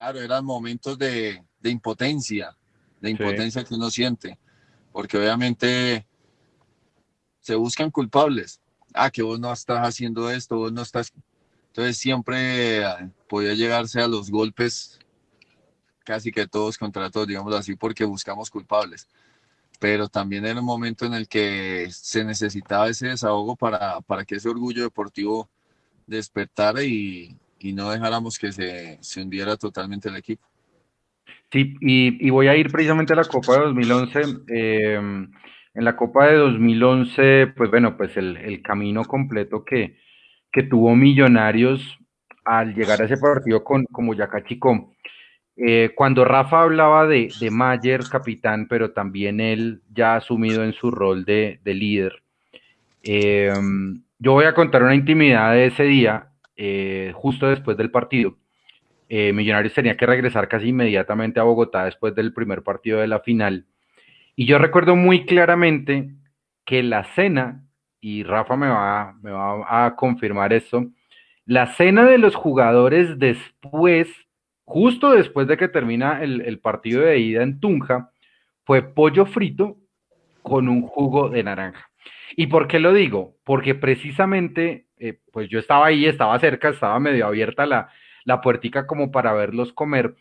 Claro, 0.02 0.20
eran 0.20 0.43
momentos 0.43 0.97
de, 0.97 1.43
de 1.60 1.70
impotencia, 1.70 2.58
de 3.02 3.12
impotencia 3.12 3.64
que 3.64 3.76
uno 3.76 3.91
siente, 3.91 4.39
porque 4.91 5.16
obviamente 5.16 6.08
se 7.39 7.54
buscan 7.54 7.91
culpables. 7.91 8.60
Ah, 8.95 9.12
que 9.12 9.22
vos 9.22 9.39
no 9.39 9.54
estás 9.54 9.88
haciendo 9.88 10.32
esto, 10.32 10.58
vos 10.58 10.74
no 10.74 10.82
estás... 10.82 11.14
Entonces 11.68 11.99
siempre 11.99 12.82
eh, 12.82 13.12
podía 13.30 13.54
llegarse 13.54 14.02
a 14.02 14.08
los 14.08 14.32
golpes 14.32 14.97
casi 16.04 16.32
que 16.32 16.47
todos 16.47 16.80
contra 16.80 17.12
todos, 17.12 17.28
digamos 17.28 17.54
así, 17.54 17.76
porque 17.76 18.04
buscamos 18.04 18.49
culpables. 18.49 19.08
Pero 19.80 20.10
también 20.10 20.47
era 20.47 20.62
un 20.62 20.66
momento 20.66 21.06
en 21.06 21.14
el 21.14 21.28
que 21.28 21.89
se 21.91 22.24
necesitaba 22.24 22.89
ese 22.89 23.10
desahogo 23.10 23.56
para, 23.56 24.02
para 24.02 24.26
que 24.26 24.38
ese 24.38 24.49
orgullo 24.49 24.82
deportivo 24.82 25.47
despertara 26.08 26.82
y, 26.82 27.38
y 27.62 27.74
no 27.74 27.91
dejáramos 27.91 28.38
que 28.39 28.51
se, 28.51 28.97
se 29.01 29.22
hundiera 29.22 29.55
totalmente 29.57 30.09
el 30.09 30.16
equipo. 30.16 30.47
Sí, 31.51 31.76
y, 31.82 32.28
y, 32.28 32.30
voy 32.30 32.47
a 32.47 32.55
ir 32.55 32.72
precisamente 32.72 33.14
a 33.14 33.18
la 33.18 33.26
Copa 33.26 33.53
de 33.53 33.66
2011. 33.66 34.22
Eh, 34.47 35.28
en 35.74 35.86
la 35.86 35.95
Copa 35.95 36.28
de 36.28 36.38
2011, 36.38 37.53
pues 37.55 37.70
bueno, 37.70 37.97
pues 37.97 38.16
el, 38.18 38.38
el 38.38 38.62
camino 38.62 39.03
completo 39.05 39.64
que, 39.64 39.97
que, 40.51 40.64
tuvo 40.64 40.95
Millonarios 40.95 41.99
al 42.43 42.74
llegar 42.74 43.01
a 43.01 43.05
ese 43.05 43.18
partido 43.18 43.64
con, 43.64 43.86
con 43.86 44.07
Boyacá 44.07 44.43
Chico. 44.43 44.93
Eh, 45.57 45.91
cuando 45.95 46.26
Rafa 46.26 46.62
hablaba 46.62 47.05
de, 47.05 47.32
de, 47.39 47.51
Mayer, 47.51 48.01
capitán, 48.09 48.68
pero 48.68 48.91
también 48.91 49.39
él 49.39 49.82
ya 49.93 50.16
asumido 50.16 50.64
en 50.64 50.74
su 50.74 50.89
rol 50.89 51.26
de, 51.26 51.59
de 51.64 51.74
líder, 51.74 52.24
eh, 53.03 53.53
yo 54.20 54.34
voy 54.34 54.45
a 54.45 54.53
contar 54.53 54.84
una 54.84 54.95
intimidad 54.95 55.53
de 55.53 55.68
ese 55.68 55.84
día 55.84 56.31
eh, 56.56 57.12
justo 57.16 57.47
después 57.47 57.78
del 57.78 57.91
partido. 57.91 58.38
Eh, 59.10 59.34
Millonarios 59.34 59.74
tenía 59.74 59.97
que 59.97 60.06
regresar 60.06 60.47
casi 60.47 60.70
inmediatamente 60.70 61.39
a 61.39 61.43
Bogotá 61.43 61.86
después 61.86 62.16
del 62.16 62.34
primer 62.34 62.64
partido 62.64 62.99
de 62.99 63.08
la 63.08 63.20
final. 63.20 63.66
Y 64.36 64.45
yo 64.45 64.58
recuerdo 64.58 64.95
muy 64.95 65.26
claramente 65.26 66.12
que 66.66 66.82
la 66.84 67.04
cena, 67.16 67.66
y 67.99 68.24
Rafa 68.24 68.56
me 68.56 68.70
va, 68.70 69.16
a 69.68 69.95
confirmar 69.95 70.54
eso, 70.54 70.86
la 71.45 71.68
cena 71.76 72.06
de 72.06 72.18
los 72.18 72.36
jugadores 72.36 73.20
después, 73.20 74.08
justo 74.64 75.12
después 75.12 75.47
de 75.47 75.58
que 75.58 75.68
termina 75.68 76.24
el 76.24 76.60
partido 76.60 77.02
de 77.02 77.20
ida 77.20 77.43
en 77.43 77.60
Tunja, 77.60 78.12
fue 78.64 78.82
pollo 78.82 79.26
frito 79.26 79.78
con 80.41 80.70
un 80.70 80.84
jugo 80.84 81.30
de 81.30 81.43
naranja. 81.43 81.91
¿Y 82.36 82.48
por 82.48 82.68
qué 82.68 82.80
lo 82.80 82.94
digo? 82.94 83.38
Porque 83.44 83.76
precisamente 83.76 84.88
eh, 84.98 85.20
pues 85.32 85.50
yo 85.50 85.58
estaba 85.60 85.88
ahí, 85.88 86.06
estaba 86.06 86.38
cerca, 86.40 86.70
estaba 86.70 87.00
medio 87.00 87.26
abierta 87.26 87.66
la, 87.66 87.90
la 88.24 88.40
puertica 88.42 88.86
como 88.86 89.12
para 89.12 89.34
verlos 89.34 89.74
comer, 89.74 90.16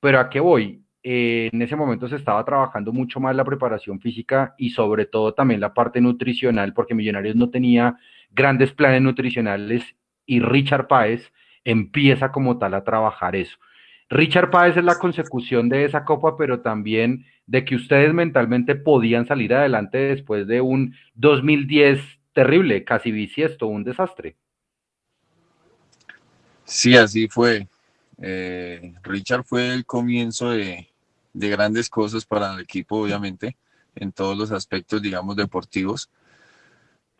pero 0.00 0.20
¿a 0.20 0.28
qué 0.28 0.40
voy? 0.40 0.84
Eh, 1.02 1.50
en 1.52 1.62
ese 1.62 1.76
momento 1.76 2.08
se 2.08 2.16
estaba 2.16 2.44
trabajando 2.44 2.92
mucho 2.92 3.20
más 3.20 3.34
la 3.34 3.44
preparación 3.44 4.00
física 4.00 4.54
y 4.58 4.70
sobre 4.70 5.06
todo 5.06 5.34
también 5.34 5.60
la 5.60 5.72
parte 5.72 6.00
nutricional, 6.00 6.74
porque 6.74 6.94
Millonarios 6.94 7.36
no 7.36 7.48
tenía 7.48 7.96
grandes 8.30 8.72
planes 8.72 9.02
nutricionales 9.02 9.96
y 10.26 10.40
Richard 10.40 10.88
Páez 10.88 11.32
empieza 11.64 12.30
como 12.30 12.58
tal 12.58 12.74
a 12.74 12.84
trabajar 12.84 13.36
eso. 13.36 13.56
Richard 14.08 14.50
Páez 14.50 14.76
es 14.76 14.84
la 14.84 14.98
consecución 14.98 15.68
de 15.68 15.84
esa 15.84 16.04
copa, 16.04 16.36
pero 16.36 16.60
también 16.60 17.26
de 17.46 17.64
que 17.64 17.76
ustedes 17.76 18.14
mentalmente 18.14 18.74
podían 18.76 19.26
salir 19.26 19.54
adelante 19.54 19.98
después 19.98 20.46
de 20.46 20.60
un 20.60 20.94
2010 21.14 22.00
terrible, 22.32 22.84
casi 22.84 23.10
bisiesto, 23.10 23.66
un 23.66 23.82
desastre. 23.82 24.36
Sí, 26.64 26.96
así 26.96 27.28
fue. 27.28 27.66
Eh, 28.18 28.94
Richard 29.02 29.44
fue 29.44 29.72
el 29.74 29.84
comienzo 29.84 30.50
de, 30.50 30.88
de, 31.32 31.48
grandes 31.48 31.88
cosas 31.88 32.24
para 32.24 32.54
el 32.54 32.60
equipo, 32.60 33.02
obviamente, 33.02 33.56
en 33.94 34.12
todos 34.12 34.36
los 34.36 34.52
aspectos, 34.52 35.02
digamos, 35.02 35.36
deportivos. 35.36 36.10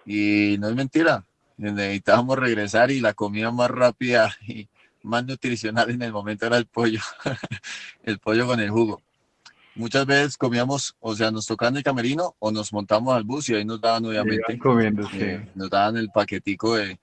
Y 0.04 0.56
no 0.58 0.68
es 0.68 0.74
mentira, 0.74 1.24
necesitábamos 1.56 2.38
regresar 2.38 2.90
y 2.90 3.00
la 3.00 3.14
comida 3.14 3.50
más 3.50 3.70
rápida 3.70 4.34
más 5.06 5.24
nutricional 5.24 5.90
en 5.90 6.02
el 6.02 6.12
momento 6.12 6.46
era 6.46 6.56
el 6.56 6.66
pollo, 6.66 7.00
el 8.02 8.18
pollo 8.18 8.46
con 8.46 8.60
el 8.60 8.70
jugo. 8.70 9.00
Muchas 9.74 10.06
veces 10.06 10.36
comíamos, 10.36 10.96
o 11.00 11.14
sea, 11.14 11.30
nos 11.30 11.46
tocaban 11.46 11.76
el 11.76 11.82
camerino 11.82 12.34
o 12.38 12.50
nos 12.50 12.72
montamos 12.72 13.14
al 13.14 13.24
bus 13.24 13.48
y 13.50 13.54
ahí 13.54 13.64
nos 13.64 13.80
daban 13.80 14.04
obviamente, 14.06 14.58
eh, 15.14 15.50
nos 15.54 15.68
daban 15.68 15.98
el 15.98 16.08
paquetico 16.10 16.76
de, 16.76 16.98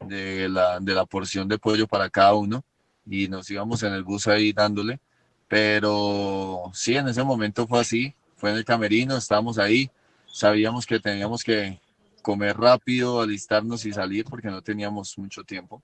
de, 0.00 0.48
la, 0.48 0.78
de 0.78 0.94
la 0.94 1.06
porción 1.06 1.48
de 1.48 1.58
pollo 1.58 1.86
para 1.86 2.10
cada 2.10 2.34
uno 2.34 2.62
y 3.06 3.28
nos 3.28 3.50
íbamos 3.50 3.82
en 3.82 3.94
el 3.94 4.04
bus 4.04 4.26
ahí 4.28 4.52
dándole, 4.52 5.00
pero 5.48 6.70
sí, 6.74 6.96
en 6.96 7.08
ese 7.08 7.22
momento 7.22 7.66
fue 7.66 7.80
así, 7.80 8.14
fue 8.36 8.50
en 8.50 8.56
el 8.56 8.64
camerino, 8.64 9.16
estábamos 9.16 9.58
ahí, 9.58 9.90
sabíamos 10.26 10.84
que 10.84 11.00
teníamos 11.00 11.42
que 11.42 11.80
comer 12.20 12.56
rápido, 12.56 13.20
alistarnos 13.20 13.86
y 13.86 13.92
salir 13.92 14.24
porque 14.24 14.48
no 14.48 14.60
teníamos 14.60 15.16
mucho 15.16 15.44
tiempo. 15.44 15.82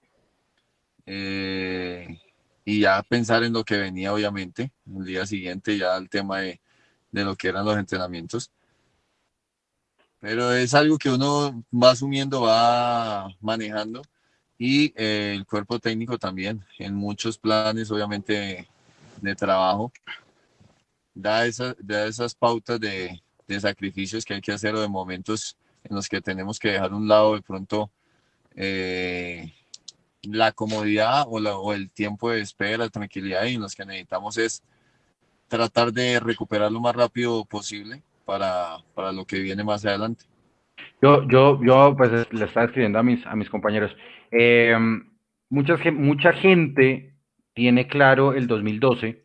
Eh, 1.06 2.20
y 2.64 2.80
ya 2.80 3.02
pensar 3.02 3.42
en 3.44 3.52
lo 3.52 3.64
que 3.64 3.76
venía, 3.76 4.12
obviamente, 4.12 4.72
el 4.86 5.04
día 5.04 5.26
siguiente, 5.26 5.76
ya 5.76 5.96
el 5.96 6.08
tema 6.08 6.40
de, 6.40 6.60
de 7.10 7.24
lo 7.24 7.36
que 7.36 7.48
eran 7.48 7.64
los 7.64 7.76
entrenamientos. 7.76 8.50
Pero 10.20 10.52
es 10.52 10.72
algo 10.74 10.98
que 10.98 11.10
uno 11.10 11.64
va 11.72 11.90
asumiendo, 11.90 12.42
va 12.42 13.28
manejando 13.40 14.02
y 14.64 14.92
eh, 14.96 15.34
el 15.34 15.44
cuerpo 15.44 15.80
técnico 15.80 16.18
también, 16.18 16.64
en 16.78 16.94
muchos 16.94 17.36
planes, 17.36 17.90
obviamente, 17.90 18.68
de 19.20 19.34
trabajo, 19.34 19.92
da, 21.14 21.46
esa, 21.46 21.74
da 21.80 22.06
esas 22.06 22.34
pautas 22.36 22.78
de, 22.78 23.20
de, 23.48 23.60
sacrificios 23.60 24.24
que 24.24 24.34
hay 24.34 24.40
que 24.40 24.52
hacer 24.52 24.74
o 24.76 24.80
de 24.80 24.86
momentos 24.86 25.56
en 25.82 25.96
los 25.96 26.08
que 26.08 26.20
tenemos 26.20 26.60
que 26.60 26.70
dejar 26.70 26.94
un 26.94 27.08
lado 27.08 27.34
de 27.34 27.42
pronto 27.42 27.90
eh, 28.54 29.52
la 30.22 30.52
comodidad 30.52 31.24
o, 31.26 31.38
o, 31.38 31.72
el 31.72 31.90
tiempo 31.90 32.30
de 32.30 32.40
espera, 32.40 32.88
tranquilidad 32.88 33.44
y 33.44 33.56
los 33.56 33.74
que 33.74 33.84
necesitamos 33.84 34.38
es 34.38 34.62
tratar 35.48 35.92
de 35.92 36.20
recuperar 36.20 36.70
lo 36.70 36.80
más 36.80 36.94
rápido 36.94 37.44
posible 37.44 38.02
para, 38.24 38.78
para 38.94 39.12
lo 39.12 39.24
que 39.24 39.40
viene 39.40 39.64
más 39.64 39.84
adelante. 39.84 40.24
Yo, 41.00 41.26
yo, 41.28 41.60
yo 41.62 41.94
pues 41.96 42.32
le 42.32 42.44
estaba 42.44 42.66
escribiendo 42.66 42.98
a 42.98 43.02
mis, 43.02 43.24
a 43.26 43.34
mis 43.34 43.50
compañeros. 43.50 43.94
Eh, 44.30 44.74
muchas, 45.50 45.80
mucha 45.92 46.32
gente 46.32 47.14
tiene 47.54 47.86
claro 47.86 48.32
el 48.32 48.46
2012 48.46 49.22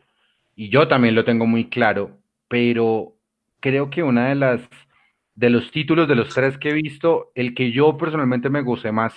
y 0.55 0.69
yo 0.69 0.87
también 0.87 1.15
lo 1.15 1.23
tengo 1.23 1.45
muy 1.45 1.69
claro, 1.69 2.17
pero 2.47 3.13
creo 3.59 3.89
que 3.89 4.03
una 4.03 4.29
de 4.29 4.35
las 4.35 4.61
de 5.35 5.51
los 5.51 5.69
títulos 5.69 6.07
de 6.07 6.15
los 6.15 6.33
tres 6.33 6.57
que 6.57 6.71
he 6.71 6.73
visto, 6.73 7.31
el 7.35 7.53
que 7.53 7.71
yo 7.71 7.95
personalmente 7.95 8.49
me 8.49 8.63
gocé 8.63 8.91
más 8.91 9.13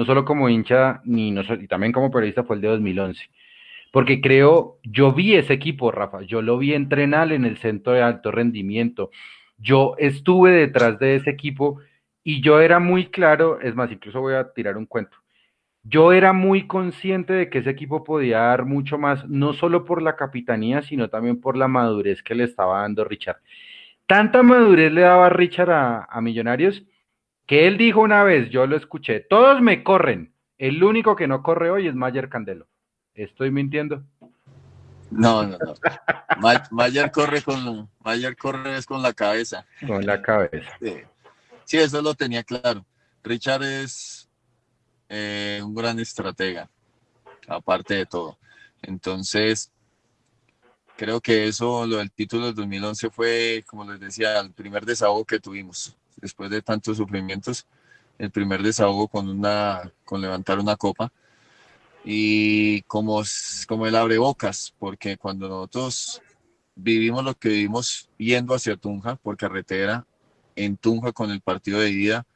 no 0.00 0.06
solo 0.06 0.24
como 0.24 0.48
hincha, 0.48 1.02
ni 1.04 1.30
no, 1.30 1.42
y 1.42 1.68
también 1.68 1.92
como 1.92 2.10
periodista, 2.10 2.42
fue 2.42 2.56
el 2.56 2.62
de 2.62 2.68
2011. 2.68 3.28
Porque 3.92 4.22
creo, 4.22 4.78
yo 4.82 5.12
vi 5.12 5.34
ese 5.34 5.52
equipo, 5.52 5.92
Rafa, 5.92 6.22
yo 6.22 6.40
lo 6.40 6.56
vi 6.56 6.72
entrenar 6.72 7.30
en 7.32 7.44
el 7.44 7.58
centro 7.58 7.92
de 7.92 8.00
alto 8.00 8.30
rendimiento. 8.30 9.10
Yo 9.58 9.96
estuve 9.98 10.52
detrás 10.52 10.98
de 10.98 11.16
ese 11.16 11.28
equipo 11.28 11.80
y 12.24 12.40
yo 12.40 12.62
era 12.62 12.78
muy 12.78 13.10
claro, 13.10 13.60
es 13.60 13.74
más, 13.74 13.92
incluso 13.92 14.22
voy 14.22 14.32
a 14.32 14.54
tirar 14.54 14.78
un 14.78 14.86
cuento. 14.86 15.18
Yo 15.82 16.14
era 16.14 16.32
muy 16.32 16.66
consciente 16.66 17.34
de 17.34 17.50
que 17.50 17.58
ese 17.58 17.68
equipo 17.68 18.02
podía 18.02 18.38
dar 18.38 18.64
mucho 18.64 18.96
más, 18.96 19.28
no 19.28 19.52
solo 19.52 19.84
por 19.84 20.00
la 20.00 20.16
capitanía, 20.16 20.80
sino 20.80 21.10
también 21.10 21.42
por 21.42 21.58
la 21.58 21.68
madurez 21.68 22.22
que 22.22 22.34
le 22.34 22.44
estaba 22.44 22.80
dando 22.80 23.04
Richard. 23.04 23.42
Tanta 24.06 24.42
madurez 24.42 24.90
le 24.92 25.02
daba 25.02 25.28
Richard 25.28 25.70
a, 25.70 26.04
a 26.04 26.22
Millonarios 26.22 26.86
que 27.50 27.66
él 27.66 27.76
dijo 27.78 28.00
una 28.00 28.22
vez, 28.22 28.48
yo 28.50 28.64
lo 28.68 28.76
escuché, 28.76 29.26
todos 29.28 29.60
me 29.60 29.82
corren, 29.82 30.32
el 30.56 30.84
único 30.84 31.16
que 31.16 31.26
no 31.26 31.42
corre 31.42 31.68
hoy 31.72 31.88
es 31.88 31.96
Mayer 31.96 32.28
Candelo. 32.28 32.68
¿Estoy 33.12 33.50
mintiendo? 33.50 34.04
No, 35.10 35.44
no, 35.44 35.58
no. 35.58 35.74
Mayer 36.70 37.10
corre 37.10 37.42
con 37.42 37.90
Mayer 38.04 38.36
corre 38.36 38.76
es 38.76 38.86
con 38.86 39.02
la 39.02 39.12
cabeza. 39.12 39.66
Con 39.84 40.06
la 40.06 40.22
cabeza. 40.22 40.70
Sí, 41.64 41.76
eso 41.76 42.00
lo 42.00 42.14
tenía 42.14 42.44
claro. 42.44 42.86
Richard 43.24 43.64
es 43.64 44.30
eh, 45.08 45.60
un 45.60 45.74
gran 45.74 45.98
estratega, 45.98 46.70
aparte 47.48 47.94
de 47.94 48.06
todo. 48.06 48.38
Entonces, 48.80 49.72
creo 50.96 51.20
que 51.20 51.48
eso, 51.48 51.84
lo 51.84 51.96
del 51.96 52.12
título 52.12 52.46
del 52.46 52.54
2011 52.54 53.10
fue, 53.10 53.64
como 53.66 53.90
les 53.90 53.98
decía, 53.98 54.38
el 54.38 54.52
primer 54.52 54.86
desahogo 54.86 55.24
que 55.24 55.40
tuvimos 55.40 55.96
después 56.16 56.50
de 56.50 56.62
tantos 56.62 56.96
sufrimientos, 56.96 57.66
el 58.18 58.30
primer 58.30 58.62
desahogo 58.62 59.08
con, 59.08 59.28
una, 59.28 59.92
con 60.04 60.20
levantar 60.20 60.58
una 60.58 60.76
copa 60.76 61.12
y 62.04 62.82
como, 62.82 63.22
como 63.66 63.86
el 63.86 63.96
abrebocas, 63.96 64.74
porque 64.78 65.16
cuando 65.16 65.48
nosotros 65.48 66.22
vivimos 66.74 67.24
lo 67.24 67.34
que 67.34 67.50
vivimos 67.50 68.08
yendo 68.18 68.54
hacia 68.54 68.76
Tunja 68.76 69.16
por 69.16 69.36
carretera, 69.36 70.06
en 70.56 70.76
Tunja 70.76 71.12
con 71.12 71.30
el 71.30 71.40
partido 71.40 71.80
de 71.80 71.90
ida, 71.90 72.26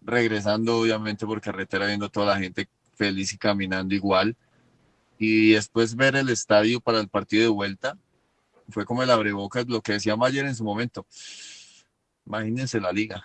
regresando 0.00 0.78
obviamente 0.78 1.26
por 1.26 1.40
carretera 1.40 1.86
viendo 1.86 2.08
toda 2.08 2.34
la 2.34 2.38
gente 2.38 2.68
feliz 2.94 3.32
y 3.32 3.38
caminando 3.38 3.94
igual, 3.94 4.36
y 5.18 5.52
después 5.52 5.96
ver 5.96 6.16
el 6.16 6.28
estadio 6.28 6.80
para 6.80 7.00
el 7.00 7.08
partido 7.08 7.42
de 7.42 7.48
vuelta, 7.48 7.98
fue 8.68 8.84
como 8.84 9.02
el 9.02 9.10
abrebocas, 9.10 9.66
lo 9.66 9.80
que 9.80 9.92
decía 9.92 10.16
Mayer 10.16 10.46
en 10.46 10.54
su 10.54 10.64
momento. 10.64 11.06
Imagínense 12.28 12.78
la 12.78 12.92
liga. 12.92 13.24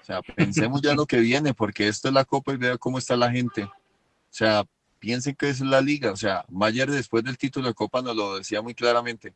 O 0.00 0.04
sea, 0.04 0.22
pensemos 0.22 0.80
ya 0.80 0.94
lo 0.94 1.06
que 1.06 1.18
viene, 1.18 1.52
porque 1.52 1.88
esto 1.88 2.06
es 2.08 2.14
la 2.14 2.24
Copa 2.24 2.52
y 2.52 2.56
vea 2.56 2.78
cómo 2.78 2.98
está 2.98 3.16
la 3.16 3.30
gente. 3.30 3.64
O 3.64 3.72
sea, 4.30 4.64
piensen 5.00 5.34
que 5.34 5.48
es 5.48 5.60
la 5.60 5.80
liga. 5.80 6.12
O 6.12 6.16
sea, 6.16 6.44
Mayer 6.48 6.88
después 6.88 7.24
del 7.24 7.36
título 7.36 7.66
de 7.66 7.74
Copa 7.74 8.00
nos 8.00 8.14
lo 8.14 8.38
decía 8.38 8.62
muy 8.62 8.74
claramente. 8.74 9.34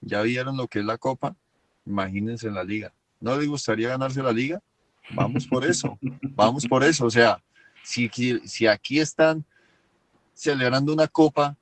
Ya 0.00 0.22
vieron 0.22 0.56
lo 0.56 0.68
que 0.68 0.78
es 0.78 0.84
la 0.84 0.96
Copa, 0.96 1.34
imagínense 1.84 2.46
en 2.46 2.54
la 2.54 2.62
liga. 2.62 2.92
¿No 3.20 3.36
les 3.36 3.48
gustaría 3.48 3.88
ganarse 3.88 4.22
la 4.22 4.32
liga? 4.32 4.62
Vamos 5.10 5.46
por 5.46 5.64
eso, 5.64 5.98
vamos 6.22 6.64
por 6.66 6.84
eso. 6.84 7.06
O 7.06 7.10
sea, 7.10 7.42
si, 7.82 8.08
si 8.44 8.66
aquí 8.68 9.00
están 9.00 9.44
celebrando 10.32 10.92
una 10.92 11.08
Copa, 11.08 11.56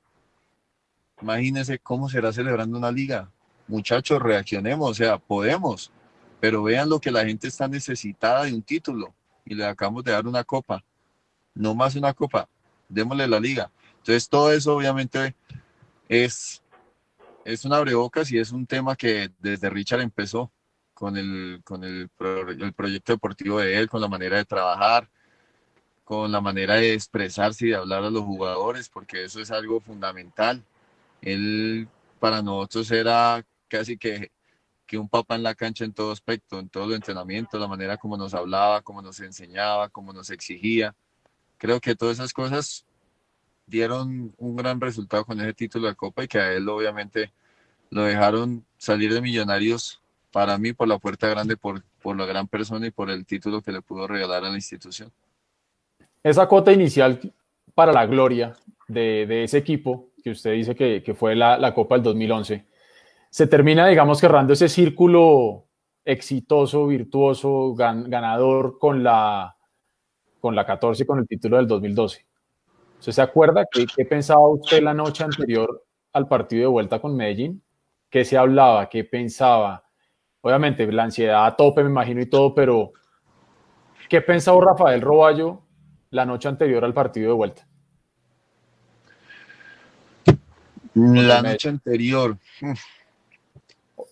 imagínense 1.19 1.79
cómo 1.79 2.07
será 2.07 2.31
celebrando 2.31 2.77
una 2.77 2.91
liga. 2.91 3.31
Muchachos, 3.67 4.21
reaccionemos, 4.21 4.91
o 4.91 4.93
sea, 4.93 5.17
podemos, 5.17 5.91
pero 6.39 6.63
vean 6.63 6.89
lo 6.89 6.99
que 6.99 7.11
la 7.11 7.25
gente 7.25 7.47
está 7.47 7.67
necesitada 7.67 8.43
de 8.43 8.53
un 8.53 8.61
título 8.61 9.13
y 9.45 9.55
le 9.55 9.65
acabamos 9.65 10.03
de 10.03 10.11
dar 10.11 10.27
una 10.27 10.43
copa. 10.43 10.83
No 11.53 11.73
más 11.73 11.95
una 11.95 12.13
copa, 12.13 12.47
démosle 12.87 13.27
la 13.27 13.39
liga. 13.39 13.71
Entonces, 13.97 14.29
todo 14.29 14.51
eso 14.51 14.75
obviamente 14.75 15.35
es, 16.07 16.61
es 17.43 17.65
un 17.65 17.73
abrebocas 17.73 18.31
y 18.31 18.37
es 18.37 18.51
un 18.51 18.65
tema 18.65 18.95
que 18.95 19.31
desde 19.39 19.69
Richard 19.69 20.01
empezó 20.01 20.51
con, 20.93 21.17
el, 21.17 21.61
con 21.63 21.83
el, 21.83 22.09
el 22.59 22.73
proyecto 22.73 23.13
deportivo 23.13 23.59
de 23.59 23.77
él, 23.77 23.89
con 23.89 24.01
la 24.01 24.07
manera 24.07 24.37
de 24.37 24.45
trabajar, 24.45 25.09
con 26.03 26.31
la 26.31 26.39
manera 26.39 26.75
de 26.75 26.93
expresarse 26.93 27.65
y 27.65 27.69
de 27.69 27.75
hablar 27.75 28.03
a 28.03 28.09
los 28.09 28.23
jugadores, 28.23 28.89
porque 28.89 29.25
eso 29.25 29.41
es 29.41 29.51
algo 29.51 29.81
fundamental. 29.81 30.63
Él 31.21 31.87
para 32.19 32.41
nosotros 32.41 32.89
era 32.91 33.45
casi 33.67 33.97
que, 33.97 34.31
que 34.87 34.97
un 34.97 35.09
papá 35.09 35.35
en 35.35 35.43
la 35.43 35.53
cancha 35.53 35.85
en 35.85 35.93
todo 35.93 36.11
aspecto, 36.11 36.59
en 36.59 36.69
todo 36.69 36.85
el 36.85 36.93
entrenamiento, 36.93 37.59
la 37.59 37.67
manera 37.67 37.97
como 37.97 38.17
nos 38.17 38.33
hablaba, 38.33 38.81
como 38.81 39.01
nos 39.01 39.19
enseñaba, 39.19 39.89
como 39.89 40.13
nos 40.13 40.29
exigía. 40.29 40.95
Creo 41.57 41.79
que 41.79 41.95
todas 41.95 42.17
esas 42.17 42.33
cosas 42.33 42.85
dieron 43.67 44.33
un 44.37 44.55
gran 44.55 44.79
resultado 44.79 45.25
con 45.25 45.39
ese 45.41 45.53
título 45.53 45.87
de 45.87 45.95
Copa 45.95 46.23
y 46.23 46.27
que 46.27 46.39
a 46.39 46.53
él 46.53 46.67
obviamente 46.69 47.31
lo 47.89 48.03
dejaron 48.03 48.65
salir 48.77 49.13
de 49.13 49.21
Millonarios 49.21 50.01
para 50.31 50.57
mí 50.57 50.73
por 50.73 50.87
la 50.87 50.97
puerta 50.97 51.27
grande, 51.27 51.57
por, 51.57 51.83
por 52.01 52.17
la 52.17 52.25
gran 52.25 52.47
persona 52.47 52.87
y 52.87 52.91
por 52.91 53.09
el 53.09 53.25
título 53.25 53.61
que 53.61 53.71
le 53.71 53.81
pudo 53.81 54.07
regalar 54.07 54.45
a 54.45 54.49
la 54.49 54.55
institución. 54.55 55.11
Esa 56.23 56.47
cuota 56.47 56.71
inicial 56.71 57.19
para 57.73 57.91
la 57.91 58.05
gloria 58.05 58.53
de, 58.87 59.25
de 59.27 59.43
ese 59.43 59.57
equipo, 59.57 60.09
que 60.23 60.31
usted 60.31 60.53
dice 60.53 60.75
que, 60.75 61.03
que 61.03 61.13
fue 61.13 61.35
la, 61.35 61.57
la, 61.57 61.73
Copa 61.73 61.95
del 61.95 62.03
2011, 62.03 62.65
se 63.29 63.47
termina, 63.47 63.87
digamos, 63.87 64.19
cerrando 64.19 64.53
ese 64.53 64.69
círculo 64.69 65.65
exitoso, 66.05 66.87
virtuoso, 66.87 67.73
gan, 67.75 68.09
ganador 68.09 68.79
con 68.79 69.03
la, 69.03 69.55
con 70.39 70.55
la 70.55 70.65
14 70.65 71.03
y 71.03 71.05
con 71.05 71.19
el 71.19 71.27
título 71.27 71.57
del 71.57 71.67
2012. 71.67 72.25
¿Usted 72.99 73.11
se 73.11 73.21
acuerda 73.21 73.65
qué, 73.69 73.85
qué 73.93 74.05
pensaba 74.05 74.47
usted 74.47 74.81
la 74.81 74.93
noche 74.93 75.23
anterior 75.23 75.85
al 76.13 76.27
partido 76.27 76.61
de 76.61 76.67
vuelta 76.67 76.99
con 76.99 77.15
Medellín? 77.15 77.61
¿Qué 78.09 78.23
se 78.23 78.37
hablaba? 78.37 78.87
¿Qué 78.89 79.03
pensaba? 79.03 79.83
Obviamente, 80.41 80.89
la 80.91 81.03
ansiedad 81.03 81.45
a 81.45 81.55
tope, 81.55 81.83
me 81.83 81.89
imagino, 81.89 82.21
y 82.21 82.25
todo, 82.25 82.55
pero 82.55 82.93
¿qué 84.07 84.21
pensaba 84.21 84.63
Rafael 84.63 85.01
Roballo 85.01 85.61
la 86.11 86.25
noche 86.25 86.47
anterior 86.47 86.83
al 86.85 86.93
partido 86.93 87.31
de 87.31 87.35
vuelta? 87.35 87.67
La 90.93 91.41
noche 91.41 91.69
anterior. 91.69 92.37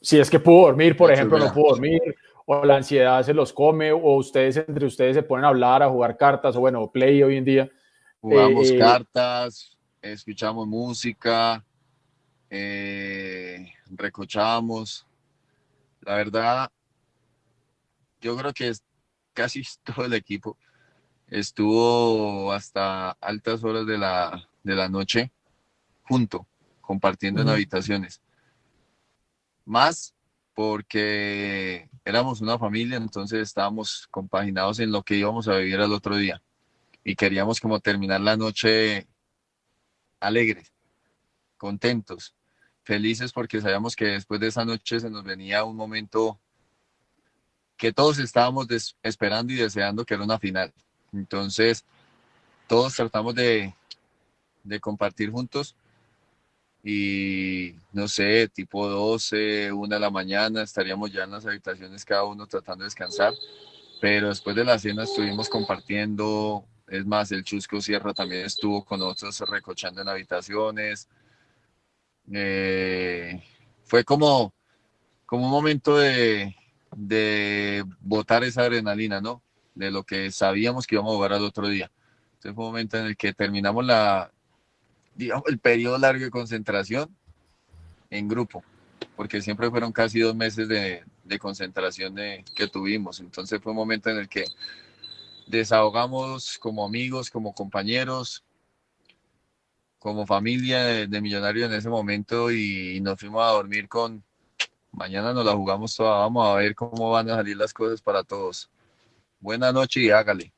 Si 0.06 0.19
es 0.19 0.30
que 0.30 0.40
pudo 0.40 0.68
dormir, 0.68 0.95
por 0.95 1.11
ejemplo, 1.11 1.40
no 1.40 1.52
pudo 1.52 1.69
dormir, 1.69 1.99
o 2.45 2.64
la 2.64 2.76
ansiedad 2.76 3.23
se 3.23 3.34
los 3.34 3.52
come, 3.52 3.91
o 3.91 4.18
ustedes 4.18 4.56
entre 4.57 4.86
ustedes 4.86 5.15
se 5.15 5.23
ponen 5.23 5.45
a 5.45 5.48
hablar, 5.48 5.82
a 5.82 5.90
jugar 5.90 6.15
cartas, 6.15 6.56
o 6.56 6.60
bueno, 6.60 6.91
play 6.91 7.23
hoy 7.23 7.38
en 7.38 7.44
día. 7.44 7.72
Jugamos 8.22 8.69
eh, 8.69 8.77
cartas, 8.77 9.76
escuchamos 10.03 10.68
música, 10.68 11.65
eh, 12.52 13.73
recochamos. 13.90 15.07
La 16.02 16.18
verdad, 16.18 16.69
yo 18.22 18.38
creo 18.38 18.53
que 18.53 18.68
es 18.68 18.84
casi 19.34 19.64
todo 19.84 20.06
el 20.06 20.14
equipo 20.14 20.56
estuvo 21.30 22.52
hasta 22.52 23.10
altas 23.10 23.64
horas 23.64 23.88
de 23.88 23.98
la, 23.98 24.48
de 24.61 24.76
la 24.76 24.88
noche 24.88 25.32
junto, 26.03 26.45
compartiendo 26.82 27.41
en 27.41 27.49
habitaciones. 27.49 28.22
Más 29.66 30.16
porque 30.54 31.90
éramos 32.06 32.40
una 32.40 32.58
familia, 32.58 32.98
entonces 32.98 33.42
estábamos 33.42 34.08
compaginados 34.10 34.80
en 34.80 34.92
lo 34.92 35.04
que 35.04 35.16
íbamos 35.16 35.48
a 35.48 35.58
vivir 35.58 35.80
el 35.80 35.92
otro 35.92 36.16
día 36.16 36.42
y 37.04 37.16
queríamos 37.16 37.60
como 37.60 37.80
terminar 37.80 38.22
la 38.22 38.38
noche 38.38 39.08
alegres, 40.20 40.74
contentos, 41.58 42.34
felices 42.84 43.34
porque 43.34 43.62
sabíamos 43.62 43.96
que 43.96 44.06
después 44.06 44.40
de 44.40 44.48
esa 44.48 44.66
noche 44.66 45.00
se 45.00 45.10
nos 45.10 45.24
venía 45.24 45.64
un 45.64 45.76
momento 45.76 46.40
que 47.78 47.92
todos 47.92 48.20
estábamos 48.20 48.68
esperando 49.04 49.52
y 49.52 49.58
deseando 49.58 50.06
que 50.06 50.14
era 50.14 50.24
una 50.24 50.40
final. 50.40 50.74
Entonces, 51.12 51.86
todos 52.68 52.96
tratamos 52.96 53.36
de, 53.36 53.76
de 54.64 54.80
compartir 54.80 55.32
juntos 55.32 55.76
y 56.88 57.74
no 57.94 58.07
sé, 58.07 58.48
tipo 58.48 58.88
12, 58.88 59.72
1 59.72 59.95
de 59.95 59.99
la 59.99 60.12
mañana, 60.12 60.62
estaríamos 60.62 61.12
ya 61.12 61.24
en 61.24 61.32
las 61.32 61.44
habitaciones 61.48 62.06
cada 62.06 62.26
uno 62.26 62.45
tratando 62.45 62.84
de 62.84 62.88
descansar, 62.88 63.34
pero 63.99 64.30
después 64.30 64.56
de 64.56 64.64
la 64.64 64.78
cena 64.78 65.03
estuvimos 65.03 65.49
compartiendo, 65.49 66.64
es 66.88 67.03
más, 67.07 67.32
el 67.32 67.44
Chusco 67.44 67.82
Sierra 67.82 68.14
también 68.14 68.45
estuvo 68.45 68.86
con 68.86 68.99
nosotros 68.99 69.49
recochando 69.49 70.03
en 70.03 70.10
habitaciones. 70.10 71.10
Eh, 72.32 73.41
fue 73.84 74.03
como, 74.03 74.53
como 75.26 75.45
un 75.45 75.52
momento 75.52 75.98
de, 75.98 76.56
de 76.95 77.84
botar 77.99 78.44
esa 78.44 78.62
adrenalina, 78.62 79.22
¿no? 79.22 79.41
de 79.74 79.90
lo 79.90 80.03
que 80.03 80.32
sabíamos 80.32 80.86
que 80.86 80.95
íbamos 80.95 81.14
a 81.14 81.16
jugar 81.16 81.34
al 81.34 81.44
otro 81.44 81.68
día. 81.68 81.91
Entonces 82.36 82.53
fue 82.53 82.66
un 82.66 82.72
momento 82.72 82.98
en 82.99 83.07
el 83.07 83.18
que 83.18 83.34
terminamos 83.34 83.84
la, 83.84 84.32
digamos, 85.16 85.46
el 85.48 85.60
periodo 85.60 85.98
largo 85.98 86.24
de 86.24 86.30
concentración 86.30 87.16
en 88.10 88.28
grupo, 88.28 88.64
porque 89.16 89.42
siempre 89.42 89.70
fueron 89.70 89.92
casi 89.92 90.20
dos 90.20 90.36
meses 90.36 90.68
de, 90.68 91.04
de 91.24 91.40
concentración 91.40 92.16
de, 92.16 92.44
que 92.56 92.68
tuvimos. 92.68 93.20
Entonces 93.20 93.60
fue 93.62 93.72
un 93.72 93.78
momento 93.78 94.10
en 94.10 94.18
el 94.18 94.30
que 94.30 94.46
desahogamos 95.48 96.58
como 96.60 96.86
amigos, 96.86 97.30
como 97.30 97.54
compañeros, 97.54 98.44
como 100.00 100.28
familia 100.28 100.84
de, 100.84 101.08
de 101.08 101.22
Millonarios 101.22 101.72
en 101.72 101.78
ese 101.78 101.90
momento 101.90 102.52
y, 102.52 102.98
y 102.98 103.02
nos 103.02 103.20
fuimos 103.20 103.44
a 103.44 103.54
dormir 103.54 103.88
con, 103.88 104.24
mañana 104.92 105.34
nos 105.34 105.46
la 105.46 105.54
jugamos 105.54 105.96
toda, 105.96 106.20
vamos 106.20 106.48
a 106.48 106.56
ver 106.56 106.76
cómo 106.76 107.10
van 107.10 107.30
a 107.30 107.36
salir 107.36 107.58
las 107.58 107.74
cosas 107.74 108.02
para 108.02 108.24
todos 108.24 108.70
buena 109.46 109.72
noche 109.72 110.02
y 110.02 110.10
hágale. 110.10 110.52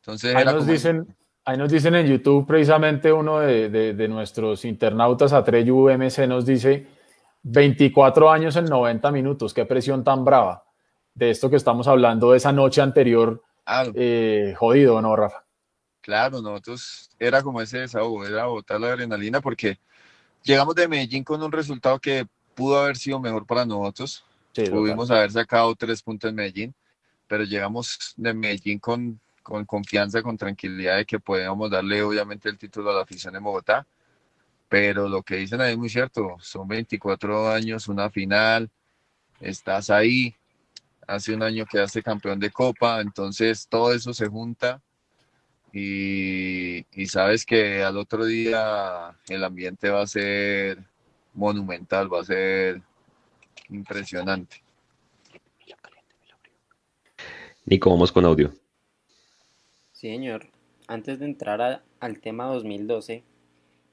Entonces, 0.00 0.34
ahí, 0.36 0.44
nos 0.44 0.66
dicen, 0.66 1.16
ahí 1.44 1.56
nos 1.56 1.70
dicen 1.70 1.94
en 1.94 2.06
YouTube, 2.06 2.46
precisamente 2.46 3.12
uno 3.12 3.40
de, 3.40 3.68
de, 3.68 3.94
de 3.94 4.08
nuestros 4.08 4.64
internautas, 4.64 5.32
Atreyu 5.32 5.88
MC, 5.90 6.26
nos 6.26 6.46
dice 6.46 6.86
24 7.42 8.30
años 8.30 8.56
en 8.56 8.66
90 8.66 9.10
minutos, 9.12 9.52
qué 9.54 9.64
presión 9.64 10.04
tan 10.04 10.24
brava. 10.24 10.64
De 11.14 11.30
esto 11.30 11.48
que 11.48 11.56
estamos 11.56 11.86
hablando 11.86 12.32
de 12.32 12.38
esa 12.38 12.52
noche 12.52 12.80
anterior, 12.80 13.42
eh, 13.94 14.54
jodido, 14.56 15.00
¿no, 15.00 15.14
Rafa? 15.14 15.44
Claro, 16.00 16.42
nosotros 16.42 17.10
era 17.18 17.42
como 17.42 17.60
ese 17.60 17.78
desahogo, 17.78 18.26
era 18.26 18.46
botar 18.46 18.80
la 18.80 18.88
adrenalina 18.88 19.40
porque 19.40 19.78
llegamos 20.42 20.74
de 20.74 20.88
Medellín 20.88 21.24
con 21.24 21.42
un 21.42 21.52
resultado 21.52 21.98
que 21.98 22.26
pudo 22.54 22.80
haber 22.80 22.96
sido 22.96 23.20
mejor 23.20 23.46
para 23.46 23.64
nosotros. 23.64 24.24
Sí, 24.52 24.64
Pudimos 24.68 25.10
haber 25.10 25.30
sacado 25.30 25.74
tres 25.74 26.02
puntos 26.02 26.30
en 26.30 26.36
Medellín 26.36 26.74
pero 27.26 27.44
llegamos 27.44 28.14
de 28.16 28.34
Medellín 28.34 28.78
con, 28.78 29.20
con 29.44 29.64
confianza, 29.66 30.22
con 30.22 30.38
tranquilidad 30.38 30.96
de 30.96 31.04
que 31.04 31.20
podíamos 31.20 31.70
darle 31.70 32.02
obviamente 32.02 32.48
el 32.48 32.58
título 32.58 32.90
a 32.90 32.94
la 32.94 33.02
afición 33.02 33.36
en 33.36 33.44
Bogotá. 33.44 33.86
Pero 34.68 35.08
lo 35.08 35.22
que 35.22 35.36
dicen 35.36 35.60
ahí 35.60 35.72
es 35.72 35.78
muy 35.78 35.90
cierto, 35.90 36.36
son 36.40 36.66
24 36.66 37.50
años, 37.50 37.86
una 37.86 38.10
final, 38.10 38.70
estás 39.38 39.90
ahí, 39.90 40.34
hace 41.06 41.34
un 41.34 41.42
año 41.42 41.66
quedaste 41.66 42.02
campeón 42.02 42.40
de 42.40 42.50
Copa, 42.50 43.00
entonces 43.00 43.68
todo 43.68 43.92
eso 43.92 44.14
se 44.14 44.26
junta 44.26 44.80
y, 45.72 46.86
y, 46.98 47.06
sabes 47.06 47.44
que 47.44 47.82
al 47.82 47.98
otro 47.98 48.24
día 48.24 49.14
el 49.28 49.44
ambiente 49.44 49.90
va 49.90 50.02
a 50.02 50.06
ser 50.06 50.82
monumental, 51.34 52.12
va 52.12 52.20
a 52.20 52.24
ser 52.24 52.80
impresionante. 53.68 54.62
Nico, 57.66 57.90
vamos 57.90 58.12
con 58.12 58.24
audio. 58.24 58.63
Sí, 60.04 60.10
señor. 60.10 60.46
Antes 60.86 61.18
de 61.18 61.24
entrar 61.24 61.62
a, 61.62 61.82
al 61.98 62.20
tema 62.20 62.44
2012, 62.52 63.24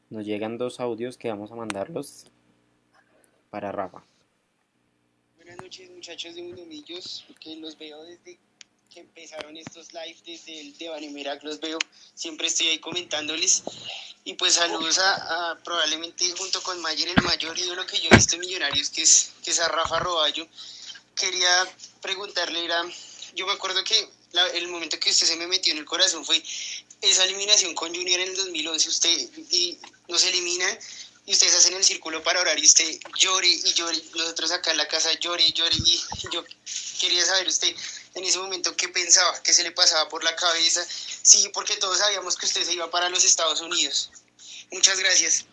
nos 0.09 0.25
llegan 0.25 0.57
dos 0.57 0.81
audios 0.81 1.15
que 1.15 1.29
vamos 1.29 1.53
a 1.53 1.55
mandarlos 1.55 2.25
para 3.49 3.71
Rafa. 3.71 4.03
Buenas 5.37 5.55
noches 5.55 5.89
muchachos 5.89 6.35
de 6.35 6.43
Mundomillos, 6.43 7.25
que 7.39 7.55
los 7.55 7.77
veo 7.77 8.03
desde 8.03 8.37
que 8.93 8.99
empezaron 8.99 9.55
estos 9.55 9.93
live 9.93 10.17
desde 10.25 10.59
el 10.59 10.77
de 10.77 10.89
Banemerac, 10.89 11.43
los 11.45 11.61
veo, 11.61 11.79
siempre 12.13 12.47
estoy 12.47 12.67
ahí 12.67 12.79
comentándoles. 12.79 13.63
Y 14.25 14.33
pues 14.33 14.55
saludos 14.55 14.99
a, 14.99 15.51
a, 15.51 15.59
probablemente 15.59 16.25
junto 16.37 16.61
con 16.61 16.81
Mayer, 16.81 17.07
el 17.07 17.23
mayor 17.23 17.57
ídolo 17.57 17.85
que 17.85 18.01
yo 18.01 18.09
he 18.11 18.15
visto 18.17 18.35
en 18.35 18.41
Millonarios, 18.41 18.89
que 18.89 19.03
es, 19.03 19.31
que 19.45 19.51
es 19.51 19.61
a 19.61 19.69
Rafa 19.69 19.99
Roballo. 19.99 20.45
Quería 21.15 21.65
preguntarle, 22.01 22.65
era, 22.65 22.83
yo 23.33 23.47
me 23.47 23.53
acuerdo 23.53 23.81
que 23.85 24.20
la, 24.31 24.47
el 24.49 24.67
momento 24.67 24.99
que 24.99 25.09
usted 25.09 25.27
se 25.27 25.35
me 25.35 25.47
metió 25.47 25.73
en 25.73 25.79
el 25.79 25.85
corazón 25.85 26.25
fue 26.25 26.41
esa 27.01 27.23
eliminación 27.25 27.73
con 27.73 27.93
Junior 27.93 28.19
en 28.19 28.29
el 28.29 28.35
2011, 28.35 28.89
usted 28.89 29.29
y 29.51 29.77
nos 30.07 30.23
eliminan 30.23 30.77
y 31.25 31.33
ustedes 31.33 31.55
hacen 31.55 31.75
el 31.75 31.83
círculo 31.83 32.23
para 32.23 32.41
orar 32.41 32.57
y 32.59 32.65
usted 32.65 32.99
llore 33.17 33.47
y 33.47 33.73
llore, 33.73 34.01
nosotros 34.15 34.51
acá 34.51 34.71
en 34.71 34.77
la 34.77 34.87
casa 34.87 35.11
llore 35.19 35.45
y 35.45 35.53
llore 35.53 35.75
y 35.75 36.01
yo 36.31 36.43
quería 36.99 37.25
saber 37.25 37.47
usted 37.47 37.75
en 38.15 38.23
ese 38.23 38.37
momento 38.37 38.75
qué 38.75 38.89
pensaba, 38.89 39.41
qué 39.43 39.53
se 39.53 39.63
le 39.63 39.71
pasaba 39.71 40.09
por 40.09 40.23
la 40.23 40.35
cabeza, 40.35 40.85
sí, 41.21 41.49
porque 41.53 41.77
todos 41.77 41.99
sabíamos 41.99 42.35
que 42.35 42.45
usted 42.45 42.63
se 42.63 42.73
iba 42.73 42.89
para 42.89 43.09
los 43.09 43.23
Estados 43.23 43.61
Unidos. 43.61 44.11
Muchas 44.71 44.99
gracias. 44.99 45.45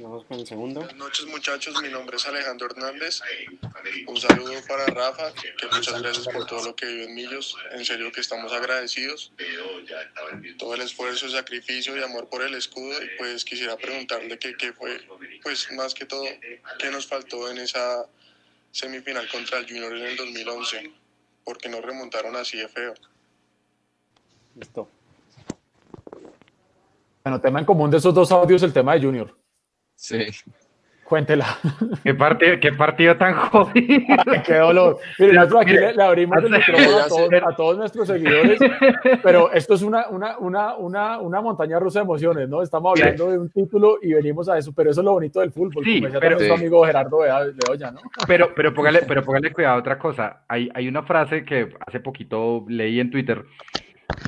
Vamos 0.00 0.24
con 0.26 0.38
el 0.38 0.46
segundo. 0.46 0.80
Buenas 0.80 0.96
noches 0.96 1.26
muchachos, 1.26 1.80
mi 1.82 1.88
nombre 1.88 2.16
es 2.16 2.26
Alejandro 2.26 2.66
Hernández. 2.66 3.20
Un 4.06 4.16
saludo 4.16 4.52
para 4.68 4.86
Rafa, 4.86 5.32
que 5.32 5.66
muchas 5.72 6.00
gracias 6.00 6.28
por 6.28 6.46
todo 6.46 6.64
lo 6.66 6.76
que 6.76 6.86
vivió 6.86 7.04
en 7.04 7.14
Millos. 7.14 7.56
En 7.72 7.84
serio 7.84 8.12
que 8.12 8.20
estamos 8.20 8.52
agradecidos. 8.52 9.32
Todo 10.56 10.74
el 10.74 10.82
esfuerzo, 10.82 11.28
sacrificio 11.28 11.96
y 11.96 12.02
amor 12.02 12.28
por 12.28 12.42
el 12.42 12.54
escudo. 12.54 13.02
Y 13.02 13.08
pues 13.18 13.44
quisiera 13.44 13.76
preguntarle 13.76 14.38
qué, 14.38 14.56
qué 14.56 14.72
fue, 14.72 15.00
pues 15.42 15.70
más 15.72 15.94
que 15.94 16.06
todo, 16.06 16.24
qué 16.78 16.90
nos 16.90 17.06
faltó 17.06 17.50
en 17.50 17.58
esa 17.58 18.06
semifinal 18.70 19.28
contra 19.28 19.58
el 19.58 19.66
Junior 19.66 19.96
en 19.96 20.06
el 20.06 20.16
2011. 20.16 20.92
Porque 21.44 21.68
nos 21.68 21.82
remontaron 21.82 22.36
así 22.36 22.58
de 22.58 22.68
feo. 22.68 22.94
Listo. 24.54 24.88
Bueno, 27.24 27.40
tema 27.40 27.58
en 27.58 27.66
común 27.66 27.90
de 27.90 27.96
esos 27.96 28.14
dos 28.14 28.30
audios, 28.30 28.62
el 28.62 28.72
tema 28.72 28.94
de 28.94 29.00
Junior. 29.00 29.47
Sí. 29.98 30.26
Cuéntela. 31.02 31.46
¿Qué 32.04 32.12
partido, 32.14 32.60
qué 32.60 32.70
partido 32.72 33.16
tan 33.16 33.34
jodido? 33.34 34.04
Ay, 34.26 34.42
qué 34.44 34.54
dolor. 34.56 34.98
Mire, 35.18 35.32
nosotros 35.32 35.62
aquí 35.62 35.72
le, 35.72 35.94
le 35.94 36.02
abrimos 36.02 36.36
el 36.44 36.50
micrófono 36.50 36.98
a 36.98 37.08
todos, 37.08 37.30
a 37.32 37.56
todos, 37.56 37.78
nuestros 37.78 38.06
seguidores, 38.08 38.60
pero 39.22 39.50
esto 39.52 39.72
es 39.74 39.80
una, 39.82 40.06
una, 40.10 40.36
una, 40.36 40.76
una, 40.76 41.18
una 41.18 41.40
montaña 41.40 41.78
rusa 41.80 42.00
de 42.00 42.04
emociones, 42.04 42.48
¿no? 42.50 42.62
Estamos 42.62 42.92
hablando 43.00 43.30
de 43.30 43.38
un 43.38 43.48
título 43.50 43.96
y 44.02 44.12
venimos 44.12 44.50
a 44.50 44.58
eso, 44.58 44.72
pero 44.76 44.90
eso 44.90 45.00
es 45.00 45.04
lo 45.06 45.12
bonito 45.12 45.40
del 45.40 45.50
fútbol, 45.50 45.82
Sí, 45.82 45.94
como 45.94 46.06
decía 46.08 46.20
pero- 46.20 46.36
también 46.36 46.48
su 46.50 46.60
amigo 46.60 46.84
Gerardo 46.84 47.18
Bedoya, 47.20 47.90
¿no? 47.90 48.00
Pero, 48.26 48.52
pero 48.54 48.74
póngale, 48.74 49.00
pero 49.08 49.22
póngale 49.24 49.50
cuidado 49.52 49.76
a 49.76 49.78
otra 49.78 49.98
cosa. 49.98 50.44
Hay, 50.46 50.68
hay 50.74 50.88
una 50.88 51.02
frase 51.04 51.42
que 51.42 51.70
hace 51.86 52.00
poquito 52.00 52.66
leí 52.68 53.00
en 53.00 53.10
Twitter. 53.10 53.44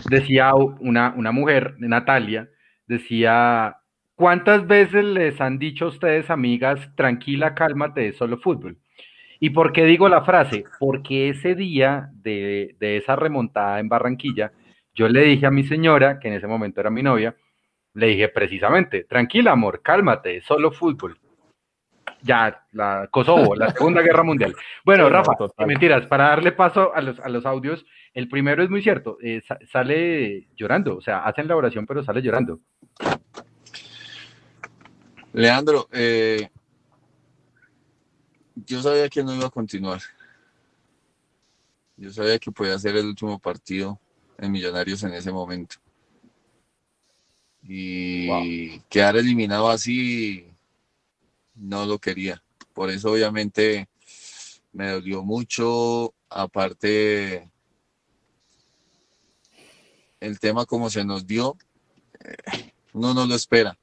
Decía 0.08 0.54
una, 0.54 1.12
una 1.14 1.30
mujer, 1.30 1.74
Natalia, 1.78 2.48
decía, 2.86 3.76
¿cuántas 4.20 4.66
veces 4.66 5.02
les 5.02 5.40
han 5.40 5.58
dicho 5.58 5.86
a 5.86 5.88
ustedes, 5.88 6.28
amigas, 6.28 6.94
tranquila, 6.94 7.54
cálmate, 7.54 8.08
es 8.08 8.16
solo 8.18 8.36
fútbol? 8.36 8.76
¿Y 9.40 9.48
por 9.50 9.72
qué 9.72 9.86
digo 9.86 10.10
la 10.10 10.22
frase? 10.22 10.64
Porque 10.78 11.30
ese 11.30 11.54
día 11.54 12.10
de, 12.12 12.76
de 12.78 12.98
esa 12.98 13.16
remontada 13.16 13.80
en 13.80 13.88
Barranquilla, 13.88 14.52
yo 14.94 15.08
le 15.08 15.22
dije 15.22 15.46
a 15.46 15.50
mi 15.50 15.64
señora, 15.64 16.18
que 16.20 16.28
en 16.28 16.34
ese 16.34 16.46
momento 16.46 16.80
era 16.82 16.90
mi 16.90 17.02
novia, 17.02 17.34
le 17.94 18.08
dije 18.08 18.28
precisamente, 18.28 19.04
tranquila, 19.04 19.52
amor, 19.52 19.80
cálmate, 19.82 20.36
es 20.36 20.44
solo 20.44 20.70
fútbol. 20.70 21.18
Ya, 22.22 22.64
la 22.72 23.08
Kosovo, 23.10 23.54
la 23.56 23.70
Segunda 23.70 24.02
Guerra 24.02 24.22
Mundial. 24.22 24.54
Bueno, 24.84 25.06
Sí, 25.06 25.10
Rafa, 25.10 25.32
mentiras, 25.66 26.04
para 26.06 26.24
darle 26.28 26.52
paso 26.52 26.94
a 26.94 27.00
los, 27.00 27.18
a 27.20 27.30
los 27.30 27.46
audios, 27.46 27.86
el 28.12 28.28
primero 28.28 28.62
es 28.62 28.68
muy 28.68 28.82
cierto, 28.82 29.16
eh, 29.22 29.40
sa- 29.48 29.58
sale 29.72 30.48
llorando, 30.54 30.98
o 30.98 31.00
sea, 31.00 31.20
hacen 31.24 31.48
la 31.48 31.56
oración, 31.56 31.86
pero 31.86 32.02
sale 32.02 32.20
llorando. 32.20 32.60
Leandro, 35.32 35.88
eh, 35.92 36.50
yo 38.66 38.82
sabía 38.82 39.08
que 39.08 39.22
no 39.22 39.34
iba 39.34 39.46
a 39.46 39.50
continuar. 39.50 40.00
Yo 41.96 42.12
sabía 42.12 42.38
que 42.38 42.50
podía 42.50 42.78
ser 42.78 42.96
el 42.96 43.06
último 43.06 43.38
partido 43.38 44.00
en 44.38 44.50
Millonarios 44.50 45.02
en 45.02 45.14
ese 45.14 45.30
momento. 45.30 45.76
Y 47.62 48.80
quedar 48.88 49.16
eliminado 49.16 49.68
así 49.68 50.46
no 51.54 51.86
lo 51.86 51.98
quería. 51.98 52.42
Por 52.72 52.90
eso 52.90 53.12
obviamente 53.12 53.88
me 54.72 54.90
dolió 54.90 55.22
mucho. 55.22 56.14
Aparte, 56.28 57.50
el 60.20 60.40
tema 60.40 60.64
como 60.64 60.90
se 60.90 61.04
nos 61.04 61.26
dio, 61.26 61.56
eh, 62.24 62.72
uno 62.92 63.14
no 63.14 63.26
lo 63.26 63.34
espera. 63.34 63.76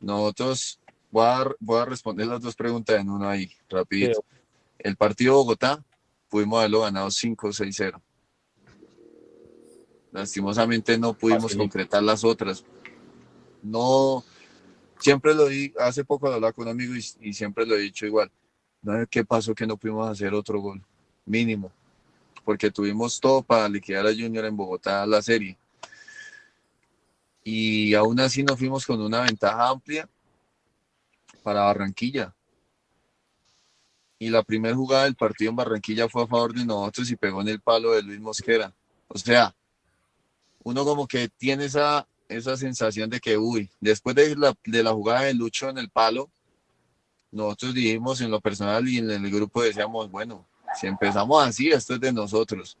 Nosotros, 0.00 0.80
voy 1.10 1.24
a, 1.26 1.44
voy 1.60 1.80
a 1.80 1.84
responder 1.84 2.26
las 2.26 2.40
dos 2.40 2.54
preguntas 2.54 3.00
en 3.00 3.10
uno 3.10 3.28
ahí, 3.28 3.50
rapidito. 3.68 4.24
El 4.78 4.96
partido 4.96 5.32
de 5.32 5.36
Bogotá, 5.38 5.84
pudimos 6.28 6.58
haberlo 6.58 6.82
ganado 6.82 7.08
5-6-0. 7.08 8.00
Lastimosamente 10.12 10.96
no 10.98 11.12
pudimos 11.14 11.44
Facilito. 11.44 11.64
concretar 11.64 12.02
las 12.02 12.24
otras. 12.24 12.64
No, 13.62 14.24
siempre 15.00 15.34
lo 15.34 15.46
di, 15.48 15.72
hace 15.78 16.04
poco 16.04 16.28
hablaba 16.28 16.52
con 16.52 16.64
un 16.66 16.70
amigo 16.70 16.94
y, 16.94 17.28
y 17.28 17.32
siempre 17.32 17.66
lo 17.66 17.74
he 17.74 17.80
dicho 17.80 18.06
igual. 18.06 18.30
No 18.82 18.98
sé 18.98 19.06
qué 19.10 19.24
pasó 19.24 19.54
que 19.54 19.66
no 19.66 19.76
pudimos 19.76 20.08
hacer 20.08 20.32
otro 20.32 20.60
gol, 20.60 20.80
mínimo, 21.26 21.72
porque 22.44 22.70
tuvimos 22.70 23.20
todo 23.20 23.42
para 23.42 23.68
liquidar 23.68 24.06
a 24.06 24.14
Junior 24.14 24.44
en 24.44 24.56
Bogotá 24.56 25.04
la 25.04 25.20
serie 25.20 25.58
y 27.50 27.94
aún 27.94 28.20
así 28.20 28.42
nos 28.42 28.58
fuimos 28.58 28.84
con 28.84 29.00
una 29.00 29.22
ventaja 29.22 29.70
amplia 29.70 30.06
para 31.42 31.62
Barranquilla. 31.62 32.34
Y 34.18 34.28
la 34.28 34.42
primera 34.42 34.76
jugada 34.76 35.04
del 35.04 35.16
partido 35.16 35.48
en 35.48 35.56
Barranquilla 35.56 36.10
fue 36.10 36.24
a 36.24 36.26
favor 36.26 36.52
de 36.52 36.66
nosotros 36.66 37.10
y 37.10 37.16
pegó 37.16 37.40
en 37.40 37.48
el 37.48 37.60
palo 37.62 37.92
de 37.92 38.02
Luis 38.02 38.20
Mosquera. 38.20 38.74
O 39.06 39.16
sea, 39.16 39.56
uno 40.62 40.84
como 40.84 41.06
que 41.06 41.30
tiene 41.38 41.64
esa, 41.64 42.06
esa 42.28 42.54
sensación 42.54 43.08
de 43.08 43.18
que, 43.18 43.38
uy, 43.38 43.70
después 43.80 44.14
de 44.14 44.36
la, 44.36 44.54
de 44.66 44.82
la 44.82 44.92
jugada 44.92 45.22
de 45.22 45.32
Lucho 45.32 45.70
en 45.70 45.78
el 45.78 45.88
palo, 45.88 46.30
nosotros 47.30 47.72
dijimos 47.72 48.20
en 48.20 48.30
lo 48.30 48.42
personal 48.42 48.86
y 48.86 48.98
en 48.98 49.10
el 49.10 49.30
grupo 49.30 49.62
decíamos, 49.62 50.10
bueno, 50.10 50.46
si 50.78 50.86
empezamos 50.86 51.42
así, 51.42 51.70
esto 51.70 51.94
es 51.94 52.00
de 52.00 52.12
nosotros. 52.12 52.76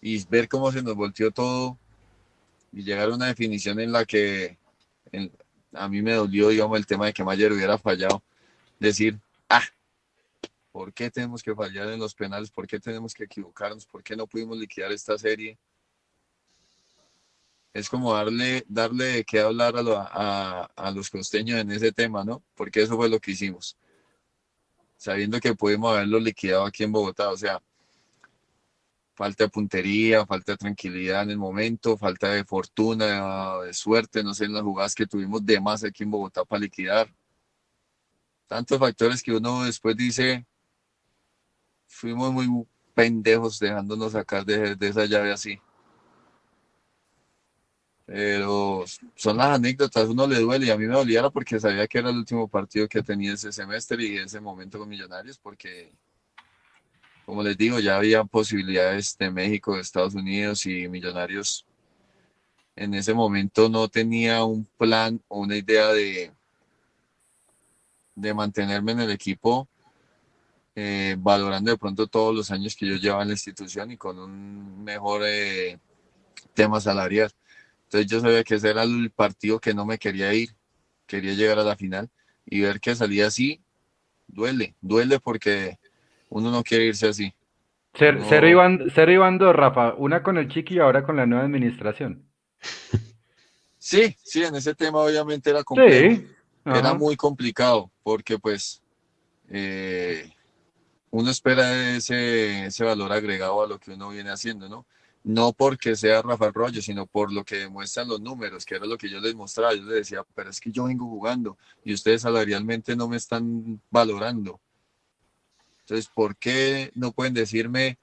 Y 0.00 0.24
ver 0.24 0.48
cómo 0.48 0.72
se 0.72 0.82
nos 0.82 0.96
volteó 0.96 1.30
todo 1.30 1.78
y 2.72 2.82
llegar 2.82 3.10
a 3.10 3.14
una 3.14 3.26
definición 3.26 3.78
en 3.80 3.92
la 3.92 4.04
que 4.04 4.58
en- 5.12 5.30
a 5.74 5.88
mí 5.88 6.02
me 6.02 6.14
dolió, 6.14 6.48
digamos, 6.48 6.78
el 6.78 6.86
tema 6.86 7.06
de 7.06 7.12
que 7.12 7.24
Mayer 7.24 7.52
hubiera 7.52 7.78
fallado. 7.78 8.22
Decir, 8.78 9.18
ah, 9.48 9.62
¿por 10.70 10.92
qué 10.92 11.10
tenemos 11.10 11.42
que 11.42 11.54
fallar 11.54 11.88
en 11.88 12.00
los 12.00 12.14
penales? 12.14 12.50
¿Por 12.50 12.66
qué 12.66 12.80
tenemos 12.80 13.14
que 13.14 13.24
equivocarnos? 13.24 13.86
¿Por 13.86 14.02
qué 14.02 14.16
no 14.16 14.26
pudimos 14.26 14.58
liquidar 14.58 14.90
esta 14.92 15.16
serie? 15.18 15.58
Es 17.74 17.88
como 17.88 18.12
darle, 18.12 18.64
darle 18.68 19.04
de 19.04 19.24
qué 19.24 19.40
hablar 19.40 19.76
a, 19.76 19.82
lo- 19.82 19.96
a- 19.98 20.64
a 20.76 20.90
los 20.90 21.08
costeños 21.08 21.58
en 21.58 21.70
ese 21.72 21.90
tema, 21.92 22.22
¿no? 22.24 22.42
Porque 22.54 22.82
eso 22.82 22.96
fue 22.96 23.08
lo 23.08 23.18
que 23.18 23.30
hicimos. 23.30 23.76
Sabiendo 24.96 25.40
que 25.40 25.54
pudimos 25.54 25.94
haberlo 25.94 26.20
liquidado 26.20 26.64
aquí 26.66 26.84
en 26.84 26.92
Bogotá, 26.92 27.30
o 27.30 27.36
sea, 27.36 27.62
falta 29.22 29.44
de 29.44 29.50
puntería, 29.50 30.26
falta 30.26 30.50
de 30.52 30.58
tranquilidad 30.58 31.22
en 31.22 31.30
el 31.30 31.38
momento, 31.38 31.96
falta 31.96 32.30
de 32.30 32.44
fortuna, 32.44 33.60
de 33.60 33.72
suerte, 33.72 34.24
no 34.24 34.34
sé, 34.34 34.46
en 34.46 34.54
las 34.54 34.64
jugadas 34.64 34.96
que 34.96 35.06
tuvimos 35.06 35.46
de 35.46 35.60
más 35.60 35.84
aquí 35.84 36.02
en 36.02 36.10
Bogotá 36.10 36.44
para 36.44 36.62
liquidar. 36.62 37.08
Tantos 38.48 38.80
factores 38.80 39.22
que 39.22 39.30
uno 39.30 39.62
después 39.62 39.96
dice, 39.96 40.44
fuimos 41.86 42.32
muy 42.32 42.66
pendejos 42.94 43.60
dejándonos 43.60 44.10
sacar 44.10 44.44
de, 44.44 44.74
de 44.74 44.88
esa 44.88 45.04
llave 45.04 45.30
así. 45.30 45.60
Pero 48.04 48.84
son 49.14 49.36
las 49.36 49.50
anécdotas, 49.54 50.08
uno 50.08 50.26
le 50.26 50.40
duele 50.40 50.66
y 50.66 50.70
a 50.70 50.76
mí 50.76 50.86
me 50.86 50.94
doliera 50.94 51.30
porque 51.30 51.60
sabía 51.60 51.86
que 51.86 51.98
era 51.98 52.10
el 52.10 52.16
último 52.16 52.48
partido 52.48 52.88
que 52.88 53.04
tenía 53.04 53.34
ese 53.34 53.52
semestre 53.52 54.02
y 54.02 54.16
ese 54.16 54.40
momento 54.40 54.80
con 54.80 54.88
Millonarios 54.88 55.38
porque 55.38 55.92
como 57.26 57.42
les 57.42 57.56
digo, 57.56 57.78
ya 57.78 57.96
había 57.96 58.24
posibilidades 58.24 59.16
de 59.18 59.30
México, 59.30 59.74
de 59.74 59.82
Estados 59.82 60.14
Unidos 60.14 60.66
y 60.66 60.88
Millonarios. 60.88 61.66
En 62.74 62.94
ese 62.94 63.14
momento 63.14 63.68
no 63.68 63.88
tenía 63.88 64.44
un 64.44 64.64
plan 64.76 65.20
o 65.28 65.40
una 65.40 65.56
idea 65.56 65.88
de, 65.88 66.32
de 68.14 68.34
mantenerme 68.34 68.92
en 68.92 69.00
el 69.00 69.10
equipo, 69.10 69.68
eh, 70.74 71.16
valorando 71.18 71.70
de 71.70 71.76
pronto 71.76 72.06
todos 72.06 72.34
los 72.34 72.50
años 72.50 72.74
que 72.74 72.86
yo 72.86 72.96
llevaba 72.96 73.22
en 73.22 73.28
la 73.28 73.34
institución 73.34 73.90
y 73.90 73.96
con 73.96 74.18
un 74.18 74.82
mejor 74.82 75.22
eh, 75.24 75.78
tema 76.54 76.80
salarial. 76.80 77.30
Entonces 77.84 78.10
yo 78.10 78.20
sabía 78.20 78.42
que 78.42 78.54
ese 78.54 78.70
era 78.70 78.82
el 78.84 79.10
partido 79.10 79.60
que 79.60 79.74
no 79.74 79.84
me 79.84 79.98
quería 79.98 80.32
ir, 80.32 80.54
quería 81.06 81.34
llegar 81.34 81.58
a 81.58 81.64
la 81.64 81.76
final 81.76 82.08
y 82.46 82.60
ver 82.60 82.80
que 82.80 82.94
salía 82.94 83.26
así, 83.26 83.60
duele, 84.26 84.74
duele 84.80 85.20
porque 85.20 85.78
uno 86.32 86.50
no 86.50 86.62
quiere 86.62 86.86
irse 86.86 87.08
así. 87.08 87.32
Cero, 87.94 88.20
No. 88.20 88.26
cero 88.94 89.30
dos, 89.38 89.54
Rafa. 89.54 89.94
Una 89.94 90.22
con 90.22 90.38
el 90.38 90.48
Chiqui 90.48 90.76
y 90.76 90.78
ahora 90.78 91.04
con 91.04 91.16
la 91.16 91.26
nueva 91.26 91.44
administración. 91.44 92.24
Sí, 93.84 94.16
sí, 94.22 94.44
en 94.44 94.54
ese 94.54 94.76
tema 94.76 95.00
obviamente 95.00 95.50
era 95.50 95.64
complejo. 95.64 96.22
Sí. 96.22 96.28
Era 96.64 96.94
muy 96.94 97.16
complicado 97.16 97.90
porque 98.04 98.38
pues 98.38 98.80
eh, 99.48 100.30
uno 101.10 101.28
espera 101.32 101.96
ese, 101.96 102.66
ese 102.66 102.84
valor 102.84 103.10
agregado 103.10 103.60
a 103.60 103.66
lo 103.66 103.80
que 103.80 103.90
uno 103.90 104.10
viene 104.10 104.30
haciendo, 104.30 104.68
¿no? 104.68 104.86
No 105.24 105.52
porque 105.52 105.96
sea 105.96 106.22
Rafael 106.22 106.54
Rollo, 106.54 106.80
sino 106.80 107.06
por 107.06 107.32
lo 107.32 107.44
que 107.44 107.56
demuestran 107.56 108.06
los 108.06 108.20
números, 108.20 108.64
que 108.64 108.76
era 108.76 108.86
lo 108.86 108.96
que 108.96 109.10
yo 109.10 109.18
les 109.18 109.34
mostraba. 109.34 109.74
Yo 109.74 109.82
les 109.82 109.94
decía, 109.96 110.24
pero 110.32 110.50
es 110.50 110.60
que 110.60 110.70
yo 110.70 110.84
vengo 110.84 111.06
jugando 111.06 111.58
y 111.84 111.92
ustedes 111.92 112.22
salarialmente 112.22 112.94
no 112.94 113.08
me 113.08 113.16
están 113.16 113.80
valorando. 113.90 114.60
Entonces, 115.82 116.10
¿por 116.14 116.36
qué 116.36 116.90
no 116.94 117.12
pueden 117.12 117.34
decirme, 117.34 117.98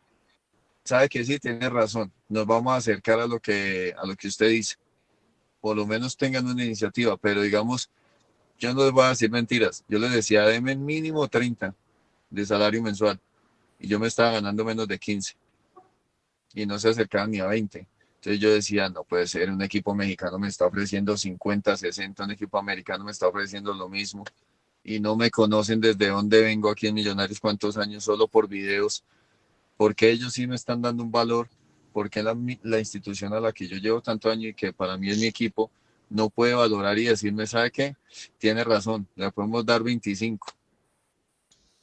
sabe 0.83 1.09
que 1.09 1.23
sí, 1.23 1.39
tiene 1.39 1.69
razón, 1.69 2.11
nos 2.27 2.45
vamos 2.45 2.73
a 2.73 2.77
acercar 2.77 3.19
a 3.19 3.27
lo 3.27 3.39
que, 3.39 3.93
a 3.97 4.05
lo 4.05 4.15
que 4.15 4.27
usted 4.27 4.49
dice? 4.49 4.75
Por 5.61 5.75
lo 5.75 5.85
menos 5.85 6.15
tengan 6.17 6.45
una 6.45 6.63
iniciativa, 6.63 7.17
pero 7.17 7.41
digamos, 7.41 7.89
yo 8.59 8.73
no 8.73 8.83
les 8.83 8.91
voy 8.91 9.05
a 9.05 9.09
decir 9.09 9.31
mentiras. 9.31 9.83
Yo 9.87 9.99
les 9.99 10.11
decía, 10.11 10.43
denme 10.43 10.75
mínimo 10.75 11.27
30 11.27 11.73
de 12.29 12.45
salario 12.45 12.83
mensual 12.83 13.19
y 13.79 13.87
yo 13.87 13.99
me 13.99 14.07
estaba 14.07 14.31
ganando 14.31 14.65
menos 14.65 14.87
de 14.87 14.99
15 14.99 15.35
y 16.53 16.65
no 16.65 16.77
se 16.77 16.89
acercaban 16.89 17.31
ni 17.31 17.39
a 17.39 17.47
20. 17.47 17.87
Entonces 18.15 18.39
yo 18.41 18.53
decía, 18.53 18.89
no 18.89 19.05
puede 19.05 19.27
ser, 19.27 19.49
un 19.49 19.61
equipo 19.61 19.95
mexicano 19.95 20.37
me 20.37 20.49
está 20.49 20.65
ofreciendo 20.65 21.15
50, 21.15 21.77
60, 21.77 22.25
un 22.25 22.31
equipo 22.31 22.57
americano 22.57 23.05
me 23.05 23.11
está 23.11 23.27
ofreciendo 23.29 23.73
lo 23.73 23.87
mismo 23.87 24.25
y 24.89 24.99
no 24.99 25.15
me 25.15 25.29
conocen 25.29 25.79
desde 25.79 26.07
dónde 26.07 26.41
vengo 26.41 26.67
aquí 26.67 26.87
en 26.87 26.95
Millonarios, 26.95 27.39
cuántos 27.39 27.77
años, 27.77 28.03
solo 28.03 28.27
por 28.27 28.47
videos, 28.47 29.03
porque 29.77 30.09
ellos 30.09 30.33
sí 30.33 30.47
me 30.47 30.55
están 30.55 30.81
dando 30.81 31.03
un 31.03 31.11
valor, 31.11 31.47
porque 31.93 32.23
la, 32.23 32.35
la 32.63 32.79
institución 32.79 33.31
a 33.33 33.39
la 33.39 33.51
que 33.51 33.67
yo 33.67 33.77
llevo 33.77 34.01
tanto 34.01 34.31
año 34.31 34.47
y 34.47 34.55
que 34.55 34.73
para 34.73 34.97
mí 34.97 35.11
es 35.11 35.19
mi 35.19 35.27
equipo, 35.27 35.69
no 36.09 36.31
puede 36.31 36.55
valorar 36.55 36.97
y 36.97 37.05
decirme, 37.05 37.45
¿sabe 37.45 37.69
qué? 37.69 37.97
Tiene 38.39 38.63
razón, 38.63 39.07
le 39.15 39.29
podemos 39.31 39.63
dar 39.63 39.83
25. 39.83 40.53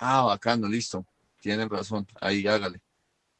Ah, 0.00 0.22
bacano, 0.22 0.66
listo, 0.66 1.06
tienen 1.40 1.70
razón, 1.70 2.08
ahí 2.20 2.44
hágale. 2.48 2.80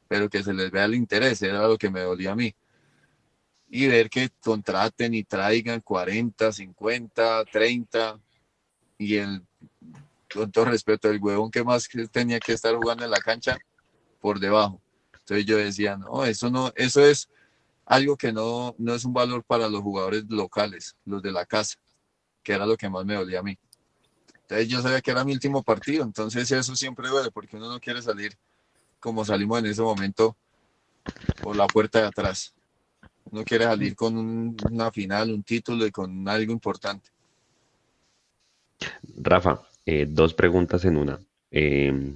Pero 0.07 0.29
que 0.29 0.43
se 0.43 0.53
les 0.53 0.71
vea 0.71 0.85
el 0.85 0.95
interés, 0.95 1.41
era 1.41 1.67
lo 1.67 1.77
que 1.77 1.89
me 1.89 1.99
dolía 1.99 2.31
a 2.31 2.35
mí. 2.37 2.55
Y 3.69 3.87
ver 3.87 4.09
que 4.09 4.29
contraten 4.39 5.13
y 5.13 5.25
traigan 5.25 5.81
40, 5.81 6.53
50, 6.53 7.43
30, 7.51 8.17
y 8.97 9.17
el, 9.17 9.46
con 10.33 10.51
todo 10.51 10.65
respeto, 10.65 11.09
el 11.09 11.19
huevón 11.21 11.51
que 11.51 11.63
más 11.63 11.87
tenía 12.11 12.39
que 12.39 12.53
estar 12.53 12.75
jugando 12.75 13.05
en 13.05 13.11
la 13.11 13.19
cancha, 13.19 13.57
por 14.19 14.39
debajo. 14.39 14.81
Entonces 15.13 15.45
yo 15.45 15.57
decía, 15.57 15.97
no, 15.97 16.25
eso 16.25 16.49
no, 16.49 16.71
eso 16.75 17.01
es 17.05 17.29
algo 17.85 18.17
que 18.17 18.31
no, 18.31 18.75
no 18.77 18.93
es 18.93 19.05
un 19.05 19.13
valor 19.13 19.43
para 19.43 19.69
los 19.69 19.81
jugadores 19.81 20.25
locales, 20.29 20.95
los 21.05 21.21
de 21.21 21.31
la 21.31 21.45
casa, 21.45 21.77
que 22.43 22.53
era 22.53 22.65
lo 22.65 22.75
que 22.77 22.89
más 22.89 23.05
me 23.05 23.15
dolía 23.15 23.39
a 23.39 23.43
mí. 23.43 23.57
Entonces 24.41 24.67
yo 24.69 24.81
sabía 24.81 25.01
que 25.01 25.11
era 25.11 25.23
mi 25.25 25.33
último 25.33 25.63
partido, 25.63 26.03
entonces 26.03 26.49
eso 26.51 26.75
siempre 26.75 27.09
duele, 27.09 27.31
porque 27.31 27.57
uno 27.57 27.69
no 27.69 27.79
quiere 27.79 28.01
salir 28.01 28.37
como 28.99 29.23
salimos 29.25 29.59
en 29.59 29.67
ese 29.67 29.81
momento 29.81 30.35
por 31.41 31.55
la 31.55 31.67
puerta 31.67 31.99
de 32.01 32.07
atrás. 32.07 32.53
Uno 33.29 33.43
quiere 33.43 33.65
salir 33.65 33.95
con 33.95 34.17
un- 34.17 34.57
una 34.71 34.91
final, 34.91 35.33
un 35.33 35.43
título 35.43 35.85
y 35.85 35.91
con 35.91 36.27
algo 36.29 36.53
importante. 36.53 37.09
Rafa, 39.17 39.66
eh, 39.87 40.05
dos 40.07 40.33
preguntas 40.33 40.83
en 40.85 40.97
una. 40.97 41.17
Eh, 41.49 42.13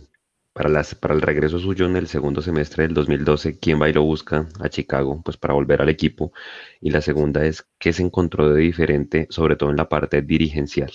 para 0.53 1.13
el 1.13 1.21
regreso 1.21 1.57
suyo 1.57 1.85
en 1.85 1.95
el 1.95 2.07
segundo 2.09 2.41
semestre 2.41 2.83
del 2.83 2.93
2012, 2.93 3.57
¿quién 3.57 3.81
va 3.81 3.87
y 3.89 3.93
lo 3.93 4.03
busca 4.03 4.49
a 4.59 4.67
Chicago? 4.67 5.21
Pues 5.23 5.37
para 5.37 5.53
volver 5.53 5.81
al 5.81 5.87
equipo. 5.87 6.33
Y 6.81 6.91
la 6.91 6.99
segunda 6.99 7.45
es, 7.45 7.65
¿qué 7.79 7.93
se 7.93 8.03
encontró 8.03 8.49
de 8.53 8.59
diferente, 8.61 9.27
sobre 9.29 9.55
todo 9.55 9.69
en 9.69 9.77
la 9.77 9.87
parte 9.87 10.21
dirigencial? 10.21 10.91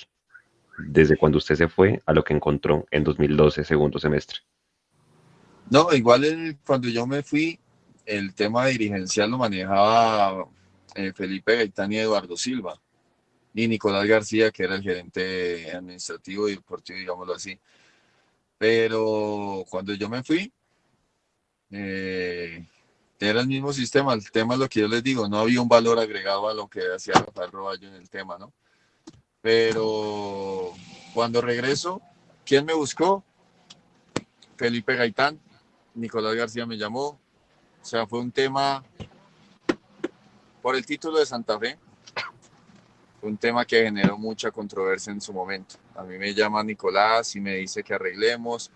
Desde 0.79 1.17
cuando 1.17 1.39
usted 1.39 1.55
se 1.55 1.69
fue 1.69 2.03
a 2.05 2.13
lo 2.13 2.23
que 2.23 2.35
encontró 2.35 2.87
en 2.91 3.03
2012, 3.05 3.65
segundo 3.65 3.99
semestre. 3.99 4.41
No, 5.71 5.91
igual 5.95 6.25
el- 6.25 6.59
cuando 6.67 6.89
yo 6.89 7.07
me 7.07 7.23
fui, 7.23 7.59
el 8.05 8.35
tema 8.35 8.67
dirigencial 8.67 9.31
lo 9.31 9.39
manejaba 9.39 10.47
eh, 10.95 11.13
Felipe 11.15 11.57
Gaitán 11.57 11.93
y 11.93 11.97
Eduardo 11.97 12.37
Silva, 12.37 12.79
y 13.57 13.69
Nicolás 13.69 14.05
García, 14.07 14.51
que 14.51 14.65
era 14.65 14.75
el 14.75 14.83
gerente 14.83 15.73
administrativo 15.75 16.47
y 16.47 16.57
deportivo, 16.57 16.99
digámoslo 16.99 17.35
así. 17.35 17.59
Pero 18.59 19.65
cuando 19.71 19.95
yo 19.95 20.11
me 20.11 20.23
fui, 20.23 20.53
eh, 21.71 22.67
era 23.19 23.41
el 23.41 23.47
mismo 23.47 23.73
sistema. 23.73 24.13
El 24.13 24.31
tema 24.31 24.55
es 24.55 24.61
lo 24.61 24.69
que 24.69 24.81
yo 24.81 24.89
les 24.89 25.03
digo, 25.03 25.27
no 25.27 25.39
había 25.39 25.63
un 25.63 25.71
valor 25.71 25.99
agregado 25.99 26.51
a 26.51 26.55
lo 26.55 26.69
que 26.69 26.83
hacía 26.95 27.15
Rafael 27.15 27.51
Roballo 27.51 27.89
en 27.89 27.95
el 27.95 28.11
tema, 28.11 28.37
¿no? 28.37 28.53
Pero 29.41 30.75
cuando 31.15 31.41
regreso, 31.41 32.03
¿quién 32.45 32.67
me 32.67 32.75
buscó? 32.75 33.25
Felipe 34.57 34.97
Gaitán, 34.97 35.41
Nicolás 35.95 36.35
García 36.35 36.67
me 36.67 36.77
llamó. 36.77 37.19
O 37.81 37.85
sea, 37.85 38.07
fue 38.07 38.21
un 38.21 38.33
tema 38.33 38.85
por 40.61 40.77
el 40.77 40.85
título 40.85 41.19
de 41.19 41.25
Santa 41.25 41.59
Fe. 41.59 41.79
Un 43.27 43.37
tema 43.39 43.65
que 43.65 43.83
generó 43.83 44.17
mucha 44.17 44.53
controversia 44.53 45.13
en 45.13 45.21
su 45.21 45.33
momento. 45.33 45.75
A 45.97 46.05
mí 46.05 46.17
me 46.17 46.33
llama 46.33 46.63
Nicolás 46.63 47.35
y 47.35 47.41
me 47.41 47.55
dice 47.55 47.83
que 47.83 47.93
arreglemos, 47.93 48.71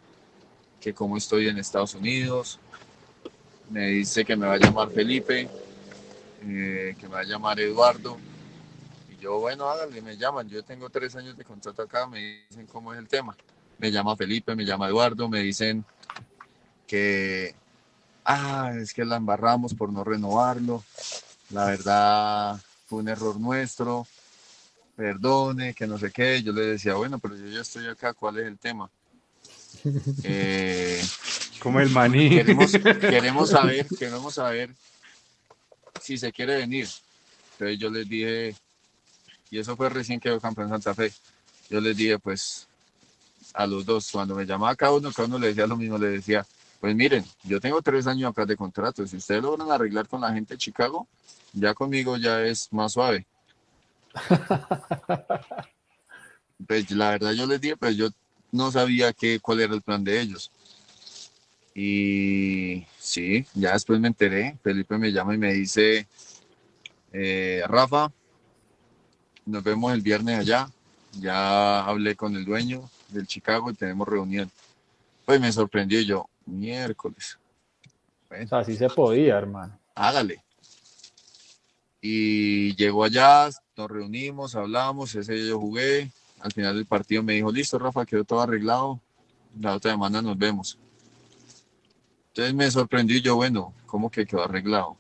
que 0.81 0.93
cómo 0.93 1.17
estoy 1.17 1.47
en 1.47 1.57
Estados 1.57 1.95
Unidos. 1.95 2.59
Me 3.71 3.87
dice 3.87 4.25
que 4.25 4.35
me 4.35 4.49
va 4.49 4.55
a 4.55 4.59
llamar 4.59 4.91
Felipe, 4.91 5.49
eh, 6.43 6.97
que 6.99 7.07
me 7.07 7.15
va 7.15 7.21
a 7.21 7.25
llamar 7.25 7.61
Eduardo. 7.61 8.19
Y 9.09 9.23
yo, 9.23 9.39
bueno, 9.39 9.71
hágale, 9.71 10.03
me 10.03 10.17
llaman. 10.17 10.49
Yo 10.49 10.65
tengo 10.65 10.91
tres 10.91 11.15
años 11.15 11.37
de 11.37 11.45
contrato 11.45 11.83
acá, 11.83 12.09
me 12.09 12.45
dicen 12.51 12.67
cómo 12.67 12.93
es 12.93 12.99
el 12.99 13.07
tema. 13.07 13.37
Me 13.79 13.93
llama 13.93 14.17
Felipe, 14.17 14.57
me 14.57 14.65
llama 14.65 14.89
Eduardo, 14.89 15.29
me 15.29 15.39
dicen 15.43 15.85
que, 16.89 17.55
ah, 18.25 18.73
es 18.81 18.93
que 18.93 19.05
la 19.05 19.15
embarramos 19.15 19.75
por 19.75 19.93
no 19.93 20.03
renovarlo. 20.03 20.83
La 21.51 21.67
verdad 21.67 22.61
fue 22.89 22.99
un 22.99 23.09
error 23.09 23.39
nuestro. 23.39 24.09
Perdone, 25.01 25.73
que 25.73 25.87
no 25.87 25.97
sé 25.97 26.11
qué. 26.11 26.43
Yo 26.43 26.53
le 26.53 26.61
decía, 26.61 26.93
bueno, 26.93 27.19
pero 27.19 27.35
yo 27.35 27.47
ya 27.47 27.63
estoy 27.63 27.87
acá, 27.87 28.13
¿cuál 28.13 28.37
es 28.37 28.47
el 28.47 28.59
tema? 28.59 28.91
Eh, 30.25 31.03
Como 31.59 31.81
el 31.81 31.89
maní. 31.89 32.29
Queremos, 32.29 32.73
queremos 33.01 33.49
saber, 33.49 33.87
queremos 33.99 34.35
saber 34.35 34.69
si 36.03 36.19
se 36.19 36.31
quiere 36.31 36.57
venir. 36.59 36.87
Entonces 37.53 37.79
yo 37.79 37.89
les 37.89 38.07
dije, 38.07 38.55
y 39.51 39.59
eso 39.59 39.75
fue 39.75 39.89
recién 39.89 40.21
que 40.21 40.29
quedó 40.29 40.39
campeón 40.39 40.69
Santa 40.69 40.93
Fe. 40.93 41.11
Yo 41.71 41.81
les 41.81 41.97
dije, 41.97 42.19
pues, 42.19 42.69
a 43.55 43.67
los 43.67 43.87
dos, 43.87 44.11
cuando 44.13 44.35
me 44.35 44.45
llamaba 44.45 44.77
cada 44.77 44.93
uno, 44.93 45.11
cada 45.13 45.29
uno 45.29 45.39
le 45.39 45.47
decía 45.47 45.67
lo 45.67 45.79
mismo, 45.79 45.97
le 45.97 46.09
decía, 46.09 46.47
pues 46.79 46.95
miren, 46.95 47.25
yo 47.45 47.59
tengo 47.59 47.81
tres 47.81 48.07
años 48.07 48.31
acá 48.31 48.45
de 48.45 48.55
contrato, 48.55 49.07
si 49.07 49.17
ustedes 49.17 49.41
logran 49.41 49.71
arreglar 49.71 50.07
con 50.07 50.21
la 50.21 50.31
gente 50.31 50.53
de 50.55 50.59
Chicago, 50.59 51.09
ya 51.55 51.73
conmigo 51.73 52.19
ya 52.19 52.43
es 52.43 52.71
más 52.71 52.93
suave. 52.93 53.27
Pues 56.67 56.91
la 56.91 57.11
verdad 57.11 57.33
yo 57.33 57.47
les 57.47 57.61
dije, 57.61 57.77
pues 57.77 57.97
yo 57.97 58.11
no 58.53 58.71
sabía 58.71 59.13
qué, 59.13 59.41
cuál 59.41 59.61
era 59.61 59.75
el 59.75 59.83
plan 59.83 60.05
de 60.05 60.21
ellos. 60.21 60.51
Y 61.75 62.85
sí, 62.99 63.47
ya 63.55 63.73
después 63.73 64.01
me 64.01 64.09
enteré, 64.09 64.59
Felipe 64.63 64.99
me 64.99 65.13
llama 65.13 65.35
y 65.35 65.39
me 65.39 65.53
dice, 65.53 66.07
eh, 67.13 67.63
Rafa, 67.67 68.13
nos 69.47 69.63
vemos 69.63 69.93
el 69.93 70.03
viernes 70.03 70.39
allá, 70.39 70.71
ya 71.19 71.85
hablé 71.85 72.17
con 72.17 72.37
el 72.37 72.45
dueño 72.45 72.89
del 73.09 73.27
Chicago 73.27 73.71
y 73.71 73.75
tenemos 73.75 74.07
reunión. 74.07 74.51
Pues 75.25 75.41
me 75.41 75.53
sorprendió 75.53 76.01
yo, 76.01 76.29
miércoles. 76.47 77.39
O 78.31 78.47
sea, 78.47 78.59
así 78.59 78.77
se 78.77 78.89
podía, 78.89 79.39
hermano. 79.39 79.79
hágale. 79.95 80.43
Y 82.03 82.75
llegó 82.77 83.05
allá, 83.05 83.51
nos 83.81 83.91
reunimos, 83.91 84.55
hablamos, 84.55 85.15
ese 85.15 85.33
día 85.33 85.49
yo 85.49 85.59
jugué. 85.59 86.11
Al 86.41 86.53
final 86.53 86.77
del 86.77 86.87
partido 86.87 87.23
me 87.23 87.35
dijo, 87.35 87.51
listo, 87.51 87.79
Rafa, 87.79 88.07
quedó 88.07 88.25
todo 88.25 88.41
arreglado. 88.41 89.01
La 89.59 89.75
otra 89.75 89.93
semana 89.93 90.23
nos 90.23 90.39
vemos. 90.39 90.79
Entonces 92.29 92.55
me 92.55 92.71
sorprendió 92.71 93.17
y 93.17 93.23
yo, 93.23 93.37
bueno, 93.37 93.75
¿cómo 93.87 94.11
que 94.11 94.27
quedó 94.27 94.45
arreglado? 94.45 94.97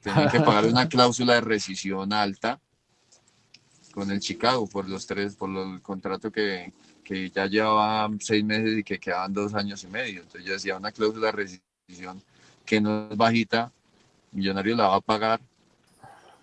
Tenía 0.00 0.28
que 0.28 0.40
pagar 0.40 0.66
una 0.66 0.88
cláusula 0.88 1.34
de 1.34 1.40
rescisión 1.42 2.12
alta 2.12 2.60
con 3.92 4.10
el 4.10 4.20
Chicago 4.20 4.66
por 4.66 4.88
los 4.88 5.06
tres, 5.06 5.36
por 5.36 5.50
el 5.50 5.80
contrato 5.82 6.32
que, 6.32 6.72
que 7.04 7.30
ya 7.30 7.46
llevaba 7.46 8.08
seis 8.20 8.44
meses 8.44 8.78
y 8.78 8.82
que 8.82 8.98
quedaban 8.98 9.32
dos 9.32 9.54
años 9.54 9.84
y 9.84 9.88
medio. 9.88 10.22
Entonces 10.22 10.44
yo 10.44 10.52
decía, 10.54 10.76
una 10.76 10.90
cláusula 10.90 11.26
de 11.26 11.32
rescisión 11.32 12.22
que 12.64 12.80
no 12.80 13.08
es 13.10 13.16
bajita, 13.16 13.70
Millonario 14.32 14.74
la 14.74 14.88
va 14.88 14.96
a 14.96 15.00
pagar 15.00 15.40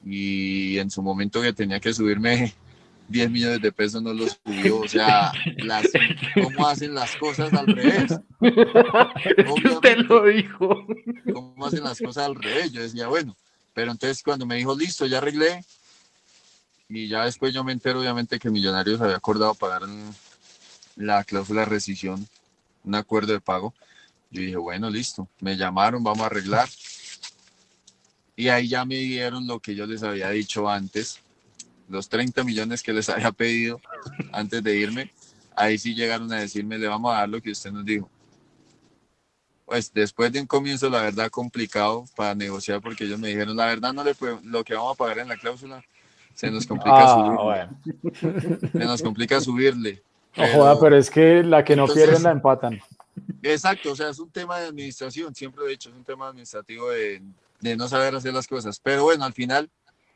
y 0.06 0.78
en 0.80 0.90
su 0.90 1.02
momento 1.02 1.42
que 1.42 1.54
tenía 1.54 1.80
que 1.80 1.94
subirme 1.94 2.54
10 3.08 3.30
millones 3.30 3.62
de 3.62 3.72
pesos 3.72 4.02
no 4.02 4.14
los 4.14 4.40
subió, 4.44 4.80
o 4.80 4.88
sea, 4.88 5.32
las, 5.58 5.88
¿cómo 6.34 6.68
hacen 6.68 6.94
las 6.94 7.16
cosas 7.18 7.54
al 7.54 7.68
revés? 7.68 8.18
usted 9.66 9.98
lo 9.98 10.26
dijo. 10.26 10.88
¿Cómo 11.34 11.66
hacen 11.66 11.84
las 11.84 12.00
cosas 12.00 12.26
al 12.26 12.36
revés? 12.36 12.72
Yo 12.72 12.82
decía, 12.82 13.08
bueno, 13.08 13.36
pero 13.74 13.92
entonces 13.92 14.24
cuando 14.24 14.46
me 14.46 14.56
dijo, 14.56 14.78
listo, 14.78 15.06
ya 15.06 15.18
arreglé, 15.18 15.66
y 16.88 17.08
ya 17.08 17.26
después 17.26 17.54
yo 17.54 17.64
me 17.64 17.72
entero 17.72 18.00
obviamente 18.00 18.40
que 18.40 18.50
Millonarios 18.50 19.02
había 19.02 19.16
acordado 19.16 19.54
pagar 19.56 19.84
la 20.96 21.24
cláusula 21.24 21.62
de 21.62 21.66
rescisión, 21.66 22.28
un 22.84 22.96
acuerdo 22.96 23.34
de 23.34 23.40
pago, 23.40 23.74
yo 24.30 24.42
dije, 24.42 24.58
bueno, 24.58 24.90
listo, 24.90 25.28
me 25.40 25.58
llamaron, 25.58 26.04
vamos 26.04 26.22
a 26.22 26.28
arreglar. 26.28 26.68
Y 28.42 28.50
ahí 28.50 28.68
ya 28.68 28.86
me 28.86 28.96
dieron 28.96 29.46
lo 29.46 29.60
que 29.60 29.76
yo 29.76 29.86
les 29.86 30.02
había 30.02 30.32
dicho 30.32 30.68
antes, 30.68 31.20
los 31.88 32.10
30 32.10 32.44
millones 32.44 32.82
que 32.82 32.92
les 32.92 33.08
había 33.10 33.32
pedido 33.32 33.80
antes 34.32 34.64
de 34.64 34.76
irme. 34.76 35.12
Ahí 35.56 35.78
sí 35.78 35.94
llegaron 35.94 36.34
a 36.34 36.40
decirme, 36.40 36.80
le 36.80 36.88
vamos 36.88 37.14
a 37.14 37.20
dar 37.20 37.30
lo 37.30 37.40
que 37.40 37.52
usted 37.52 37.72
nos 37.72 37.86
dijo. 37.86 38.10
Pues 39.68 39.94
después 39.94 40.32
de 40.32 40.42
un 40.42 40.48
comienzo, 40.48 40.90
la 40.90 41.04
verdad, 41.04 41.30
complicado 41.30 42.06
para 42.16 42.34
negociar, 42.34 42.82
porque 42.82 43.04
ellos 43.04 43.20
me 43.20 43.28
dijeron, 43.28 43.56
la 43.56 43.68
verdad, 43.68 43.94
no 43.94 44.04
le 44.04 44.16
lo 44.46 44.64
que 44.64 44.74
vamos 44.74 44.96
a 44.96 44.98
pagar 44.98 45.20
en 45.20 45.28
la 45.28 45.38
cláusula, 45.38 45.84
se 46.34 46.50
nos 46.50 46.66
complica 46.66 46.98
ah, 46.98 47.70
subirle. 47.84 48.70
Se 48.72 48.80
nos 48.80 49.04
complica 49.04 49.40
subirle. 49.40 50.02
No 50.36 50.48
joda, 50.48 50.80
pero 50.80 50.98
es 50.98 51.12
que 51.12 51.44
la 51.44 51.64
que 51.64 51.76
no 51.76 51.86
pierden 51.86 52.24
la 52.24 52.32
empatan. 52.32 52.82
Exacto, 53.44 53.92
o 53.92 53.96
sea, 53.96 54.10
es 54.10 54.18
un 54.18 54.32
tema 54.32 54.58
de 54.58 54.66
administración, 54.66 55.36
siempre 55.36 55.64
he 55.64 55.70
dicho, 55.70 55.90
es 55.90 55.96
un 55.96 56.04
tema 56.04 56.30
administrativo 56.30 56.90
de, 56.90 57.22
de 57.62 57.76
no 57.76 57.88
saber 57.88 58.16
hacer 58.16 58.34
las 58.34 58.48
cosas. 58.48 58.80
Pero 58.80 59.04
bueno, 59.04 59.24
al 59.24 59.34
final, 59.34 59.70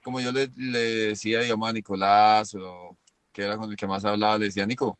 como 0.03 0.19
yo 0.19 0.31
le, 0.31 0.51
le 0.55 0.80
decía, 0.80 1.41
digamos, 1.41 1.69
a 1.69 1.73
Nicolás, 1.73 2.55
o 2.55 2.97
que 3.31 3.43
era 3.43 3.57
con 3.57 3.69
el 3.69 3.77
que 3.77 3.88
más 3.88 4.03
hablaba, 4.05 4.38
le 4.38 4.45
decía, 4.45 4.65
Nico, 4.65 4.97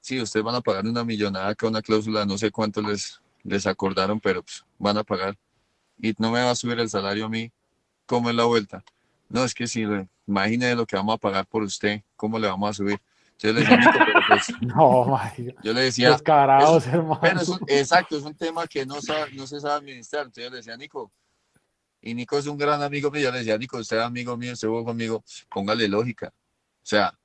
sí, 0.00 0.20
ustedes 0.20 0.44
van 0.44 0.56
a 0.56 0.60
pagar 0.60 0.86
una 0.86 1.04
millonada 1.04 1.54
con 1.54 1.70
una 1.70 1.82
cláusula, 1.82 2.26
no 2.26 2.36
sé 2.36 2.50
cuánto 2.50 2.82
les, 2.82 3.20
les 3.42 3.66
acordaron, 3.66 4.20
pero 4.20 4.42
pues, 4.42 4.64
van 4.78 4.98
a 4.98 5.04
pagar. 5.04 5.36
Y 5.98 6.14
no 6.18 6.30
me 6.30 6.42
va 6.42 6.50
a 6.50 6.54
subir 6.54 6.78
el 6.80 6.90
salario 6.90 7.26
a 7.26 7.28
mí, 7.28 7.50
¿cómo 8.06 8.28
es 8.30 8.36
la 8.36 8.44
vuelta? 8.44 8.84
No, 9.28 9.44
es 9.44 9.54
que 9.54 9.66
si, 9.66 9.86
imagine 10.26 10.74
lo 10.74 10.86
que 10.86 10.96
vamos 10.96 11.14
a 11.14 11.18
pagar 11.18 11.46
por 11.46 11.62
usted, 11.62 12.02
¿cómo 12.16 12.38
le 12.38 12.48
vamos 12.48 12.70
a 12.70 12.72
subir? 12.74 13.00
Yo 13.38 13.52
le 13.52 13.60
decía, 13.60 13.80
pero 13.92 14.20
pues, 14.28 14.52
no, 14.60 15.20
yo 15.62 15.72
le 15.72 15.80
decía, 15.80 16.10
Descarados, 16.10 16.86
hermano. 16.86 17.18
Pero 17.20 17.40
es 17.40 17.48
un, 17.48 17.58
exacto, 17.66 18.16
es 18.16 18.22
un 18.22 18.34
tema 18.34 18.66
que 18.66 18.86
no, 18.86 19.00
sabe, 19.00 19.32
no 19.32 19.46
se 19.46 19.58
sabe 19.58 19.74
administrar. 19.74 20.26
Entonces 20.26 20.44
yo 20.44 20.50
le 20.50 20.56
decía, 20.58 20.76
Nico, 20.76 21.10
y 22.02 22.14
Nico 22.14 22.36
es 22.36 22.46
un 22.46 22.58
gran 22.58 22.82
amigo 22.82 23.10
mío, 23.10 23.22
yo 23.22 23.32
le 23.32 23.38
decía, 23.38 23.56
Nico, 23.56 23.78
usted 23.78 23.98
es 23.98 24.02
amigo 24.02 24.36
mío, 24.36 24.52
usted 24.52 24.68
jugó 24.68 24.84
conmigo, 24.84 25.24
póngale 25.48 25.88
lógica. 25.88 26.32
O 26.82 26.86
sea, 26.86 27.16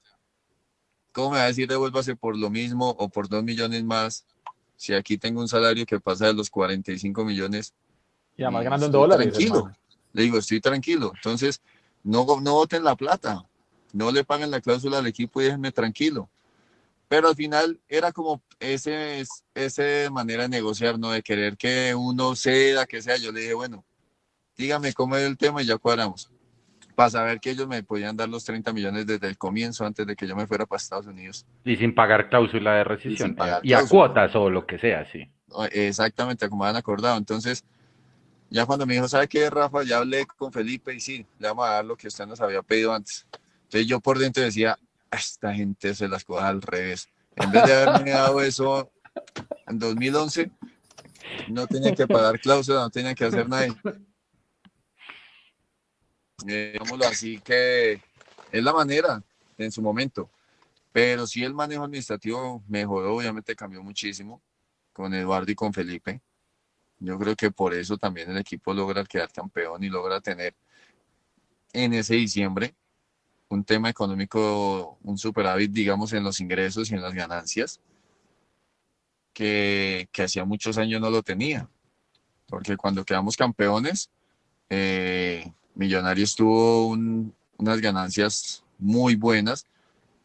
¿cómo 1.12 1.32
me 1.32 1.38
va 1.38 1.44
a 1.44 1.48
decir 1.48 1.68
devuélvase 1.68 2.16
por 2.16 2.38
lo 2.38 2.50
mismo 2.50 2.90
o 2.92 3.10
por 3.10 3.28
dos 3.28 3.44
millones 3.44 3.84
más 3.84 4.26
si 4.76 4.94
aquí 4.94 5.18
tengo 5.18 5.42
un 5.42 5.48
salario 5.48 5.86
que 5.86 6.00
pasa 6.00 6.28
de 6.28 6.34
los 6.34 6.50
45 6.50 7.26
millones? 7.26 7.74
Y 8.38 8.44
además 8.44 8.64
ganando 8.64 8.86
en 8.86 8.92
dólares. 8.92 9.28
Tranquilo. 9.34 9.72
Le 10.14 10.22
digo, 10.22 10.38
estoy 10.38 10.62
tranquilo. 10.62 11.12
Entonces, 11.16 11.62
no, 12.04 12.26
no 12.40 12.54
voten 12.54 12.84
la 12.84 12.96
plata 12.96 13.48
no 13.94 14.12
le 14.12 14.24
paguen 14.24 14.52
la 14.52 14.62
cláusula 14.62 15.00
al 15.00 15.08
equipo 15.08 15.42
y 15.42 15.46
déjenme 15.46 15.72
tranquilo. 15.72 16.30
Pero 17.08 17.30
al 17.30 17.36
final 17.36 17.80
era 17.88 18.12
como 18.12 18.42
ese, 18.60 19.26
ese 19.56 20.10
manera 20.12 20.44
de 20.44 20.50
negociar, 20.50 21.00
¿no? 21.00 21.12
De 21.12 21.24
querer 21.24 21.56
que 21.56 21.96
uno 21.96 22.36
ceda, 22.36 22.86
que 22.86 23.02
sea. 23.02 23.18
Yo 23.18 23.32
le 23.32 23.42
dije, 23.42 23.54
bueno, 23.54 23.86
dígame 24.58 24.94
cómo 24.94 25.16
es 25.16 25.24
el 25.24 25.38
tema 25.38 25.62
y 25.62 25.66
ya 25.66 25.78
cuadramos. 25.78 26.32
Para 26.96 27.12
saber 27.12 27.40
que 27.40 27.52
ellos 27.52 27.68
me 27.68 27.84
podían 27.84 28.18
dar 28.18 28.28
los 28.28 28.44
30 28.44 28.74
millones 28.74 29.06
desde 29.06 29.28
el 29.28 29.38
comienzo, 29.38 29.86
antes 29.86 30.06
de 30.08 30.16
que 30.16 30.28
yo 30.28 30.36
me 30.36 30.48
fuera 30.48 30.66
para 30.66 30.78
Estados 30.78 31.06
Unidos. 31.06 31.46
Y 31.64 31.76
sin 31.76 31.94
pagar 31.94 32.28
cláusula 32.28 32.74
de 32.74 32.84
rescisión. 32.84 33.38
Y, 33.62 33.74
a 33.74 33.86
cuotas 33.86 34.36
o 34.36 34.50
lo 34.50 34.66
que 34.66 34.80
sea, 34.80 35.06
sí. 35.06 35.30
Exactamente, 35.72 36.50
como 36.50 36.66
han 36.66 36.76
acordado. 36.76 37.18
Entonces, 37.18 37.64
ya 38.50 38.66
cuando 38.66 38.88
me 38.88 38.96
dijo, 38.96 39.08
¿sabe 39.08 39.28
qué, 39.28 39.50
Rafa? 39.50 39.84
Ya 39.84 39.98
hablé 39.98 40.26
con 40.26 40.52
Felipe 40.52 40.94
y 40.94 41.00
sí, 41.00 41.26
le 41.38 41.48
vamos 41.50 41.68
a 41.68 41.74
dar 41.74 41.86
lo 41.86 41.96
que 41.96 42.08
usted 42.08 42.26
nos 42.26 42.42
había 42.42 42.64
pedido 42.64 42.94
antes. 42.94 43.28
Entonces 43.64 43.88
yo 43.88 44.00
por 44.00 44.18
dentro 44.18 44.42
decía, 44.44 44.78
esta 45.12 45.54
gente 45.54 45.94
se 45.94 46.08
las 46.08 46.24
coja 46.24 46.48
al 46.48 46.62
revés. 46.62 47.10
En 47.36 47.52
vez 47.52 47.64
de 47.66 47.74
haberme 47.74 48.12
dado 48.12 48.42
eso 48.42 48.90
en 49.68 49.78
2011, 49.78 50.50
no 51.50 51.68
tenía 51.68 51.94
que 51.94 52.08
pagar 52.08 52.40
cláusula, 52.40 52.80
no 52.80 52.90
tenía 52.90 53.14
que 53.14 53.26
hacer 53.26 53.48
nada. 53.50 53.68
Eh, 56.46 56.72
digámoslo 56.74 57.08
así 57.08 57.40
que 57.40 58.00
es 58.52 58.64
la 58.64 58.74
manera 58.74 59.24
en 59.58 59.72
su 59.72 59.82
momento. 59.82 60.30
Pero 60.92 61.26
sí 61.28 61.44
el 61.44 61.54
manejo 61.54 61.84
administrativo 61.84 62.64
mejoró, 62.68 63.16
obviamente 63.16 63.56
cambió 63.56 63.84
muchísimo 63.84 64.42
con 64.94 65.14
Eduardo 65.14 65.52
y 65.52 65.56
con 65.56 65.74
Felipe. 65.74 66.22
Yo 67.00 67.18
creo 67.20 67.36
que 67.36 67.52
por 67.52 67.74
eso 67.74 67.98
también 67.98 68.32
el 68.32 68.38
equipo 68.38 68.74
logra 68.74 69.04
quedar 69.04 69.32
campeón 69.32 69.84
y 69.84 69.90
logra 69.90 70.20
tener 70.22 70.56
en 71.74 71.94
ese 71.94 72.16
diciembre 72.16 72.76
un 73.50 73.64
tema 73.64 73.90
económico, 73.90 74.98
un 75.04 75.18
superávit, 75.18 75.72
digamos, 75.72 76.14
en 76.14 76.24
los 76.24 76.40
ingresos 76.40 76.90
y 76.90 76.96
en 76.96 77.02
las 77.02 77.14
ganancias, 77.14 77.80
que, 79.34 80.10
que 80.12 80.24
hacía 80.24 80.44
muchos 80.44 80.78
años 80.78 81.00
no 81.00 81.10
lo 81.10 81.22
tenía. 81.22 81.70
Porque 82.48 82.76
cuando 82.76 83.06
quedamos 83.06 83.38
campeones, 83.38 84.10
eh, 84.70 85.52
Millonarios 85.78 86.36
tuvo 86.36 86.88
unas 86.88 87.82
ganancias 87.82 88.64
muy 88.80 89.16
buenas 89.16 89.66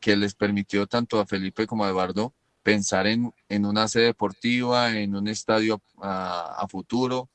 que 0.01 0.16
les 0.16 0.35
permitió 0.35 0.87
tanto 0.87 1.20
a 1.20 1.27
Felipe 1.27 1.66
como 1.66 1.85
a 1.85 1.91
Eduardo 1.91 2.33
pensar 2.62 3.07
en, 3.07 3.33
en 3.49 3.66
una 3.66 3.87
sede 3.89 4.05
deportiva, 4.05 4.97
en 4.97 5.15
un 5.15 5.29
estadio 5.29 5.81
a, 6.01 6.57
a 6.59 6.69
futuro, 6.69 7.29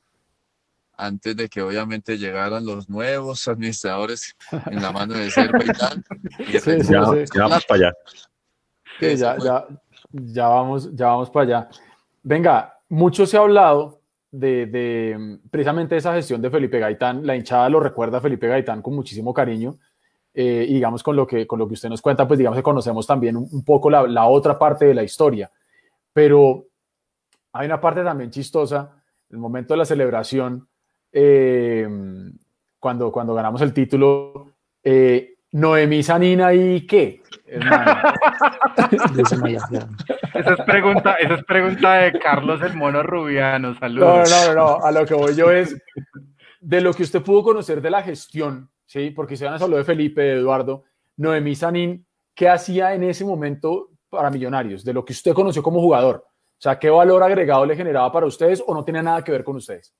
antes 0.97 1.35
de 1.35 1.47
que 1.47 1.61
obviamente 1.61 2.17
llegaran 2.17 2.65
los 2.65 2.89
nuevos 2.89 3.47
administradores 3.47 4.35
en 4.65 4.81
la 4.81 4.91
mano 4.91 5.13
de 5.13 5.29
Serpa 5.29 5.63
y 5.63 5.67
tal. 5.67 6.03
ya, 7.31 7.41
vamos 7.41 7.65
para 7.65 7.87
allá. 7.87 7.93
ya, 8.99 9.37
ya, 9.37 9.67
ya, 10.11 10.47
vamos, 10.47 10.95
ya 10.95 11.05
vamos 11.07 11.29
para 11.29 11.45
allá. 11.45 11.69
Venga, 12.23 12.79
mucho 12.89 13.27
se 13.27 13.37
ha 13.37 13.41
hablado 13.41 13.96
de, 14.39 15.39
precisamente 15.49 15.97
esa 15.97 16.13
gestión 16.13 16.41
de 16.41 16.49
Felipe 16.49 16.79
Gaitán. 16.79 17.25
La 17.25 17.35
hinchada 17.35 17.69
lo 17.69 17.79
recuerda 17.79 18.21
Felipe 18.21 18.47
Gaitán 18.47 18.81
con 18.81 18.95
muchísimo 18.95 19.33
cariño. 19.33 19.77
Eh, 20.33 20.65
y 20.69 20.75
digamos, 20.75 21.01
con 21.01 21.15
lo, 21.15 21.25
que, 21.25 21.47
con 21.47 21.57
lo 21.57 21.67
que 21.67 21.73
usted 21.73 21.89
nos 21.89 22.01
cuenta, 22.01 22.27
pues 22.27 22.37
digamos 22.37 22.57
que 22.57 22.63
conocemos 22.63 23.07
también 23.07 23.35
un, 23.35 23.47
un 23.51 23.63
poco 23.65 23.89
la, 23.89 24.05
la 24.05 24.27
otra 24.27 24.59
parte 24.59 24.85
de 24.85 24.93
la 24.93 25.03
historia. 25.03 25.49
Pero 26.13 26.65
hay 27.53 27.65
una 27.65 27.81
parte 27.81 28.03
también 28.03 28.29
chistosa, 28.29 29.01
el 29.29 29.37
momento 29.39 29.73
de 29.73 29.79
la 29.79 29.85
celebración, 29.85 30.67
eh, 31.11 31.87
cuando, 32.79 33.11
cuando 33.11 33.33
ganamos 33.33 33.61
el 33.61 33.73
título, 33.73 34.53
eh, 34.83 35.36
Noemí 35.51 36.03
Sanina 36.03 36.53
y 36.53 36.85
qué, 36.85 37.23
esa, 37.47 38.03
es 40.33 40.61
pregunta, 40.65 41.13
esa 41.13 41.35
es 41.35 41.45
pregunta 41.45 41.93
de 41.93 42.19
Carlos 42.19 42.61
el 42.61 42.75
Mono 42.75 43.01
Rubiano, 43.03 43.73
saludos. 43.79 44.29
No, 44.29 44.47
no, 44.47 44.53
no, 44.53 44.85
a 44.85 44.91
lo 44.91 45.05
que 45.05 45.13
voy 45.13 45.33
yo 45.33 45.49
es 45.49 45.81
de 46.59 46.81
lo 46.81 46.93
que 46.93 47.03
usted 47.03 47.21
pudo 47.21 47.43
conocer 47.43 47.81
de 47.81 47.89
la 47.89 48.03
gestión, 48.03 48.69
¿sí? 48.85 49.11
porque 49.11 49.37
se 49.37 49.45
van 49.45 49.53
a 49.53 49.63
hablar 49.63 49.79
de 49.79 49.85
Felipe, 49.85 50.21
de 50.21 50.33
Eduardo, 50.33 50.83
Noemí 51.15 51.55
Sanín, 51.55 52.05
¿qué 52.35 52.49
hacía 52.49 52.93
en 52.93 53.03
ese 53.03 53.23
momento 53.23 53.91
para 54.09 54.29
Millonarios? 54.29 54.83
De 54.83 54.93
lo 54.93 55.05
que 55.05 55.13
usted 55.13 55.33
conoció 55.33 55.63
como 55.63 55.79
jugador. 55.79 56.25
O 56.27 56.61
sea, 56.61 56.77
¿qué 56.77 56.89
valor 56.89 57.23
agregado 57.23 57.65
le 57.65 57.75
generaba 57.75 58.11
para 58.11 58.25
ustedes 58.25 58.61
o 58.65 58.73
no 58.73 58.83
tenía 58.83 59.03
nada 59.03 59.23
que 59.23 59.31
ver 59.31 59.43
con 59.43 59.55
ustedes? 59.55 59.93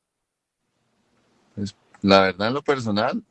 Pues, 1.56 1.76
la 2.02 2.22
verdad, 2.22 2.49
en 2.49 2.53
lo 2.53 2.61
personal, 2.61 3.24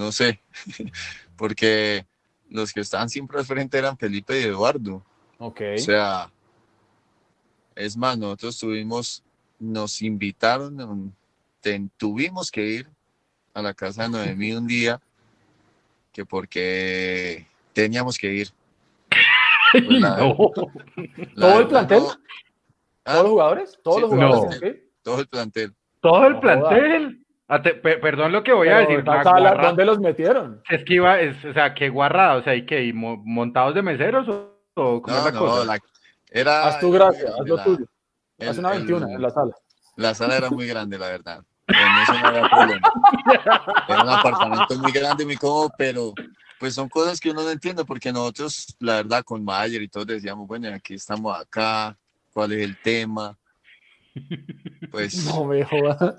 no 0.00 0.12
sé, 0.12 0.40
porque 1.36 2.06
los 2.48 2.72
que 2.72 2.80
estaban 2.80 3.10
siempre 3.10 3.38
al 3.38 3.44
frente 3.44 3.76
eran 3.76 3.98
Felipe 3.98 4.40
y 4.40 4.44
Eduardo. 4.44 5.04
Ok. 5.38 5.60
O 5.76 5.78
sea, 5.78 6.32
es 7.76 7.96
más, 7.96 8.16
nosotros 8.16 8.58
tuvimos, 8.58 9.22
nos 9.58 10.00
invitaron, 10.00 11.14
tuvimos 11.98 12.50
que 12.50 12.66
ir 12.66 12.88
a 13.52 13.60
la 13.60 13.74
casa 13.74 14.04
de 14.04 14.08
Noemí 14.08 14.52
un 14.52 14.66
día, 14.66 15.00
que 16.12 16.24
porque 16.24 17.46
teníamos 17.74 18.16
que 18.16 18.32
ir. 18.32 18.48
Pues 19.72 19.84
¿Todo 21.36 21.60
el 21.60 21.68
plantel? 21.68 22.02
¿Todos 23.02 23.22
los 23.22 23.30
jugadores? 23.30 23.78
¿Todos 23.82 24.00
los 24.00 24.10
jugadores? 24.10 24.80
Todo 25.02 25.20
el 25.20 25.28
plantel. 25.28 25.74
Todo 26.00 26.26
el 26.26 26.40
plantel. 26.40 27.19
Ah, 27.52 27.60
perdón 27.60 28.30
lo 28.30 28.44
que 28.44 28.52
voy 28.52 28.68
a 28.68 28.78
decir. 28.78 29.02
¿Dónde 29.02 29.84
los 29.84 29.98
metieron? 29.98 30.62
Es 30.70 30.84
que 30.84 30.94
iba, 30.94 31.18
es, 31.18 31.44
o 31.44 31.52
sea, 31.52 31.74
qué 31.74 31.88
guarrada, 31.88 32.36
o 32.36 32.44
sea, 32.44 32.54
¿y 32.54 32.64
qué? 32.64 32.92
¿Montados 32.94 33.74
de 33.74 33.82
meseros 33.82 34.28
o, 34.28 35.02
cómo 35.02 35.16
es 35.16 35.24
la 35.24 35.32
cosa? 35.32 35.78
era, 36.30 36.68
haz 36.68 36.78
tu 36.78 36.92
gracia, 36.92 37.28
haz 37.28 37.48
lo 37.48 37.60
tuyo. 37.64 37.86
Haz 38.38 38.56
una 38.56 38.70
21 38.70 39.08
en 39.08 39.20
la 39.20 39.30
sala. 39.30 39.52
La 39.96 40.14
sala 40.14 40.36
era 40.36 40.48
muy 40.48 40.68
grande, 40.68 40.96
la 40.96 41.08
verdad. 41.08 41.42
En 41.66 41.76
eso 41.76 42.12
no 42.12 42.28
había 42.28 42.48
problema. 42.48 42.92
Era 43.88 44.02
un 44.04 44.08
apartamento 44.08 44.78
muy 44.78 44.92
grande, 44.92 45.24
muy 45.24 45.36
cómodo, 45.36 45.72
pero 45.76 46.14
pues 46.60 46.74
son 46.74 46.88
cosas 46.88 47.18
que 47.18 47.30
uno 47.30 47.42
no 47.42 47.50
entiende 47.50 47.84
porque 47.84 48.12
nosotros, 48.12 48.76
la 48.78 48.96
verdad, 48.96 49.24
con 49.24 49.44
Mayer 49.44 49.82
y 49.82 49.88
todos 49.88 50.06
decíamos, 50.06 50.46
bueno, 50.46 50.72
aquí 50.72 50.94
estamos 50.94 51.36
acá, 51.36 51.98
¿cuál 52.32 52.52
es 52.52 52.62
el 52.62 52.80
tema? 52.80 53.36
Pues 54.90 55.24
No 55.26 55.44
me 55.44 55.64
joda. 55.64 56.18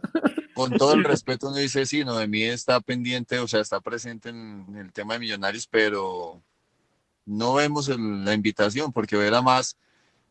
con 0.53 0.71
todo 0.71 0.93
el 0.93 1.03
respeto 1.03 1.47
uno 1.49 1.57
dice, 1.57 1.85
sí, 1.85 2.03
no, 2.03 2.17
de 2.17 2.27
mí 2.27 2.43
está 2.43 2.79
pendiente, 2.79 3.39
o 3.39 3.47
sea, 3.47 3.61
está 3.61 3.79
presente 3.81 4.29
en 4.29 4.65
el 4.77 4.91
tema 4.91 5.13
de 5.13 5.19
Millonarios, 5.19 5.67
pero 5.67 6.41
no 7.25 7.55
vemos 7.55 7.89
el- 7.89 8.25
la 8.25 8.33
invitación 8.33 8.91
porque 8.91 9.15
era 9.15 9.41
más 9.41 9.77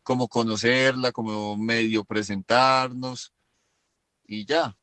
como 0.03 0.27
conocerla, 0.27 1.11
como 1.11 1.55
medio 1.57 2.03
presentarnos 2.03 3.33
y 4.27 4.45
ya. 4.45 4.75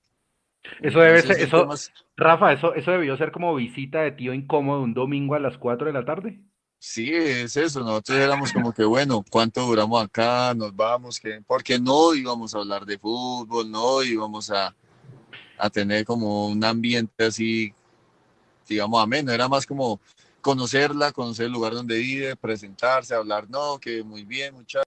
Eso 0.80 1.00
debe 1.00 1.18
Entonces, 1.20 1.38
ser, 1.38 1.46
eso, 1.46 2.02
Rafa, 2.16 2.52
eso, 2.52 2.74
eso 2.74 2.90
debió 2.90 3.16
ser 3.16 3.32
como 3.32 3.54
visita 3.54 4.02
de 4.02 4.12
tío 4.12 4.34
incómodo 4.34 4.82
un 4.82 4.94
domingo 4.94 5.34
a 5.34 5.40
las 5.40 5.56
4 5.56 5.86
de 5.86 5.92
la 5.92 6.04
tarde. 6.04 6.40
Sí, 6.80 7.12
es 7.12 7.56
eso. 7.56 7.80
Nosotros 7.80 8.18
éramos 8.18 8.52
como 8.52 8.72
que, 8.72 8.84
bueno, 8.84 9.24
¿cuánto 9.28 9.62
duramos 9.66 10.02
acá? 10.02 10.54
Nos 10.54 10.74
vamos, 10.74 11.18
que 11.18 11.42
porque 11.46 11.78
no 11.78 12.14
íbamos 12.14 12.54
a 12.54 12.58
hablar 12.58 12.86
de 12.86 12.98
fútbol, 12.98 13.70
no 13.70 14.02
íbamos 14.02 14.50
a, 14.50 14.74
a 15.56 15.70
tener 15.70 16.04
como 16.04 16.46
un 16.48 16.62
ambiente 16.64 17.24
así, 17.24 17.74
digamos, 18.68 19.02
ameno. 19.02 19.32
Era 19.32 19.48
más 19.48 19.66
como 19.66 20.00
conocerla, 20.40 21.12
conocer 21.12 21.46
el 21.46 21.52
lugar 21.52 21.74
donde 21.74 21.98
vive, 21.98 22.36
presentarse, 22.36 23.14
hablar, 23.14 23.50
no, 23.50 23.78
que 23.78 24.04
muy 24.04 24.24
bien, 24.24 24.54
muchachos, 24.54 24.84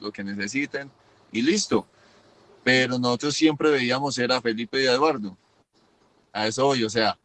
lo 0.00 0.12
que 0.12 0.22
necesiten 0.22 0.90
y 1.32 1.40
listo. 1.40 1.86
Pero 2.62 2.98
nosotros 2.98 3.34
siempre 3.34 3.70
veíamos 3.70 4.18
era 4.18 4.36
a 4.36 4.42
Felipe 4.42 4.82
y 4.82 4.86
a 4.86 4.92
Eduardo. 4.92 5.36
A 6.32 6.46
eso 6.46 6.66
voy, 6.66 6.84
o 6.84 6.90
sea, 6.90 7.18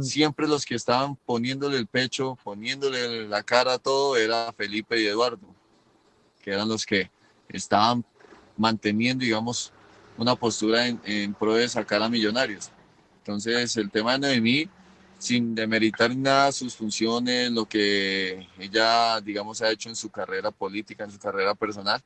siempre 0.00 0.48
los 0.48 0.64
que 0.64 0.74
estaban 0.74 1.16
poniéndole 1.16 1.76
el 1.76 1.86
pecho, 1.86 2.36
poniéndole 2.42 3.28
la 3.28 3.42
cara 3.42 3.74
a 3.74 3.78
todo, 3.78 4.16
era 4.16 4.52
Felipe 4.52 5.00
y 5.00 5.06
Eduardo, 5.06 5.54
que 6.42 6.52
eran 6.52 6.68
los 6.68 6.84
que 6.84 7.10
estaban 7.48 8.04
manteniendo, 8.56 9.24
digamos, 9.24 9.72
una 10.16 10.34
postura 10.34 10.86
en, 10.86 11.00
en 11.04 11.34
pro 11.34 11.54
de 11.54 11.68
sacar 11.68 12.02
a 12.02 12.08
Millonarios. 12.08 12.70
Entonces, 13.18 13.76
el 13.76 13.90
tema 13.90 14.12
de 14.12 14.18
Noemí, 14.18 14.68
sin 15.18 15.54
demeritar 15.54 16.14
nada 16.16 16.52
sus 16.52 16.74
funciones, 16.74 17.50
lo 17.50 17.66
que 17.66 18.48
ella, 18.58 19.20
digamos, 19.20 19.60
ha 19.62 19.70
hecho 19.70 19.88
en 19.88 19.96
su 19.96 20.10
carrera 20.10 20.50
política, 20.50 21.04
en 21.04 21.10
su 21.10 21.18
carrera 21.18 21.54
personal, 21.54 22.02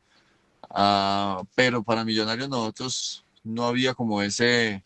ah, 0.71 1.43
pero 1.55 1.83
para 1.83 2.05
Millonarios 2.05 2.49
nosotros 2.49 3.25
no 3.45 3.67
había 3.67 3.95
como 3.95 4.23
ese, 4.23 4.83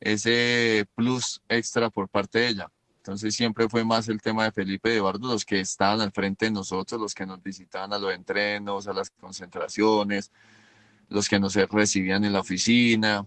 ese 0.00 0.86
plus 0.94 1.42
extra 1.48 1.90
por 1.90 2.08
parte 2.08 2.40
de 2.40 2.48
ella. 2.48 2.70
Entonces 2.98 3.34
siempre 3.34 3.68
fue 3.68 3.84
más 3.84 4.08
el 4.08 4.20
tema 4.20 4.44
de 4.44 4.52
Felipe 4.52 4.92
y 4.92 4.96
Eduardo, 4.96 5.28
los 5.28 5.44
que 5.44 5.60
estaban 5.60 6.00
al 6.00 6.10
frente 6.10 6.46
de 6.46 6.50
nosotros, 6.50 7.00
los 7.00 7.14
que 7.14 7.24
nos 7.24 7.42
visitaban 7.42 7.92
a 7.92 7.98
los 7.98 8.12
entrenos, 8.12 8.88
a 8.88 8.92
las 8.92 9.10
concentraciones, 9.10 10.32
los 11.08 11.28
que 11.28 11.38
nos 11.38 11.54
recibían 11.54 12.24
en 12.24 12.32
la 12.32 12.40
oficina. 12.40 13.24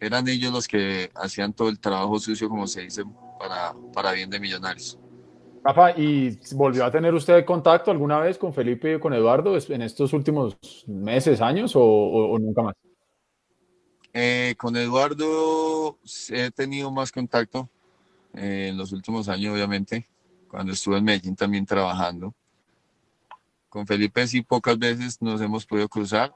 Eran 0.00 0.26
ellos 0.26 0.52
los 0.52 0.66
que 0.66 1.10
hacían 1.14 1.52
todo 1.52 1.68
el 1.68 1.78
trabajo 1.78 2.18
sucio, 2.18 2.48
como 2.48 2.66
se 2.66 2.82
dice, 2.82 3.04
para, 3.38 3.72
para 3.94 4.12
bien 4.12 4.28
de 4.28 4.40
Millonarios. 4.40 4.98
Rafa, 5.64 5.92
¿y 5.92 6.36
volvió 6.56 6.84
a 6.84 6.90
tener 6.90 7.14
usted 7.14 7.44
contacto 7.44 7.92
alguna 7.92 8.18
vez 8.18 8.36
con 8.36 8.52
Felipe 8.52 8.94
y 8.94 8.98
con 8.98 9.14
Eduardo 9.14 9.56
en 9.56 9.82
estos 9.82 10.12
últimos 10.12 10.58
meses, 10.88 11.40
años 11.40 11.72
o, 11.76 12.36
nunca 12.40 12.62
más? 12.62 12.74
Eh, 14.14 14.54
con 14.58 14.76
Eduardo 14.76 15.98
he 16.28 16.50
tenido 16.50 16.90
más 16.90 17.10
contacto 17.10 17.70
eh, 18.34 18.68
en 18.68 18.76
los 18.76 18.92
últimos 18.92 19.28
años, 19.28 19.54
obviamente, 19.54 20.06
cuando 20.48 20.72
estuve 20.72 20.98
en 20.98 21.04
Medellín 21.04 21.36
también 21.36 21.64
trabajando. 21.64 22.34
Con 23.70 23.86
Felipe 23.86 24.26
sí 24.26 24.42
pocas 24.42 24.78
veces 24.78 25.20
nos 25.22 25.40
hemos 25.40 25.64
podido 25.64 25.88
cruzar, 25.88 26.34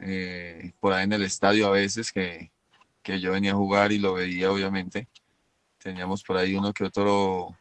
eh, 0.00 0.72
por 0.80 0.92
ahí 0.92 1.04
en 1.04 1.12
el 1.12 1.22
estadio 1.22 1.68
a 1.68 1.70
veces 1.70 2.10
que, 2.10 2.50
que 3.02 3.20
yo 3.20 3.32
venía 3.32 3.52
a 3.52 3.56
jugar 3.56 3.92
y 3.92 3.98
lo 3.98 4.14
veía, 4.14 4.50
obviamente. 4.50 5.06
Teníamos 5.78 6.24
por 6.24 6.36
ahí 6.36 6.56
uno 6.56 6.72
que 6.72 6.84
otro 6.84 7.56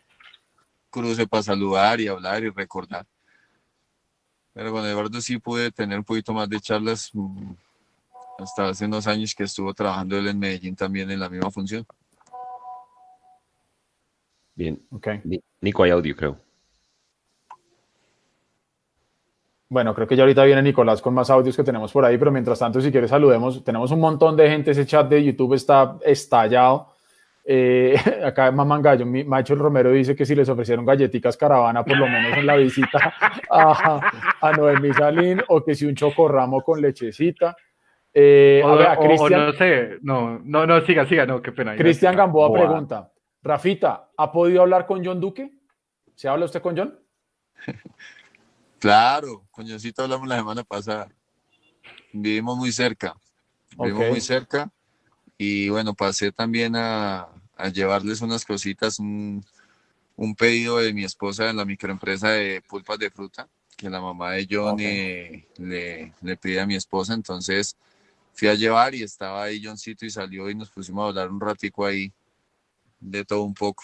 cruce 0.89 1.27
para 1.27 1.43
saludar 1.43 2.01
y 2.01 2.07
hablar 2.07 2.43
y 2.43 2.49
recordar. 2.49 3.05
Pero 4.53 4.71
con 4.71 4.85
Eduardo 4.85 5.21
sí 5.21 5.37
pude 5.37 5.71
tener 5.71 5.99
un 5.99 6.03
poquito 6.03 6.33
más 6.33 6.49
de 6.49 6.59
charlas 6.59 7.11
mm, 7.13 7.53
hasta 8.39 8.69
hace 8.69 8.85
unos 8.85 9.05
años 9.07 9.35
que 9.35 9.43
estuvo 9.43 9.73
trabajando 9.73 10.17
él 10.17 10.27
en 10.27 10.39
Medellín 10.39 10.75
también 10.75 11.11
en 11.11 11.19
la 11.19 11.29
misma 11.29 11.51
función. 11.51 11.85
Bien. 14.55 14.81
Ok. 14.91 15.07
Ni- 15.23 15.41
Nico, 15.61 15.83
hay 15.83 15.91
audio, 15.91 16.15
creo. 16.15 16.37
Bueno, 19.71 19.93
creo 19.93 20.07
que 20.07 20.15
ya 20.15 20.23
ahorita 20.23 20.43
viene 20.45 20.63
Nicolás 20.63 21.01
con 21.01 21.13
más 21.13 21.29
audios 21.29 21.55
que 21.55 21.63
tenemos 21.63 21.91
por 21.91 22.03
ahí, 22.03 22.17
pero 22.17 22.31
mientras 22.31 22.57
tanto, 22.57 22.81
si 22.81 22.91
quieres, 22.91 23.11
saludemos. 23.11 23.63
Tenemos 23.63 23.91
un 23.91 23.99
montón 23.99 24.35
de 24.35 24.49
gente, 24.49 24.71
ese 24.71 24.85
chat 24.85 25.07
de 25.07 25.23
YouTube 25.23 25.53
está 25.53 25.97
estallado. 26.03 26.93
Eh, 27.45 27.95
acá 28.25 28.51
Mamán 28.51 28.81
Gallo, 28.81 29.05
Michael 29.05 29.59
Romero 29.59 29.91
dice 29.91 30.15
que 30.15 30.25
si 30.25 30.33
les 30.35 30.49
ofrecieron 30.49 30.85
galletitas 30.85 31.37
caravana, 31.37 31.83
por 31.85 31.97
lo 31.97 32.07
menos 32.07 32.35
en 32.37 32.45
la 32.47 32.55
visita 32.55 33.13
a, 33.49 34.11
a 34.41 34.51
Noemí 34.53 34.91
Salín, 34.93 35.41
o 35.47 35.63
que 35.63 35.75
si 35.75 35.85
un 35.85 35.95
chocorramo 35.95 36.61
con 36.63 36.81
lechecita. 36.81 37.55
Eh, 38.13 38.61
a 38.63 38.67
O, 38.67 38.77
ver, 38.77 38.87
a 38.87 38.93
o- 38.93 38.99
o 38.99 39.03
Cristian, 39.03 39.45
no 39.45 39.53
sé, 39.53 39.97
no, 40.01 40.39
no, 40.39 40.65
no, 40.65 40.81
siga, 40.85 41.05
siga, 41.07 41.25
no, 41.25 41.41
qué 41.41 41.51
pena. 41.51 41.75
Cristian 41.75 42.15
Gamboa 42.15 42.47
Boa. 42.47 42.59
pregunta, 42.59 43.11
Rafita, 43.43 44.09
¿ha 44.17 44.31
podido 44.31 44.61
hablar 44.61 44.85
con 44.87 45.05
John 45.05 45.19
Duque? 45.21 45.51
¿Se 46.15 46.27
habla 46.27 46.45
usted 46.45 46.61
con 46.61 46.77
John? 46.77 46.99
Claro, 48.79 49.43
coñocito 49.51 50.03
hablamos 50.03 50.25
la 50.29 50.37
semana 50.37 50.63
pasada. 50.63 51.09
Vivimos 52.13 52.57
muy 52.57 52.71
cerca, 52.71 53.13
vivimos 53.77 54.07
muy 54.07 54.21
cerca 54.21 54.71
y 55.37 55.67
bueno, 55.67 55.93
pasé 55.93 56.31
también 56.31 56.77
a, 56.77 57.27
a 57.57 57.67
llevarles 57.69 58.21
unas 58.21 58.45
cositas, 58.45 58.97
un, 58.99 59.43
un 60.15 60.33
pedido 60.33 60.77
de 60.77 60.93
mi 60.93 61.03
esposa 61.03 61.49
en 61.49 61.57
la 61.57 61.65
microempresa 61.65 62.29
de 62.29 62.61
pulpas 62.69 62.97
de 62.99 63.11
fruta, 63.11 63.49
que 63.75 63.89
la 63.89 63.99
mamá 63.99 64.31
de 64.31 64.47
John 64.49 64.77
eh, 64.79 65.45
le 65.57 66.37
pide 66.37 66.61
a 66.61 66.65
mi 66.65 66.75
esposa, 66.75 67.13
entonces 67.13 67.75
fui 68.33 68.47
a 68.47 68.55
llevar 68.55 68.95
y 68.95 69.03
estaba 69.03 69.43
ahí 69.43 69.61
Johncito 69.63 70.05
y 70.05 70.09
salió 70.09 70.49
y 70.49 70.55
nos 70.55 70.69
pusimos 70.69 71.03
a 71.03 71.07
hablar 71.09 71.29
un 71.29 71.39
ratico 71.39 71.85
ahí 71.85 72.11
de 72.99 73.25
todo 73.25 73.43
un 73.43 73.53
poco. 73.53 73.83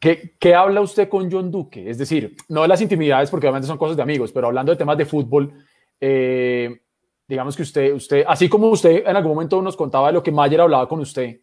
¿Qué, 0.00 0.34
qué 0.38 0.54
habla 0.54 0.80
usted 0.80 1.08
con 1.08 1.30
John 1.30 1.50
Duque? 1.50 1.90
Es 1.90 1.98
decir, 1.98 2.36
no 2.48 2.62
de 2.62 2.68
las 2.68 2.80
intimidades, 2.80 3.30
porque 3.30 3.46
obviamente 3.46 3.66
son 3.66 3.78
cosas 3.78 3.96
de 3.96 4.02
amigos, 4.02 4.30
pero 4.32 4.46
hablando 4.46 4.70
de 4.70 4.78
temas 4.78 4.96
de 4.96 5.06
fútbol, 5.06 5.52
eh, 6.00 6.80
digamos 7.26 7.56
que 7.56 7.62
usted, 7.62 7.92
usted, 7.92 8.24
así 8.26 8.48
como 8.48 8.68
usted 8.68 9.04
en 9.06 9.16
algún 9.16 9.32
momento 9.32 9.60
nos 9.60 9.76
contaba 9.76 10.08
de 10.08 10.14
lo 10.14 10.22
que 10.22 10.30
Mayer 10.30 10.60
hablaba 10.60 10.88
con 10.88 11.00
usted, 11.00 11.40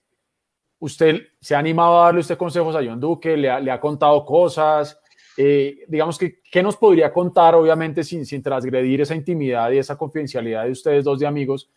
¿usted 0.79 1.21
se 1.41 1.53
ha 1.53 1.59
animado 1.59 2.01
a 2.01 2.05
darle 2.05 2.21
usted 2.21 2.37
consejos 2.37 2.75
a 2.75 2.83
John 2.83 2.99
Duque? 2.99 3.35
¿Le 3.35 3.49
ha, 3.49 3.59
le 3.59 3.71
ha 3.71 3.79
contado 3.79 4.25
cosas? 4.25 4.99
Eh, 5.37 5.83
digamos 5.87 6.17
que, 6.17 6.39
¿qué 6.49 6.63
nos 6.63 6.77
podría 6.77 7.11
contar, 7.11 7.55
obviamente, 7.55 8.03
sin, 8.03 8.25
sin 8.25 8.41
transgredir 8.41 9.01
esa 9.01 9.15
intimidad 9.15 9.69
y 9.71 9.77
esa 9.79 9.97
confidencialidad 9.97 10.63
de 10.63 10.71
ustedes 10.71 11.03
dos 11.03 11.19
de 11.19 11.27
amigos? 11.27 11.69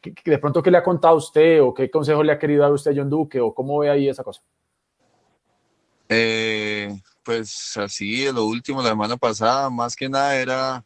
¿Qué- 0.00 0.14
qué 0.14 0.30
de 0.30 0.38
pronto, 0.38 0.62
¿qué 0.62 0.70
le 0.70 0.78
ha 0.78 0.82
contado 0.82 1.16
usted 1.16 1.62
o 1.62 1.72
qué 1.74 1.90
consejo 1.90 2.22
le 2.22 2.32
ha 2.32 2.38
querido 2.38 2.62
dar 2.62 2.72
usted 2.72 2.92
a 2.92 2.94
John 2.96 3.10
Duque 3.10 3.40
o 3.40 3.52
cómo 3.54 3.78
ve 3.78 3.90
ahí 3.90 4.08
esa 4.08 4.22
cosa? 4.22 4.40
Eh, 6.08 6.94
pues 7.22 7.76
así, 7.76 8.30
lo 8.32 8.44
último, 8.46 8.82
la 8.82 8.90
semana 8.90 9.16
pasada, 9.16 9.70
más 9.70 9.96
que 9.96 10.08
nada 10.08 10.36
era 10.36 10.84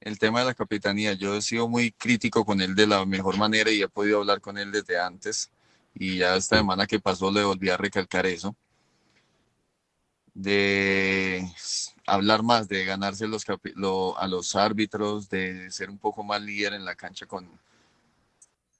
el 0.00 0.18
tema 0.18 0.40
de 0.40 0.46
la 0.46 0.54
capitanía. 0.54 1.12
Yo 1.14 1.34
he 1.36 1.42
sido 1.42 1.68
muy 1.68 1.92
crítico 1.92 2.44
con 2.44 2.60
él 2.60 2.74
de 2.74 2.86
la 2.86 3.06
mejor 3.06 3.38
manera 3.38 3.70
y 3.70 3.82
he 3.82 3.88
podido 3.88 4.18
hablar 4.18 4.40
con 4.40 4.58
él 4.58 4.70
desde 4.72 4.98
antes. 4.98 5.50
Y 5.94 6.18
ya 6.18 6.36
esta 6.36 6.56
semana 6.58 6.86
que 6.86 6.98
pasó 7.00 7.30
le 7.30 7.44
volví 7.44 7.70
a 7.70 7.76
recalcar 7.76 8.26
eso. 8.26 8.54
De 10.34 11.46
hablar 12.06 12.42
más, 12.42 12.68
de 12.68 12.84
ganarse 12.84 13.26
los 13.26 13.44
lo- 13.74 14.18
a 14.18 14.26
los 14.26 14.56
árbitros, 14.56 15.28
de 15.28 15.70
ser 15.70 15.90
un 15.90 15.98
poco 15.98 16.22
más 16.24 16.40
líder 16.40 16.72
en 16.74 16.84
la 16.84 16.94
cancha 16.94 17.26
con, 17.26 17.48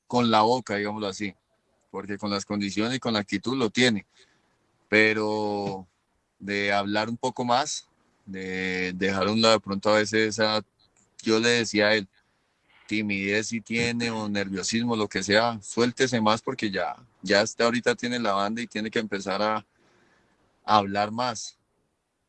con 0.07 0.31
la 0.31 0.43
boca, 0.43 0.77
digámoslo 0.77 1.09
así. 1.09 1.35
Porque 1.91 2.17
con 2.17 2.31
las 2.31 2.47
condiciones 2.47 2.97
y 2.97 3.01
con 3.01 3.13
la 3.13 3.19
actitud 3.21 3.57
lo 3.57 3.69
tiene 3.69 4.07
pero 4.93 5.89
de 6.39 6.71
hablar 6.71 7.09
un 7.09 7.17
poco 7.17 7.47
más, 7.47 7.89
de 8.27 8.93
dejar 8.95 9.27
un 9.29 9.41
lado 9.41 9.55
de 9.55 9.61
pronto 9.61 9.89
a 9.89 9.95
veces 9.95 10.39
esa, 10.39 10.61
yo 11.23 11.41
le 11.41 11.49
decía 11.49 11.87
a 11.87 11.95
él, 11.95 12.07
timidez 12.87 13.47
si 13.47 13.63
tiene 13.63 14.11
o 14.11 14.29
nerviosismo, 14.29 14.95
lo 14.95 15.09
que 15.09 15.23
sea, 15.23 15.59
suéltese 15.63 16.21
más 16.21 16.43
porque 16.43 16.71
ya, 16.71 16.95
ya 17.23 17.41
hasta 17.41 17.65
ahorita 17.65 17.95
tiene 17.95 18.19
la 18.19 18.35
banda 18.35 18.61
y 18.61 18.67
tiene 18.67 18.91
que 18.91 18.99
empezar 18.99 19.41
a, 19.41 19.65
hablar 20.65 21.11
más. 21.11 21.59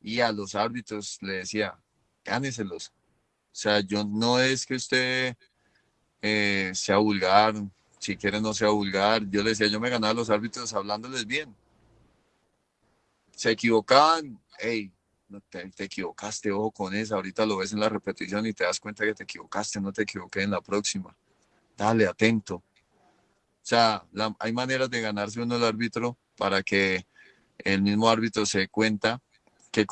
Y 0.01 0.19
a 0.19 0.31
los 0.31 0.55
árbitros 0.55 1.17
le 1.21 1.33
decía, 1.33 1.79
gáneselos. 2.23 2.89
O 2.89 3.55
sea, 3.55 3.79
yo 3.81 4.03
no 4.03 4.39
es 4.39 4.65
que 4.65 4.75
usted 4.75 5.37
eh, 6.21 6.71
sea 6.73 6.97
vulgar, 6.97 7.55
si 7.99 8.17
quiere 8.17 8.41
no 8.41 8.53
sea 8.53 8.69
vulgar. 8.69 9.29
Yo 9.29 9.43
le 9.43 9.51
decía, 9.51 9.67
yo 9.67 9.79
me 9.79 9.89
ganaba 9.89 10.11
a 10.11 10.15
los 10.15 10.29
árbitros 10.29 10.73
hablándoles 10.73 11.25
bien. 11.25 11.55
Se 13.35 13.51
equivocaban, 13.51 14.39
hey, 14.59 14.91
te, 15.49 15.69
te 15.69 15.83
equivocaste, 15.85 16.51
ojo 16.51 16.71
con 16.71 16.93
esa, 16.93 17.15
ahorita 17.15 17.45
lo 17.45 17.57
ves 17.57 17.73
en 17.73 17.79
la 17.79 17.89
repetición 17.89 18.45
y 18.45 18.53
te 18.53 18.63
das 18.63 18.79
cuenta 18.79 19.05
que 19.05 19.13
te 19.13 19.23
equivocaste, 19.23 19.79
no 19.81 19.91
te 19.91 20.03
equivoqué 20.03 20.43
en 20.43 20.51
la 20.51 20.61
próxima. 20.61 21.15
Dale, 21.77 22.07
atento. 22.07 22.55
O 22.55 23.65
sea, 23.65 24.05
hay 24.39 24.51
maneras 24.51 24.89
de 24.89 25.01
ganarse 25.01 25.41
uno 25.41 25.55
el 25.55 25.63
árbitro 25.63 26.17
para 26.35 26.61
que 26.61 27.05
el 27.63 27.81
mismo 27.81 28.09
árbitro 28.09 28.45
se 28.45 28.59
dé 28.59 28.67
cuenta 28.67 29.19
que, 29.71 29.85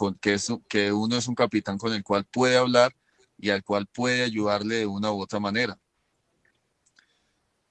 que, 0.67 0.91
uno 0.91 1.17
es 1.17 1.27
un 1.27 1.35
capitán 1.35 1.77
con 1.77 1.93
el 1.93 2.03
cual 2.03 2.25
puede 2.25 2.57
hablar 2.57 2.93
y 3.37 3.49
al 3.49 3.63
cual 3.63 3.87
puede 3.87 4.23
ayudarle 4.23 4.75
de 4.77 4.85
una 4.85 5.11
u 5.11 5.21
otra 5.21 5.39
manera. 5.39 5.77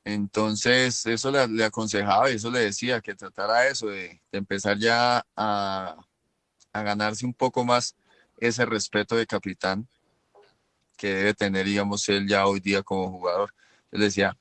Entonces, 0.04 1.06
eso 1.06 1.30
le, 1.30 1.64
aconsejaba 1.64 2.30
y 2.30 2.34
eso 2.34 2.50
le 2.50 2.60
decía, 2.60 3.00
que 3.00 3.14
tratara 3.14 3.68
eso, 3.68 3.86
de, 3.86 4.20
empezar 4.32 4.78
ya 4.78 5.24
a, 5.36 5.96
a 6.72 6.82
ganarse 6.82 7.24
un 7.26 7.34
poco 7.34 7.64
más 7.64 7.94
ese 8.38 8.64
respeto 8.64 9.14
de 9.14 9.26
capitán 9.26 9.86
que 10.96 11.14
debe 11.14 11.34
tener, 11.34 11.66
digamos, 11.66 12.08
él 12.08 12.26
ya 12.26 12.46
hoy 12.46 12.60
día 12.60 12.82
como 12.82 13.10
jugador. 13.10 13.54
Yo 13.92 13.98
le 13.98 14.06
decía, 14.06 14.36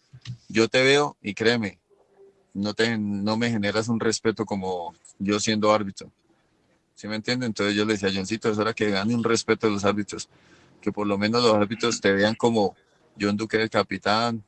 yo 0.48 0.68
te 0.68 0.84
veo 0.84 1.18
y 1.22 1.34
créeme, 1.34 1.80
no, 2.54 2.74
te, 2.74 2.98
no 2.98 3.38
me 3.38 3.50
generas 3.50 3.88
un 3.88 4.00
respeto 4.00 4.46
como 4.46 4.94
yo 5.18 5.40
siendo 5.40 5.72
árbitro. 5.74 6.12
¿Sí 6.96 7.08
me 7.08 7.16
entiende? 7.16 7.46
Entonces 7.46 7.76
yo 7.76 7.86
le 7.86 7.94
decía, 7.94 8.12
Johncito, 8.14 8.50
es 8.50 8.58
hora 8.58 8.74
que 8.74 8.90
gane 8.90 9.16
un 9.16 9.24
respeto 9.24 9.68
de 9.68 9.74
los 9.74 9.86
árbitros, 9.86 10.28
que 10.82 10.92
por 10.92 11.08
lo 11.08 11.18
menos 11.18 11.42
los 11.42 11.54
árbitros 11.54 12.02
te 12.02 12.12
vean 12.12 12.36
como 12.36 12.76
John 13.20 13.38
Duque 13.38 13.62
el 13.62 13.70
capitán. 13.70 14.44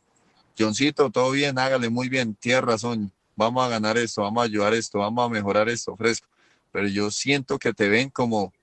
Johncito, 0.58 1.10
todo 1.10 1.32
bien, 1.32 1.58
hágale 1.58 1.90
muy 1.90 2.10
bien, 2.10 2.36
tiene 2.36 2.62
razón, 2.62 3.12
vamos 3.36 3.64
a 3.66 3.70
ganar 3.70 3.98
esto, 3.98 4.24
vamos 4.24 4.42
a 4.42 4.46
ayudar 4.46 4.74
esto, 4.74 5.00
vamos 5.00 5.26
a 5.26 5.30
mejorar 5.30 5.70
esto, 5.70 5.96
fresco. 5.96 6.28
Pero 6.72 6.88
yo 6.88 7.10
siento 7.10 7.58
que 7.58 7.74
te 7.74 7.88
ven 7.88 8.10
como, 8.10 8.54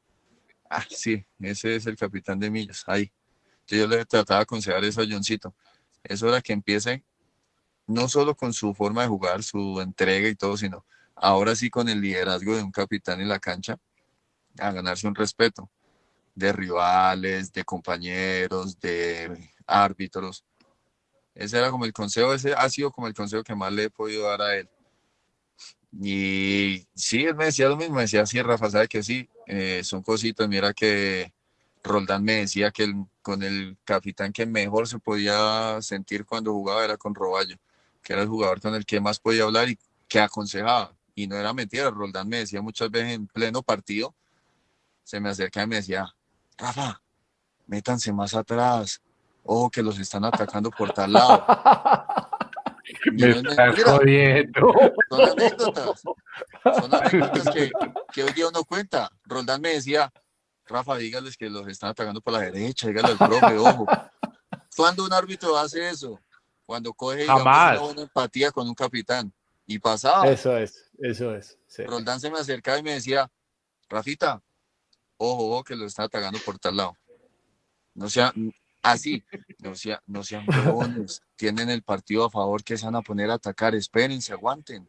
ah, 0.69 0.85
sí, 0.91 1.25
ese 1.41 1.77
es 1.77 1.87
el 1.87 1.97
capitán 1.97 2.39
de 2.39 2.51
millas, 2.51 2.85
ahí. 2.87 3.11
Yo 3.67 3.87
le 3.87 4.05
trataba 4.05 4.41
de 4.41 4.43
aconsejar 4.43 4.85
eso 4.85 5.03
a 5.03 5.07
Johncito. 5.09 5.55
Es 6.03 6.23
hora 6.23 6.41
que 6.41 6.53
empiece 6.53 7.05
no 7.89 8.07
solo 8.09 8.37
con 8.37 8.53
su 8.53 8.75
forma 8.75 9.03
de 9.03 9.09
jugar, 9.09 9.43
su 9.43 9.81
entrega 9.81 10.29
y 10.29 10.37
todo, 10.37 10.57
sino 10.57 10.85
ahora 11.17 11.57
sí 11.57 11.71
con 11.71 11.89
el 11.89 12.01
liderazgo 12.01 12.55
de 12.55 12.63
un 12.63 12.71
capitán 12.71 13.21
en 13.21 13.29
la 13.29 13.41
cancha, 13.41 13.79
a 14.59 14.71
ganarse 14.71 15.09
un 15.09 15.15
respeto 15.15 15.69
de 16.35 16.53
rivales, 16.53 17.53
de 17.53 17.65
compañeros, 17.65 18.79
de 18.79 19.51
árbitros. 19.67 20.45
Ese 21.35 21.59
era 21.59 21.71
como 21.71 21.85
el 21.85 21.93
consejo, 21.93 22.33
ese 22.35 22.53
ha 22.55 22.69
sido 22.69 22.91
como 22.91 23.09
el 23.09 23.15
consejo 23.15 23.43
que 23.43 23.55
más 23.55 23.73
le 23.73 23.85
he 23.85 23.91
podido 23.91 24.29
dar 24.29 24.43
a 24.43 24.57
él. 24.57 24.69
Y 26.01 26.87
sí, 26.95 27.25
él 27.25 27.35
me 27.35 27.47
decía 27.47 27.69
lo 27.69 27.77
mismo, 27.77 27.97
me 27.97 28.03
decía, 28.03 28.27
sí, 28.27 28.41
Rafa, 28.43 28.71
sabe 28.71 28.89
que 28.89 29.03
sí, 29.03 29.29
eh, 29.47 29.83
son 29.83 30.03
cositas, 30.03 30.47
mira 30.49 30.75
que 30.75 31.33
Roldán 31.83 32.23
me 32.23 32.35
decía 32.35 32.71
que 32.71 32.93
con 33.23 33.43
el 33.43 33.79
capitán 33.85 34.33
que 34.33 34.45
mejor 34.47 34.87
se 34.87 34.99
podía 34.99 35.81
sentir 35.81 36.27
cuando 36.27 36.53
jugaba 36.53 36.85
era 36.85 36.97
con 36.97 37.15
Roballo, 37.15 37.57
que 38.09 38.15
era 38.15 38.23
el 38.23 38.29
jugador 38.29 38.59
con 38.59 38.75
el 38.75 38.87
que 38.87 39.03
más 39.03 39.19
podía 39.21 39.43
hablar 39.43 39.69
y 39.69 39.79
que 40.09 40.19
aconsejaba. 40.19 40.97
Y 41.15 41.27
no 41.27 41.37
era 41.37 41.53
mentira, 41.53 41.91
Roldán 41.91 42.27
me 42.27 42.39
decía 42.39 42.63
muchas 42.63 42.91
veces 42.91 43.13
en 43.13 43.27
pleno 43.27 43.63
partido, 43.63 44.15
se 45.05 45.21
me 45.21 45.29
acerca 45.29 45.63
y 45.63 45.67
me 45.67 45.77
decía, 45.77 46.07
Rafa, 46.57 47.03
métanse 47.67 48.11
más 48.11 48.35
atrás, 48.35 49.03
ojo 49.43 49.69
que 49.69 49.83
los 49.83 49.99
están 49.99 50.25
atacando 50.25 50.71
por 50.71 50.91
tal 50.93 51.13
lado. 51.13 51.45
Me 53.13 53.29
no 53.29 53.35
es 53.35 53.45
estás 53.45 53.83
jodiendo. 53.85 54.73
son 55.11 55.29
anécdotas, 55.29 56.01
son 56.01 56.95
anécdotas 56.95 57.55
que, 57.55 57.71
que 58.11 58.25
hoy 58.25 58.33
día 58.33 58.49
uno 58.49 58.65
cuenta. 58.65 59.11
Roldán 59.25 59.61
me 59.61 59.75
decía, 59.75 60.11
Rafa, 60.65 60.97
dígales 60.97 61.37
que 61.37 61.51
los 61.51 61.69
están 61.69 61.91
atacando 61.91 62.23
por 62.23 62.33
la 62.33 62.41
derecha, 62.41 62.89
dígale 62.89 63.09
al 63.09 63.19
profe, 63.19 63.59
ojo. 63.59 63.87
¿Cuándo 64.75 65.05
un 65.05 65.13
árbitro 65.13 65.59
hace 65.59 65.91
eso? 65.91 66.19
Cuando 66.69 66.93
coge 66.93 67.23
digamos, 67.23 67.91
una 67.93 68.03
empatía 68.03 68.53
con 68.53 68.69
un 68.69 68.75
capitán. 68.75 69.33
Y 69.67 69.79
pasaba. 69.79 70.29
Eso 70.29 70.55
es, 70.55 70.91
eso 70.99 71.35
es. 71.35 71.59
sí. 71.67 71.83
Roldán 71.85 72.21
se 72.21 72.31
me 72.31 72.39
acercaba 72.39 72.79
y 72.79 72.83
me 72.83 72.93
decía, 72.93 73.31
Rafita, 73.89 74.43
ojo, 75.17 75.47
ojo, 75.49 75.65
que 75.65 75.75
lo 75.75 75.87
están 75.87 76.05
atacando 76.05 76.39
por 76.45 76.59
tal 76.59 76.77
lado. 76.77 76.95
No 77.95 78.11
sea 78.11 78.35
así, 78.83 79.25
no, 79.61 79.75
sea, 79.75 80.03
no 80.07 80.23
sean 80.23 80.45
huevones, 80.47 81.23
tienen 81.37 81.71
el 81.71 81.83
partido 81.83 82.27
a 82.27 82.31
favor 82.31 82.63
que 82.63 82.77
se 82.77 82.85
van 82.85 82.97
a 82.97 83.03
poner 83.03 83.31
a 83.31 83.35
atacar, 83.35 83.75
espérense, 83.75 84.35
aguanten. 84.35 84.87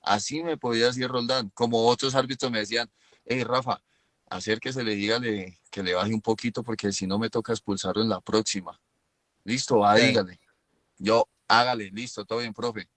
Así 0.00 0.44
me 0.44 0.56
podía 0.56 0.86
decir 0.86 1.08
Roldán, 1.08 1.50
como 1.54 1.88
otros 1.88 2.14
árbitros 2.14 2.52
me 2.52 2.60
decían, 2.60 2.88
hey 3.24 3.42
Rafa, 3.42 3.82
acérquese, 4.30 4.84
le 4.84 4.94
dígale 4.94 5.58
que 5.72 5.82
le 5.82 5.94
baje 5.94 6.14
un 6.14 6.22
poquito 6.22 6.62
porque 6.62 6.92
si 6.92 7.08
no 7.08 7.18
me 7.18 7.30
toca 7.30 7.52
expulsarlo 7.52 8.00
en 8.00 8.08
la 8.08 8.20
próxima. 8.20 8.80
Listo, 9.42 9.80
va, 9.80 9.96
Sí. 9.96 10.06
dígale. 10.06 10.38
Yo, 10.98 11.28
hágale, 11.46 11.90
listo, 11.90 12.24
todo 12.24 12.40
bien, 12.40 12.52
profe 12.52 12.88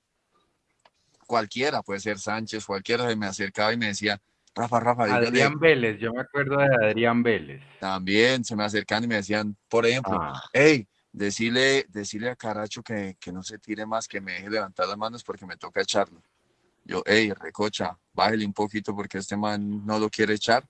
cualquiera, 1.31 1.81
puede 1.81 2.01
ser 2.01 2.19
Sánchez, 2.19 2.65
cualquiera 2.65 3.07
se 3.07 3.15
me 3.15 3.25
acercaba 3.25 3.71
y 3.71 3.77
me 3.77 3.87
decía, 3.87 4.21
Rafa, 4.53 4.81
Rafa, 4.81 5.05
dígale. 5.05 5.27
Adrián 5.27 5.59
Vélez, 5.59 5.97
yo 5.97 6.11
me 6.11 6.19
acuerdo 6.19 6.57
de 6.57 6.65
Adrián 6.65 7.23
Vélez. 7.23 7.61
También 7.79 8.43
se 8.43 8.53
me 8.53 8.65
acercan 8.65 9.05
y 9.05 9.07
me 9.07 9.15
decían, 9.15 9.55
por 9.69 9.85
ejemplo, 9.85 10.19
Ah. 10.21 10.43
hey, 10.51 10.85
decirle, 11.13 11.85
decirle 11.87 12.29
a 12.31 12.35
Caracho 12.35 12.83
que, 12.83 13.15
que 13.17 13.31
no 13.31 13.43
se 13.43 13.57
tire 13.59 13.85
más, 13.85 14.09
que 14.09 14.19
me 14.19 14.33
deje 14.33 14.49
levantar 14.49 14.89
las 14.89 14.97
manos 14.97 15.23
porque 15.23 15.45
me 15.45 15.55
toca 15.55 15.81
echarlo. 15.81 16.21
Yo, 16.83 17.01
hey, 17.05 17.31
recocha, 17.31 17.97
bájele 18.11 18.45
un 18.45 18.53
poquito 18.53 18.93
porque 18.93 19.19
este 19.19 19.37
man 19.37 19.85
no 19.85 19.99
lo 19.99 20.09
quiere 20.09 20.33
echar, 20.33 20.67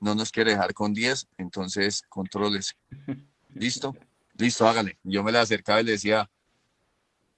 no 0.00 0.14
nos 0.14 0.32
quiere 0.32 0.52
dejar 0.52 0.72
con 0.72 0.94
10, 0.94 1.28
entonces 1.36 2.02
contrólese. 2.08 2.76
¿Listo? 3.54 3.94
Listo, 4.38 4.66
hágale. 4.66 4.98
Yo 5.02 5.22
me 5.22 5.32
le 5.32 5.38
acercaba 5.38 5.82
y 5.82 5.84
le 5.84 5.92
decía, 5.92 6.30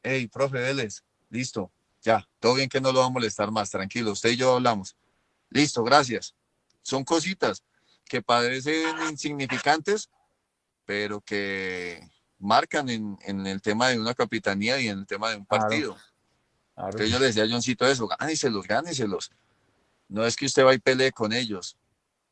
hey, 0.02 0.28
profe 0.28 0.59
Vélez, 0.59 1.02
listo, 1.28 1.70
ya, 2.02 2.27
todo 2.39 2.55
bien 2.55 2.68
que 2.68 2.81
no 2.81 2.93
lo 2.93 3.01
va 3.01 3.06
a 3.06 3.10
molestar 3.10 3.51
más, 3.51 3.70
tranquilo, 3.70 4.12
usted 4.12 4.31
y 4.31 4.36
yo 4.36 4.55
hablamos. 4.55 4.97
Listo, 5.51 5.82
gracias. 5.82 6.35
Son 6.82 7.05
cositas 7.05 7.64
que 8.05 8.22
parecen 8.22 8.97
insignificantes, 9.10 10.09
pero 10.85 11.20
que 11.20 12.01
marcan 12.39 12.89
en, 12.89 13.18
en 13.22 13.47
el 13.47 13.60
tema 13.60 13.89
de 13.89 14.01
una 14.01 14.14
capitanía 14.14 14.81
y 14.81 14.89
en 14.89 15.01
el 15.01 15.06
tema 15.06 15.31
de 15.31 15.36
un 15.36 15.47
partido. 15.47 15.94
Claro. 15.94 16.89
Entonces 16.89 17.10
yo 17.10 17.18
le 17.18 17.27
decía 17.27 17.44
a 17.44 17.48
Johncito 17.48 17.86
eso, 17.86 18.09
gáneselos, 18.09 18.66
gáneselos. 18.66 19.31
No 20.09 20.24
es 20.24 20.36
que 20.36 20.47
usted 20.47 20.64
va 20.64 20.74
y 20.74 20.78
pelee 20.78 21.12
con 21.12 21.32
ellos, 21.32 21.77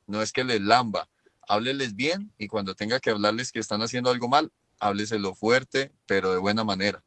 no 0.06 0.22
es 0.22 0.32
que 0.32 0.42
les 0.42 0.60
lamba, 0.60 1.08
hábleles 1.46 1.94
bien 1.94 2.32
y 2.38 2.48
cuando 2.48 2.74
tenga 2.74 2.98
que 2.98 3.10
hablarles 3.10 3.52
que 3.52 3.60
están 3.60 3.82
haciendo 3.82 4.10
algo 4.10 4.28
mal, 4.28 4.50
hábleselo 4.80 5.34
fuerte, 5.34 5.92
pero 6.06 6.32
de 6.32 6.38
buena 6.38 6.64
manera. 6.64 7.04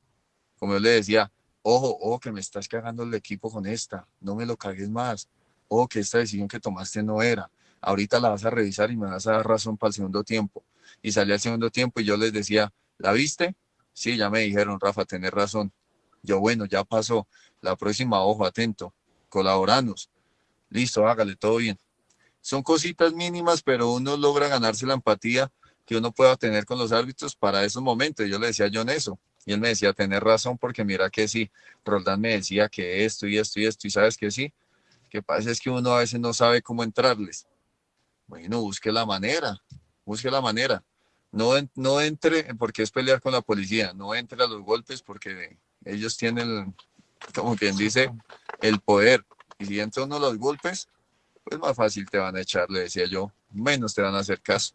Como 0.61 0.73
yo 0.73 0.79
le 0.79 0.91
decía, 0.91 1.31
ojo, 1.63 1.97
ojo 1.99 2.19
que 2.19 2.31
me 2.31 2.39
estás 2.39 2.67
cagando 2.67 3.01
el 3.01 3.11
equipo 3.15 3.49
con 3.49 3.65
esta, 3.65 4.07
no 4.19 4.35
me 4.35 4.45
lo 4.45 4.55
cagues 4.55 4.91
más, 4.91 5.27
ojo 5.67 5.87
que 5.87 6.01
esta 6.01 6.19
decisión 6.19 6.47
que 6.47 6.59
tomaste 6.59 7.01
no 7.01 7.23
era, 7.23 7.49
ahorita 7.81 8.19
la 8.19 8.29
vas 8.29 8.45
a 8.45 8.51
revisar 8.51 8.91
y 8.91 8.95
me 8.95 9.07
vas 9.07 9.25
a 9.25 9.31
dar 9.31 9.47
razón 9.47 9.75
para 9.75 9.87
el 9.87 9.95
segundo 9.95 10.23
tiempo. 10.23 10.63
Y 11.01 11.13
salí 11.13 11.31
al 11.31 11.39
segundo 11.39 11.71
tiempo 11.71 11.99
y 11.99 12.03
yo 12.03 12.15
les 12.15 12.31
decía, 12.31 12.71
¿la 12.99 13.11
viste? 13.11 13.55
Sí, 13.91 14.17
ya 14.17 14.29
me 14.29 14.41
dijeron, 14.41 14.79
Rafa, 14.79 15.03
tenés 15.03 15.31
razón. 15.31 15.71
Yo, 16.21 16.39
bueno, 16.39 16.65
ya 16.65 16.83
pasó. 16.83 17.27
La 17.59 17.75
próxima, 17.75 18.21
ojo, 18.21 18.45
atento. 18.45 18.93
Colaboranos. 19.29 20.11
Listo, 20.69 21.07
hágale, 21.07 21.35
todo 21.37 21.57
bien. 21.57 21.79
Son 22.39 22.61
cositas 22.61 23.13
mínimas, 23.13 23.63
pero 23.63 23.91
uno 23.91 24.15
logra 24.15 24.47
ganarse 24.47 24.85
la 24.85 24.93
empatía 24.93 25.51
que 25.87 25.97
uno 25.97 26.11
pueda 26.11 26.35
tener 26.35 26.65
con 26.65 26.77
los 26.77 26.91
árbitros 26.91 27.35
para 27.35 27.65
esos 27.65 27.81
momentos. 27.81 28.27
Yo 28.27 28.37
le 28.37 28.45
decía 28.45 28.67
a 28.67 28.71
John 28.71 28.89
eso. 28.89 29.17
Y 29.45 29.53
él 29.53 29.59
me 29.59 29.69
decía, 29.69 29.93
tener 29.93 30.23
razón, 30.23 30.57
porque 30.57 30.83
mira 30.83 31.09
que 31.09 31.27
sí. 31.27 31.49
Roldán 31.83 32.21
me 32.21 32.29
decía 32.29 32.69
que 32.69 33.05
esto 33.05 33.27
y 33.27 33.37
esto 33.37 33.59
y 33.59 33.65
esto, 33.65 33.87
y 33.87 33.91
sabes 33.91 34.17
que 34.17 34.29
sí. 34.29 34.53
Que 35.09 35.21
pasa 35.21 35.51
es 35.51 35.59
que 35.59 35.69
uno 35.69 35.91
a 35.93 35.99
veces 35.99 36.19
no 36.19 36.33
sabe 36.33 36.61
cómo 36.61 36.83
entrarles. 36.83 37.47
Bueno, 38.27 38.61
busque 38.61 38.91
la 38.91 39.05
manera, 39.05 39.61
busque 40.05 40.31
la 40.31 40.41
manera. 40.41 40.83
No, 41.31 41.53
no 41.75 42.01
entre 42.01 42.53
porque 42.55 42.83
es 42.83 42.91
pelear 42.91 43.21
con 43.21 43.31
la 43.31 43.41
policía, 43.41 43.93
no 43.93 44.13
entre 44.15 44.43
a 44.43 44.47
los 44.47 44.61
golpes 44.61 45.01
porque 45.01 45.57
ellos 45.85 46.17
tienen, 46.17 46.75
como 47.33 47.55
quien 47.55 47.75
dice, 47.75 48.11
el 48.61 48.79
poder. 48.79 49.25
Y 49.59 49.65
si 49.65 49.79
entra 49.79 50.03
uno 50.03 50.17
a 50.17 50.19
los 50.19 50.37
golpes, 50.37 50.87
pues 51.43 51.59
más 51.59 51.75
fácil 51.75 52.09
te 52.09 52.17
van 52.17 52.35
a 52.35 52.41
echar, 52.41 52.69
le 52.69 52.81
decía 52.81 53.05
yo, 53.05 53.31
menos 53.51 53.93
te 53.93 54.01
van 54.01 54.15
a 54.15 54.19
hacer 54.19 54.41
caso. 54.41 54.73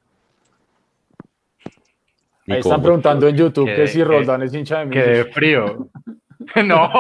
Ahí 2.49 2.61
están 2.61 2.83
preguntando 2.83 3.29
en 3.29 3.37
YouTube 3.37 3.67
que, 3.67 3.75
Que- 3.77 3.87
si 3.89 3.99
que- 3.99 4.05
Roldán 4.05 4.43
es 4.43 4.55
hincha 4.55 4.85
de 4.85 4.91
Que 4.91 5.03
de 5.03 5.19
Millos. 5.19 5.35
frío. 5.35 5.91
no. 6.65 6.91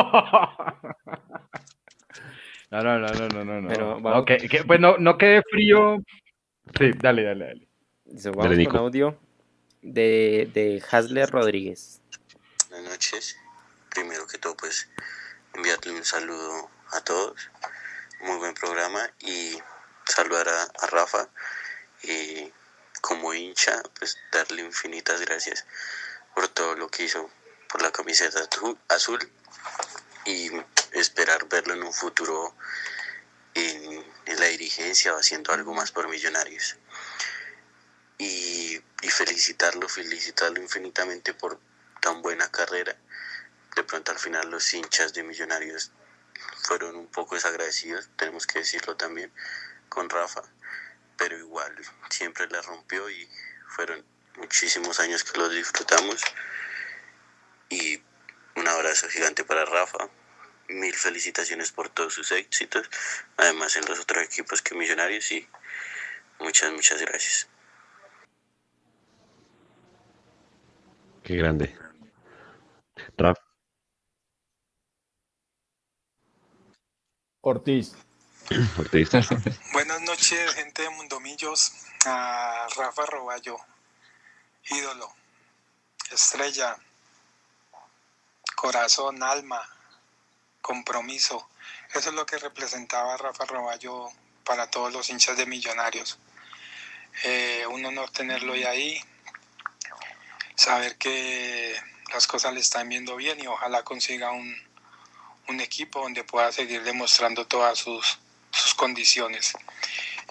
No, 2.70 2.82
no, 2.82 2.98
no, 2.98 3.06
no, 3.08 3.28
no, 3.28 3.44
no, 3.44 3.60
no. 3.62 3.68
Pero 3.68 4.00
vamos- 4.00 4.24
que- 4.26 4.64
pues 4.66 4.80
no, 4.80 4.98
no 4.98 5.16
quede 5.16 5.42
frío. 5.50 5.98
Sí, 6.78 6.90
dale, 7.00 7.22
dale, 7.22 7.44
dale. 7.46 7.68
Dale, 8.04 8.36
vamos 8.36 8.56
Nico. 8.56 8.70
con 8.72 8.80
audio 8.80 9.18
de, 9.82 10.50
de 10.52 10.82
Hasler 10.90 11.30
Rodríguez. 11.30 12.02
buenas 12.70 12.90
noches. 12.90 13.36
Primero 13.90 14.26
que 14.26 14.38
todo, 14.38 14.56
pues 14.56 14.90
enviarle 15.54 15.92
un 15.92 16.04
saludo 16.04 16.68
a 16.92 17.00
todos. 17.04 17.50
Muy 18.26 18.36
buen 18.38 18.54
programa 18.54 19.00
y 19.20 19.56
saludar 20.06 20.48
a, 20.48 20.62
a 20.84 20.86
Rafa. 20.90 21.28
Y 22.02 22.50
como 23.06 23.32
hincha, 23.32 23.80
pues 24.00 24.18
darle 24.32 24.62
infinitas 24.62 25.20
gracias 25.20 25.64
por 26.34 26.48
todo 26.48 26.74
lo 26.74 26.88
que 26.88 27.04
hizo 27.04 27.30
por 27.68 27.80
la 27.80 27.92
camiseta 27.92 28.48
azul 28.88 29.32
y 30.24 30.50
esperar 30.90 31.48
verlo 31.48 31.74
en 31.74 31.84
un 31.84 31.92
futuro 31.92 32.52
en, 33.54 34.04
la 34.26 34.46
dirigencia 34.46 35.14
o 35.14 35.18
haciendo 35.18 35.52
algo 35.52 35.72
más 35.72 35.92
por 35.92 36.08
Millonarios. 36.08 36.76
Y 38.18 38.82
felicitarlo, 39.08 39.88
felicitarlo 39.88 40.60
infinitamente 40.60 41.32
por 41.32 41.60
tan 42.00 42.22
buena 42.22 42.50
carrera. 42.50 42.96
De 43.76 43.84
pronto 43.84 44.10
al 44.10 44.18
final 44.18 44.50
los 44.50 44.74
hinchas 44.74 45.14
de 45.14 45.22
Millonarios 45.22 45.92
fueron 46.64 46.96
un 46.96 47.06
poco 47.06 47.36
desagradecidos, 47.36 48.08
tenemos 48.16 48.48
que 48.48 48.58
decirlo 48.58 48.96
también, 48.96 49.32
con 49.88 50.10
Rafa, 50.10 50.42
pero 51.16 51.36
igual 51.36 51.74
siempre 52.10 52.48
la 52.48 52.62
rompió 52.62 53.08
y 53.10 53.28
fueron 53.68 54.04
muchísimos 54.36 55.00
años 55.00 55.24
que 55.24 55.38
los 55.38 55.52
disfrutamos. 55.52 56.22
Y 57.68 58.00
un 58.56 58.68
abrazo 58.68 59.08
gigante 59.08 59.44
para 59.44 59.64
Rafa. 59.64 60.08
Mil 60.68 60.94
felicitaciones 60.94 61.70
por 61.70 61.88
todos 61.90 62.14
sus 62.14 62.32
éxitos, 62.32 62.90
además 63.36 63.76
en 63.76 63.84
los 63.86 64.00
otros 64.00 64.24
equipos 64.24 64.62
que 64.62 64.74
Millonarios 64.74 65.30
y 65.30 65.48
muchas, 66.40 66.72
muchas 66.72 67.00
gracias. 67.00 67.48
Qué 71.22 71.36
grande. 71.36 71.76
Raf, 73.16 73.38
Ortiz. 77.40 78.05
Buenas 79.72 80.00
noches, 80.02 80.54
gente 80.54 80.82
de 80.82 80.90
Mundomillos. 80.90 81.72
A 82.04 82.68
Rafa 82.76 83.04
Roballo, 83.06 83.58
ídolo, 84.70 85.12
estrella, 86.12 86.76
corazón, 88.54 89.24
alma, 89.24 89.68
compromiso. 90.60 91.48
Eso 91.92 92.10
es 92.10 92.14
lo 92.14 92.24
que 92.24 92.38
representaba 92.38 93.16
Rafa 93.16 93.46
Roballo 93.46 94.08
para 94.44 94.70
todos 94.70 94.92
los 94.92 95.10
hinchas 95.10 95.36
de 95.36 95.46
Millonarios. 95.46 96.18
Eh, 97.24 97.64
un 97.68 97.84
honor 97.84 98.10
tenerlo 98.10 98.54
ya 98.54 98.70
ahí, 98.70 99.00
saber 100.54 100.96
que 100.98 101.74
las 102.12 102.28
cosas 102.28 102.54
le 102.54 102.60
están 102.60 102.88
viendo 102.88 103.16
bien 103.16 103.40
y 103.40 103.48
ojalá 103.48 103.82
consiga 103.82 104.30
un, 104.30 104.54
un 105.48 105.60
equipo 105.60 106.02
donde 106.02 106.22
pueda 106.22 106.52
seguir 106.52 106.84
demostrando 106.84 107.46
todas 107.48 107.78
sus, 107.78 108.18
sus 108.56 108.74
condiciones. 108.74 109.52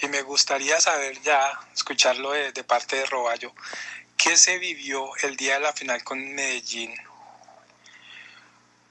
Y 0.02 0.07
me 0.07 0.22
gustaría 0.23 0.80
saber 0.81 1.22
ya, 1.22 1.60
escucharlo 1.73 2.31
de, 2.31 2.52
parte 2.64 2.97
de 2.97 3.06
Roballo, 3.06 3.53
¿qué 4.18 4.35
se 4.38 4.57
vivió 4.57 5.15
el 5.18 5.38
día 5.38 5.56
de 5.56 5.60
la 5.61 5.73
final 5.73 6.03
con 6.03 6.34
Medellín? 6.34 6.93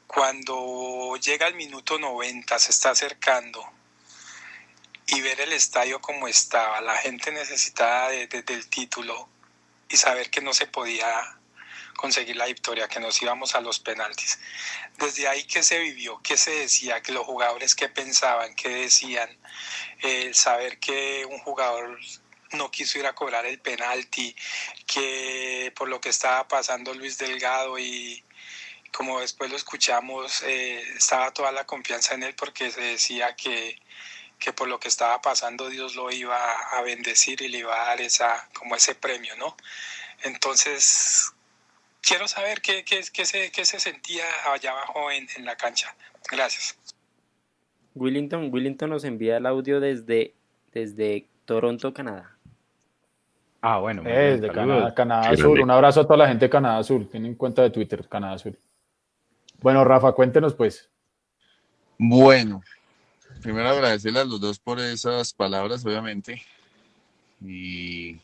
Cuando 0.06 1.16
llega 1.16 1.46
el 1.46 1.54
minuto 1.54 1.98
90, 1.98 2.58
se 2.58 2.70
está 2.70 2.90
acercando 2.90 3.68
y 5.06 5.20
ver 5.20 5.40
el 5.40 5.52
estadio 5.52 6.00
como 6.00 6.28
estaba, 6.28 6.80
la 6.80 6.96
gente 6.98 7.32
necesitada 7.32 8.08
de- 8.10 8.26
de- 8.28 8.42
del 8.42 8.68
título 8.68 9.28
y 9.88 9.96
saber 9.96 10.30
que 10.30 10.40
no 10.40 10.54
se 10.54 10.66
podía 10.66 11.36
conseguir 11.94 12.36
la 12.36 12.46
victoria, 12.46 12.88
que 12.88 13.00
nos 13.00 13.20
íbamos 13.22 13.54
a 13.54 13.60
los 13.60 13.80
penaltis. 13.80 14.38
Desde 14.98 15.28
ahí, 15.28 15.44
¿qué 15.44 15.62
se 15.62 15.78
vivió? 15.78 16.20
¿Qué 16.22 16.36
se 16.36 16.50
decía? 16.50 17.02
¿Que 17.02 17.12
los 17.12 17.24
jugadores 17.24 17.74
qué 17.74 17.88
pensaban? 17.88 18.54
¿Qué 18.54 18.68
decían? 18.68 19.30
Eh, 20.02 20.32
saber 20.34 20.78
que 20.78 21.24
un 21.24 21.38
jugador 21.38 21.98
no 22.52 22.70
quiso 22.70 22.98
ir 22.98 23.06
a 23.06 23.14
cobrar 23.14 23.46
el 23.46 23.58
penalti, 23.58 24.34
que 24.86 25.72
por 25.76 25.88
lo 25.88 26.00
que 26.00 26.08
estaba 26.08 26.46
pasando 26.48 26.94
Luis 26.94 27.18
Delgado 27.18 27.78
y 27.78 28.24
como 28.92 29.20
después 29.20 29.50
lo 29.50 29.56
escuchamos, 29.56 30.42
eh, 30.42 30.80
estaba 30.96 31.32
toda 31.32 31.50
la 31.50 31.66
confianza 31.66 32.14
en 32.14 32.22
él 32.22 32.34
porque 32.36 32.70
se 32.70 32.80
decía 32.80 33.34
que, 33.34 33.80
que 34.38 34.52
por 34.52 34.68
lo 34.68 34.78
que 34.78 34.88
estaba 34.88 35.20
pasando 35.20 35.68
Dios 35.68 35.96
lo 35.96 36.12
iba 36.12 36.52
a 36.70 36.80
bendecir 36.82 37.42
y 37.42 37.48
le 37.48 37.58
iba 37.58 37.74
a 37.74 37.86
dar 37.86 38.00
esa, 38.00 38.48
como 38.54 38.76
ese 38.76 38.94
premio, 38.94 39.36
¿no? 39.36 39.56
Entonces, 40.22 41.33
quiero 42.06 42.28
saber 42.28 42.60
qué, 42.60 42.84
qué, 42.84 43.00
qué 43.12 43.24
se, 43.24 43.50
qué 43.50 43.64
se 43.64 43.80
sentía 43.80 44.24
allá 44.52 44.72
abajo 44.72 45.10
en, 45.10 45.26
en 45.36 45.44
la 45.44 45.56
cancha. 45.56 45.94
Gracias. 46.30 46.78
Willington, 47.94 48.52
Willington 48.52 48.90
nos 48.90 49.04
envía 49.04 49.36
el 49.36 49.46
audio 49.46 49.80
desde, 49.80 50.34
desde 50.72 51.26
Toronto, 51.44 51.94
Canadá. 51.94 52.36
Ah, 53.60 53.78
bueno. 53.78 54.02
muy 54.02 54.12
Es 54.12 54.18
bien, 54.18 54.40
de 54.40 54.46
saludos. 54.48 54.54
Canadá, 54.54 54.94
Canadá 54.94 55.32
grande. 55.36 55.62
Un 55.62 55.70
abrazo 55.70 56.00
a 56.00 56.04
toda 56.04 56.16
la 56.18 56.28
gente 56.28 56.46
de 56.46 56.50
Canadá 56.50 56.78
Azul. 56.78 57.08
Tienen 57.08 57.34
cuenta 57.34 57.62
de 57.62 57.70
Twitter, 57.70 58.06
Canadá 58.08 58.34
Azul. 58.34 58.58
Bueno, 59.60 59.84
Rafa, 59.84 60.12
cuéntenos 60.12 60.54
pues. 60.54 60.90
Bueno, 61.96 62.62
primero 63.40 63.68
agradecerle 63.68 64.20
a 64.20 64.24
los 64.24 64.40
dos 64.40 64.58
por 64.58 64.80
esas 64.80 65.32
palabras, 65.32 65.86
obviamente. 65.86 66.42
Y 67.40 68.18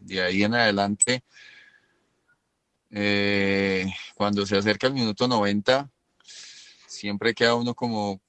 de 0.00 0.22
ahí 0.22 0.42
en 0.42 0.54
adelante, 0.54 1.22
eh, 2.92 3.86
cuando 4.14 4.44
se 4.44 4.56
acerca 4.56 4.86
el 4.86 4.92
minuto 4.92 5.26
90, 5.26 5.90
siempre 6.86 7.34
queda 7.34 7.54
uno 7.54 7.74
como 7.74 8.20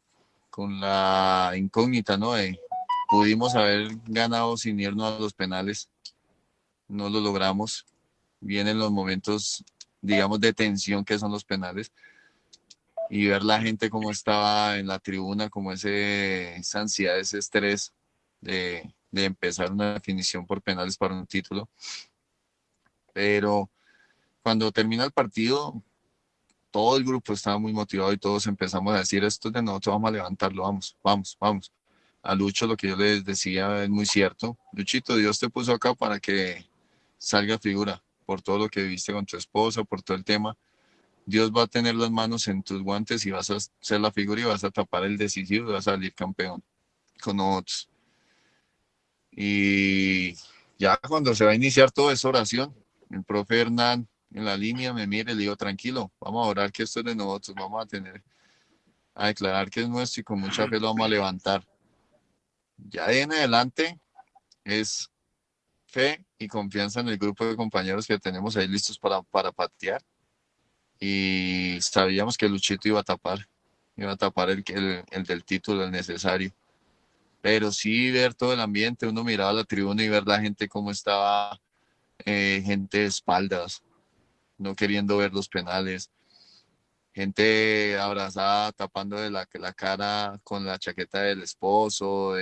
con 0.49 0.79
la 0.79 1.51
incógnita, 1.55 2.17
¿no? 2.17 2.33
De, 2.33 2.57
pudimos 3.09 3.55
haber 3.55 3.89
ganado 4.05 4.55
sin 4.55 4.79
irnos 4.79 5.13
a 5.13 5.19
los 5.19 5.33
penales, 5.33 5.89
no 6.87 7.09
lo 7.09 7.19
logramos. 7.19 7.85
Vienen 8.39 8.79
los 8.79 8.91
momentos, 8.91 9.63
digamos, 10.01 10.39
de 10.39 10.53
tensión 10.53 11.03
que 11.03 11.19
son 11.19 11.31
los 11.31 11.43
penales 11.43 11.91
y 13.09 13.27
ver 13.27 13.43
la 13.43 13.61
gente 13.61 13.89
como 13.89 14.11
estaba 14.11 14.77
en 14.77 14.87
la 14.87 14.99
tribuna, 14.99 15.49
como 15.49 15.71
ese, 15.71 16.55
esa 16.55 16.81
ansiedad, 16.81 17.19
ese 17.19 17.37
estrés 17.37 17.93
de, 18.41 18.93
de 19.11 19.25
empezar 19.25 19.71
una 19.71 19.93
definición 19.93 20.45
por 20.45 20.61
penales 20.61 20.97
para 20.97 21.15
un 21.15 21.27
título. 21.27 21.69
Pero 23.13 23.69
cuando 24.43 24.71
termina 24.71 25.05
el 25.05 25.11
partido, 25.11 25.81
todo 26.69 26.97
el 26.97 27.05
grupo 27.05 27.33
estaba 27.33 27.57
muy 27.57 27.71
motivado 27.71 28.11
y 28.11 28.17
todos 28.17 28.45
empezamos 28.45 28.93
a 28.93 28.97
decir, 28.99 29.23
esto 29.23 29.47
es 29.47 29.53
de 29.53 29.63
nosotros, 29.63 29.93
vamos 29.93 30.09
a 30.09 30.11
levantarlo, 30.11 30.63
vamos, 30.63 30.97
vamos, 31.01 31.37
vamos. 31.39 31.71
A 32.21 32.35
Lucho 32.35 32.67
lo 32.67 32.75
que 32.75 32.89
yo 32.89 32.95
les 32.95 33.23
decía 33.23 33.83
es 33.83 33.89
muy 33.89 34.05
cierto. 34.05 34.57
Luchito, 34.73 35.15
Dios 35.15 35.39
te 35.39 35.49
puso 35.49 35.73
acá 35.73 35.93
para 35.93 36.19
que 36.19 36.65
salga 37.17 37.57
figura 37.57 38.03
por 38.25 38.41
todo 38.41 38.57
lo 38.57 38.69
que 38.69 38.83
viviste 38.83 39.13
con 39.13 39.25
tu 39.25 39.37
esposa, 39.37 39.83
por 39.83 40.01
todo 40.01 40.17
el 40.17 40.23
tema. 40.23 40.57
Dios 41.25 41.51
va 41.51 41.63
a 41.63 41.67
tener 41.67 41.95
las 41.95 42.11
manos 42.11 42.47
en 42.47 42.63
tus 42.63 42.81
guantes 42.81 43.25
y 43.25 43.31
vas 43.31 43.49
a 43.49 43.57
ser 43.79 44.01
la 44.01 44.11
figura 44.11 44.41
y 44.41 44.45
vas 44.45 44.63
a 44.63 44.71
tapar 44.71 45.03
el 45.05 45.17
decisivo 45.17 45.69
y 45.69 45.73
vas 45.73 45.87
a 45.87 45.91
salir 45.91 46.13
campeón 46.13 46.63
con 47.21 47.37
nosotros. 47.37 47.89
Y 49.31 50.33
ya 50.77 50.97
cuando 50.97 51.33
se 51.33 51.45
va 51.45 51.51
a 51.51 51.55
iniciar 51.55 51.91
toda 51.91 52.13
esa 52.13 52.29
oración, 52.29 52.73
el 53.09 53.23
profe 53.23 53.61
Hernán 53.61 54.07
en 54.33 54.45
la 54.45 54.57
línea 54.57 54.93
me 54.93 55.07
mira 55.07 55.31
y 55.31 55.35
le 55.35 55.41
digo, 55.41 55.55
tranquilo, 55.55 56.11
vamos 56.19 56.45
a 56.45 56.49
orar 56.49 56.71
que 56.71 56.83
esto 56.83 56.99
es 56.99 57.05
de 57.05 57.15
nosotros, 57.15 57.55
vamos 57.55 57.83
a 57.83 57.85
tener, 57.85 58.23
a 59.13 59.27
declarar 59.27 59.69
que 59.69 59.81
es 59.81 59.89
nuestro 59.89 60.21
y 60.21 60.23
con 60.23 60.39
mucha 60.39 60.67
fe 60.67 60.79
lo 60.79 60.87
vamos 60.87 61.05
a 61.05 61.09
levantar. 61.09 61.63
Ya 62.77 63.07
de 63.07 63.21
en 63.21 63.31
adelante 63.31 63.99
es 64.63 65.09
fe 65.85 66.25
y 66.39 66.47
confianza 66.47 67.01
en 67.01 67.09
el 67.09 67.17
grupo 67.17 67.45
de 67.45 67.55
compañeros 67.55 68.07
que 68.07 68.17
tenemos 68.17 68.57
ahí 68.57 68.67
listos 68.67 68.97
para, 68.97 69.21
para 69.21 69.51
patear 69.51 70.03
y 70.99 71.77
sabíamos 71.81 72.37
que 72.37 72.49
Luchito 72.49 72.87
iba 72.87 73.01
a 73.01 73.03
tapar, 73.03 73.47
iba 73.97 74.11
a 74.13 74.17
tapar 74.17 74.49
el, 74.49 74.63
el, 74.67 75.03
el 75.11 75.23
del 75.23 75.43
título, 75.43 75.83
el 75.83 75.91
necesario. 75.91 76.51
Pero 77.41 77.71
sí 77.73 78.09
ver 78.09 78.33
todo 78.33 78.53
el 78.53 78.61
ambiente, 78.61 79.05
uno 79.05 79.23
miraba 79.23 79.51
la 79.51 79.65
tribuna 79.65 80.01
y 80.01 80.07
ver 80.07 80.25
la 80.25 80.39
gente 80.39 80.69
cómo 80.69 80.91
estaba, 80.91 81.59
eh, 82.25 82.63
gente 82.65 82.99
de 82.99 83.05
espaldas, 83.07 83.83
no 84.63 84.75
queriendo 84.75 85.17
ver 85.17 85.33
los 85.33 85.47
penales, 85.49 86.09
gente 87.13 87.97
abrazada, 87.99 88.71
tapando 88.71 89.17
de 89.17 89.29
la, 89.29 89.47
la 89.53 89.73
cara 89.73 90.39
con 90.43 90.65
la 90.65 90.79
chaqueta 90.79 91.21
del 91.21 91.43
esposo 91.43 92.35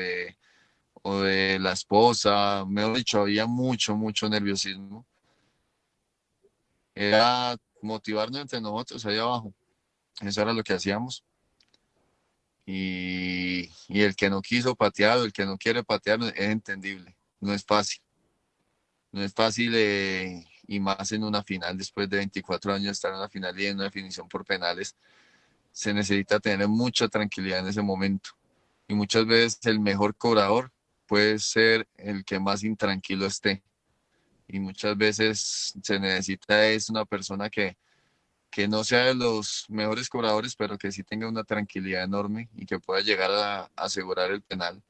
o 1.04 1.22
de 1.22 1.60
la 1.60 1.72
esposa, 1.74 2.64
mejor 2.68 2.98
dicho, 2.98 3.22
había 3.22 3.46
mucho, 3.48 3.96
mucho 3.96 4.30
nerviosismo. 4.30 5.06
Era 6.94 7.58
motivarnos 7.82 8.42
entre 8.42 8.62
nosotros 8.62 9.06
ahí 9.06 9.18
abajo. 9.18 9.54
Eso 10.22 10.42
era 10.42 10.54
lo 10.54 10.64
que 10.64 10.74
hacíamos. 10.74 11.24
Y, 12.66 13.72
y 13.88 14.02
el 14.02 14.16
que 14.16 14.30
no 14.30 14.42
quiso 14.42 14.76
patear 14.76 15.18
o 15.18 15.24
el 15.24 15.34
que 15.34 15.46
no 15.46 15.58
quiere 15.58 15.84
patear 15.84 16.22
es 16.22 16.34
entendible. 16.38 17.16
No 17.40 17.54
es 17.54 17.66
fácil. 17.66 18.02
No 19.12 19.24
es 19.24 19.34
fácil 19.34 19.74
eh, 19.76 20.46
y 20.72 20.80
más 20.80 21.12
en 21.12 21.26
una 21.26 21.44
final, 21.44 21.78
después 21.78 22.10
de 22.10 22.16
24 22.16 22.74
años 22.74 22.94
estar 22.94 23.12
en 23.12 23.18
una 23.18 23.28
final 23.28 23.60
y 23.60 23.66
en 23.66 23.76
una 23.76 23.84
definición 23.84 24.30
por 24.30 24.46
penales, 24.46 24.96
se 25.74 25.94
necesita 25.94 26.40
tener 26.40 26.66
mucha 26.70 27.10
tranquilidad 27.10 27.60
en 27.60 27.68
ese 27.68 27.82
momento. 27.82 28.30
Y 28.88 28.94
muchas 28.94 29.26
veces 29.26 29.60
el 29.66 29.82
mejor 29.82 30.16
cobrador 30.16 30.72
puede 31.08 31.40
ser 31.40 31.90
el 31.98 32.24
que 32.24 32.40
más 32.40 32.64
intranquilo 32.64 33.26
esté. 33.26 33.62
Y 34.48 34.62
muchas 34.62 34.98
veces 34.98 35.74
se 35.84 36.00
necesita 36.00 36.66
es 36.68 36.90
una 36.90 37.04
persona 37.04 37.50
que, 37.50 37.78
que 38.50 38.70
no 38.70 38.86
sea 38.86 39.08
de 39.08 39.16
los 39.16 39.66
mejores 39.68 40.08
cobradores, 40.08 40.56
pero 40.56 40.78
que 40.78 40.94
sí 40.94 41.04
tenga 41.04 41.28
una 41.28 41.44
tranquilidad 41.44 42.06
enorme 42.06 42.50
y 42.56 42.66
que 42.66 42.80
pueda 42.80 43.02
llegar 43.02 43.32
a, 43.32 43.70
asegurar 43.76 44.32
el 44.32 44.42
penal 44.42 44.82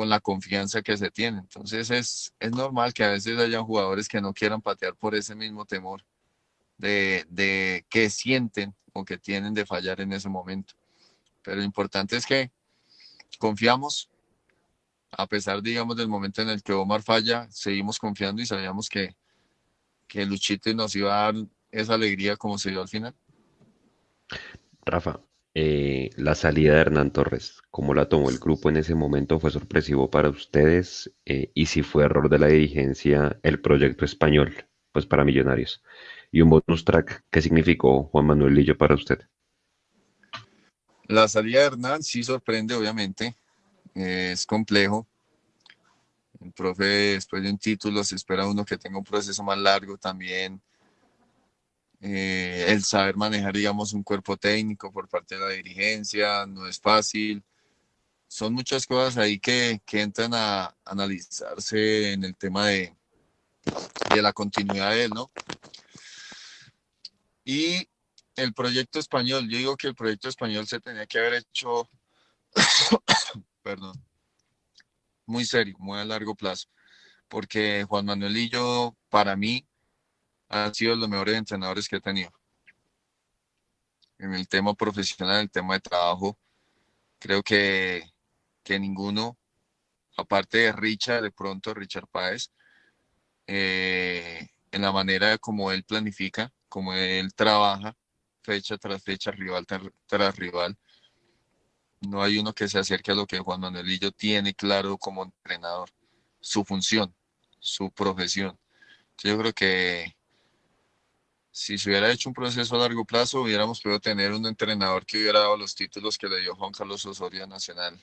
con 0.00 0.08
la 0.08 0.20
confianza 0.20 0.80
que 0.80 0.96
se 0.96 1.10
tiene. 1.10 1.40
Entonces 1.40 1.90
es, 1.90 2.32
es 2.40 2.50
normal 2.52 2.94
que 2.94 3.04
a 3.04 3.08
veces 3.08 3.38
haya 3.38 3.60
jugadores 3.60 4.08
que 4.08 4.18
no 4.22 4.32
quieran 4.32 4.62
patear 4.62 4.96
por 4.96 5.14
ese 5.14 5.34
mismo 5.34 5.66
temor 5.66 6.02
de, 6.78 7.26
de 7.28 7.84
que 7.90 8.08
sienten 8.08 8.74
o 8.94 9.04
que 9.04 9.18
tienen 9.18 9.52
de 9.52 9.66
fallar 9.66 10.00
en 10.00 10.14
ese 10.14 10.30
momento. 10.30 10.72
Pero 11.42 11.58
lo 11.58 11.64
importante 11.64 12.16
es 12.16 12.24
que 12.24 12.50
confiamos, 13.38 14.08
a 15.10 15.26
pesar, 15.26 15.60
digamos, 15.60 15.98
del 15.98 16.08
momento 16.08 16.40
en 16.40 16.48
el 16.48 16.62
que 16.62 16.72
Omar 16.72 17.02
falla, 17.02 17.46
seguimos 17.50 17.98
confiando 17.98 18.40
y 18.40 18.46
sabíamos 18.46 18.88
que, 18.88 19.14
que 20.08 20.24
Luchito 20.24 20.72
nos 20.72 20.96
iba 20.96 21.12
a 21.12 21.30
dar 21.30 21.46
esa 21.70 21.92
alegría 21.92 22.38
como 22.38 22.56
se 22.56 22.70
dio 22.70 22.80
al 22.80 22.88
final. 22.88 23.14
Rafa, 24.86 25.20
eh, 25.54 26.10
la 26.16 26.36
salida 26.36 26.74
de 26.74 26.80
Hernán 26.80 27.12
Torres, 27.12 27.60
¿cómo 27.70 27.92
la 27.92 28.08
tomó 28.08 28.30
el 28.30 28.38
grupo 28.38 28.68
en 28.68 28.76
ese 28.76 28.94
momento? 28.94 29.40
¿Fue 29.40 29.50
sorpresivo 29.50 30.08
para 30.08 30.28
ustedes? 30.28 31.12
Eh, 31.24 31.50
y 31.54 31.66
si 31.66 31.82
fue 31.82 32.04
error 32.04 32.28
de 32.28 32.38
la 32.38 32.46
dirigencia 32.46 33.38
el 33.42 33.60
proyecto 33.60 34.04
español, 34.04 34.68
pues 34.92 35.06
para 35.06 35.24
Millonarios. 35.24 35.82
Y 36.30 36.42
un 36.42 36.50
bonus 36.50 36.84
track, 36.84 37.24
¿qué 37.30 37.42
significó 37.42 38.04
Juan 38.04 38.26
Manuel 38.26 38.54
Lillo 38.54 38.78
para 38.78 38.94
usted? 38.94 39.18
La 41.08 41.26
salida 41.26 41.60
de 41.60 41.66
Hernán 41.66 42.02
sí 42.04 42.22
sorprende, 42.22 42.74
obviamente. 42.76 43.34
Eh, 43.96 44.30
es 44.32 44.46
complejo. 44.46 45.08
El 46.40 46.52
profe, 46.52 46.84
después 46.84 47.42
de 47.42 47.50
un 47.50 47.58
título, 47.58 48.04
se 48.04 48.14
espera 48.14 48.46
uno 48.46 48.64
que 48.64 48.78
tenga 48.78 48.98
un 48.98 49.04
proceso 49.04 49.42
más 49.42 49.58
largo 49.58 49.98
también 49.98 50.62
eh, 52.00 52.66
el 52.68 52.82
saber 52.82 53.16
manejar, 53.16 53.54
digamos, 53.54 53.92
un 53.92 54.02
cuerpo 54.02 54.36
técnico 54.36 54.90
por 54.92 55.08
parte 55.08 55.34
de 55.34 55.40
la 55.40 55.48
dirigencia 55.50 56.46
no 56.46 56.66
es 56.66 56.80
fácil. 56.80 57.44
Son 58.26 58.54
muchas 58.54 58.86
cosas 58.86 59.18
ahí 59.18 59.38
que, 59.38 59.82
que 59.84 60.02
entran 60.02 60.32
a 60.34 60.74
analizarse 60.84 62.12
en 62.12 62.24
el 62.24 62.36
tema 62.36 62.68
de, 62.68 62.94
de 64.14 64.22
la 64.22 64.32
continuidad 64.32 64.90
de 64.90 65.04
él, 65.04 65.10
¿no? 65.10 65.30
Y 67.44 67.88
el 68.36 68.54
proyecto 68.54 68.98
español, 68.98 69.48
yo 69.48 69.58
digo 69.58 69.76
que 69.76 69.88
el 69.88 69.94
proyecto 69.94 70.28
español 70.28 70.66
se 70.66 70.80
tenía 70.80 71.06
que 71.06 71.18
haber 71.18 71.34
hecho, 71.34 71.88
perdón, 73.62 74.02
muy 75.26 75.44
serio, 75.44 75.76
muy 75.78 75.98
a 75.98 76.04
largo 76.04 76.34
plazo, 76.34 76.68
porque 77.28 77.84
Juan 77.84 78.06
Manuel 78.06 78.36
y 78.36 78.48
yo, 78.48 78.96
para 79.08 79.36
mí, 79.36 79.66
han 80.50 80.74
sido 80.74 80.96
los 80.96 81.08
mejores 81.08 81.36
entrenadores 81.36 81.88
que 81.88 81.96
he 81.96 82.00
tenido. 82.00 82.30
En 84.18 84.34
el 84.34 84.48
tema 84.48 84.74
profesional, 84.74 85.42
el 85.42 85.50
tema 85.50 85.74
de 85.74 85.80
trabajo, 85.80 86.38
creo 87.18 87.42
que, 87.42 88.10
que 88.62 88.78
ninguno, 88.78 89.38
aparte 90.16 90.58
de 90.58 90.72
Richard, 90.72 91.22
de 91.22 91.30
pronto 91.30 91.72
Richard 91.72 92.08
Páez, 92.08 92.50
eh, 93.46 94.48
en 94.72 94.82
la 94.82 94.92
manera 94.92 95.38
como 95.38 95.72
él 95.72 95.84
planifica, 95.84 96.52
como 96.68 96.92
él 96.92 97.32
trabaja, 97.34 97.96
fecha 98.42 98.76
tras 98.76 99.02
fecha, 99.02 99.30
rival 99.30 99.66
tras 100.06 100.36
rival, 100.36 100.76
no 102.00 102.22
hay 102.22 102.38
uno 102.38 102.54
que 102.54 102.68
se 102.68 102.78
acerque 102.78 103.12
a 103.12 103.14
lo 103.14 103.26
que 103.26 103.38
Juan 103.38 103.60
Manuelillo 103.60 104.10
tiene 104.10 104.54
claro 104.54 104.98
como 104.98 105.22
entrenador, 105.22 105.90
su 106.40 106.64
función, 106.64 107.14
su 107.58 107.90
profesión. 107.92 108.58
Yo 109.18 109.38
creo 109.38 109.52
que 109.52 110.16
si 111.52 111.78
se 111.78 111.90
hubiera 111.90 112.10
hecho 112.10 112.28
un 112.28 112.34
proceso 112.34 112.76
a 112.76 112.78
largo 112.78 113.04
plazo, 113.04 113.42
hubiéramos 113.42 113.80
podido 113.80 114.00
tener 114.00 114.32
un 114.32 114.46
entrenador 114.46 115.04
que 115.04 115.18
hubiera 115.18 115.40
dado 115.40 115.56
los 115.56 115.74
títulos 115.74 116.16
que 116.16 116.28
le 116.28 116.40
dio 116.40 116.54
Juan 116.54 116.72
Carlos 116.72 117.04
Osorio 117.06 117.46
Nacional 117.46 118.00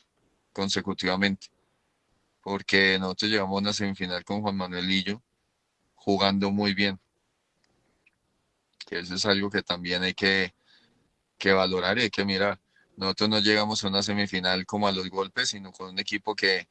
consecutivamente. 0.51 1.47
Porque 2.41 2.97
nosotros 2.99 3.31
llegamos 3.31 3.55
a 3.55 3.59
una 3.59 3.73
semifinal 3.73 4.23
con 4.23 4.41
Juan 4.41 4.57
Manuel 4.57 4.87
Lillo 4.87 5.21
jugando 5.95 6.51
muy 6.51 6.73
bien. 6.73 6.99
Que 8.85 8.99
eso 8.99 9.15
es 9.15 9.25
algo 9.25 9.49
que 9.49 9.63
también 9.63 10.03
hay 10.03 10.13
que, 10.13 10.53
que 11.37 11.51
valorar 11.53 11.97
y 11.97 12.03
hay 12.03 12.09
que 12.09 12.25
mirar. 12.25 12.59
Nosotros 12.97 13.29
no 13.29 13.39
llegamos 13.39 13.83
a 13.83 13.89
una 13.89 14.03
semifinal 14.03 14.65
como 14.65 14.87
a 14.87 14.91
los 14.91 15.09
golpes, 15.09 15.49
sino 15.49 15.71
con 15.71 15.89
un 15.89 15.99
equipo 15.99 16.35
que, 16.35 16.67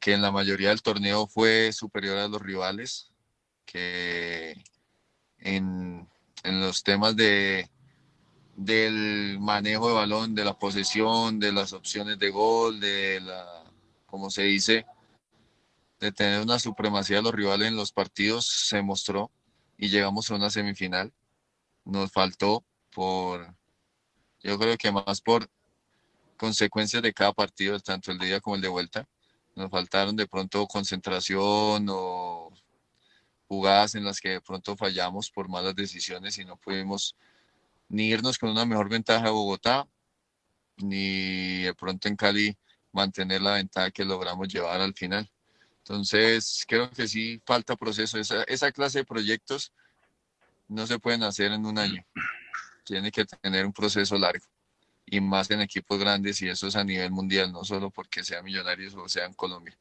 que 0.00 0.12
en 0.12 0.22
la 0.22 0.30
mayoría 0.30 0.68
del 0.70 0.82
torneo 0.82 1.26
fue 1.26 1.72
superior 1.72 2.18
a 2.18 2.28
los 2.28 2.42
rivales, 2.42 3.12
que, 3.64 4.62
en, 5.40 6.08
en 6.42 6.60
los 6.60 6.82
temas 6.82 7.16
de, 7.16 7.68
del 8.56 9.38
manejo 9.40 9.88
de 9.88 9.94
balón, 9.94 10.34
de 10.34 10.44
la 10.44 10.58
posesión, 10.58 11.38
de 11.38 11.52
las 11.52 11.72
opciones 11.72 12.18
de 12.18 12.30
gol, 12.30 12.80
de 12.80 13.20
la, 13.20 13.64
como 14.06 14.30
se 14.30 14.42
dice, 14.42 14.84
de 16.00 16.12
tener 16.12 16.42
una 16.42 16.58
supremacía 16.58 17.18
de 17.18 17.22
los 17.22 17.34
rivales 17.34 17.68
en 17.68 17.76
los 17.76 17.92
partidos, 17.92 18.46
se 18.46 18.82
mostró 18.82 19.30
y 19.76 19.88
llegamos 19.88 20.30
a 20.30 20.34
una 20.34 20.50
semifinal. 20.50 21.12
Nos 21.84 22.10
faltó 22.10 22.64
por, 22.92 23.54
yo 24.40 24.58
creo 24.58 24.76
que 24.76 24.90
más 24.92 25.20
por 25.20 25.48
consecuencias 26.36 27.02
de 27.02 27.12
cada 27.12 27.32
partido, 27.32 27.78
tanto 27.80 28.10
el 28.10 28.22
ida 28.22 28.40
como 28.40 28.56
el 28.56 28.62
de 28.62 28.68
vuelta. 28.68 29.08
Nos 29.54 29.70
faltaron 29.70 30.16
de 30.16 30.26
pronto 30.26 30.66
concentración 30.66 31.86
o 31.90 32.47
jugadas 33.48 33.94
en 33.94 34.04
las 34.04 34.20
que 34.20 34.28
de 34.30 34.40
pronto 34.40 34.76
fallamos 34.76 35.30
por 35.30 35.48
malas 35.48 35.74
decisiones 35.74 36.38
y 36.38 36.44
no 36.44 36.56
pudimos 36.56 37.16
ni 37.88 38.08
irnos 38.08 38.38
con 38.38 38.50
una 38.50 38.66
mejor 38.66 38.90
ventaja 38.90 39.28
a 39.28 39.30
Bogotá, 39.30 39.88
ni 40.76 41.62
de 41.62 41.74
pronto 41.74 42.08
en 42.08 42.16
Cali 42.16 42.56
mantener 42.92 43.40
la 43.40 43.54
ventaja 43.54 43.90
que 43.90 44.04
logramos 44.04 44.48
llevar 44.48 44.80
al 44.80 44.94
final. 44.94 45.28
Entonces, 45.78 46.64
creo 46.68 46.90
que 46.90 47.08
sí 47.08 47.40
falta 47.46 47.74
proceso. 47.74 48.18
Esa, 48.18 48.42
esa 48.44 48.70
clase 48.70 48.98
de 48.98 49.04
proyectos 49.06 49.72
no 50.68 50.86
se 50.86 50.98
pueden 50.98 51.22
hacer 51.22 51.50
en 51.52 51.64
un 51.64 51.78
año. 51.78 52.04
Tiene 52.84 53.10
que 53.10 53.24
tener 53.24 53.64
un 53.64 53.72
proceso 53.72 54.18
largo 54.18 54.44
y 55.06 55.20
más 55.22 55.50
en 55.50 55.62
equipos 55.62 55.98
grandes 55.98 56.42
y 56.42 56.48
eso 56.48 56.66
es 56.66 56.76
a 56.76 56.84
nivel 56.84 57.10
mundial, 57.10 57.50
no 57.50 57.64
solo 57.64 57.90
porque 57.90 58.22
sean 58.22 58.44
millonarios 58.44 58.94
o 58.94 59.08
sean 59.08 59.32
Colombia 59.32 59.76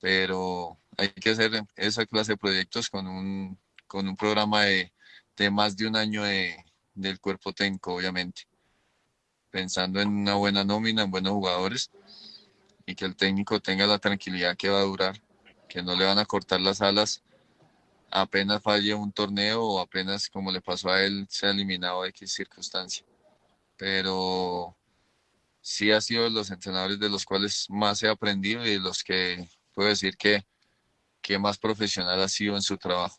pero 0.00 0.78
hay 0.96 1.08
que 1.10 1.30
hacer 1.30 1.64
esa 1.76 2.06
clase 2.06 2.32
de 2.32 2.38
proyectos 2.38 2.90
con 2.90 3.06
un, 3.06 3.58
con 3.86 4.08
un 4.08 4.16
programa 4.16 4.64
de, 4.64 4.92
de 5.36 5.50
más 5.50 5.76
de 5.76 5.86
un 5.86 5.96
año 5.96 6.22
de, 6.22 6.56
del 6.94 7.20
cuerpo 7.20 7.52
técnico, 7.52 7.94
obviamente, 7.94 8.42
pensando 9.50 10.00
en 10.00 10.08
una 10.08 10.34
buena 10.34 10.64
nómina, 10.64 11.02
en 11.02 11.10
buenos 11.10 11.32
jugadores 11.32 11.90
y 12.86 12.94
que 12.94 13.04
el 13.04 13.16
técnico 13.16 13.60
tenga 13.60 13.86
la 13.86 13.98
tranquilidad 13.98 14.56
que 14.56 14.68
va 14.68 14.80
a 14.80 14.84
durar, 14.84 15.20
que 15.68 15.82
no 15.82 15.94
le 15.94 16.04
van 16.04 16.18
a 16.18 16.24
cortar 16.24 16.60
las 16.60 16.80
alas 16.80 17.22
apenas 18.10 18.62
falle 18.62 18.94
un 18.94 19.12
torneo 19.12 19.62
o 19.62 19.80
apenas 19.80 20.28
como 20.28 20.50
le 20.50 20.60
pasó 20.60 20.90
a 20.90 21.02
él 21.02 21.26
se 21.28 21.46
ha 21.46 21.50
eliminado 21.50 22.04
X 22.06 22.32
circunstancia. 22.32 23.04
Pero 23.76 24.76
sí 25.60 25.92
ha 25.92 26.00
sido 26.00 26.24
de 26.24 26.30
los 26.30 26.50
entrenadores 26.50 26.98
de 26.98 27.08
los 27.08 27.24
cuales 27.24 27.66
más 27.68 28.02
he 28.02 28.08
aprendido 28.08 28.64
y 28.64 28.70
de 28.70 28.80
los 28.80 29.02
que 29.04 29.48
puedo 29.78 29.90
decir 29.90 30.16
que, 30.16 30.40
que 31.22 31.38
más 31.38 31.56
profesional 31.56 32.20
ha 32.20 32.26
sido 32.26 32.56
en 32.56 32.62
su 32.62 32.76
trabajo. 32.76 33.16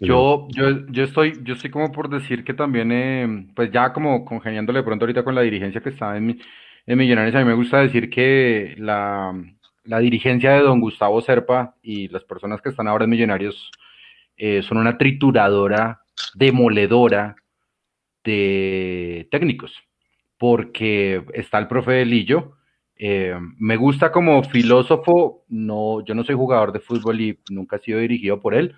Yo, 0.00 0.48
yo, 0.50 0.84
yo 0.88 1.04
estoy, 1.04 1.38
yo 1.44 1.54
estoy 1.54 1.70
como 1.70 1.92
por 1.92 2.08
decir 2.08 2.42
que 2.42 2.52
también, 2.52 2.90
eh, 2.90 3.46
pues 3.54 3.70
ya 3.70 3.92
como 3.92 4.24
congeniándole 4.24 4.82
pronto 4.82 5.04
ahorita 5.04 5.22
con 5.22 5.36
la 5.36 5.42
dirigencia 5.42 5.80
que 5.80 5.90
está 5.90 6.16
en, 6.16 6.40
en 6.84 6.98
Millonarios, 6.98 7.36
a 7.36 7.38
mí 7.38 7.44
me 7.44 7.54
gusta 7.54 7.78
decir 7.78 8.10
que 8.10 8.74
la, 8.78 9.40
la 9.84 10.00
dirigencia 10.00 10.50
de 10.50 10.62
don 10.62 10.80
Gustavo 10.80 11.20
Serpa 11.20 11.76
y 11.80 12.08
las 12.08 12.24
personas 12.24 12.60
que 12.60 12.70
están 12.70 12.88
ahora 12.88 13.04
en 13.04 13.10
Millonarios 13.10 13.70
eh, 14.36 14.62
son 14.62 14.78
una 14.78 14.98
trituradora, 14.98 16.02
demoledora 16.34 17.36
de 18.24 19.28
técnicos, 19.30 19.72
porque 20.38 21.24
está 21.34 21.58
el 21.58 21.68
profe 21.68 22.04
Lillo, 22.04 22.55
eh, 22.98 23.38
me 23.58 23.76
gusta 23.76 24.10
como 24.10 24.42
filósofo, 24.44 25.44
no, 25.48 26.04
yo 26.04 26.14
no 26.14 26.24
soy 26.24 26.34
jugador 26.34 26.72
de 26.72 26.80
fútbol 26.80 27.20
y 27.20 27.38
nunca 27.50 27.76
he 27.76 27.80
sido 27.80 28.00
dirigido 28.00 28.40
por 28.40 28.54
él. 28.54 28.74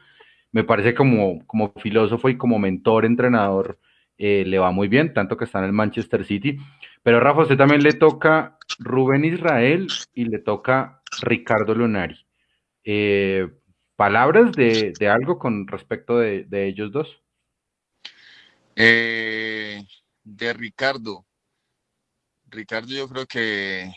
Me 0.50 0.64
parece 0.64 0.94
como, 0.94 1.46
como 1.46 1.72
filósofo 1.80 2.28
y 2.28 2.36
como 2.36 2.58
mentor, 2.58 3.04
entrenador, 3.04 3.78
eh, 4.16 4.44
le 4.46 4.58
va 4.58 4.70
muy 4.72 4.88
bien, 4.88 5.14
tanto 5.14 5.36
que 5.36 5.44
está 5.44 5.60
en 5.60 5.66
el 5.66 5.72
Manchester 5.72 6.24
City. 6.24 6.58
Pero 7.02 7.20
Rafa, 7.20 7.42
usted 7.42 7.56
también 7.56 7.82
le 7.82 7.92
toca 7.92 8.58
Rubén 8.78 9.24
Israel 9.24 9.86
y 10.14 10.24
le 10.24 10.38
toca 10.38 11.02
Ricardo 11.22 11.74
Lunari. 11.74 12.26
Eh, 12.82 13.48
palabras 13.94 14.52
de, 14.52 14.92
de 14.98 15.08
algo 15.08 15.38
con 15.38 15.66
respecto 15.66 16.18
de, 16.18 16.44
de 16.44 16.66
ellos 16.66 16.90
dos. 16.90 17.22
De 18.76 20.52
Ricardo. 20.54 21.27
Ricardo 22.50 22.88
yo 22.88 23.08
creo 23.08 23.26
que 23.26 23.92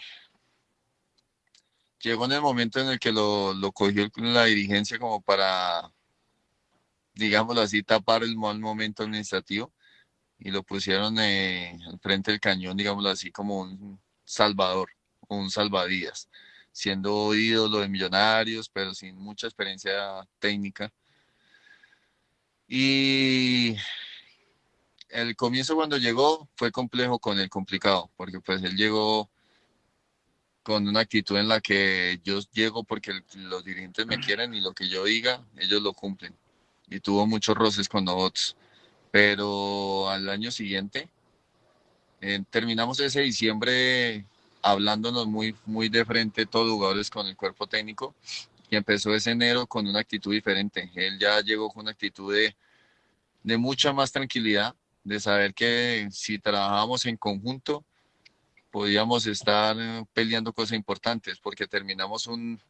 llegó 2.01 2.25
en 2.25 2.33
el 2.33 2.41
momento 2.41 2.79
en 2.79 2.87
el 2.89 2.99
que 2.99 3.11
lo, 3.11 3.53
lo 3.53 3.71
cogió 3.71 4.09
la 4.17 4.45
dirigencia 4.45 4.99
como 4.99 5.21
para, 5.21 5.91
digámoslo 7.13 7.61
así, 7.61 7.83
tapar 7.83 8.23
el 8.23 8.35
mal 8.37 8.59
momento 8.59 9.03
administrativo 9.03 9.71
y 10.39 10.51
lo 10.51 10.63
pusieron 10.63 11.17
eh, 11.19 11.77
al 11.87 11.99
frente 11.99 12.31
del 12.31 12.39
cañón, 12.39 12.75
digámoslo 12.77 13.09
así, 13.09 13.31
como 13.31 13.61
un 13.61 14.01
salvador, 14.25 14.89
un 15.27 15.49
salvadías, 15.51 16.29
siendo 16.71 17.33
ídolo 17.35 17.79
de 17.79 17.89
millonarios, 17.89 18.69
pero 18.69 18.93
sin 18.93 19.15
mucha 19.17 19.47
experiencia 19.47 20.27
técnica. 20.39 20.91
Y 22.67 23.75
el 25.11 25.35
comienzo 25.35 25.75
cuando 25.75 25.97
llegó 25.97 26.49
fue 26.55 26.71
complejo 26.71 27.19
con 27.19 27.39
el 27.39 27.49
complicado, 27.49 28.09
porque 28.17 28.39
pues 28.39 28.63
él 28.63 28.75
llegó 28.75 29.29
con 30.63 30.87
una 30.87 31.01
actitud 31.01 31.37
en 31.37 31.47
la 31.47 31.59
que 31.59 32.19
yo 32.23 32.39
llego 32.51 32.83
porque 32.83 33.13
los 33.35 33.63
dirigentes 33.63 34.05
me 34.05 34.19
quieren 34.19 34.53
y 34.53 34.61
lo 34.61 34.73
que 34.73 34.87
yo 34.87 35.05
diga, 35.05 35.43
ellos 35.57 35.81
lo 35.81 35.93
cumplen. 35.93 36.35
Y 36.89 36.99
tuvo 36.99 37.25
muchos 37.25 37.55
roces 37.55 37.89
con 37.89 38.05
nosotros. 38.05 38.55
Pero 39.11 40.09
al 40.09 40.29
año 40.29 40.51
siguiente, 40.51 41.09
eh, 42.21 42.43
terminamos 42.49 42.99
ese 42.99 43.21
diciembre 43.21 44.25
hablándonos 44.61 45.27
muy, 45.27 45.55
muy 45.65 45.89
de 45.89 46.05
frente 46.05 46.45
todos 46.45 46.69
jugadores 46.71 47.09
con 47.09 47.27
el 47.27 47.35
cuerpo 47.35 47.67
técnico 47.67 48.13
y 48.69 48.75
empezó 48.75 49.13
ese 49.13 49.31
enero 49.31 49.65
con 49.67 49.87
una 49.87 49.99
actitud 49.99 50.31
diferente. 50.31 50.91
Él 50.95 51.19
ya 51.19 51.41
llegó 51.41 51.69
con 51.69 51.81
una 51.81 51.91
actitud 51.91 52.33
de, 52.33 52.55
de 53.43 53.57
mucha 53.57 53.91
más 53.91 54.11
tranquilidad, 54.11 54.75
de 55.03 55.19
saber 55.19 55.53
que 55.53 56.07
si 56.11 56.39
trabajábamos 56.39 57.05
en 57.05 57.17
conjunto, 57.17 57.85
podíamos 58.71 59.25
estar 59.27 59.75
eh, 59.79 60.05
peleando 60.13 60.53
cosas 60.53 60.77
importantes, 60.77 61.39
porque 61.39 61.67
terminamos 61.67 62.27
un, 62.27 62.61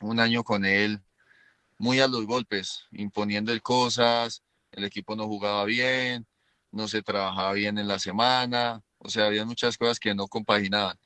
un 0.00 0.20
año 0.20 0.42
con 0.44 0.64
él 0.64 1.00
muy 1.78 2.00
a 2.00 2.08
los 2.08 2.26
golpes, 2.26 2.86
imponiendo 2.92 3.52
el 3.52 3.62
cosas, 3.62 4.42
el 4.72 4.84
equipo 4.84 5.14
no 5.16 5.26
jugaba 5.26 5.64
bien, 5.64 6.26
no 6.72 6.88
se 6.88 7.02
trabajaba 7.02 7.52
bien 7.52 7.78
en 7.78 7.88
la 7.88 7.98
semana, 7.98 8.82
o 8.98 9.08
sea, 9.08 9.26
había 9.26 9.44
muchas 9.44 9.78
cosas 9.78 10.00
que 10.00 10.14
no 10.14 10.26
compaginaban. 10.28 10.98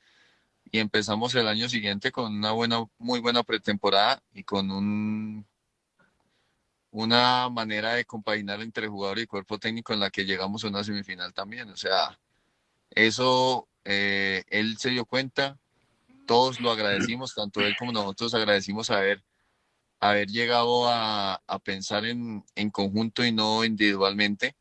Y 0.71 0.79
empezamos 0.79 1.35
el 1.35 1.47
año 1.47 1.67
siguiente 1.69 2.11
con 2.11 2.33
una 2.35 2.51
buena, 2.51 2.85
muy 2.97 3.19
buena 3.19 3.43
pretemporada 3.43 4.23
y 4.33 4.43
con 4.43 4.71
un, 4.71 5.45
una 6.91 7.49
manera 7.49 7.93
de 7.93 8.05
compaginar 8.05 8.61
entre 8.61 8.87
jugador 8.87 9.19
y 9.19 9.25
cuerpo 9.25 9.57
técnico 9.57 9.93
en 9.93 10.01
la 10.01 10.09
que 10.09 10.25
llegamos 10.25 10.63
a 10.63 10.67
una 10.67 10.83
semifinal 10.83 11.33
también. 11.33 11.69
O 11.69 11.77
sea, 11.77 12.19
eso 12.91 13.67
eh, 13.85 14.43
él 14.49 14.77
se 14.77 14.89
dio 14.89 15.05
cuenta, 15.05 15.57
todos 16.27 16.59
lo 16.59 16.71
agradecimos, 16.71 17.33
tanto 17.33 17.61
él 17.61 17.75
como 17.79 17.93
nosotros 17.93 18.33
agradecimos 18.33 18.89
haber, 18.89 19.23
haber 19.99 20.27
llegado 20.27 20.87
a, 20.89 21.41
a 21.47 21.59
pensar 21.59 22.05
en, 22.05 22.43
en, 22.55 22.69
conjunto 22.69 23.23
y 23.25 23.31
no 23.31 23.63
individualmente. 23.63 24.55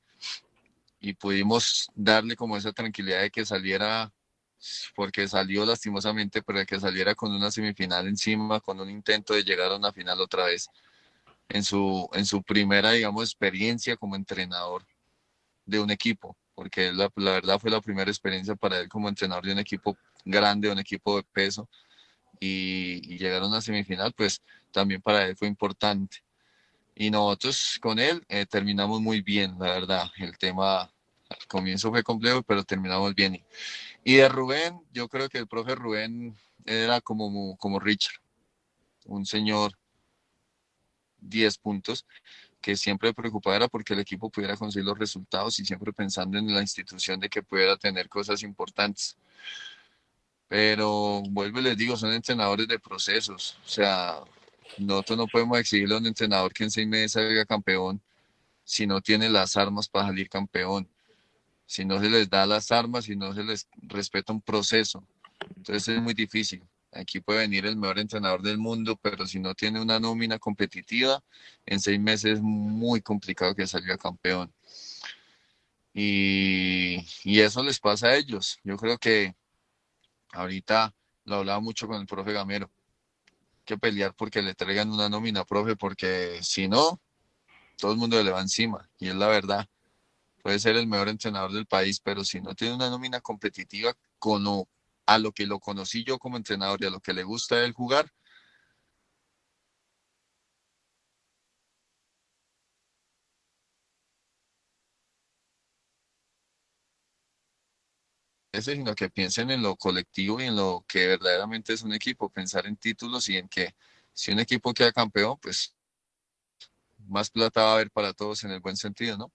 Y 1.00 1.14
pudimos 1.14 1.90
darle 1.94 2.36
como 2.36 2.56
esa 2.56 2.72
tranquilidad 2.72 3.22
de 3.22 3.30
que 3.30 3.44
saliera, 3.44 4.12
porque 4.94 5.26
salió 5.26 5.64
lastimosamente, 5.66 6.42
pero 6.42 6.60
de 6.60 6.66
que 6.66 6.78
saliera 6.78 7.14
con 7.14 7.32
una 7.32 7.50
semifinal 7.50 8.06
encima, 8.06 8.60
con 8.60 8.78
un 8.80 8.90
intento 8.90 9.34
de 9.34 9.42
llegar 9.42 9.72
a 9.72 9.76
una 9.76 9.92
final 9.92 10.20
otra 10.20 10.44
vez 10.44 10.68
en 11.50 11.64
su, 11.64 12.08
en 12.12 12.26
su 12.26 12.42
primera, 12.42 12.92
digamos, 12.92 13.24
experiencia 13.24 13.96
como 13.96 14.16
entrenador 14.16 14.86
de 15.66 15.80
un 15.80 15.90
equipo 15.90 16.36
porque 16.60 16.92
la, 16.92 17.10
verdad 17.16 17.58
fue 17.58 17.70
la 17.70 17.80
primera 17.80 18.10
experiencia 18.10 18.54
para 18.54 18.78
él 18.80 18.88
como 18.90 19.08
entrenador 19.08 19.46
de 19.46 19.52
un 19.52 19.60
equipo 19.60 19.96
grande, 20.26 20.70
un 20.70 20.78
equipo 20.78 21.16
de 21.16 21.22
peso, 21.22 21.66
y, 22.38 23.00
y 23.02 23.16
llegar 23.16 23.42
a 23.42 23.46
una 23.46 23.62
semifinal, 23.62 24.12
pues 24.12 24.42
también 24.70 25.00
para 25.00 25.26
él 25.26 25.34
fue 25.38 25.48
importante. 25.48 26.18
Y 26.94 27.10
nosotros 27.10 27.78
con 27.80 27.98
él 27.98 28.22
eh, 28.28 28.44
terminamos 28.44 29.00
muy 29.00 29.22
bien, 29.22 29.58
la 29.58 29.68
verdad. 29.68 30.10
El 30.18 30.36
tema 30.36 30.82
al 30.82 31.46
comienzo 31.48 31.88
fue 31.88 32.02
complejo, 32.02 32.42
pero 32.42 32.62
terminamos 32.62 33.14
bien. 33.14 33.42
Y 34.04 34.16
de 34.16 34.28
Rubén, 34.28 34.82
yo 34.92 35.08
creo 35.08 35.30
que 35.30 35.38
el 35.38 35.48
profe 35.48 35.74
Rubén 35.74 36.36
era 36.66 37.00
como, 37.00 37.56
como 37.56 37.80
Richard, 37.80 38.20
un 39.06 39.24
señor 39.24 39.78
10 41.20 41.58
puntos, 41.58 42.06
que 42.60 42.76
siempre 42.76 43.14
preocupaba 43.14 43.56
era 43.56 43.68
porque 43.68 43.94
el 43.94 44.00
equipo 44.00 44.30
pudiera 44.30 44.56
conseguir 44.56 44.86
los 44.86 44.98
resultados 44.98 45.58
y 45.58 45.64
siempre 45.64 45.92
pensando 45.92 46.38
en 46.38 46.52
la 46.52 46.60
institución 46.60 47.20
de 47.20 47.28
que 47.28 47.42
pudiera 47.42 47.76
tener 47.76 48.08
cosas 48.08 48.42
importantes. 48.42 49.16
Pero 50.48 51.22
vuelvo 51.30 51.60
y 51.60 51.62
les 51.62 51.76
digo, 51.76 51.96
son 51.96 52.12
entrenadores 52.12 52.66
de 52.68 52.78
procesos. 52.78 53.58
O 53.64 53.68
sea, 53.68 54.20
nosotros 54.78 55.18
no 55.18 55.26
podemos 55.26 55.58
exigirle 55.58 55.94
a 55.94 55.98
un 55.98 56.06
entrenador 56.06 56.52
que 56.52 56.64
en 56.64 56.70
seis 56.70 56.88
meses 56.88 57.12
salga 57.12 57.44
campeón 57.44 58.00
si 58.64 58.86
no 58.86 59.00
tiene 59.00 59.28
las 59.28 59.56
armas 59.56 59.88
para 59.88 60.06
salir 60.06 60.28
campeón. 60.28 60.88
Si 61.66 61.84
no 61.84 62.00
se 62.00 62.10
les 62.10 62.28
da 62.28 62.46
las 62.46 62.72
armas, 62.72 63.04
si 63.04 63.16
no 63.16 63.32
se 63.32 63.44
les 63.44 63.68
respeta 63.82 64.32
un 64.32 64.40
proceso. 64.40 65.04
Entonces 65.56 65.88
es 65.88 66.02
muy 66.02 66.14
difícil. 66.14 66.62
Aquí 66.92 67.20
puede 67.20 67.40
venir 67.40 67.66
el 67.66 67.76
mejor 67.76 67.98
entrenador 67.98 68.42
del 68.42 68.58
mundo, 68.58 68.96
pero 69.00 69.26
si 69.26 69.38
no 69.38 69.54
tiene 69.54 69.80
una 69.80 70.00
nómina 70.00 70.38
competitiva, 70.38 71.22
en 71.66 71.80
seis 71.80 72.00
meses 72.00 72.34
es 72.38 72.42
muy 72.42 73.00
complicado 73.00 73.54
que 73.54 73.66
salga 73.66 73.96
campeón. 73.96 74.52
Y, 75.92 77.40
eso 77.40 77.62
les 77.62 77.80
pasa 77.80 78.08
a 78.08 78.16
ellos. 78.16 78.58
Yo 78.64 78.76
creo 78.76 78.98
que 78.98 79.34
ahorita 80.32 80.94
lo 81.24 81.36
hablaba 81.36 81.60
mucho 81.60 81.86
con 81.86 82.00
el 82.00 82.06
profe 82.06 82.32
Gamero, 82.32 82.70
que 83.64 83.78
pelear 83.78 84.14
porque 84.14 84.42
le 84.42 84.54
traigan 84.54 84.90
una 84.90 85.08
nómina, 85.08 85.44
profe, 85.44 85.76
porque 85.76 86.40
si 86.42 86.68
no, 86.68 87.00
todo 87.76 87.92
el 87.92 87.98
mundo 87.98 88.22
le 88.22 88.30
va 88.30 88.40
encima. 88.40 88.88
Y 88.98 89.08
es 89.08 89.14
la 89.14 89.28
verdad. 89.28 89.68
Puede 90.42 90.58
ser 90.58 90.76
el 90.76 90.86
mejor 90.86 91.08
entrenador 91.08 91.52
del 91.52 91.66
país, 91.66 92.00
pero 92.00 92.24
si 92.24 92.40
no 92.40 92.54
tiene 92.54 92.74
una 92.74 92.90
nómina 92.90 93.20
competitiva 93.20 93.94
con, 94.18 94.44
a 95.06 95.18
lo 95.18 95.32
que 95.32 95.46
lo 95.46 95.58
conocí 95.60 96.04
yo 96.04 96.18
como 96.18 96.36
entrenador 96.36 96.82
y 96.82 96.86
a 96.86 96.90
lo 96.90 97.00
que 97.00 97.12
le 97.12 97.24
gusta 97.24 97.56
a 97.56 97.64
él 97.64 97.72
jugar. 97.72 98.10
Ese, 108.52 108.74
sino 108.74 108.94
que 108.94 109.08
piensen 109.08 109.50
en 109.50 109.62
lo 109.62 109.76
colectivo 109.76 110.40
y 110.40 110.44
en 110.44 110.56
lo 110.56 110.84
que 110.88 111.06
verdaderamente 111.06 111.72
es 111.72 111.82
un 111.82 111.92
equipo, 111.92 112.28
pensar 112.28 112.66
en 112.66 112.76
títulos 112.76 113.28
y 113.28 113.36
en 113.36 113.48
que 113.48 113.74
si 114.12 114.32
un 114.32 114.40
equipo 114.40 114.74
queda 114.74 114.92
campeón, 114.92 115.38
pues 115.40 115.74
más 117.06 117.30
plata 117.30 117.62
va 117.62 117.70
a 117.70 117.74
haber 117.74 117.90
para 117.90 118.12
todos 118.12 118.42
en 118.44 118.50
el 118.50 118.60
buen 118.60 118.76
sentido, 118.76 119.16
¿no? 119.16 119.32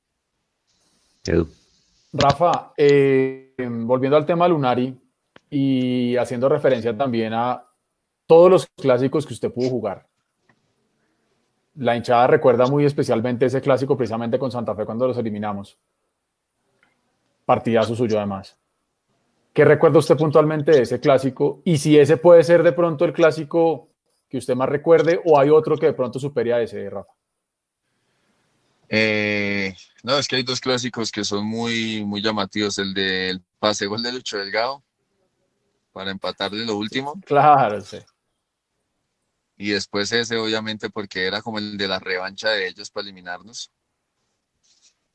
Rafa, 2.13 2.73
eh, 2.77 3.55
volviendo 3.57 4.15
al 4.15 4.25
tema 4.25 4.47
Lunari, 4.47 4.97
y 5.49 6.15
haciendo 6.17 6.49
referencia 6.49 6.95
también 6.95 7.33
a 7.33 7.63
todos 8.27 8.49
los 8.49 8.67
clásicos 8.67 9.25
que 9.25 9.33
usted 9.33 9.51
pudo 9.51 9.69
jugar. 9.69 10.07
La 11.75 11.95
hinchada 11.95 12.27
recuerda 12.27 12.67
muy 12.67 12.85
especialmente 12.85 13.45
ese 13.45 13.61
clásico 13.61 13.97
precisamente 13.97 14.39
con 14.39 14.51
Santa 14.51 14.75
Fe 14.75 14.85
cuando 14.85 15.07
los 15.07 15.17
eliminamos. 15.17 15.77
Partidazo 17.45 17.95
suyo 17.95 18.17
además. 18.17 18.57
¿Qué 19.53 19.63
recuerda 19.63 19.99
usted 19.99 20.17
puntualmente 20.17 20.71
de 20.71 20.81
ese 20.81 20.99
clásico? 20.99 21.61
Y 21.63 21.77
si 21.77 21.97
ese 21.97 22.17
puede 22.17 22.43
ser 22.43 22.63
de 22.63 22.71
pronto 22.71 23.05
el 23.05 23.13
clásico 23.13 23.89
que 24.29 24.37
usted 24.37 24.55
más 24.55 24.69
recuerde 24.69 25.21
o 25.25 25.39
hay 25.39 25.49
otro 25.49 25.77
que 25.77 25.85
de 25.87 25.93
pronto 25.93 26.19
supere 26.19 26.53
a 26.53 26.61
ese, 26.61 26.89
Rafa. 26.89 27.11
Eh, 28.89 29.73
no, 30.03 30.17
es 30.17 30.27
que 30.27 30.37
hay 30.37 30.43
dos 30.43 30.59
clásicos 30.59 31.11
que 31.11 31.23
son 31.23 31.45
muy, 31.45 32.03
muy 32.03 32.21
llamativos. 32.21 32.77
El 32.79 32.93
del 32.93 33.41
pase 33.59 33.85
gol 33.85 34.03
de 34.03 34.13
Lucho 34.13 34.37
Delgado 34.37 34.84
para 35.95 36.11
empatar 36.11 36.51
de 36.51 36.65
lo 36.65 36.75
último. 36.75 37.13
Claro, 37.25 37.79
sí. 37.79 37.99
Y 39.55 39.69
después 39.69 40.11
ese, 40.11 40.35
obviamente, 40.35 40.89
porque 40.89 41.25
era 41.25 41.41
como 41.41 41.57
el 41.57 41.77
de 41.77 41.87
la 41.87 41.99
revancha 41.99 42.49
de 42.49 42.67
ellos 42.67 42.91
para 42.91 43.03
eliminarnos. 43.03 43.71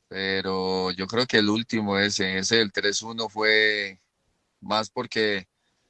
Pero 0.08 0.90
yo 0.92 1.06
creo 1.06 1.26
que 1.26 1.36
el 1.36 1.50
último, 1.50 1.98
ese, 1.98 2.38
ese 2.38 2.56
del 2.56 2.72
3-1 2.72 3.28
fue 3.28 4.00
más 4.58 4.88
porque 4.88 5.46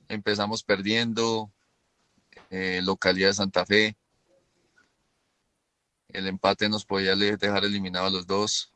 empezamos 0.09 0.65
perdiendo, 0.65 1.53
eh, 2.51 2.81
localidad 2.83 3.29
de 3.29 3.35
Santa 3.35 3.65
Fe. 3.65 3.97
El 6.09 6.27
empate 6.27 6.69
nos 6.69 6.85
podía 6.85 7.15
dejar 7.15 7.65
eliminados 7.65 8.09
a 8.09 8.13
los 8.13 8.27
dos. 8.27 8.73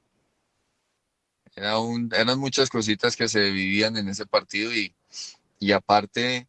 Era 1.57 1.81
un, 1.81 2.09
eran 2.15 2.39
muchas 2.39 2.71
cositas 2.71 3.17
que 3.17 3.27
se 3.27 3.51
vivían 3.51 3.97
en 3.97 4.09
ese 4.09 4.27
partido 4.27 4.73
y, 4.73 4.95
y 5.59 5.73
aparte, 5.73 6.49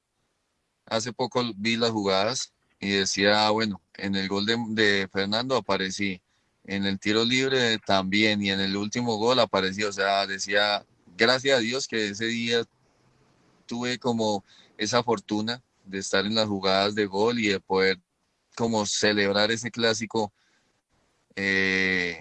hace 0.85 1.13
poco 1.13 1.43
vi 1.55 1.77
las 1.77 1.91
jugadas 1.91 2.53
y 2.79 2.91
decía, 2.91 3.47
ah, 3.47 3.51
bueno, 3.51 3.81
en 3.95 4.15
el 4.15 4.27
gol 4.27 4.45
de, 4.45 5.07
Fernando 5.11 5.55
aparecí, 5.55 6.21
en 6.65 6.85
el 6.85 6.99
tiro 6.99 7.23
libre 7.23 7.77
también 7.79 8.41
y 8.41 8.51
en 8.51 8.59
el 8.59 8.75
último 8.75 9.17
gol 9.17 9.39
aparecí, 9.39 9.83
o 9.83 9.93
sea, 9.93 10.25
decía, 10.27 10.85
gracias 11.17 11.57
a 11.57 11.61
Dios 11.61 11.87
que 11.87 12.09
ese 12.09 12.25
día 12.25 12.63
tuve 13.65 13.97
como 13.99 14.43
esa 14.77 15.03
fortuna 15.03 15.63
de 15.85 15.99
estar 15.99 16.25
en 16.25 16.35
las 16.35 16.47
jugadas 16.47 16.95
de 16.95 17.05
gol 17.05 17.39
y 17.39 17.47
de 17.47 17.59
poder 17.59 17.99
como 18.55 18.85
celebrar 18.85 19.51
ese 19.51 19.69
clásico, 19.69 20.33
eh, 21.35 22.19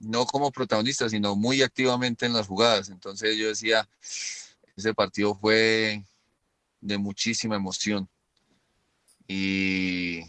no 0.00 0.26
como 0.26 0.50
protagonista, 0.50 1.08
sino 1.08 1.36
muy 1.36 1.62
activamente 1.62 2.26
en 2.26 2.32
las 2.32 2.46
jugadas. 2.46 2.88
Entonces 2.88 3.36
yo 3.36 3.48
decía, 3.48 3.88
ese 4.76 4.94
partido 4.94 5.34
fue 5.34 6.04
de 6.80 6.98
muchísima 6.98 7.56
emoción. 7.56 8.08
Y, 9.26 10.20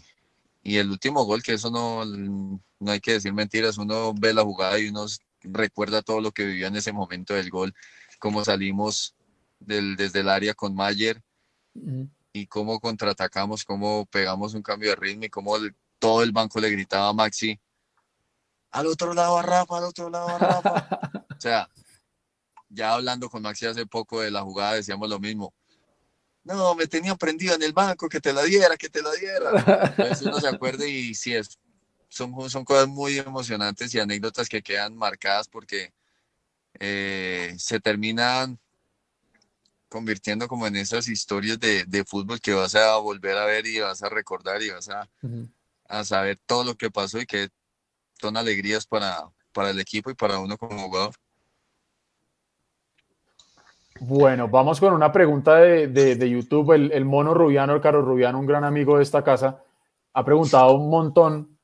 y 0.62 0.76
el 0.78 0.90
último 0.90 1.24
gol, 1.24 1.42
que 1.42 1.54
eso 1.54 1.70
no, 1.70 2.04
no 2.04 2.90
hay 2.90 3.00
que 3.00 3.12
decir 3.12 3.32
mentiras, 3.32 3.78
uno 3.78 4.14
ve 4.14 4.32
la 4.32 4.42
jugada 4.42 4.78
y 4.78 4.88
uno 4.88 5.06
recuerda 5.42 6.02
todo 6.02 6.20
lo 6.20 6.32
que 6.32 6.44
vivió 6.44 6.66
en 6.66 6.76
ese 6.76 6.92
momento 6.92 7.34
del 7.34 7.50
gol, 7.50 7.74
cómo 8.18 8.44
salimos 8.44 9.14
del, 9.60 9.96
desde 9.96 10.20
el 10.20 10.28
área 10.28 10.54
con 10.54 10.74
Mayer 10.74 11.22
y 12.32 12.46
cómo 12.46 12.80
contraatacamos, 12.80 13.64
cómo 13.64 14.06
pegamos 14.06 14.54
un 14.54 14.62
cambio 14.62 14.90
de 14.90 14.96
ritmo 14.96 15.24
y 15.24 15.30
cómo 15.30 15.56
todo 15.98 16.22
el 16.22 16.32
banco 16.32 16.58
le 16.58 16.70
gritaba 16.70 17.08
a 17.08 17.12
Maxi, 17.12 17.60
al 18.76 18.86
otro 18.88 19.14
lado 19.14 19.38
a 19.38 19.42
Rafa, 19.42 19.78
al 19.78 19.84
otro 19.84 20.10
lado 20.10 20.28
a 20.28 20.38
Rafa. 20.38 20.88
o 21.36 21.40
sea, 21.40 21.70
ya 22.68 22.94
hablando 22.94 23.28
con 23.28 23.42
Maxi 23.42 23.66
hace 23.66 23.86
poco 23.86 24.20
de 24.20 24.30
la 24.30 24.42
jugada 24.42 24.74
decíamos 24.74 25.08
lo 25.08 25.18
mismo. 25.18 25.54
No, 26.44 26.74
me 26.76 26.86
tenía 26.86 27.16
prendido 27.16 27.54
en 27.56 27.62
el 27.62 27.72
banco, 27.72 28.08
que 28.08 28.20
te 28.20 28.32
la 28.32 28.44
diera, 28.44 28.76
que 28.76 28.88
te 28.88 29.02
la 29.02 29.12
diera. 29.12 29.94
Entonces 29.96 30.22
uno 30.22 30.40
se 30.40 30.48
acuerde 30.48 30.88
y 30.88 31.14
sí, 31.14 31.34
es, 31.34 31.58
son, 32.08 32.48
son 32.48 32.64
cosas 32.64 32.86
muy 32.86 33.18
emocionantes 33.18 33.92
y 33.94 33.98
anécdotas 33.98 34.48
que 34.48 34.62
quedan 34.62 34.96
marcadas 34.96 35.48
porque 35.48 35.92
eh, 36.78 37.54
se 37.58 37.80
terminan 37.80 38.58
convirtiendo 39.88 40.46
como 40.46 40.66
en 40.66 40.76
esas 40.76 41.08
historias 41.08 41.58
de, 41.58 41.84
de, 41.84 42.04
fútbol 42.04 42.40
que 42.40 42.52
vas 42.52 42.74
a 42.74 42.96
volver 42.96 43.36
a 43.36 43.44
ver 43.44 43.66
y 43.66 43.80
vas 43.80 44.02
a 44.02 44.08
recordar 44.08 44.62
y 44.62 44.70
vas 44.70 44.88
a, 44.88 45.08
uh 45.22 45.28
-huh. 45.28 45.48
a 45.88 46.04
saber 46.04 46.38
todo 46.44 46.64
lo 46.64 46.76
que 46.76 46.90
pasó 46.90 47.20
y 47.20 47.26
que 47.26 47.48
son 48.20 48.36
alegrías 48.36 48.86
para, 48.86 49.30
para 49.52 49.70
el 49.70 49.80
equipo 49.80 50.10
y 50.10 50.14
para 50.14 50.38
uno 50.38 50.58
como 50.58 50.78
jugador. 50.78 51.14
Bueno, 54.00 54.48
vamos 54.48 54.78
con 54.78 54.92
una 54.92 55.10
pregunta 55.10 55.56
de, 55.56 55.88
de, 55.88 56.30
YouTube. 56.30 56.72
El, 56.72 57.04
mono 57.04 57.32
Rubiano, 57.32 57.74
el 57.74 57.80
Caro 57.80 58.02
Rubiano, 58.02 58.38
un 58.38 58.46
gran 58.46 58.64
amigo 58.64 58.96
de 58.96 59.02
esta 59.02 59.24
casa, 59.24 59.62
ha 60.12 60.24
preguntado 60.24 60.74
un 60.74 60.90
montón. 60.90 61.58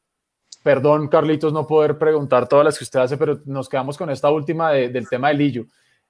Perdón, 0.62 1.08
Carlitos, 1.08 1.52
no 1.52 1.66
poder 1.66 1.98
preguntar 1.98 2.48
todas 2.48 2.64
las 2.64 2.78
que 2.78 2.84
usted 2.84 3.00
hace, 3.00 3.16
pero 3.16 3.40
nos 3.46 3.68
quedamos 3.68 3.98
con 3.98 4.10
esta 4.10 4.30
última 4.30 4.70
de, 4.70 4.88
del 4.88 5.08
tema 5.08 5.28
del 5.28 5.38
Lillo. 5.38 5.66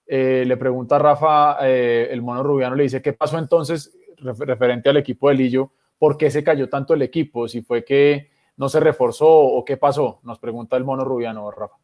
Eh, 0.06 0.44
le 0.46 0.56
pregunta 0.56 0.96
a 0.96 0.98
Rafa, 0.98 1.56
eh, 1.62 2.08
el 2.10 2.22
mono 2.22 2.42
Rubiano, 2.42 2.76
le 2.76 2.84
dice, 2.84 3.00
¿qué 3.00 3.14
pasó 3.14 3.38
entonces 3.38 3.96
referente 4.18 4.90
al 4.90 4.98
equipo 4.98 5.28
de 5.28 5.36
Lillo? 5.36 5.72
¿Por 5.98 6.16
qué 6.16 6.30
se 6.30 6.44
cayó 6.44 6.68
tanto 6.68 6.94
el 6.94 7.02
equipo? 7.02 7.48
Si 7.48 7.62
fue 7.62 7.84
que 7.84 8.30
no 8.56 8.68
se 8.68 8.78
reforzó 8.78 9.28
o 9.28 9.64
qué 9.64 9.76
pasó, 9.76 10.20
nos 10.22 10.38
pregunta 10.38 10.76
el 10.76 10.84
mono 10.84 11.04
Rubiano, 11.04 11.50
Rafa. 11.50 11.76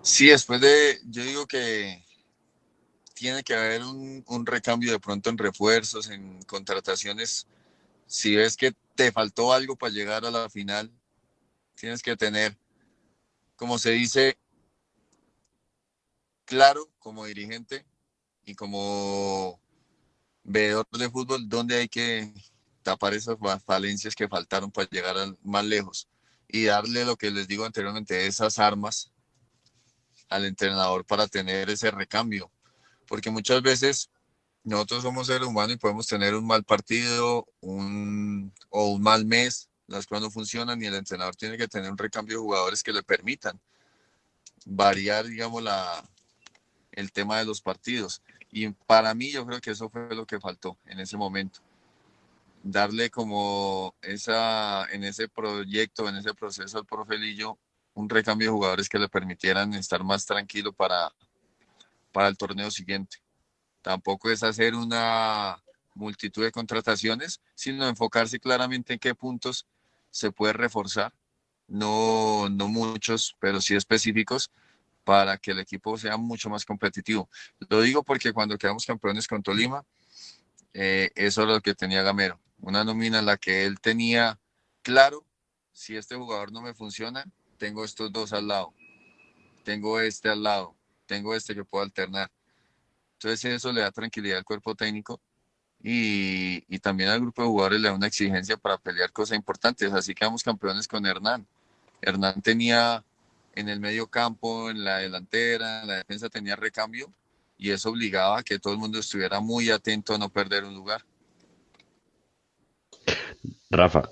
Sí, 0.00 0.28
después 0.28 0.60
de, 0.60 0.98
yo 1.06 1.22
digo 1.22 1.46
que 1.46 2.07
tiene 3.18 3.42
que 3.42 3.54
haber 3.54 3.82
un, 3.82 4.46
recambio 4.46 4.92
de 4.92 5.00
pronto 5.00 5.28
en 5.28 5.38
refuerzos, 5.38 6.08
en 6.08 6.40
contrataciones. 6.42 7.48
Si 8.06 8.36
ves 8.36 8.56
que 8.56 8.74
te 8.94 9.10
faltó 9.10 9.52
algo 9.52 9.74
para 9.74 9.92
llegar 9.92 10.24
a 10.24 10.30
la 10.30 10.48
final, 10.48 10.92
tienes 11.74 12.00
que 12.00 12.16
tener, 12.16 12.56
como 13.56 13.78
se 13.80 13.90
dice, 13.90 14.38
claro 16.44 16.88
como 17.00 17.24
dirigente 17.24 17.84
y 18.44 18.54
como 18.54 19.60
veedor 20.44 20.86
de 20.92 21.10
fútbol, 21.10 21.48
dónde 21.48 21.76
hay 21.76 21.88
que 21.88 22.32
tapar 22.84 23.14
esas 23.14 23.36
falencias 23.66 24.14
que 24.14 24.28
faltaron 24.28 24.70
para 24.70 24.88
llegar 24.90 25.16
más 25.42 25.64
lejos 25.64 26.08
y 26.46 26.66
darle 26.66 27.04
lo 27.04 27.16
que 27.16 27.32
les 27.32 27.48
digo 27.48 27.64
anteriormente, 27.64 28.28
esas 28.28 28.60
armas 28.60 29.12
al 30.28 30.44
entrenador 30.44 31.04
para 31.04 31.26
tener 31.26 31.68
ese 31.68 31.90
recambio 31.90 32.52
porque 33.08 33.30
muchas 33.30 33.62
veces 33.62 34.10
nosotros 34.64 35.02
somos 35.02 35.26
seres 35.26 35.48
humanos 35.48 35.74
y 35.74 35.78
podemos 35.78 36.06
tener 36.06 36.34
un 36.34 36.46
mal 36.46 36.62
partido 36.64 37.46
un, 37.60 38.52
o 38.70 38.90
un 38.92 39.02
mal 39.02 39.24
mes, 39.24 39.68
las 39.86 40.06
cosas 40.06 40.24
no 40.24 40.30
funcionan 40.30 40.82
y 40.82 40.86
el 40.86 40.94
entrenador 40.94 41.34
tiene 41.34 41.56
que 41.56 41.68
tener 41.68 41.90
un 41.90 41.98
recambio 41.98 42.36
de 42.36 42.42
jugadores 42.42 42.82
que 42.82 42.92
le 42.92 43.02
permitan 43.02 43.58
variar, 44.66 45.26
digamos, 45.26 45.62
la, 45.62 46.04
el 46.92 47.10
tema 47.10 47.38
de 47.38 47.46
los 47.46 47.60
partidos. 47.60 48.22
Y 48.50 48.68
para 48.70 49.14
mí 49.14 49.30
yo 49.30 49.46
creo 49.46 49.60
que 49.60 49.70
eso 49.70 49.88
fue 49.88 50.14
lo 50.14 50.26
que 50.26 50.40
faltó 50.40 50.76
en 50.86 51.00
ese 51.00 51.16
momento. 51.16 51.60
Darle 52.62 53.08
como 53.10 53.94
esa, 54.02 54.84
en 54.90 55.04
ese 55.04 55.28
proyecto, 55.28 56.08
en 56.08 56.16
ese 56.16 56.34
proceso 56.34 56.78
al 56.78 56.84
profe 56.84 57.16
Lillo, 57.16 57.58
un 57.94 58.08
recambio 58.08 58.48
de 58.48 58.52
jugadores 58.52 58.88
que 58.88 58.98
le 58.98 59.08
permitieran 59.08 59.72
estar 59.74 60.04
más 60.04 60.26
tranquilo 60.26 60.72
para, 60.72 61.12
para 62.18 62.30
el 62.30 62.36
torneo 62.36 62.68
siguiente. 62.68 63.18
Tampoco 63.80 64.28
es 64.28 64.42
hacer 64.42 64.74
una 64.74 65.62
multitud 65.94 66.42
de 66.42 66.50
contrataciones, 66.50 67.40
sino 67.54 67.86
enfocarse 67.86 68.40
claramente 68.40 68.94
en 68.94 68.98
qué 68.98 69.14
puntos 69.14 69.68
se 70.10 70.32
puede 70.32 70.52
reforzar, 70.52 71.14
no, 71.68 72.48
no 72.50 72.66
muchos, 72.66 73.36
pero 73.38 73.60
sí 73.60 73.76
específicos, 73.76 74.50
para 75.04 75.38
que 75.38 75.52
el 75.52 75.60
equipo 75.60 75.96
sea 75.96 76.16
mucho 76.16 76.50
más 76.50 76.64
competitivo. 76.64 77.30
Lo 77.68 77.82
digo 77.82 78.02
porque 78.02 78.32
cuando 78.32 78.58
quedamos 78.58 78.84
campeones 78.84 79.28
con 79.28 79.40
Tolima, 79.40 79.84
eh, 80.72 81.12
eso 81.14 81.42
es 81.42 81.48
lo 81.48 81.60
que 81.60 81.76
tenía 81.76 82.02
Gamero, 82.02 82.40
una 82.58 82.82
nómina 82.82 83.20
en 83.20 83.26
la 83.26 83.36
que 83.36 83.64
él 83.64 83.78
tenía 83.78 84.40
claro, 84.82 85.24
si 85.70 85.96
este 85.96 86.16
jugador 86.16 86.50
no 86.50 86.62
me 86.62 86.74
funciona, 86.74 87.24
tengo 87.58 87.84
estos 87.84 88.10
dos 88.10 88.32
al 88.32 88.48
lado, 88.48 88.74
tengo 89.62 90.00
este 90.00 90.30
al 90.30 90.42
lado, 90.42 90.77
tengo 91.08 91.34
este 91.34 91.54
que 91.54 91.64
puedo 91.64 91.82
alternar. 91.82 92.30
Entonces 93.14 93.44
eso 93.46 93.72
le 93.72 93.80
da 93.80 93.90
tranquilidad 93.90 94.38
al 94.38 94.44
cuerpo 94.44 94.76
técnico 94.76 95.20
y, 95.82 96.60
también 96.78 97.08
al 97.10 97.20
grupo 97.20 97.42
de 97.42 97.48
jugadores 97.48 97.80
le 97.80 97.88
da 97.88 97.94
una 97.94 98.06
exigencia 98.06 98.56
para 98.56 98.78
pelear 98.78 99.10
cosas 99.10 99.36
importantes. 99.36 99.92
Así 99.92 100.14
quedamos 100.14 100.42
campeones 100.44 100.86
con 100.86 101.04
Hernán. 101.04 101.46
Hernán 102.00 102.40
tenía 102.42 103.02
en 103.54 103.68
el 103.68 103.80
medio 103.80 104.06
campo, 104.06 104.70
en 104.70 104.84
la 104.84 104.98
delantera, 104.98 105.82
en 105.82 105.88
la 105.88 105.96
defensa 105.96 106.28
tenía 106.28 106.54
recambio 106.54 107.12
y 107.56 107.70
eso 107.70 107.90
obligaba 107.90 108.38
a 108.38 108.42
que 108.44 108.60
todo 108.60 108.72
el 108.72 108.78
mundo 108.78 109.00
estuviera 109.00 109.40
muy 109.40 109.70
atento 109.70 110.14
a 110.14 110.18
no 110.18 110.28
perder 110.28 110.62
un 110.62 110.74
lugar. 110.74 111.04
Rafa, 113.70 114.08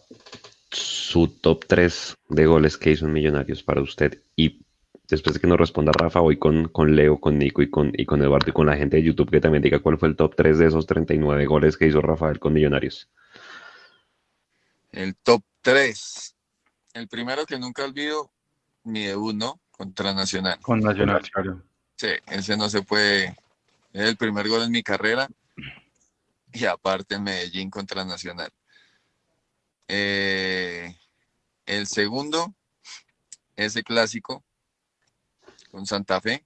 su 0.70 1.28
top 1.28 1.64
3 1.66 2.16
de 2.28 2.46
goles 2.46 2.76
que 2.76 2.90
hizo 2.90 3.06
en 3.06 3.12
Millonarios 3.12 3.62
para 3.62 3.80
usted 3.80 4.20
y 4.34 4.65
después 5.08 5.34
de 5.34 5.40
que 5.40 5.46
nos 5.46 5.58
responda 5.58 5.92
Rafa, 5.92 6.20
voy 6.20 6.38
con, 6.38 6.68
con 6.68 6.96
Leo, 6.96 7.20
con 7.20 7.38
Nico 7.38 7.62
y 7.62 7.70
con, 7.70 7.92
y 7.94 8.04
con 8.06 8.22
Eduardo 8.22 8.50
y 8.50 8.52
con 8.52 8.66
la 8.66 8.76
gente 8.76 8.96
de 8.96 9.02
YouTube 9.02 9.30
que 9.30 9.40
también 9.40 9.62
diga 9.62 9.78
cuál 9.78 9.98
fue 9.98 10.08
el 10.08 10.16
top 10.16 10.34
3 10.34 10.58
de 10.58 10.66
esos 10.66 10.86
39 10.86 11.46
goles 11.46 11.76
que 11.76 11.86
hizo 11.86 12.00
Rafael 12.00 12.38
con 12.38 12.52
Millonarios. 12.52 13.08
El 14.90 15.14
top 15.16 15.42
3. 15.62 16.34
El 16.94 17.08
primero 17.08 17.44
que 17.46 17.58
nunca 17.58 17.84
olvido, 17.84 18.30
mi 18.84 19.04
debut, 19.04 19.34
¿no? 19.34 19.60
Contra 19.70 20.14
Nacional. 20.14 20.58
Con 20.60 20.80
Nacional, 20.80 21.22
claro. 21.30 21.62
Sí, 21.96 22.08
ese 22.26 22.56
no 22.56 22.68
se 22.68 22.82
puede. 22.82 23.36
Es 23.92 24.08
el 24.08 24.16
primer 24.16 24.48
gol 24.48 24.62
en 24.62 24.70
mi 24.70 24.82
carrera. 24.82 25.28
Y 26.52 26.64
aparte 26.64 27.18
Medellín 27.18 27.70
contra 27.70 28.04
Nacional. 28.04 28.50
Eh, 29.88 30.96
el 31.66 31.86
segundo, 31.86 32.54
ese 33.56 33.82
clásico 33.82 34.45
con 35.76 35.84
Santa 35.84 36.22
Fe, 36.22 36.42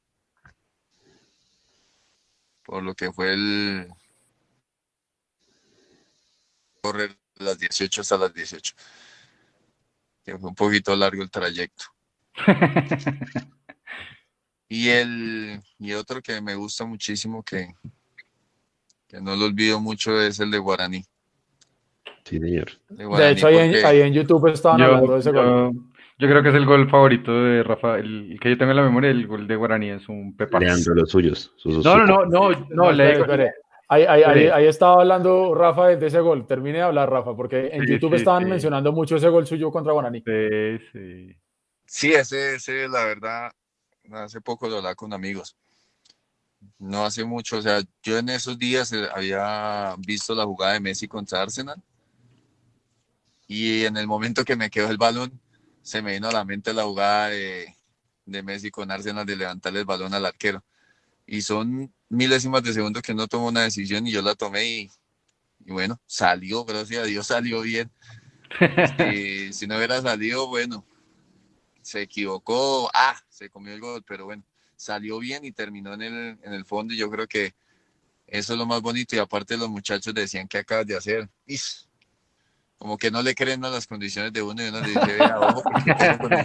por 2.64 2.82
lo 2.82 2.96
que 2.96 3.12
fue 3.12 3.32
el 3.32 3.86
correr 6.82 7.16
las 7.36 7.56
18 7.60 8.00
hasta 8.00 8.18
las 8.18 8.34
18, 8.34 8.74
que 10.24 10.36
fue 10.36 10.48
un 10.48 10.56
poquito 10.56 10.96
largo 10.96 11.22
el 11.22 11.30
trayecto. 11.30 11.84
y 14.68 14.88
el 14.88 15.62
y 15.78 15.92
otro 15.92 16.20
que 16.20 16.40
me 16.40 16.56
gusta 16.56 16.84
muchísimo 16.84 17.44
que, 17.44 17.72
que 19.06 19.20
no 19.20 19.36
lo 19.36 19.44
olvido 19.44 19.78
mucho 19.78 20.20
es 20.20 20.40
el 20.40 20.50
de 20.50 20.58
Guaraní. 20.58 21.04
Sí, 22.24 22.40
señor. 22.40 22.72
De, 22.88 23.06
de 23.06 23.30
hecho, 23.30 23.46
ahí, 23.46 23.58
en, 23.58 23.86
ahí, 23.86 24.00
en, 24.00 24.12
YouTube 24.12 24.48
estaban 24.48 24.80
yo, 24.80 24.86
hablando 24.86 25.12
de 25.12 25.20
ese 25.20 25.32
yo. 25.32 25.70
Yo 26.20 26.28
creo 26.28 26.42
que 26.42 26.50
es 26.50 26.54
el 26.54 26.66
gol 26.66 26.88
favorito 26.90 27.32
de 27.32 27.62
Rafa, 27.62 27.98
el, 27.98 28.38
que 28.40 28.50
yo 28.50 28.58
tengo 28.58 28.72
en 28.72 28.76
la 28.76 28.82
memoria, 28.82 29.10
el 29.10 29.26
gol 29.26 29.46
de 29.46 29.56
Guaraní 29.56 29.90
es 29.90 30.06
un 30.08 30.36
pepazo. 30.36 30.64
Leandro, 30.64 30.94
los 30.94 31.10
suyos. 31.10 31.52
Sus, 31.56 31.82
no, 31.84 31.96
no, 31.96 32.26
no, 32.26 32.50
no, 32.50 32.66
no, 32.68 32.92
le 32.92 33.16
digo, 33.16 33.24
Ahí, 33.88 34.04
ahí, 34.04 34.22
ahí, 34.22 34.46
ahí, 34.46 34.66
estaba 34.66 35.00
hablando 35.00 35.52
Rafa 35.52 35.88
de 35.88 36.06
ese 36.06 36.20
gol. 36.20 36.46
Termine 36.46 36.78
de 36.78 36.84
hablar, 36.84 37.10
Rafa, 37.10 37.34
porque 37.34 37.70
en 37.72 37.86
sí, 37.86 37.92
YouTube 37.92 38.10
sí, 38.10 38.16
estaban 38.18 38.44
sí. 38.44 38.50
mencionando 38.50 38.92
mucho 38.92 39.16
ese 39.16 39.28
gol 39.28 39.46
suyo 39.46 39.72
contra 39.72 39.92
Guaraní. 39.92 40.22
Sí, 40.24 40.78
sí. 40.92 41.36
Sí, 41.86 42.12
ese, 42.12 42.54
ese, 42.54 42.86
la 42.86 43.04
verdad, 43.04 43.50
hace 44.12 44.40
poco 44.40 44.68
lo 44.68 44.76
hablaba 44.76 44.94
con 44.94 45.12
amigos. 45.12 45.56
No 46.78 47.04
hace 47.04 47.24
mucho, 47.24 47.56
o 47.56 47.62
sea, 47.62 47.80
yo 48.02 48.18
en 48.18 48.28
esos 48.28 48.58
días 48.58 48.92
eh, 48.92 49.08
había 49.12 49.96
visto 49.98 50.34
la 50.34 50.44
jugada 50.44 50.74
de 50.74 50.80
Messi 50.80 51.08
contra 51.08 51.42
Arsenal 51.42 51.82
y 53.48 53.84
en 53.86 53.96
el 53.96 54.06
momento 54.06 54.44
que 54.44 54.54
me 54.54 54.70
quedó 54.70 54.90
el 54.90 54.98
balón, 54.98 55.40
se 55.82 56.02
me 56.02 56.12
vino 56.12 56.28
a 56.28 56.32
la 56.32 56.44
mente 56.44 56.72
la 56.72 56.84
jugada 56.84 57.28
de, 57.28 57.74
de 58.26 58.42
Messi 58.42 58.70
con 58.70 58.90
Arsenal 58.90 59.26
de 59.26 59.36
levantarle 59.36 59.80
el 59.80 59.84
balón 59.84 60.14
al 60.14 60.26
arquero. 60.26 60.62
Y 61.26 61.42
son 61.42 61.92
milésimas 62.08 62.62
de 62.62 62.72
segundo 62.72 63.02
que 63.02 63.14
no 63.14 63.28
tomó 63.28 63.48
una 63.48 63.62
decisión 63.62 64.06
y 64.06 64.12
yo 64.12 64.22
la 64.22 64.34
tomé 64.34 64.64
y, 64.64 64.90
y 65.64 65.72
bueno, 65.72 66.00
salió, 66.06 66.64
gracias 66.64 67.04
a 67.04 67.06
Dios 67.06 67.26
salió 67.26 67.60
bien. 67.60 67.90
si, 68.98 69.52
si 69.52 69.66
no 69.66 69.76
hubiera 69.76 70.00
salido, 70.02 70.48
bueno, 70.48 70.84
se 71.82 72.02
equivocó, 72.02 72.90
ah, 72.94 73.20
se 73.28 73.48
comió 73.48 73.74
el 73.74 73.80
gol, 73.80 74.04
pero 74.06 74.24
bueno, 74.24 74.44
salió 74.76 75.18
bien 75.18 75.44
y 75.44 75.52
terminó 75.52 75.94
en 75.94 76.02
el, 76.02 76.38
en 76.42 76.52
el 76.52 76.64
fondo 76.64 76.94
y 76.94 76.96
yo 76.96 77.10
creo 77.10 77.26
que 77.26 77.54
eso 78.26 78.52
es 78.52 78.58
lo 78.58 78.66
más 78.66 78.80
bonito 78.80 79.16
y 79.16 79.18
aparte 79.18 79.56
los 79.56 79.68
muchachos 79.68 80.14
decían 80.14 80.46
que 80.46 80.58
acabas 80.58 80.86
de 80.86 80.96
hacer. 80.96 81.28
Is, 81.46 81.88
como 82.80 82.96
que 82.96 83.10
no 83.10 83.22
le 83.22 83.34
creen 83.34 83.62
a 83.62 83.68
las 83.68 83.86
condiciones 83.86 84.32
de 84.32 84.40
uno 84.40 84.64
y 84.64 84.68
uno 84.68 84.80
le 84.80 84.88
dice, 84.88 85.12
vea, 85.18 85.38
ojo, 85.38 85.62
porque 86.18 86.44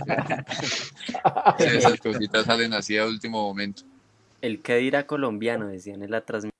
esas 1.77 1.97
cositas 2.01 2.45
salen 2.45 2.73
así 2.73 2.97
a 2.97 3.05
último 3.05 3.41
momento. 3.41 3.83
El 4.41 4.61
que 4.61 4.75
dirá 4.75 5.07
colombiano, 5.07 5.67
decían 5.67 6.03
en 6.03 6.11
la 6.11 6.25
transmisión. 6.25 6.51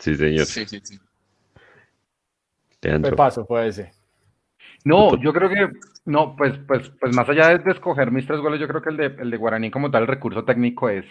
Sí, 0.00 0.16
señor. 0.16 0.44
Sí, 0.44 0.66
sí, 0.66 0.80
sí. 0.82 0.98
¿Qué 2.80 2.98
paso 3.16 3.46
fue 3.46 3.68
ese? 3.68 3.92
No, 4.84 5.16
yo 5.22 5.32
creo 5.32 5.48
que, 5.48 5.68
no, 6.06 6.34
pues, 6.34 6.58
pues, 6.66 6.90
pues 6.98 7.14
más 7.14 7.28
allá 7.28 7.50
de, 7.50 7.58
de, 7.58 7.70
escoger 7.70 8.10
mis 8.10 8.26
tres 8.26 8.40
goles, 8.40 8.60
yo 8.60 8.66
creo 8.66 8.82
que 8.82 8.90
el 8.90 8.96
de, 8.96 9.06
el 9.06 9.30
de 9.30 9.36
Guaraní 9.36 9.70
como 9.70 9.88
tal, 9.88 10.02
el 10.02 10.08
recurso 10.08 10.44
técnico 10.44 10.88
es, 10.88 11.04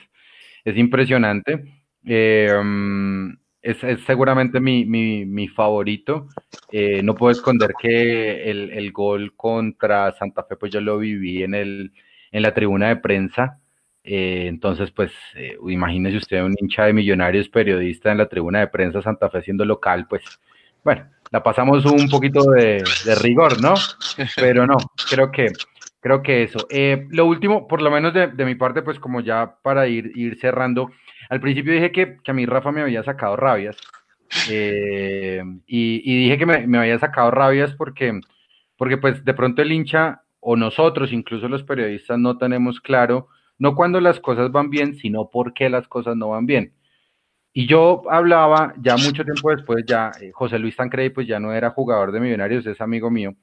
es 0.66 0.76
impresionante. 0.76 1.82
Eh, 2.04 2.54
um, 2.60 3.38
es, 3.66 3.84
es, 3.84 4.02
seguramente 4.06 4.60
mi, 4.60 4.86
mi, 4.86 5.26
mi 5.26 5.48
favorito. 5.48 6.28
Eh, 6.72 7.02
no 7.04 7.16
puedo 7.16 7.32
esconder 7.32 7.74
que 7.80 8.50
el, 8.50 8.72
el, 8.72 8.92
gol 8.92 9.36
contra 9.36 10.12
Santa 10.14 10.44
Fe, 10.44 10.56
pues 10.56 10.72
yo 10.72 10.82
lo 10.82 11.00
viví 11.00 11.42
en, 11.42 11.56
el, 11.56 11.92
en 12.32 12.42
la 12.44 12.54
tribuna 12.54 12.90
de 12.90 12.98
prensa. 12.98 13.60
Eh, 14.04 14.46
entonces, 14.48 14.92
pues, 14.92 15.12
eh, 15.36 15.58
imagínese 15.68 16.18
usted 16.18 16.44
un 16.44 16.56
hincha 16.60 16.86
de 16.86 16.94
millonarios 16.94 17.50
periodista 17.50 18.12
en 18.12 18.20
la 18.20 18.30
tribuna 18.30 18.60
de 18.60 18.68
prensa 18.68 19.02
Santa 19.02 19.32
Fe 19.32 19.42
siendo 19.42 19.66
local, 19.66 20.06
pues, 20.08 20.22
bueno, 20.84 21.08
la 21.32 21.42
pasamos 21.42 21.84
un 21.86 22.08
poquito 22.08 22.44
de, 22.52 22.84
rigor, 23.20 23.60
¿no? 23.60 23.74
Pero 24.36 24.68
no, 24.68 24.78
creo 25.10 25.32
que, 25.32 25.48
creo 26.00 26.22
que 26.22 26.44
eso. 26.44 26.68
Eh, 26.70 27.08
lo 27.10 27.26
último, 27.26 27.68
por 27.68 27.82
lo 27.82 27.90
menos 27.90 28.14
de, 28.14 28.28
de, 28.28 28.46
mi 28.46 28.54
parte, 28.54 28.84
pues 28.84 29.00
como 29.00 29.22
ya 29.22 29.56
para 29.64 29.88
ir, 29.88 30.12
ir 30.14 30.38
cerrando, 30.40 30.92
al 31.30 31.41
principio 31.41 31.73
dije 31.73 31.91
que, 31.91 32.18
que 32.23 32.31
a 32.31 32.34
mí 32.34 32.45
Rafa 32.45 32.72
me 32.72 32.81
había 32.81 33.03
sacado 33.03 33.35
rabias. 33.35 33.77
Eh, 34.49 35.41
y, 35.68 36.23
dije 36.23 36.38
que 36.38 36.45
me, 36.45 36.68
me, 36.68 36.77
había 36.80 36.99
sacado 36.99 37.31
rabias 37.31 37.73
porque, 37.73 38.19
porque 38.77 38.97
pues 38.97 39.23
de 39.23 39.34
pronto 39.34 39.61
el 39.61 39.72
hincha 39.72 40.23
o 40.39 40.56
nosotros, 40.56 41.11
incluso 41.11 41.47
los 41.47 41.64
periodistas, 41.64 42.19
no 42.19 42.38
tenemos 42.38 42.80
claro, 42.81 43.30
no 43.57 43.76
cuando 43.76 43.99
las 44.02 44.19
cosas 44.19 44.52
van 44.52 44.69
bien, 44.69 44.95
sino 44.95 45.30
por 45.30 45.53
qué 45.53 45.69
las 45.69 45.88
cosas 45.88 46.15
no 46.15 46.30
van 46.30 46.45
bien. 46.45 46.73
Y 47.53 47.68
yo 47.68 48.03
hablaba 48.11 48.73
ya 48.81 48.97
mucho 48.97 49.23
tiempo 49.23 49.49
después, 49.49 49.85
ya 49.88 50.11
eh, 50.22 50.31
José 50.34 50.60
Luis 50.60 50.76
Tancredi 50.76 51.10
pues 51.10 51.26
ya 51.26 51.39
no 51.39 51.53
era 51.53 51.69
jugador 51.69 52.11
de 52.11 52.19
Millonarios, 52.19 52.65
es 52.65 52.81
amigo 52.81 53.10
mío. 53.10 53.34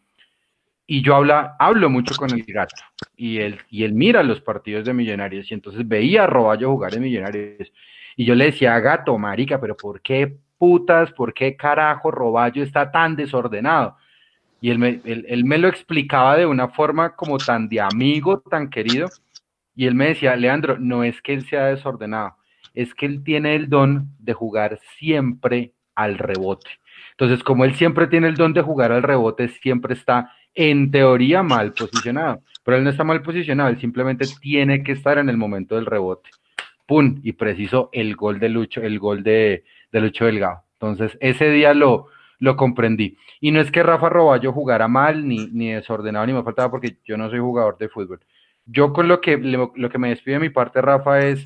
Y 0.86 1.02
yo 1.02 1.14
habla, 1.14 1.56
hablo 1.58 1.88
mucho 1.88 2.14
con 2.16 2.30
el 2.30 2.42
gato 2.44 2.82
y 3.16 3.38
él, 3.38 3.60
y 3.70 3.84
él 3.84 3.94
mira 3.94 4.22
los 4.22 4.40
partidos 4.40 4.84
de 4.84 4.92
Millonarios 4.92 5.50
y 5.50 5.54
entonces 5.54 5.86
veía 5.86 6.24
a 6.24 6.26
Roballo 6.26 6.72
jugar 6.72 6.94
en 6.94 7.02
Millonarios. 7.02 7.72
Y 8.16 8.24
yo 8.24 8.34
le 8.34 8.46
decía, 8.46 8.78
gato, 8.80 9.16
marica, 9.16 9.60
pero 9.60 9.76
¿por 9.76 10.00
qué 10.00 10.36
putas, 10.58 11.12
por 11.12 11.32
qué 11.32 11.56
carajo 11.56 12.10
Roballo 12.10 12.62
está 12.62 12.90
tan 12.90 13.16
desordenado? 13.16 13.96
Y 14.60 14.70
él 14.70 14.78
me, 14.78 15.00
él, 15.04 15.24
él 15.28 15.44
me 15.44 15.58
lo 15.58 15.68
explicaba 15.68 16.36
de 16.36 16.46
una 16.46 16.68
forma 16.68 17.14
como 17.14 17.38
tan 17.38 17.68
de 17.68 17.80
amigo, 17.80 18.40
tan 18.40 18.68
querido. 18.68 19.08
Y 19.74 19.86
él 19.86 19.94
me 19.94 20.08
decía, 20.08 20.36
Leandro, 20.36 20.78
no 20.78 21.04
es 21.04 21.20
que 21.22 21.32
él 21.32 21.46
sea 21.48 21.66
desordenado, 21.66 22.36
es 22.74 22.94
que 22.94 23.06
él 23.06 23.22
tiene 23.24 23.54
el 23.54 23.68
don 23.68 24.08
de 24.18 24.34
jugar 24.34 24.78
siempre 24.98 25.74
al 25.94 26.18
rebote. 26.18 26.70
Entonces, 27.12 27.42
como 27.42 27.64
él 27.64 27.74
siempre 27.74 28.06
tiene 28.06 28.28
el 28.28 28.36
don 28.36 28.52
de 28.52 28.62
jugar 28.62 28.92
al 28.92 29.02
rebote, 29.02 29.48
siempre 29.48 29.94
está 29.94 30.32
en 30.54 30.90
teoría 30.90 31.42
mal 31.42 31.72
posicionado, 31.72 32.42
pero 32.64 32.76
él 32.76 32.84
no 32.84 32.90
está 32.90 33.04
mal 33.04 33.22
posicionado, 33.22 33.70
él 33.70 33.80
simplemente 33.80 34.26
tiene 34.40 34.82
que 34.82 34.92
estar 34.92 35.18
en 35.18 35.28
el 35.28 35.36
momento 35.36 35.76
del 35.76 35.86
rebote. 35.86 36.30
¡Pum! 36.86 37.20
Y 37.22 37.32
preciso 37.32 37.88
el 37.92 38.16
gol 38.16 38.38
de 38.38 38.48
Lucho, 38.48 38.82
el 38.82 38.98
gol 38.98 39.22
de, 39.22 39.64
de 39.92 40.00
Lucho 40.00 40.26
Delgado. 40.26 40.62
Entonces, 40.74 41.16
ese 41.20 41.48
día 41.50 41.74
lo, 41.74 42.08
lo 42.38 42.56
comprendí. 42.56 43.16
Y 43.40 43.52
no 43.52 43.60
es 43.60 43.70
que 43.70 43.82
Rafa 43.82 44.08
Roballo 44.08 44.52
jugara 44.52 44.88
mal, 44.88 45.26
ni, 45.26 45.46
ni 45.46 45.70
desordenado, 45.70 46.26
ni 46.26 46.32
me 46.32 46.42
faltaba, 46.42 46.70
porque 46.70 46.96
yo 47.04 47.16
no 47.16 47.30
soy 47.30 47.38
jugador 47.38 47.78
de 47.78 47.88
fútbol. 47.88 48.20
Yo 48.66 48.92
con 48.92 49.08
lo 49.08 49.20
que, 49.20 49.36
lo, 49.38 49.72
que 49.72 49.98
me 49.98 50.10
despido 50.10 50.34
de 50.38 50.48
mi 50.48 50.50
parte, 50.50 50.80
Rafa, 50.80 51.20
es 51.20 51.44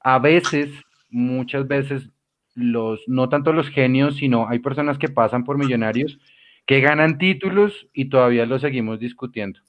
a 0.00 0.18
veces, 0.18 0.70
muchas 1.10 1.66
veces, 1.66 2.08
los, 2.54 3.00
no 3.06 3.28
tanto 3.28 3.52
los 3.52 3.68
genios, 3.68 4.16
sino 4.16 4.48
hay 4.48 4.58
personas 4.58 4.98
que 4.98 5.08
pasan 5.08 5.44
por 5.44 5.58
millonarios 5.58 6.18
que 6.66 6.80
ganan 6.80 7.18
títulos 7.18 7.88
y 7.92 8.08
todavía 8.08 8.46
lo 8.46 8.58
seguimos 8.58 8.98
discutiendo. 8.98 9.60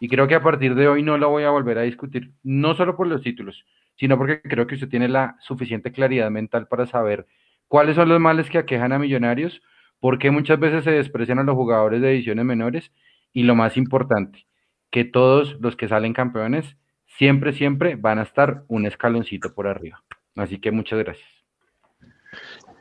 Y 0.00 0.08
creo 0.08 0.26
que 0.26 0.34
a 0.34 0.42
partir 0.42 0.74
de 0.74 0.88
hoy 0.88 1.02
no 1.02 1.16
lo 1.16 1.30
voy 1.30 1.44
a 1.44 1.50
volver 1.50 1.78
a 1.78 1.82
discutir, 1.82 2.32
no 2.42 2.74
solo 2.74 2.96
por 2.96 3.06
los 3.06 3.22
títulos, 3.22 3.64
sino 3.96 4.18
porque 4.18 4.42
creo 4.42 4.66
que 4.66 4.74
usted 4.74 4.88
tiene 4.88 5.08
la 5.08 5.36
suficiente 5.40 5.92
claridad 5.92 6.30
mental 6.30 6.66
para 6.66 6.86
saber 6.86 7.26
cuáles 7.68 7.96
son 7.96 8.08
los 8.08 8.20
males 8.20 8.50
que 8.50 8.58
aquejan 8.58 8.92
a 8.92 8.98
millonarios, 8.98 9.62
por 10.00 10.18
qué 10.18 10.30
muchas 10.30 10.58
veces 10.58 10.84
se 10.84 10.90
desprecian 10.90 11.38
a 11.38 11.44
los 11.44 11.54
jugadores 11.54 12.02
de 12.02 12.10
ediciones 12.12 12.44
menores 12.44 12.90
y 13.32 13.44
lo 13.44 13.54
más 13.54 13.76
importante, 13.76 14.46
que 14.90 15.04
todos 15.04 15.56
los 15.60 15.76
que 15.76 15.88
salen 15.88 16.12
campeones 16.12 16.76
siempre, 17.06 17.52
siempre 17.52 17.96
van 17.96 18.18
a 18.18 18.22
estar 18.22 18.64
un 18.68 18.86
escaloncito 18.86 19.54
por 19.54 19.68
arriba. 19.68 20.02
Así 20.34 20.58
que 20.58 20.70
muchas 20.70 20.98
gracias. 20.98 21.28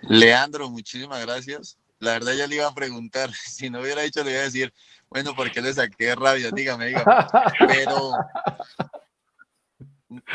Leandro, 0.01 0.69
muchísimas 0.69 1.23
gracias. 1.23 1.77
La 2.01 2.13
verdad 2.13 2.33
ya 2.33 2.47
le 2.47 2.55
iba 2.55 2.67
a 2.67 2.73
preguntar, 2.73 3.31
si 3.47 3.69
no 3.69 3.79
hubiera 3.79 4.01
dicho 4.01 4.23
le 4.23 4.31
iba 4.31 4.41
a 4.41 4.45
decir, 4.45 4.73
bueno, 5.07 5.35
¿por 5.35 5.51
qué 5.51 5.61
le 5.61 5.73
saqué 5.73 6.15
rabia? 6.15 6.49
Dígame, 6.51 6.87
dígame. 6.87 7.05
Pero, 7.59 8.11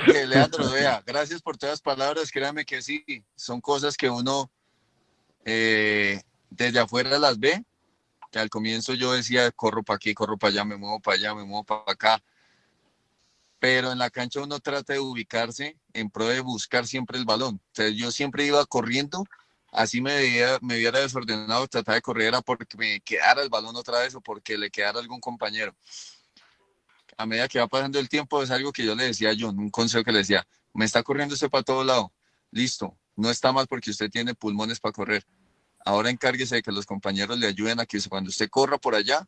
que 0.07 0.27
Leandro, 0.27 0.71
vea, 0.71 1.03
gracias 1.05 1.43
por 1.43 1.57
todas 1.57 1.75
las 1.75 1.83
palabras, 1.83 2.31
créame 2.31 2.65
que 2.65 2.81
sí, 2.83 3.05
son 3.35 3.61
cosas 3.61 3.97
que 3.97 4.09
uno 4.09 4.49
eh, 5.45 6.23
desde 6.51 6.79
afuera 6.79 7.19
las 7.19 7.39
ve, 7.41 7.65
que 8.31 8.39
al 8.39 8.49
comienzo 8.49 8.95
yo 8.95 9.13
decía, 9.13 9.51
corro 9.51 9.83
para 9.83 9.97
aquí, 9.97 10.15
corro 10.15 10.39
para 10.39 10.53
allá, 10.53 10.65
me 10.65 10.77
muevo 10.77 11.01
para 11.01 11.17
allá, 11.17 11.35
me 11.35 11.45
muevo 11.45 11.65
para 11.65 11.83
acá, 11.89 12.23
pero 13.59 13.91
en 13.91 13.99
la 13.99 14.11
cancha 14.11 14.41
uno 14.41 14.61
trata 14.61 14.93
de 14.93 15.01
ubicarse 15.01 15.77
en 15.95 16.11
pro 16.11 16.29
de 16.29 16.41
buscar 16.41 16.87
siempre 16.87 17.19
el 17.19 17.25
balón. 17.25 17.61
Entonces 17.69 17.97
yo 17.97 18.13
siempre 18.13 18.47
iba 18.47 18.65
corriendo, 18.67 19.25
así 19.77 20.01
me 20.01 20.17
veía, 20.17 20.59
me 20.63 20.77
viera 20.79 21.01
desordenado, 21.01 21.69
trataba 21.69 21.97
de 21.97 22.03
correr 22.03 22.29
era 22.29 22.41
porque 22.41 22.77
me 22.77 23.01
quedara 23.01 23.43
el 23.43 23.49
balón 23.49 23.77
otra 23.77 24.01
vez 24.01 24.15
o 24.15 24.21
porque 24.21 24.57
le 24.57 24.71
quedara 24.71 24.99
algún 24.99 25.21
compañero. 25.21 25.75
A 27.17 27.27
medida 27.27 27.49
que 27.49 27.59
va 27.59 27.69
pasando 27.69 27.99
el 27.99 28.09
tiempo 28.09 28.43
es 28.43 28.51
algo 28.51 28.73
que 28.73 28.85
yo 28.85 28.95
le 28.95 29.05
decía 29.05 29.31
a 29.31 29.35
John, 29.39 29.59
un 29.59 29.71
consejo 29.71 30.03
que 30.03 30.13
le 30.13 30.19
decía, 30.19 30.47
me 30.75 30.85
está 30.85 31.03
corriendo 31.03 31.35
usted 31.35 31.51
para 31.51 31.63
todo 31.63 31.85
lado, 31.85 32.13
listo, 32.51 32.97
no 33.15 33.31
está 33.31 33.53
mal 33.53 33.67
porque 33.67 33.91
usted 33.91 34.11
tiene 34.11 34.35
pulmones 34.35 34.81
para 34.81 34.93
correr. 34.93 35.25
Ahora 35.85 36.11
encárguese 36.11 36.57
de 36.57 36.63
que 36.63 36.73
los 36.73 36.85
compañeros 36.85 37.39
le 37.39 37.47
ayuden 37.47 37.79
a 37.79 37.87
que 37.87 38.01
cuando 38.09 38.31
usted 38.31 38.51
corra 38.51 38.79
por 38.79 38.95
allá, 38.95 39.27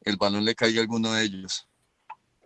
el 0.00 0.16
balón 0.16 0.44
le 0.44 0.54
caiga 0.54 0.80
a 0.80 0.82
alguno 0.82 1.12
de 1.12 1.22
ellos 1.22 1.68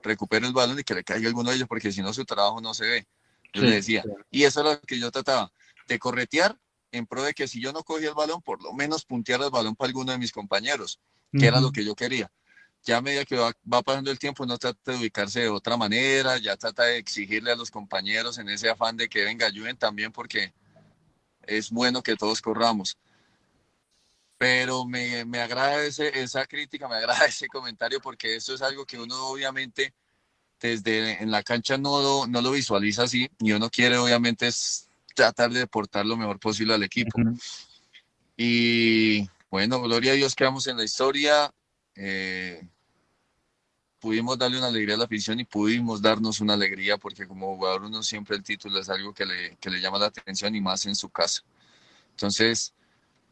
recupere 0.03 0.47
el 0.47 0.53
balón 0.53 0.79
y 0.79 0.85
que 0.85 0.95
le 0.95 1.05
caiga 1.05 1.29
alguno 1.29 1.51
de 1.51 1.57
ellos, 1.57 1.69
porque 1.69 1.93
si 1.93 2.03
no 2.03 2.13
su 2.13 2.25
trabajo 2.25 2.61
no 2.61 2.75
se 2.75 2.87
ve. 2.87 3.07
Yo 3.53 3.63
sí, 3.63 3.69
le 3.69 3.77
decía, 3.77 4.03
sí. 4.03 4.11
y 4.31 4.45
eso 4.45 4.61
es 4.61 4.67
lo 4.67 4.81
que 4.83 4.99
yo 4.99 5.11
trataba, 5.11 5.51
de 5.87 5.99
corretear 5.99 6.59
en 6.93 7.07
pro 7.07 7.23
de 7.23 7.35
que 7.35 7.49
si 7.49 7.61
yo 7.61 7.73
no 7.73 7.83
cogía 7.83 8.09
el 8.09 8.15
balón, 8.15 8.43
por 8.43 8.63
lo 8.63 8.73
menos 8.73 9.05
puntear 9.05 9.43
el 9.43 9.51
balón 9.51 9.77
para 9.77 9.89
alguno 9.89 10.13
de 10.13 10.19
mis 10.19 10.33
compañeros, 10.33 11.01
que 11.33 11.39
uh 11.39 11.41
-huh. 11.41 11.47
era 11.47 11.61
lo 11.61 11.73
que 11.73 11.85
yo 11.85 11.95
quería. 11.95 12.31
Ya 12.85 12.99
a 12.99 13.03
medida 13.03 13.25
que 13.25 13.37
va, 13.37 13.53
va, 13.71 13.83
pasando 13.83 14.11
el 14.11 14.19
tiempo, 14.19 14.45
uno 14.45 14.57
trata 14.57 14.93
de 14.93 14.99
ubicarse 14.99 15.41
de 15.41 15.49
otra 15.49 15.77
manera, 15.77 16.39
ya 16.39 16.57
trata 16.57 16.85
de 16.85 16.99
exigirle 16.99 17.53
a 17.53 17.57
los 17.57 17.71
compañeros 17.71 18.39
en 18.39 18.49
ese 18.49 18.71
afán 18.71 18.97
de 18.97 19.09
que 19.09 19.25
venga, 19.25 19.47
ayuden 19.47 19.77
también, 19.77 20.13
porque 20.13 20.53
es 21.43 21.71
bueno 21.71 22.03
que 22.03 22.17
todos 22.17 22.41
corramos 22.41 22.97
pero 24.39 24.87
me, 24.87 25.25
me 25.25 25.41
agrada 25.41 25.85
ese, 25.85 26.19
esa 26.21 26.47
crítica, 26.47 26.89
me 26.89 26.95
agrada 26.95 27.25
ese 27.27 27.49
comentario 27.49 28.01
porque 28.01 28.37
eso 28.37 28.55
es 28.55 28.63
algo 28.63 28.87
que 28.87 28.99
uno 28.99 29.27
obviamente 29.27 29.93
desde 30.61 31.23
en 31.23 31.31
la 31.31 31.43
cancha 31.43 31.77
no 31.77 32.01
lo, 32.01 32.27
no 32.27 32.41
lo 32.41 32.53
visualiza 32.53 33.03
así 33.03 33.29
y 33.41 33.53
uno 33.53 33.69
quiere 33.69 33.97
obviamente 33.99 34.47
es 34.47 34.88
tratar 35.19 35.51
de 35.51 35.63
aportar 35.63 36.07
lo 36.07 36.17
mejor 36.17 36.39
posible 36.39 36.75
al 36.75 36.85
equipo. 36.85 37.19
Y 38.37 39.29
bueno, 39.51 39.83
gloria 39.83 40.13
a 40.13 40.15
Dios 40.15 40.37
quedamos 40.37 40.69
en 40.69 40.77
la 40.77 40.85
historia. 40.85 41.53
Eh, 41.97 42.65
pudimos 43.99 44.39
darle 44.39 44.59
una 44.59 44.69
alegría 44.69 44.95
a 44.95 44.99
la 44.99 45.07
afición 45.07 45.41
y 45.41 45.45
pudimos 45.45 46.01
darnos 46.01 46.41
una 46.41 46.55
alegría 46.55 46.99
porque 46.99 47.27
como 47.27 47.57
jugador 47.57 47.83
uno 47.83 48.01
siempre 48.05 48.37
el 48.37 48.45
título 48.45 48.79
es 48.79 48.89
algo 48.89 49.13
que 49.13 49.27
le, 49.27 49.57
que 49.57 49.71
le 49.71 49.81
llama 49.81 49.99
la 49.99 50.07
atención 50.07 50.55
y 50.55 50.61
más 50.61 50.87
en 50.87 50.95
su 50.95 51.11
casa. 51.11 51.43
Entonces, 52.11 52.73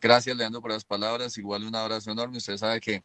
gracias 0.00 0.36
Leandro 0.36 0.60
por 0.60 0.72
las 0.72 0.84
palabras, 0.84 1.38
igual 1.38 1.62
un 1.62 1.76
abrazo 1.76 2.10
enorme, 2.10 2.38
usted 2.38 2.56
sabe 2.56 2.80
que 2.80 3.04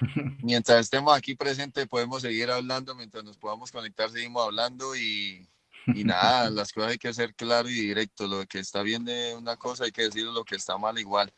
mientras 0.42 0.80
estemos 0.80 1.14
aquí 1.14 1.34
presentes 1.34 1.86
podemos 1.88 2.22
seguir 2.22 2.50
hablando, 2.50 2.94
mientras 2.94 3.22
nos 3.22 3.36
podamos 3.36 3.70
conectar 3.70 4.10
seguimos 4.10 4.46
hablando 4.46 4.96
y, 4.96 5.46
y 5.86 6.04
nada, 6.04 6.50
las 6.50 6.72
cosas 6.72 6.92
hay 6.92 6.98
que 6.98 7.12
ser 7.12 7.34
claro 7.34 7.68
y 7.68 7.74
directo, 7.74 8.26
lo 8.26 8.44
que 8.46 8.58
está 8.58 8.82
bien 8.82 9.04
de 9.04 9.34
una 9.36 9.56
cosa 9.56 9.84
hay 9.84 9.92
que 9.92 10.02
decir 10.02 10.24
lo 10.24 10.44
que 10.44 10.56
está 10.56 10.78
mal 10.78 10.98
igual 10.98 11.32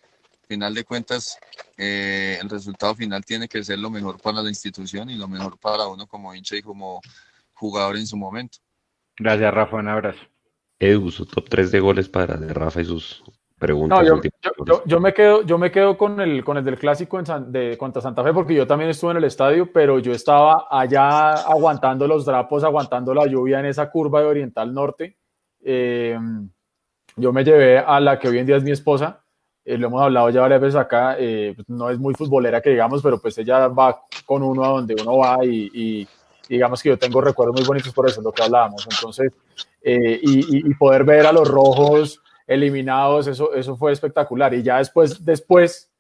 final 0.46 0.74
de 0.74 0.84
cuentas, 0.84 1.38
eh, 1.76 2.38
el 2.40 2.48
resultado 2.48 2.94
final 2.94 3.24
tiene 3.24 3.48
que 3.48 3.62
ser 3.62 3.78
lo 3.78 3.90
mejor 3.90 4.20
para 4.20 4.42
la 4.42 4.48
institución 4.48 5.10
y 5.10 5.16
lo 5.16 5.28
mejor 5.28 5.58
para 5.58 5.86
uno 5.88 6.06
como 6.06 6.34
hincha 6.34 6.56
y 6.56 6.62
como 6.62 7.00
jugador 7.54 7.96
en 7.96 8.06
su 8.06 8.16
momento. 8.16 8.58
Gracias, 9.16 9.52
Rafa. 9.52 9.76
Un 9.76 9.88
abrazo. 9.88 10.20
Edu, 10.78 11.10
su 11.10 11.26
top 11.26 11.48
3 11.48 11.70
de 11.70 11.80
goles 11.80 12.08
para 12.08 12.36
de 12.36 12.52
Rafa 12.52 12.82
y 12.82 12.84
sus 12.84 13.22
preguntas. 13.58 13.98
No, 14.02 14.20
yo, 14.64 14.82
yo, 14.84 15.00
me 15.00 15.12
quedo, 15.12 15.42
yo 15.42 15.58
me 15.58 15.70
quedo 15.70 15.96
con 15.96 16.20
el, 16.20 16.44
con 16.44 16.56
el 16.56 16.64
del 16.64 16.78
clásico 16.78 17.18
en 17.18 17.52
de, 17.52 17.76
contra 17.78 18.02
Santa 18.02 18.22
Fe 18.22 18.32
porque 18.32 18.54
yo 18.54 18.66
también 18.66 18.90
estuve 18.90 19.12
en 19.12 19.16
el 19.18 19.24
estadio, 19.24 19.72
pero 19.72 19.98
yo 19.98 20.12
estaba 20.12 20.66
allá 20.70 21.32
aguantando 21.32 22.06
los 22.06 22.24
drapos, 22.24 22.64
aguantando 22.64 23.14
la 23.14 23.26
lluvia 23.26 23.60
en 23.60 23.66
esa 23.66 23.90
curva 23.90 24.20
de 24.20 24.26
Oriental 24.26 24.72
Norte. 24.72 25.16
Eh, 25.62 26.18
yo 27.16 27.32
me 27.32 27.44
llevé 27.44 27.78
a 27.78 27.98
la 28.00 28.18
que 28.18 28.28
hoy 28.28 28.38
en 28.38 28.46
día 28.46 28.56
es 28.56 28.62
mi 28.62 28.72
esposa 28.72 29.22
eh, 29.66 29.76
lo 29.76 29.88
hemos 29.88 30.00
hablado 30.00 30.30
ya 30.30 30.42
varias 30.42 30.60
veces 30.60 30.76
acá, 30.76 31.16
eh, 31.18 31.52
pues, 31.56 31.68
no 31.68 31.90
es 31.90 31.98
muy 31.98 32.14
futbolera 32.14 32.60
que 32.60 32.70
digamos, 32.70 33.02
pero 33.02 33.20
pues 33.20 33.36
ella 33.38 33.66
va 33.66 34.00
con 34.24 34.44
uno 34.44 34.64
a 34.64 34.68
donde 34.68 34.94
uno 34.94 35.16
va 35.16 35.44
y, 35.44 36.06
digamos 36.48 36.80
que 36.80 36.90
yo 36.90 36.96
tengo 36.96 37.20
recuerdos 37.20 37.56
muy 37.56 37.66
bonitos 37.66 37.92
por 37.92 38.08
eso, 38.08 38.20
es 38.20 38.24
lo 38.24 38.30
que 38.30 38.44
hablábamos. 38.44 38.86
Entonces, 38.88 39.32
eh, 39.82 40.20
y, 40.22 40.72
poder 40.74 41.02
ver 41.02 41.26
a 41.26 41.32
los 41.32 41.48
rojos 41.48 42.22
eliminados, 42.46 43.26
eso, 43.26 43.52
eso 43.54 43.76
fue 43.76 43.92
espectacular. 43.92 44.54
Y 44.54 44.62
ya 44.62 44.78
después, 44.78 45.24
después 45.24 45.90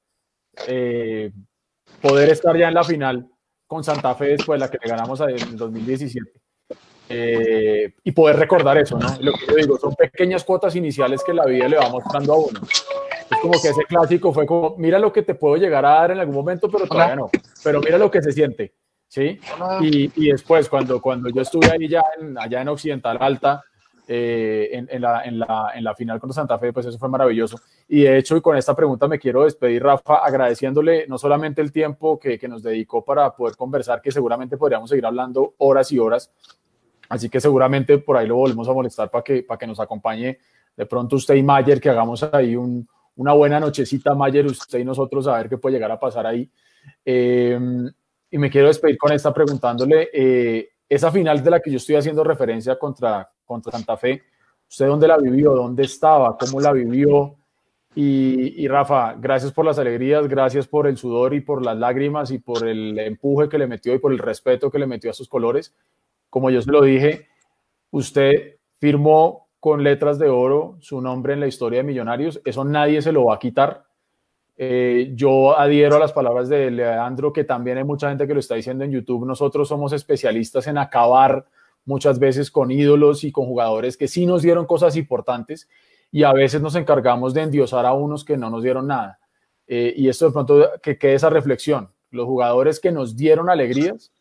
poder 2.00 2.30
estar 2.30 2.56
ya 2.56 2.68
en 2.68 2.74
la 2.74 2.84
final 2.84 3.28
con 3.66 3.82
Santa 3.82 4.14
Fe 4.14 4.28
después, 4.28 4.60
la 4.60 4.70
que 4.70 4.78
le 4.82 4.88
ganamos 4.88 5.20
en 5.20 5.30
el 5.30 5.56
2017. 5.56 6.30
y 8.04 8.12
poder 8.12 8.36
recordar 8.36 8.78
eso, 8.78 8.98
¿no? 8.98 9.08
Lo 9.20 9.32
que 9.32 9.46
yo 9.46 9.54
digo, 9.56 9.78
son 9.78 9.94
pequeñas 9.94 10.44
cuotas 10.44 10.74
iniciales 10.76 11.22
que 11.24 11.34
la 11.34 11.44
vida 11.44 11.68
le 11.68 11.76
va 11.76 11.88
mostrando 11.88 12.32
a 12.32 12.36
uno. 12.36 12.60
Es 13.30 13.38
como 13.40 13.60
que 13.60 13.68
ese 13.68 13.82
clásico 13.88 14.32
fue 14.32 14.46
como, 14.46 14.76
mira 14.78 14.98
lo 14.98 15.12
que 15.12 15.22
te 15.22 15.34
puedo 15.34 15.56
llegar 15.56 15.84
a 15.84 15.90
dar 15.90 16.12
en 16.12 16.20
algún 16.20 16.36
momento, 16.36 16.70
pero 16.70 16.86
todavía 16.86 17.16
no. 17.16 17.30
Pero 17.62 17.80
mira 17.80 17.98
lo 17.98 18.08
que 18.10 18.22
se 18.22 18.30
siente, 18.30 18.72
¿sí? 19.08 19.40
Y, 19.80 20.12
y 20.14 20.30
después, 20.30 20.68
cuando, 20.68 21.00
cuando 21.00 21.28
yo 21.30 21.42
estuve 21.42 21.70
ahí 21.70 21.88
ya 21.88 22.04
en, 22.20 22.38
allá 22.38 22.62
en 22.62 22.68
Occidental 22.68 23.18
Alta, 23.20 23.64
eh, 24.08 24.68
en, 24.72 24.88
en, 24.90 25.02
la, 25.02 25.24
en, 25.24 25.38
la, 25.38 25.72
en, 25.74 25.84
la, 25.84 25.94
final 25.94 26.20
contra 26.20 26.34
Santa 26.34 26.58
Fe, 26.58 26.72
pues 26.72 26.86
eso 26.86 26.98
fue 26.98 27.08
maravilloso. 27.08 27.58
Y 27.88 28.02
de 28.02 28.18
hecho, 28.18 28.36
y 28.36 28.40
con 28.40 28.56
esta 28.56 28.74
pregunta 28.74 29.08
me 29.08 29.18
quiero 29.18 29.44
despedir, 29.44 29.82
Rafa, 29.82 30.16
agradeciéndole 30.16 31.06
no 31.08 31.18
solamente 31.18 31.60
el 31.60 31.72
tiempo 31.72 32.18
que, 32.18 32.38
que 32.38 32.48
nos 32.48 32.62
dedicó 32.62 33.04
para 33.04 33.34
poder 33.34 33.56
conversar, 33.56 34.00
que 34.00 34.12
seguramente 34.12 34.56
podríamos 34.56 34.90
seguir 34.90 35.06
hablando 35.06 35.54
horas 35.58 35.90
y 35.92 35.98
horas. 35.98 36.30
Así 37.08 37.28
que 37.28 37.40
seguramente 37.40 37.98
por 37.98 38.16
ahí 38.16 38.26
lo 38.26 38.36
volvemos 38.36 38.68
a 38.68 38.72
molestar 38.72 39.10
para 39.10 39.24
que, 39.24 39.42
para 39.42 39.58
que 39.58 39.66
nos 39.66 39.80
acompañe 39.80 40.38
de 40.76 40.86
pronto 40.86 41.16
usted 41.16 41.34
y 41.34 41.42
Mayer, 41.42 41.80
que 41.80 41.88
hagamos 41.88 42.22
ahí 42.22 42.54
un, 42.54 42.86
una 43.16 43.32
buena 43.32 43.58
nochecita, 43.58 44.14
Mayer, 44.14 44.46
usted 44.46 44.78
y 44.78 44.84
nosotros, 44.84 45.26
a 45.26 45.36
ver 45.36 45.48
qué 45.48 45.58
puede 45.58 45.74
llegar 45.74 45.90
a 45.90 45.98
pasar 45.98 46.26
ahí. 46.26 46.48
Eh, 47.04 47.58
y 48.30 48.38
me 48.38 48.50
quiero 48.50 48.68
despedir 48.68 48.98
con 48.98 49.12
esta 49.12 49.32
preguntándole, 49.32 50.10
eh, 50.12 50.68
esa 50.88 51.10
final 51.10 51.42
de 51.42 51.50
la 51.50 51.60
que 51.60 51.70
yo 51.70 51.78
estoy 51.78 51.96
haciendo 51.96 52.22
referencia 52.22 52.78
contra, 52.78 53.28
contra 53.46 53.72
Santa 53.72 53.96
Fe, 53.96 54.22
¿usted 54.68 54.86
dónde 54.86 55.08
la 55.08 55.16
vivió? 55.16 55.54
¿Dónde 55.54 55.84
estaba? 55.84 56.36
¿Cómo 56.36 56.60
la 56.60 56.72
vivió? 56.72 57.36
Y, 57.98 58.68
Rafa, 58.68 59.14
gracias 59.18 59.52
por 59.52 59.64
las 59.64 59.78
alegrías, 59.78 60.28
gracias 60.28 60.68
por 60.68 60.86
el 60.86 60.98
sudor 60.98 61.32
y 61.32 61.40
por 61.40 61.64
las 61.64 61.78
lágrimas 61.78 62.30
y 62.30 62.38
por 62.38 62.68
el 62.68 62.98
empuje 62.98 63.48
que 63.48 63.56
le 63.56 63.66
metió 63.66 63.94
y 63.94 63.98
por 63.98 64.12
el 64.12 64.18
respeto 64.18 64.70
que 64.70 64.78
le 64.78 64.86
metió 64.86 65.10
a 65.10 65.14
sus 65.14 65.28
colores. 65.28 65.74
Como 66.28 66.50
yo 66.50 66.60
se 66.60 66.70
lo 66.70 66.82
dije, 66.82 67.28
usted 67.90 68.56
firmó 68.78 69.48
con 69.60 69.82
letras 69.82 70.18
de 70.18 70.28
oro 70.28 70.76
su 70.80 71.00
nombre 71.00 71.32
en 71.32 71.40
la 71.40 71.46
historia 71.46 71.78
de 71.78 71.84
Millonarios. 71.84 72.38
Eso 72.44 72.64
nadie 72.64 73.00
se 73.00 73.12
lo 73.12 73.24
va 73.24 73.36
a 73.36 73.38
quitar. 73.38 73.86
Eh, 74.58 75.12
yo 75.14 75.58
adhiero 75.58 75.96
a 75.96 75.98
las 75.98 76.12
palabras 76.12 76.50
de 76.50 76.70
Leandro, 76.70 77.32
que 77.32 77.44
también 77.44 77.78
hay 77.78 77.84
mucha 77.84 78.10
gente 78.10 78.26
que 78.26 78.34
lo 78.34 78.40
está 78.40 78.56
diciendo 78.56 78.84
en 78.84 78.90
YouTube. 78.90 79.26
Nosotros 79.26 79.68
somos 79.68 79.94
especialistas 79.94 80.66
en 80.66 80.76
acabar 80.76 81.46
muchas 81.86 82.18
veces 82.18 82.50
con 82.50 82.70
ídolos 82.70 83.24
y 83.24 83.32
con 83.32 83.46
jugadores 83.46 83.96
que 83.96 84.08
sí 84.08 84.26
nos 84.26 84.42
dieron 84.42 84.66
cosas 84.66 84.96
importantes 84.96 85.68
y 86.12 86.24
a 86.24 86.32
veces 86.32 86.60
nos 86.60 86.74
encargamos 86.74 87.32
de 87.32 87.42
endiosar 87.42 87.86
a 87.86 87.94
unos 87.94 88.24
que 88.24 88.36
no 88.36 88.50
nos 88.50 88.62
dieron 88.62 88.86
nada. 88.88 89.18
Eh, 89.66 89.94
y 89.96 90.08
esto 90.08 90.26
de 90.26 90.32
pronto 90.32 90.70
que 90.82 90.98
quede 90.98 91.14
esa 91.14 91.30
reflexión. 91.30 91.90
Los 92.10 92.26
jugadores 92.26 92.78
que 92.78 92.92
nos 92.92 93.16
dieron 93.16 93.50
alegrías 93.50 94.12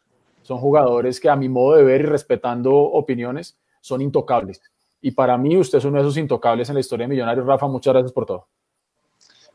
son 0.42 0.60
jugadores 0.60 1.20
que 1.20 1.30
a 1.30 1.36
mi 1.36 1.50
modo 1.50 1.76
de 1.76 1.84
ver 1.84 2.02
y 2.02 2.06
respetando 2.06 2.74
opiniones 2.74 3.58
son 3.82 4.02
intocables. 4.02 4.62
Y 5.02 5.12
para 5.12 5.38
mí 5.38 5.58
usted 5.58 5.78
es 5.78 5.86
uno 5.86 5.98
de 5.98 6.04
esos 6.04 6.18
intocables 6.18 6.70
en 6.70 6.76
la 6.76 6.82
historia 6.82 7.06
de 7.06 7.10
Millonarios. 7.10 7.46
Rafa, 7.46 7.68
muchas 7.68 7.94
gracias 7.94 8.12
por 8.12 8.26
todo. 8.26 8.48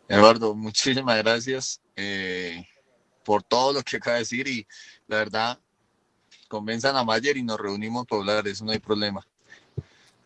Eduardo, 0.09 0.55
muchísimas 0.55 1.19
gracias 1.19 1.81
eh, 1.95 2.65
por 3.25 3.43
todo 3.43 3.73
lo 3.73 3.83
que 3.83 3.97
acaba 3.97 4.15
de 4.15 4.21
decir 4.21 4.49
y 4.49 4.67
la 5.07 5.19
verdad, 5.19 5.59
convenzan 6.51 6.97
a 6.97 7.05
Mayer 7.05 7.37
y 7.37 7.43
nos 7.45 7.59
reunimos 7.59 8.07
para 8.07 8.21
hablar, 8.21 8.49
eso 8.49 8.65
no 8.65 8.73
hay 8.73 8.81
problema. 8.81 9.25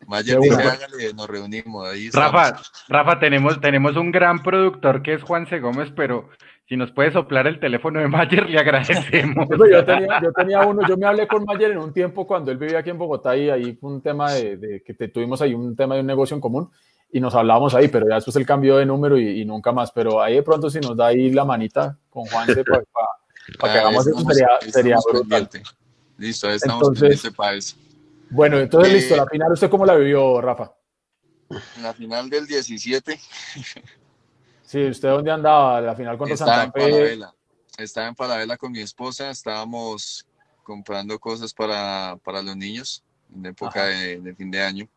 Mayer 0.07 0.39
dice, 0.39 0.61
hágale, 0.61 1.13
nos 1.13 1.27
reunimos. 1.27 1.87
Ahí 1.87 2.09
Rafa, 2.09 2.61
Rafa, 2.89 3.19
tenemos, 3.19 3.61
tenemos 3.61 3.95
un 3.95 4.11
gran 4.11 4.41
productor 4.43 5.01
que 5.01 5.13
es 5.13 5.23
Juanse 5.23 5.59
Gómez, 5.59 5.91
pero 5.95 6.29
si 6.67 6.77
nos 6.77 6.91
puede 6.91 7.11
soplar 7.11 7.47
el 7.47 7.59
teléfono 7.59 7.99
de 7.99 8.07
Mayer, 8.07 8.49
le 8.49 8.59
agradecemos. 8.59 9.47
Yo 9.49 10.33
tenía, 10.33 10.61
uno, 10.61 10.81
yo 10.87 10.97
me 10.97 11.05
hablé 11.05 11.27
con 11.27 11.45
Mayer 11.45 11.71
en 11.71 11.77
un 11.77 11.93
tiempo 11.93 12.25
cuando 12.25 12.51
él 12.51 12.57
vivía 12.57 12.79
aquí 12.79 12.89
en 12.89 12.97
Bogotá 12.97 13.37
y 13.37 13.49
ahí 13.49 13.73
fue 13.75 13.91
un 13.91 14.01
tema 14.01 14.33
de, 14.33 14.83
que 14.83 15.07
tuvimos 15.07 15.41
ahí 15.41 15.53
un 15.53 15.75
tema 15.75 15.95
de 15.95 16.01
un 16.01 16.07
negocio 16.07 16.35
en 16.35 16.41
común 16.41 16.69
y 17.11 17.19
nos 17.19 17.35
hablábamos 17.35 17.75
ahí, 17.75 17.87
pero 17.87 18.09
ya 18.09 18.15
después 18.15 18.35
el 18.35 18.45
cambio 18.45 18.77
de 18.77 18.85
número 18.85 19.17
y, 19.17 19.45
nunca 19.45 19.71
más. 19.71 19.91
Pero 19.91 20.21
ahí 20.21 20.35
de 20.35 20.43
pronto 20.43 20.69
si 20.71 20.79
nos 20.79 20.97
da 20.97 21.07
ahí 21.07 21.29
la 21.29 21.45
manita 21.45 21.97
con 22.09 22.25
Juan 22.25 22.47
para, 22.47 22.63
para, 22.63 23.07
para 23.59 23.73
que 23.73 23.79
hagamos 23.79 24.07
eso 24.07 24.19
sería, 24.19 24.47
sería 24.71 24.97
brutal. 25.07 25.49
Listo, 26.17 26.49
estamos 26.49 26.87
entonces, 26.87 27.33
para 27.33 27.55
eso. 27.55 27.75
Bueno, 28.29 28.59
entonces 28.59 28.93
listo, 28.93 29.13
eh, 29.13 29.17
la 29.17 29.27
final, 29.27 29.51
¿usted 29.51 29.69
cómo 29.69 29.85
la 29.85 29.95
vivió, 29.95 30.41
Rafa? 30.41 30.73
La 31.81 31.93
final 31.93 32.29
del 32.29 32.47
17. 32.47 33.19
Sí, 34.63 34.83
¿usted 34.87 35.09
dónde 35.09 35.31
andaba? 35.31 35.79
La 35.79 35.95
final 35.95 36.17
contra 36.17 36.33
Estaba 36.33 36.63
Santa 36.63 36.79
Fe. 36.79 37.19
Estaba 37.77 38.07
en 38.07 38.15
Palavela 38.15 38.57
con 38.57 38.71
mi 38.71 38.79
esposa, 38.79 39.29
estábamos 39.29 40.25
comprando 40.63 41.19
cosas 41.19 41.53
para, 41.53 42.17
para 42.23 42.41
los 42.41 42.55
niños 42.57 43.03
en 43.33 43.45
época 43.45 43.85
de, 43.85 44.35
fin 44.35 44.49
de 44.49 44.61
año. 44.61 44.87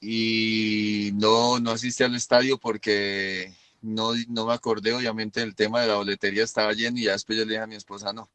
Y 0.00 1.10
no, 1.14 1.58
no 1.58 1.70
asistí 1.70 2.04
al 2.04 2.14
estadio 2.14 2.58
porque 2.58 3.54
no, 3.80 4.12
no 4.28 4.46
me 4.46 4.52
acordé, 4.52 4.92
obviamente, 4.92 5.40
del 5.40 5.54
tema 5.54 5.80
de 5.80 5.88
la 5.88 5.96
boletería 5.96 6.44
estaba 6.44 6.72
lleno 6.72 6.98
y 6.98 7.04
ya 7.04 7.12
después 7.12 7.38
yo 7.38 7.44
le 7.44 7.52
dije 7.52 7.62
a 7.62 7.66
mi 7.66 7.76
esposa, 7.76 8.12
no, 8.12 8.28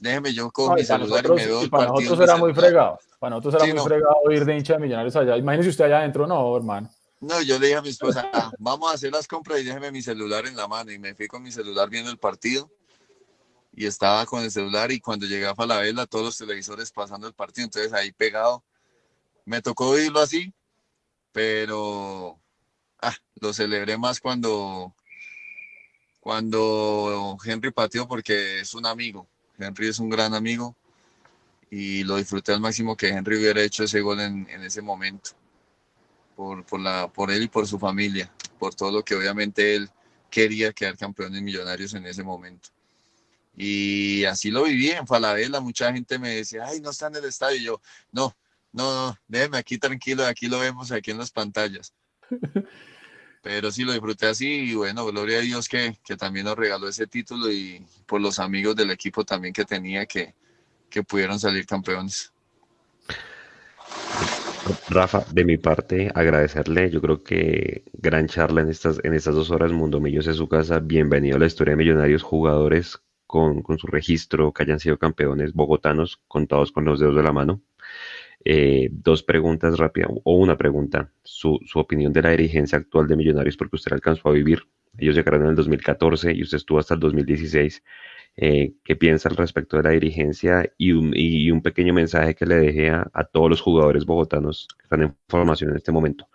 déjeme 0.00 0.32
yo 0.32 0.50
con 0.50 0.74
mi 0.74 0.82
celular 0.82 1.24
y 1.24 1.28
me 1.28 1.46
veo 1.46 1.70
Para 1.70 1.86
nosotros 1.86 2.20
era 2.20 2.36
muy 2.36 2.52
fregado, 2.52 2.98
para 3.18 3.36
nosotros 3.36 3.62
era 3.62 3.74
muy 3.74 3.84
fregado 3.84 4.32
ir 4.32 4.44
de 4.44 4.56
hincha 4.56 4.72
de 4.72 4.78
millonarios 4.80 5.14
allá. 5.14 5.36
Imagínese 5.36 5.68
usted 5.68 5.84
allá 5.84 5.98
adentro, 5.98 6.26
no, 6.26 6.56
hermano. 6.56 6.90
No, 7.20 7.42
yo 7.42 7.58
le 7.58 7.66
dije 7.66 7.78
a 7.78 7.82
mi 7.82 7.90
esposa, 7.90 8.30
ah, 8.32 8.50
vamos 8.58 8.90
a 8.90 8.94
hacer 8.94 9.12
las 9.12 9.28
compras 9.28 9.60
y 9.60 9.64
déjeme 9.64 9.92
mi 9.92 10.00
celular 10.00 10.46
en 10.46 10.56
la 10.56 10.66
mano. 10.66 10.90
Y 10.90 10.98
me 10.98 11.14
fui 11.14 11.28
con 11.28 11.42
mi 11.42 11.52
celular 11.52 11.90
viendo 11.90 12.10
el 12.10 12.18
partido. 12.18 12.70
Y 13.72 13.84
estaba 13.86 14.24
con 14.24 14.42
el 14.42 14.50
celular 14.50 14.90
y 14.90 15.00
cuando 15.00 15.26
llegué 15.26 15.46
a 15.46 15.54
Falabella, 15.54 16.06
todos 16.06 16.24
los 16.24 16.38
televisores 16.38 16.90
pasando 16.90 17.28
el 17.28 17.34
partido. 17.34 17.66
Entonces 17.66 17.92
ahí 17.92 18.10
pegado. 18.10 18.64
Me 19.44 19.60
tocó 19.60 19.90
oírlo 19.90 20.20
así, 20.20 20.52
pero 21.32 22.40
ah, 23.02 23.14
lo 23.40 23.52
celebré 23.52 23.98
más 23.98 24.18
cuando, 24.18 24.94
cuando 26.20 27.36
Henry 27.44 27.70
pateó 27.70 28.08
porque 28.08 28.60
es 28.60 28.74
un 28.74 28.86
amigo. 28.86 29.28
Henry 29.60 29.88
es 29.88 29.98
un 29.98 30.10
gran 30.10 30.34
amigo 30.34 30.76
y 31.70 32.04
lo 32.04 32.16
disfruté 32.16 32.52
al 32.52 32.60
máximo 32.60 32.96
que 32.96 33.08
Henry 33.08 33.36
hubiera 33.36 33.62
hecho 33.62 33.84
ese 33.84 34.00
gol 34.00 34.20
en 34.20 34.62
ese 34.62 34.82
momento 34.82 35.30
por, 36.66 36.80
la, 36.80 37.08
por 37.08 37.30
él 37.30 37.42
y 37.44 37.48
por 37.48 37.66
su 37.66 37.78
familia, 37.78 38.32
por 38.58 38.74
todo 38.74 38.90
lo 38.90 39.04
que 39.04 39.14
obviamente 39.14 39.74
él 39.74 39.90
quería 40.30 40.72
quedar 40.72 40.96
campeón 40.96 41.32
de 41.32 41.42
Millonarios 41.42 41.92
en 41.94 42.06
ese 42.06 42.22
momento. 42.22 42.70
Y 43.56 44.24
así 44.24 44.50
lo 44.50 44.64
viví 44.64 44.90
en 44.90 45.06
Falabella, 45.06 45.60
mucha 45.60 45.92
gente 45.92 46.18
me 46.18 46.36
decía, 46.36 46.64
ay, 46.66 46.80
no 46.80 46.90
está 46.90 47.08
en 47.08 47.16
el 47.16 47.24
estadio, 47.24 47.58
y 47.58 47.64
yo, 47.64 47.80
no, 48.12 48.34
No, 48.72 49.08
no, 49.08 49.18
déjeme 49.26 49.58
aquí 49.58 49.78
tranquilo, 49.78 50.24
aquí 50.24 50.46
lo 50.46 50.60
vemos 50.60 50.92
aquí 50.92 51.10
en 51.10 51.18
las 51.18 51.30
pantallas. 51.30 51.92
Pero 53.42 53.70
sí 53.70 53.84
lo 53.84 53.92
disfruté 53.92 54.26
así 54.26 54.70
y 54.70 54.74
bueno, 54.74 55.06
gloria 55.06 55.38
a 55.38 55.42
Dios 55.42 55.68
que, 55.68 55.96
que 56.04 56.16
también 56.16 56.44
nos 56.44 56.56
regaló 56.56 56.88
ese 56.88 57.06
título 57.06 57.50
y 57.50 57.84
por 58.06 58.20
los 58.20 58.38
amigos 58.38 58.76
del 58.76 58.90
equipo 58.90 59.24
también 59.24 59.54
que 59.54 59.64
tenía 59.64 60.04
que, 60.06 60.34
que 60.90 61.02
pudieron 61.02 61.40
salir 61.40 61.64
campeones. 61.64 62.32
Rafa, 64.88 65.24
de 65.32 65.44
mi 65.44 65.56
parte, 65.56 66.10
agradecerle. 66.14 66.90
Yo 66.90 67.00
creo 67.00 67.22
que 67.22 67.84
gran 67.92 68.26
charla 68.26 68.60
en 68.60 68.68
estas, 68.68 69.00
en 69.04 69.14
estas 69.14 69.34
dos 69.34 69.50
horas. 69.50 69.72
Mundo 69.72 70.00
Millos 70.00 70.26
es 70.26 70.36
su 70.36 70.48
casa. 70.48 70.80
Bienvenido 70.80 71.36
a 71.36 71.38
la 71.38 71.46
historia 71.46 71.72
de 71.72 71.76
millonarios 71.78 72.22
jugadores 72.22 73.00
con, 73.26 73.62
con 73.62 73.78
su 73.78 73.86
registro, 73.86 74.52
que 74.52 74.64
hayan 74.64 74.80
sido 74.80 74.98
campeones 74.98 75.54
bogotanos, 75.54 76.20
contados 76.28 76.72
con 76.72 76.84
los 76.84 77.00
dedos 77.00 77.16
de 77.16 77.22
la 77.22 77.32
mano. 77.32 77.60
Eh, 78.44 78.88
dos 78.90 79.22
preguntas 79.22 79.78
rápidas, 79.78 80.10
o 80.24 80.36
una 80.36 80.56
pregunta, 80.56 81.12
su, 81.22 81.58
su 81.66 81.78
opinión 81.78 82.12
de 82.12 82.22
la 82.22 82.30
dirigencia 82.30 82.78
actual 82.78 83.06
de 83.06 83.16
Millonarios, 83.16 83.56
porque 83.56 83.76
usted 83.76 83.92
alcanzó 83.92 84.28
a 84.28 84.32
vivir, 84.32 84.62
ellos 84.98 85.14
llegaron 85.14 85.42
en 85.42 85.48
el 85.50 85.56
2014 85.56 86.32
y 86.32 86.42
usted 86.42 86.56
estuvo 86.56 86.78
hasta 86.78 86.94
el 86.94 87.00
2016. 87.00 87.82
Eh, 88.36 88.74
¿Qué 88.84 88.96
piensa 88.96 89.28
al 89.28 89.36
respecto 89.36 89.76
de 89.76 89.82
la 89.82 89.90
dirigencia 89.90 90.72
y 90.78 90.92
un, 90.92 91.12
y 91.14 91.50
un 91.50 91.62
pequeño 91.62 91.92
mensaje 91.92 92.34
que 92.34 92.46
le 92.46 92.56
deje 92.56 92.90
a, 92.90 93.10
a, 93.12 93.24
todos 93.24 93.50
los 93.50 93.60
jugadores 93.60 94.06
bogotanos 94.06 94.68
que 94.78 94.84
están 94.84 95.02
en 95.02 95.16
formación 95.28 95.70
en 95.70 95.76
este 95.76 95.92
momento? 95.92 96.28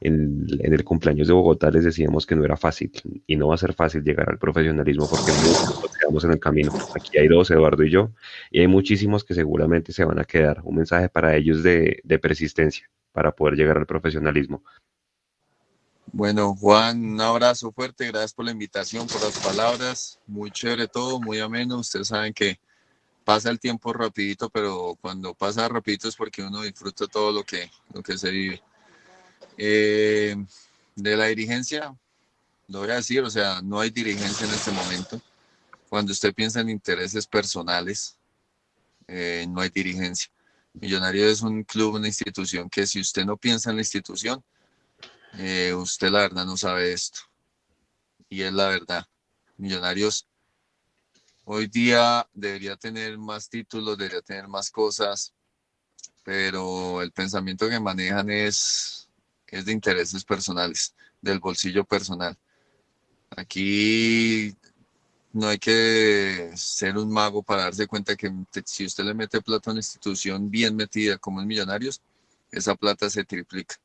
En, 0.00 0.46
el 0.60 0.84
cumpleaños 0.84 1.26
de 1.26 1.34
Bogotá 1.34 1.70
les 1.70 1.84
decíamos 1.84 2.26
que 2.26 2.36
no 2.36 2.44
era 2.44 2.56
fácil 2.56 2.92
y 3.26 3.36
no 3.36 3.48
va 3.48 3.56
a 3.56 3.58
ser 3.58 3.74
fácil 3.74 4.04
llegar 4.04 4.30
al 4.30 4.38
profesionalismo 4.38 5.08
porque 5.08 5.32
nos 5.32 5.90
quedamos 5.98 6.24
en 6.24 6.32
el 6.32 6.38
camino. 6.38 6.72
Aquí 6.94 7.18
hay 7.18 7.28
dos, 7.28 7.50
Eduardo 7.50 7.82
y 7.82 7.90
yo, 7.90 8.10
y 8.50 8.60
hay 8.60 8.68
muchísimos 8.68 9.24
que 9.24 9.34
seguramente 9.34 9.92
se 9.92 10.04
van 10.04 10.18
a 10.18 10.24
quedar. 10.24 10.60
Un 10.64 10.76
mensaje 10.76 11.08
para 11.08 11.36
ellos 11.36 11.62
de, 11.62 12.00
de 12.04 12.18
persistencia 12.18 12.88
para 13.12 13.32
poder 13.32 13.54
llegar 13.56 13.78
al 13.78 13.86
profesionalismo. 13.86 14.62
Bueno, 16.12 16.54
Juan, 16.54 17.04
un 17.04 17.20
abrazo 17.20 17.70
fuerte, 17.70 18.06
gracias 18.06 18.32
por 18.32 18.44
la 18.44 18.52
invitación, 18.52 19.06
por 19.06 19.20
las 19.20 19.38
palabras, 19.38 20.18
muy 20.26 20.50
chévere 20.50 20.88
todo, 20.88 21.20
muy 21.20 21.38
ameno, 21.38 21.78
ustedes 21.78 22.08
saben 22.08 22.32
que 22.32 22.58
pasa 23.24 23.50
el 23.50 23.60
tiempo 23.60 23.92
rapidito, 23.92 24.48
pero 24.48 24.96
cuando 25.02 25.34
pasa 25.34 25.68
rapidito 25.68 26.08
es 26.08 26.16
porque 26.16 26.42
uno 26.42 26.62
disfruta 26.62 27.06
todo 27.06 27.30
lo 27.30 27.42
que, 27.44 27.70
lo 27.92 28.02
que 28.02 28.16
se 28.16 28.30
vive. 28.30 28.62
Eh, 29.58 30.36
de 30.94 31.16
la 31.16 31.26
dirigencia, 31.26 31.94
lo 32.68 32.80
voy 32.80 32.90
a 32.90 32.94
decir, 32.94 33.22
o 33.22 33.30
sea, 33.30 33.60
no 33.60 33.80
hay 33.80 33.90
dirigencia 33.90 34.46
en 34.46 34.54
este 34.54 34.70
momento. 34.70 35.20
Cuando 35.88 36.12
usted 36.12 36.32
piensa 36.32 36.60
en 36.60 36.70
intereses 36.70 37.26
personales, 37.26 38.16
eh, 39.08 39.46
no 39.48 39.60
hay 39.60 39.70
dirigencia. 39.70 40.30
Millonario 40.74 41.26
es 41.26 41.42
un 41.42 41.64
club, 41.64 41.94
una 41.94 42.06
institución 42.06 42.70
que 42.70 42.86
si 42.86 43.00
usted 43.00 43.24
no 43.24 43.36
piensa 43.36 43.70
en 43.70 43.76
la 43.76 43.82
institución, 43.82 44.42
eh, 45.38 45.74
usted 45.74 46.10
la 46.10 46.20
verdad 46.20 46.46
no 46.46 46.56
sabe 46.56 46.92
esto. 46.92 47.20
Y 48.28 48.42
es 48.42 48.52
la 48.52 48.68
verdad. 48.68 49.04
Millonarios 49.56 50.28
hoy 51.50 51.66
día 51.66 52.28
debería 52.34 52.76
tener 52.76 53.16
más 53.16 53.48
títulos, 53.48 53.96
debería 53.96 54.20
tener 54.20 54.46
más 54.48 54.70
cosas, 54.70 55.32
pero 56.22 57.00
el 57.00 57.10
pensamiento 57.10 57.70
que 57.70 57.80
manejan 57.80 58.28
es, 58.30 59.07
es 59.50 59.64
de 59.64 59.72
intereses 59.72 60.24
personales, 60.24 60.94
del 61.20 61.40
bolsillo 61.40 61.84
personal. 61.84 62.36
Aquí 63.30 64.54
no 65.32 65.48
hay 65.48 65.58
que 65.58 66.50
ser 66.54 66.96
un 66.96 67.10
mago 67.10 67.42
para 67.42 67.64
darse 67.64 67.86
cuenta 67.86 68.16
que 68.16 68.32
si 68.64 68.86
usted 68.86 69.04
le 69.04 69.14
mete 69.14 69.40
plata 69.40 69.70
a 69.70 69.72
una 69.72 69.80
institución 69.80 70.50
bien 70.50 70.76
metida 70.76 71.18
como 71.18 71.40
es 71.40 71.46
Millonarios, 71.46 72.00
esa 72.50 72.74
plata 72.74 73.10
se 73.10 73.24
triplica 73.24 73.76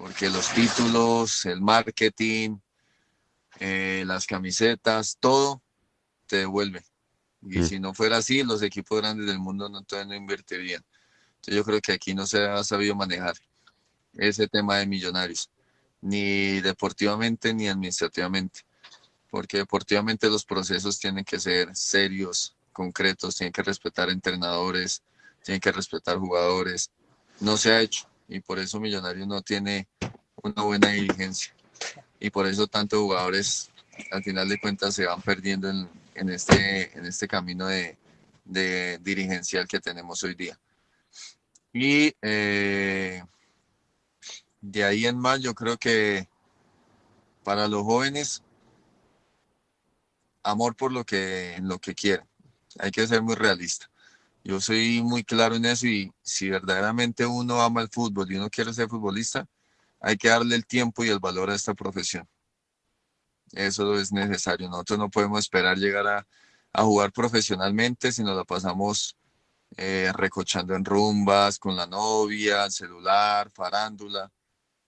porque 0.00 0.30
los 0.30 0.48
títulos, 0.54 1.44
el 1.44 1.60
marketing, 1.60 2.56
eh, 3.58 4.02
las 4.06 4.26
camisetas, 4.26 5.18
todo 5.20 5.62
te 6.26 6.36
devuelve. 6.36 6.82
Y 7.42 7.58
mm. 7.58 7.64
si 7.66 7.78
no 7.80 7.92
fuera 7.92 8.16
así, 8.16 8.42
los 8.42 8.62
equipos 8.62 8.98
grandes 8.98 9.26
del 9.26 9.38
mundo 9.38 9.68
no, 9.68 9.84
no 10.06 10.14
invertirían. 10.14 10.82
Entonces 11.34 11.54
yo 11.54 11.64
creo 11.64 11.80
que 11.82 11.92
aquí 11.92 12.14
no 12.14 12.26
se 12.26 12.46
ha 12.46 12.64
sabido 12.64 12.94
manejar 12.94 13.34
ese 14.14 14.48
tema 14.48 14.78
de 14.78 14.86
millonarios, 14.86 15.50
ni 16.00 16.60
deportivamente 16.60 17.54
ni 17.54 17.68
administrativamente, 17.68 18.60
porque 19.30 19.58
deportivamente 19.58 20.28
los 20.28 20.44
procesos 20.44 20.98
tienen 20.98 21.24
que 21.24 21.38
ser 21.38 21.74
serios, 21.74 22.56
concretos, 22.72 23.36
tienen 23.36 23.52
que 23.52 23.62
respetar 23.62 24.10
entrenadores, 24.10 25.02
tienen 25.44 25.60
que 25.60 25.72
respetar 25.72 26.18
jugadores. 26.18 26.90
No 27.40 27.56
se 27.56 27.72
ha 27.72 27.80
hecho 27.80 28.08
y 28.28 28.40
por 28.40 28.58
eso 28.58 28.80
Millonarios 28.80 29.26
no 29.26 29.42
tiene 29.42 29.88
una 30.42 30.62
buena 30.62 30.88
dirigencia 30.88 31.54
y 32.18 32.30
por 32.30 32.46
eso 32.46 32.66
tantos 32.66 33.00
jugadores 33.00 33.70
al 34.12 34.22
final 34.22 34.48
de 34.48 34.60
cuentas 34.60 34.94
se 34.94 35.06
van 35.06 35.20
perdiendo 35.20 35.68
en, 35.68 35.88
en 36.14 36.30
este, 36.30 36.96
en 36.96 37.04
este 37.04 37.26
camino 37.26 37.66
de, 37.66 37.98
de, 38.44 38.98
dirigencial 38.98 39.66
que 39.66 39.80
tenemos 39.80 40.22
hoy 40.22 40.34
día. 40.34 40.58
Y 41.72 42.14
eh, 42.22 43.22
de 44.60 44.84
ahí 44.84 45.06
en 45.06 45.18
más 45.18 45.40
yo 45.40 45.54
creo 45.54 45.76
que 45.78 46.28
para 47.42 47.68
los 47.68 47.82
jóvenes, 47.82 48.42
amor 50.42 50.76
por 50.76 50.92
lo 50.92 51.04
que, 51.04 51.58
lo 51.62 51.78
que 51.78 51.94
quieren. 51.94 52.26
Hay 52.78 52.90
que 52.90 53.06
ser 53.06 53.22
muy 53.22 53.34
realista. 53.34 53.90
Yo 54.44 54.60
soy 54.60 55.02
muy 55.02 55.24
claro 55.24 55.56
en 55.56 55.64
eso 55.66 55.86
y 55.86 56.12
si 56.22 56.48
verdaderamente 56.48 57.26
uno 57.26 57.60
ama 57.60 57.82
el 57.82 57.90
fútbol 57.90 58.30
y 58.30 58.36
uno 58.36 58.48
quiere 58.48 58.72
ser 58.72 58.88
futbolista, 58.88 59.46
hay 60.00 60.16
que 60.16 60.28
darle 60.28 60.56
el 60.56 60.66
tiempo 60.66 61.04
y 61.04 61.08
el 61.08 61.18
valor 61.18 61.50
a 61.50 61.54
esta 61.54 61.74
profesión. 61.74 62.26
Eso 63.52 63.98
es 63.98 64.12
necesario. 64.12 64.68
Nosotros 64.68 64.98
no 64.98 65.10
podemos 65.10 65.40
esperar 65.40 65.76
llegar 65.76 66.06
a, 66.72 66.82
jugar 66.82 67.12
profesionalmente 67.12 68.12
si 68.12 68.22
nos 68.22 68.36
la 68.36 68.44
pasamos 68.44 69.16
eh, 69.76 70.12
recochando 70.14 70.74
en 70.74 70.84
rumbas, 70.84 71.58
con 71.58 71.76
la 71.76 71.86
novia, 71.86 72.70
celular, 72.70 73.50
farándula, 73.50 74.30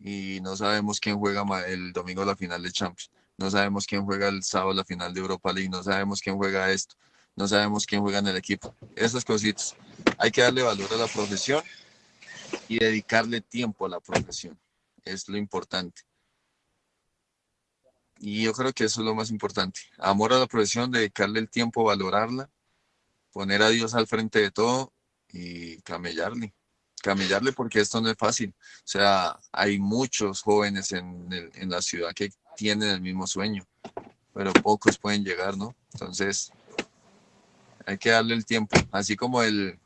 y 0.03 0.41
no 0.41 0.57
sabemos 0.57 1.01
quién 1.01 1.19
juega 1.19 1.45
el 1.67 1.93
domingo 1.93 2.25
la 2.25 2.37
final 2.37 2.63
de 2.63 2.73
Champions, 2.73 3.11
no 3.39 3.51
sabemos 3.51 3.87
quién 3.87 4.05
juega 4.05 4.29
el 4.29 4.43
sábado 4.43 4.75
la 4.75 4.85
final 4.85 5.15
de 5.15 5.21
Europa 5.21 5.53
League, 5.53 5.71
no 5.71 5.83
sabemos 5.83 6.21
quién 6.21 6.37
juega 6.37 6.71
esto 6.71 6.97
no 7.37 7.49
sabemos 7.49 7.87
quién 7.87 8.03
juega 8.03 8.19
en 8.19 8.29
el 8.29 8.37
equipo. 8.37 8.75
Esas 8.95 9.25
cositas. 9.25 9.75
Hay 10.19 10.31
que 10.31 10.43
darle 10.43 10.63
valor 10.63 10.93
a 10.93 10.97
la 10.97 11.07
profesión 11.07 11.63
y 12.69 12.79
dedicarle 12.79 13.41
tiempo 13.41 13.87
a 13.87 13.89
la 13.89 14.01
profesión. 14.01 14.59
Es 15.05 15.29
lo 15.29 15.37
importante. 15.37 16.03
Y 18.19 18.45
yo 18.45 18.53
creo 18.53 18.73
que 18.73 18.85
eso 18.85 19.01
es 19.01 19.05
lo 19.05 19.15
más 19.15 19.31
importante. 19.31 19.81
Amor 19.99 20.33
a 20.33 20.39
la 20.39 20.47
profesión, 20.47 20.91
dedicarle 20.91 21.41
el 21.41 21.49
tiempo, 21.49 21.85
valorarla, 21.85 22.51
poner 23.33 23.63
a 23.63 23.71
Dios 23.71 23.95
al 23.95 24.07
frente 24.07 24.39
de 24.41 24.51
todo 24.51 24.93
y 25.29 25.81
camellarle. 25.83 26.55
Camellarle 27.03 27.53
porque 27.53 27.81
esto 27.81 28.01
no 28.01 28.09
es 28.09 28.17
fácil. 28.17 28.55
O 28.59 28.83
sea, 28.85 29.39
hay 29.53 29.79
muchos 29.79 30.43
jóvenes 30.43 30.93
en, 30.93 31.29
en 31.31 31.71
la 31.71 31.83
ciudad 31.83 32.13
que 32.15 32.31
tienen 32.57 32.91
el 32.91 33.01
mismo 33.01 33.27
sueño, 33.27 33.67
pero 34.33 34.53
pocos 34.53 34.99
pueden 34.99 35.25
llegar, 35.25 35.57
¿no? 35.57 35.75
Entonces, 35.93 36.53
hay 37.87 37.99
que 37.99 38.11
darle 38.11 38.35
el 38.35 38.45
tiempo, 38.45 38.77
así 38.91 39.17
como 39.17 39.43
el, 39.43 39.79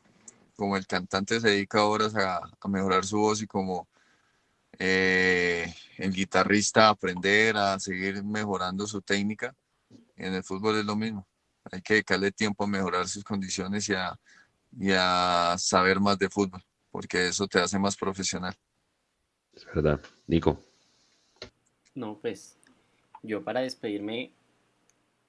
como 0.55 0.77
el 0.77 0.85
cantante 0.87 1.39
se 1.39 1.49
dedica 1.49 1.83
horas 1.83 2.15
a, 2.15 2.37
a 2.37 2.67
mejorar 2.67 3.05
su 3.05 3.17
voz 3.17 3.41
y 3.41 3.47
como 3.47 3.87
eh, 4.79 5.73
el 5.97 6.13
guitarrista 6.13 6.87
a 6.87 6.89
aprender 6.89 7.57
a 7.57 7.79
seguir 7.79 8.23
mejorando 8.23 8.85
su 8.85 9.01
técnica, 9.01 9.55
en 10.15 10.33
el 10.33 10.43
fútbol 10.43 10.77
es 10.77 10.85
lo 10.85 10.95
mismo. 10.95 11.27
Hay 11.71 11.81
que 11.81 11.95
dedicarle 11.95 12.31
tiempo 12.31 12.63
a 12.63 12.67
mejorar 12.67 13.07
sus 13.07 13.23
condiciones 13.23 13.89
y 13.89 13.93
a, 13.93 14.17
y 14.79 14.91
a 14.91 15.55
saber 15.57 15.99
más 15.99 16.17
de 16.17 16.29
fútbol, 16.29 16.63
porque 16.97 17.27
eso 17.27 17.47
te 17.47 17.59
hace 17.59 17.77
más 17.77 17.95
profesional. 17.95 18.55
Es 19.53 19.67
verdad. 19.67 20.01
Nico. 20.25 20.59
No, 21.93 22.17
pues 22.17 22.57
yo 23.21 23.43
para 23.43 23.59
despedirme 23.59 24.31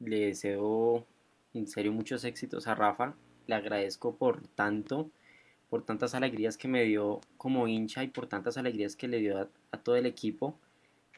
le 0.00 0.28
deseo 0.28 1.06
en 1.52 1.66
serio 1.66 1.92
muchos 1.92 2.24
éxitos 2.24 2.66
a 2.68 2.74
Rafa. 2.74 3.14
Le 3.46 3.54
agradezco 3.54 4.16
por 4.16 4.46
tanto, 4.48 5.10
por 5.68 5.84
tantas 5.84 6.14
alegrías 6.14 6.56
que 6.56 6.68
me 6.68 6.84
dio 6.84 7.20
como 7.36 7.68
hincha 7.68 8.02
y 8.02 8.08
por 8.08 8.28
tantas 8.28 8.56
alegrías 8.56 8.96
que 8.96 9.06
le 9.06 9.18
dio 9.18 9.50
a, 9.70 9.76
todo 9.76 9.96
el 9.96 10.06
equipo. 10.06 10.58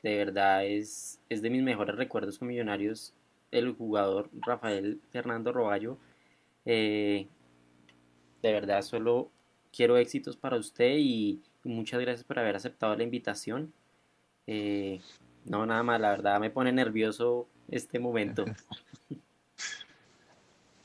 De 0.02 0.16
verdad 0.16 0.66
es, 0.66 1.20
es 1.28 1.42
de 1.42 1.50
mis 1.50 1.62
mejores 1.62 1.94
recuerdos 1.94 2.40
con 2.40 2.48
Millonarios 2.48 3.14
el 3.52 3.72
jugador 3.76 4.28
Rafael 4.32 5.00
Fernando 5.12 5.52
Roballo. 5.52 5.96
Eh, 6.64 7.28
de 8.42 8.52
verdad 8.52 8.82
solo 8.82 9.30
quiero 9.72 9.96
éxitos 9.96 10.36
para 10.36 10.56
usted 10.56 10.96
y, 10.98 11.42
muchas 11.62 12.00
gracias 12.00 12.24
por 12.24 12.38
haber 12.38 12.56
aceptado 12.56 12.96
la 12.96 13.02
invitación. 13.02 13.72
Eh, 14.46 15.00
no, 15.44 15.66
nada 15.66 15.82
más, 15.82 16.00
la 16.00 16.10
verdad 16.10 16.40
me 16.40 16.50
pone 16.50 16.72
nervioso 16.72 17.46
este 17.68 17.98
momento. 17.98 18.44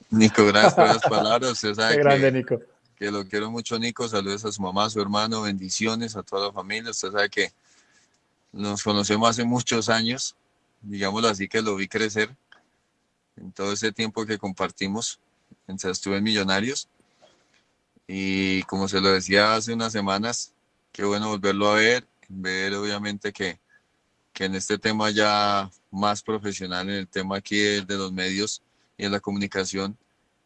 Nico, 0.10 0.45
gracias 0.45 0.74
por 0.74 0.88
las 0.88 1.02
palabras. 1.10 1.52
Usted 1.52 1.74
sabe 1.74 1.95
Qué 1.95 2.02
grande, 2.02 2.28
que, 2.28 2.32
Nico. 2.32 2.62
que 2.98 3.12
lo 3.12 3.26
quiero 3.26 3.52
mucho, 3.52 3.80
Nico. 3.80 4.07
Saludos 4.07 4.45
a 4.45 4.52
su 4.52 4.62
mamá, 4.62 4.86
a 4.86 4.90
su 4.90 5.02
hermano, 5.02 5.44
bendiciones 5.44 6.16
a 6.16 6.24
toda 6.24 6.48
la 6.48 6.53
familia. 6.53 6.91
Usted 6.91 7.12
sabe 7.12 7.30
que 7.30 7.52
nos 8.52 8.84
conocemos 8.84 9.30
hace 9.30 9.44
muchos 9.44 9.90
años, 9.90 10.36
digámoslo 10.82 11.28
así, 11.28 11.48
que 11.48 11.62
lo 11.62 11.76
vi 11.76 11.88
crecer 11.88 12.36
en 13.36 13.52
todo 13.52 13.74
ese 13.74 13.91
tiempo 13.91 14.26
que 14.26 14.38
compartimos. 14.38 15.20
Mientras 15.68 15.94
estuve 15.94 16.18
en 16.18 16.24
Millonarios. 16.24 16.88
Y 18.07 18.61
como 18.64 18.88
se 18.88 19.02
lo 19.02 19.10
decía 19.11 19.56
hace 19.56 19.73
unas 19.73 19.91
semanas, 19.91 20.53
qué 20.91 21.03
bueno 21.03 21.30
volverlo 21.30 21.69
a 21.69 21.76
ver, 21.76 22.06
ver 22.30 22.73
obviamente 22.76 23.34
que, 23.34 23.60
que 24.34 24.45
en 24.45 24.56
este 24.56 24.77
tema 24.77 25.10
ya 25.10 25.69
más 25.91 26.22
profesional, 26.22 26.90
en 26.90 26.95
el 26.95 27.07
tema 27.07 27.38
aquí 27.38 27.57
de, 27.57 27.82
de 27.82 27.95
los 27.98 28.11
medios 28.11 28.61
y 28.98 29.06
en 29.06 29.11
la 29.11 29.19
comunicación, 29.19 29.98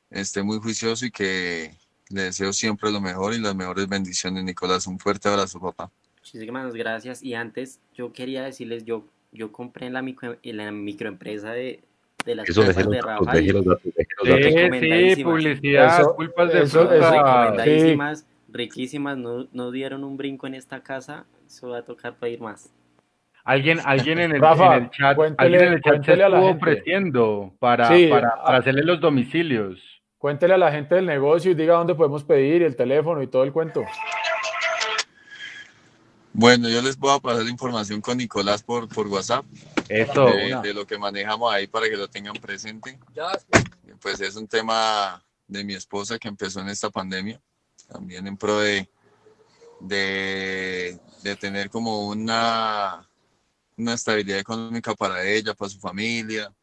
esté 0.09 0.41
muy 0.41 0.59
juicioso 0.59 1.05
y 1.05 1.11
que 1.11 1.75
le 2.09 2.23
deseo 2.23 2.53
siempre 2.53 2.91
lo 2.91 3.01
mejor 3.01 3.33
y 3.33 3.39
las 3.39 3.55
mejores 3.55 3.87
bendiciones, 3.87 4.43
Nicolás. 4.43 4.87
Un 4.87 4.97
fuerte 4.97 5.27
abrazo, 5.29 5.59
papá. 5.59 5.91
Muchísimas 6.19 6.73
gracias. 6.73 7.21
Y 7.21 7.33
antes, 7.33 7.79
yo 7.95 8.11
quería 8.13 8.43
decirles, 8.43 8.85
yo, 8.85 9.05
yo 9.31 9.51
compré 9.51 9.87
en 9.87 9.93
la, 9.93 10.01
micro, 10.01 10.37
en 10.41 10.57
la 10.57 10.71
microempresa 10.71 11.51
de, 11.51 11.83
de 12.25 12.35
las 12.35 12.49
Eso, 12.49 12.63
de 12.63 13.01
Rafa. 13.01 13.39
y- 13.39 13.51
Sí, 14.23 15.15
sí, 15.15 15.23
publicidad, 15.23 15.99
Eso- 16.01 16.15
culpas 16.15 16.51
de 16.53 16.61
eso- 16.63 16.87
fruta. 16.87 17.11
Recomendadísimas, 17.11 18.27
riquísimas, 18.49 19.17
no, 19.17 19.47
no 19.53 19.71
dieron 19.71 20.03
un 20.03 20.17
brinco 20.17 20.47
en 20.47 20.55
esta 20.55 20.81
casa, 20.81 21.25
eso 21.47 21.69
va 21.69 21.79
a 21.79 21.83
tocar 21.83 22.15
pedir 22.15 22.41
más. 22.41 22.69
Alguien, 23.43 23.79
alguien 23.85 24.19
en 24.19 24.31
el, 24.35 24.41
Rafa, 24.41 24.75
en 24.77 24.83
el 24.83 24.89
chat, 24.91 25.15
cuéntele- 25.17 25.35
alguien 25.45 25.63
en 25.63 25.73
el 25.73 25.81
chat 25.81 25.93
se 25.93 25.97
cuéntele 25.97 26.23
a 26.23 26.29
la 26.29 26.37
estuvo 26.37 26.49
gente. 26.49 26.63
ofreciendo 26.69 27.53
para, 27.59 27.87
Sí, 27.87 28.07
para, 28.07 28.27
a- 28.29 28.43
para 28.43 28.57
hacerle 28.59 28.83
los 28.83 28.99
domicilios. 28.99 29.79
Cuéntele 30.17 30.53
a 30.53 30.57
la 30.57 30.71
gente 30.71 30.95
del 30.95 31.05
negocio 31.05 31.51
y 31.51 31.55
diga 31.55 31.75
dónde 31.75 31.95
podemos 31.95 32.23
pedir 32.25 32.61
y 32.61 32.65
el 32.65 32.75
teléfono 32.75 33.21
y 33.23 33.27
todo 33.27 33.43
el 33.43 33.53
cuento. 33.53 33.83
Bueno, 36.33 36.69
yo 36.69 36.81
les 36.81 36.97
voy 36.97 37.15
a 37.15 37.19
pasar 37.19 37.43
la 37.43 37.49
información 37.49 38.01
con 38.01 38.17
Nicolás 38.17 38.61
por, 38.61 38.87
por 38.87 39.07
WhatsApp. 39.07 39.45
Eso. 39.89 40.25
De, 40.25 40.55
de 40.61 40.73
lo 40.73 40.85
que 40.85 40.97
manejamos 40.97 41.51
ahí 41.51 41.67
para 41.67 41.89
que 41.89 41.97
lo 41.97 42.07
tengan 42.07 42.35
presente. 42.35 42.99
Pues 43.99 44.21
es 44.21 44.35
un 44.35 44.47
tema 44.47 45.23
de 45.47 45.63
mi 45.63 45.73
esposa 45.73 46.17
que 46.19 46.27
empezó 46.27 46.61
en 46.61 46.69
esta 46.69 46.89
pandemia, 46.89 47.41
también 47.87 48.27
en 48.27 48.37
pro 48.37 48.59
de, 48.59 48.87
de, 49.79 50.99
de 51.23 51.35
tener 51.35 51.69
como 51.69 52.07
una, 52.07 53.09
una 53.75 53.93
estabilidad 53.95 54.39
económica 54.39 54.93
para 54.93 55.25
ella, 55.25 55.53
para 55.55 55.69
su 55.69 55.79
familia, 55.79 56.53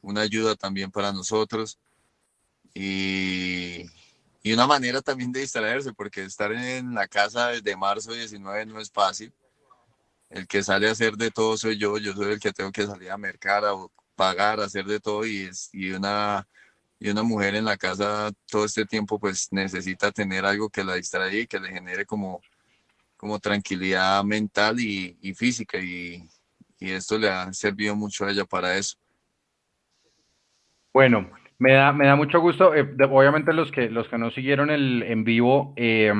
una 0.00 0.22
ayuda 0.22 0.56
también 0.56 0.90
para 0.90 1.12
nosotros 1.12 1.78
y, 2.72 3.84
y 4.42 4.52
una 4.52 4.66
manera 4.66 5.02
también 5.02 5.32
de 5.32 5.40
distraerse, 5.40 5.92
porque 5.92 6.22
estar 6.24 6.52
en 6.52 6.94
la 6.94 7.06
casa 7.06 7.48
desde 7.48 7.76
marzo 7.76 8.12
19 8.12 8.66
no 8.66 8.80
es 8.80 8.90
fácil. 8.90 9.32
El 10.30 10.46
que 10.46 10.62
sale 10.62 10.88
a 10.88 10.92
hacer 10.92 11.14
de 11.14 11.30
todo 11.30 11.56
soy 11.56 11.78
yo, 11.78 11.98
yo 11.98 12.12
soy 12.12 12.32
el 12.32 12.40
que 12.40 12.52
tengo 12.52 12.70
que 12.70 12.86
salir 12.86 13.10
a 13.10 13.18
mercar, 13.18 13.64
a 13.64 13.72
pagar, 14.14 14.60
a 14.60 14.64
hacer 14.64 14.84
de 14.84 15.00
todo 15.00 15.26
y, 15.26 15.42
es, 15.42 15.70
y 15.72 15.90
una 15.90 16.46
y 17.00 17.10
una 17.10 17.22
mujer 17.22 17.54
en 17.54 17.64
la 17.64 17.76
casa 17.76 18.30
todo 18.50 18.64
este 18.64 18.84
tiempo 18.84 19.18
pues 19.20 19.48
necesita 19.52 20.10
tener 20.10 20.44
algo 20.44 20.68
que 20.68 20.82
la 20.82 20.94
distraiga 20.94 21.38
y 21.38 21.46
que 21.46 21.60
le 21.60 21.68
genere 21.68 22.04
como, 22.04 22.40
como 23.16 23.38
tranquilidad 23.38 24.24
mental 24.24 24.80
y, 24.80 25.16
y 25.22 25.32
física 25.34 25.78
y, 25.78 26.28
y 26.80 26.90
esto 26.90 27.16
le 27.18 27.30
ha 27.30 27.52
servido 27.52 27.94
mucho 27.94 28.24
a 28.24 28.30
ella 28.30 28.44
para 28.44 28.76
eso. 28.76 28.96
Bueno, 30.92 31.30
me 31.58 31.72
da, 31.74 31.92
me 31.92 32.06
da 32.06 32.16
mucho 32.16 32.40
gusto. 32.40 32.74
eh, 32.74 32.88
obviamente 33.10 33.52
los 33.52 33.70
que, 33.70 33.90
los 33.90 34.08
que 34.08 34.18
no 34.18 34.30
siguieron 34.30 34.70
el 34.70 35.02
en 35.04 35.24
vivo 35.24 35.74
eh, 35.76 36.12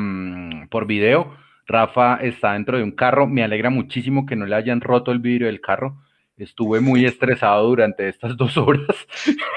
por 0.70 0.86
video, 0.86 1.36
Rafa 1.68 2.16
está 2.16 2.54
dentro 2.54 2.78
de 2.78 2.82
un 2.82 2.92
carro. 2.92 3.28
Me 3.28 3.44
alegra 3.44 3.70
muchísimo 3.70 4.26
que 4.26 4.34
no 4.34 4.46
le 4.46 4.56
hayan 4.56 4.80
roto 4.80 5.12
el 5.12 5.20
vidrio 5.20 5.46
del 5.46 5.60
carro. 5.60 6.02
Estuve 6.38 6.80
muy 6.80 7.04
estresado 7.04 7.68
durante 7.68 8.08
estas 8.08 8.36
dos 8.36 8.56
horas. 8.56 8.96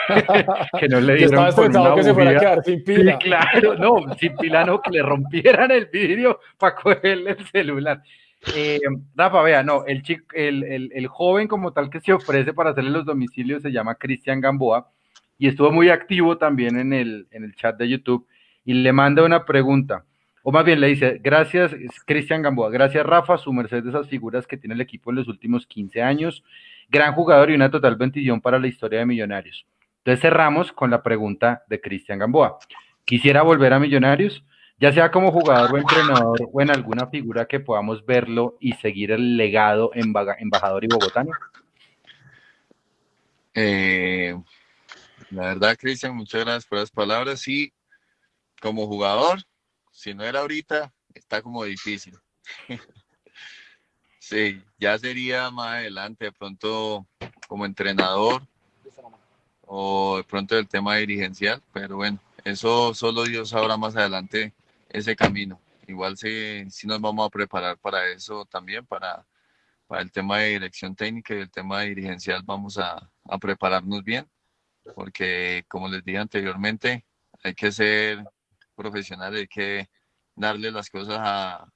que 0.80 0.90
no 0.90 1.00
le 1.00 1.18
Yo 1.20 1.26
estaba 1.26 1.50
dieron 1.50 1.50
estresado 1.50 1.86
una 1.86 1.96
que 1.96 2.04
se 2.04 2.14
fuera 2.14 2.32
a 2.32 2.40
quedar 2.40 2.64
sin 2.64 2.84
pila. 2.84 3.14
Sí, 3.14 3.18
claro, 3.30 3.76
no, 3.78 4.14
sin 4.16 4.36
pila 4.36 4.66
no, 4.66 4.82
que 4.82 4.92
le 4.92 5.02
rompieran 5.02 5.72
el 5.72 5.86
vidrio 5.86 6.40
para 6.58 6.76
cogerle 6.76 7.32
el 7.32 7.46
celular. 7.48 8.02
Eh, 8.56 8.80
Rafa, 9.16 9.42
vea, 9.44 9.64
no, 9.64 9.86
el, 9.86 10.02
chico, 10.02 10.26
el, 10.34 10.64
el, 10.64 10.92
el 10.94 11.08
joven 11.08 11.48
como 11.48 11.74
tal 11.74 11.90
que 11.90 12.02
se 12.02 12.12
ofrece 12.12 12.54
para 12.54 12.72
hacerle 12.72 12.90
los 12.90 13.06
domicilios 13.06 13.62
se 13.62 13.72
llama 13.72 13.96
Cristian 13.96 14.42
Gamboa 14.42 14.92
y 15.38 15.48
estuvo 15.48 15.72
muy 15.72 15.90
activo 15.90 16.38
también 16.38 16.78
en 16.78 16.92
el, 16.92 17.28
en 17.32 17.44
el 17.44 17.56
chat 17.56 17.78
de 17.78 17.88
YouTube 17.88 18.28
y 18.66 18.74
le 18.74 18.92
manda 18.94 19.24
una 19.24 19.46
pregunta, 19.46 20.06
o 20.44 20.52
más 20.52 20.66
bien 20.66 20.80
le 20.80 20.88
dice, 20.88 21.20
gracias 21.24 21.72
Cristian 22.06 22.42
Gamboa, 22.42 22.70
gracias 22.70 23.06
Rafa, 23.06 23.38
su 23.38 23.54
merced 23.54 23.84
de 23.84 23.90
esas 23.90 24.08
figuras 24.08 24.48
que 24.48 24.58
tiene 24.58 24.76
el 24.76 24.82
equipo 24.82 25.10
en 25.10 25.18
los 25.18 25.28
últimos 25.28 25.68
15 25.68 26.02
años, 26.02 26.44
gran 26.90 27.14
jugador 27.14 27.52
y 27.52 27.56
una 27.56 27.70
total 27.70 27.96
bendición 27.96 28.42
para 28.42 28.60
la 28.60 28.68
historia 28.68 29.00
de 29.00 29.06
Millonarios. 29.06 29.66
Entonces 30.00 30.22
cerramos 30.22 30.72
con 30.72 30.90
la 30.90 31.04
pregunta 31.04 31.64
de 31.68 31.80
Cristian 31.80 32.18
Gamboa. 32.18 32.58
¿Quisiera 33.06 33.44
volver 33.44 33.74
a 33.74 33.80
Millonarios? 33.80 34.44
Ya 34.80 34.92
sea 34.92 35.12
como 35.12 35.32
jugador 35.32 35.74
o 35.74 35.78
entrenador 35.78 36.50
o 36.52 36.60
en 36.60 36.72
alguna 36.72 37.06
figura 37.06 37.46
que 37.46 37.60
podamos 37.60 38.04
verlo 38.04 38.58
y 38.60 38.74
seguir 38.74 39.12
el 39.12 39.38
legado 39.38 39.92
embajador 39.94 40.84
y 40.84 40.88
bogotano. 40.88 41.32
Eh, 43.54 44.36
la 45.30 45.42
verdad, 45.44 45.78
Cristian, 45.80 46.16
muchas 46.16 46.42
gracias 46.42 46.66
por 46.66 46.80
las 46.80 46.90
palabras. 46.90 47.42
Sí, 47.42 47.72
como 48.60 48.88
jugador, 48.88 49.44
si 49.92 50.14
no 50.14 50.24
era 50.24 50.40
ahorita, 50.40 50.94
está 51.14 51.42
como 51.42 51.64
difícil. 51.64 52.18
Sí, 54.24 54.64
ya 54.80 54.98
sería 55.00 55.50
más 55.50 55.78
adelante, 55.78 56.26
de 56.26 56.32
pronto 56.32 57.08
como 57.48 57.66
entrenador 57.66 58.48
o 59.64 60.18
de 60.18 60.24
pronto 60.24 60.58
el 60.58 60.68
tema 60.70 60.96
dirigencial, 60.98 61.62
pero 61.74 61.98
bueno, 61.98 62.20
eso 62.46 62.94
solo 62.94 63.24
Dios 63.24 63.50
sabrá 63.50 63.78
más 63.78 63.96
adelante 63.96 64.54
ese 64.90 65.16
camino. 65.16 65.60
Igual 65.88 66.18
sí, 66.18 66.70
sí 66.70 66.88
nos 66.88 67.02
vamos 67.02 67.26
a 67.26 67.30
preparar 67.30 67.78
para 67.80 68.08
eso 68.10 68.46
también, 68.46 68.86
para, 68.86 69.26
para 69.88 70.04
el 70.04 70.12
tema 70.12 70.38
de 70.38 70.50
dirección 70.50 70.96
técnica 70.96 71.34
y 71.34 71.40
el 71.40 71.52
tema 71.52 71.82
dirigencial 71.82 72.44
vamos 72.46 72.78
a, 72.78 73.10
a 73.26 73.38
prepararnos 73.40 74.04
bien, 74.04 74.30
porque 74.96 75.66
como 75.68 75.90
les 75.90 76.06
dije 76.06 76.20
anteriormente, 76.20 77.06
hay 77.44 77.56
que 77.56 77.72
ser 77.72 78.24
profesional, 78.82 79.36
hay 79.36 79.48
que 79.48 79.90
darle 80.36 80.72
las 80.72 80.90
cosas 80.90 81.18
a, 81.20 81.68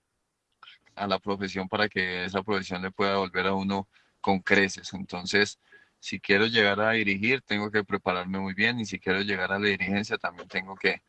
a 0.95 1.08
la 1.08 1.19
profesión 1.19 1.67
para 1.67 1.88
que 1.88 2.25
esa 2.25 2.42
profesión 2.42 2.82
le 2.82 2.92
pueda 2.92 3.17
volver 3.17 3.48
a 3.48 3.53
uno 3.53 3.88
con 4.22 4.40
creces. 4.40 4.93
Entonces, 4.93 5.59
si 6.00 6.19
quiero 6.19 6.48
llegar 6.48 6.80
a 6.82 6.92
dirigir, 6.92 7.42
tengo 7.42 7.69
que 7.69 7.84
prepararme 7.84 8.40
muy 8.40 8.53
bien 8.53 8.80
y 8.80 8.85
si 8.85 9.00
quiero 9.00 9.22
llegar 9.22 9.51
a 9.51 9.59
la 9.59 9.67
dirigencia, 9.67 10.17
también 10.17 10.48
tengo 10.48 10.75
que, 10.75 11.01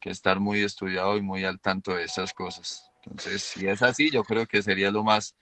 que 0.00 0.10
estar 0.10 0.40
muy 0.40 0.62
estudiado 0.62 1.16
y 1.16 1.22
muy 1.22 1.44
al 1.44 1.60
tanto 1.60 1.94
de 1.94 2.04
esas 2.04 2.32
cosas. 2.32 2.90
Entonces, 3.04 3.42
si 3.42 3.66
es 3.66 3.82
así, 3.82 4.10
yo 4.10 4.22
creo 4.24 4.46
que 4.46 4.62
sería 4.62 4.90
lo 4.90 5.04
más 5.04 5.34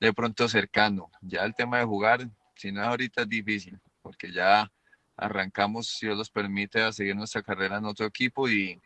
de 0.00 0.12
pronto 0.12 0.48
cercano. 0.48 1.10
Ya 1.20 1.44
el 1.44 1.54
tema 1.54 1.78
de 1.78 1.84
jugar, 1.84 2.28
si 2.54 2.72
no 2.72 2.82
es 2.82 2.88
ahorita 2.88 3.22
es 3.22 3.28
difícil, 3.28 3.80
porque 4.02 4.32
ya 4.32 4.70
arrancamos, 5.16 5.88
si 5.88 6.06
Dios 6.06 6.18
los 6.18 6.30
permite, 6.30 6.82
a 6.82 6.92
seguir 6.92 7.16
nuestra 7.16 7.42
carrera 7.42 7.78
en 7.78 7.84
otro 7.84 8.06
equipo 8.06 8.48
y, 8.48 8.80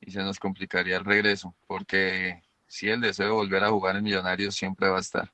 y 0.00 0.10
se 0.10 0.22
nos 0.22 0.38
complicaría 0.38 0.96
el 0.96 1.04
regreso, 1.04 1.54
porque 1.66 2.42
sí, 2.66 2.88
el 2.88 3.00
deseo 3.00 3.26
de 3.26 3.32
volver 3.32 3.64
a 3.64 3.70
jugar 3.70 3.96
en 3.96 4.04
Millonarios 4.04 4.54
siempre 4.54 4.88
va 4.88 4.98
a 4.98 5.00
estar. 5.00 5.30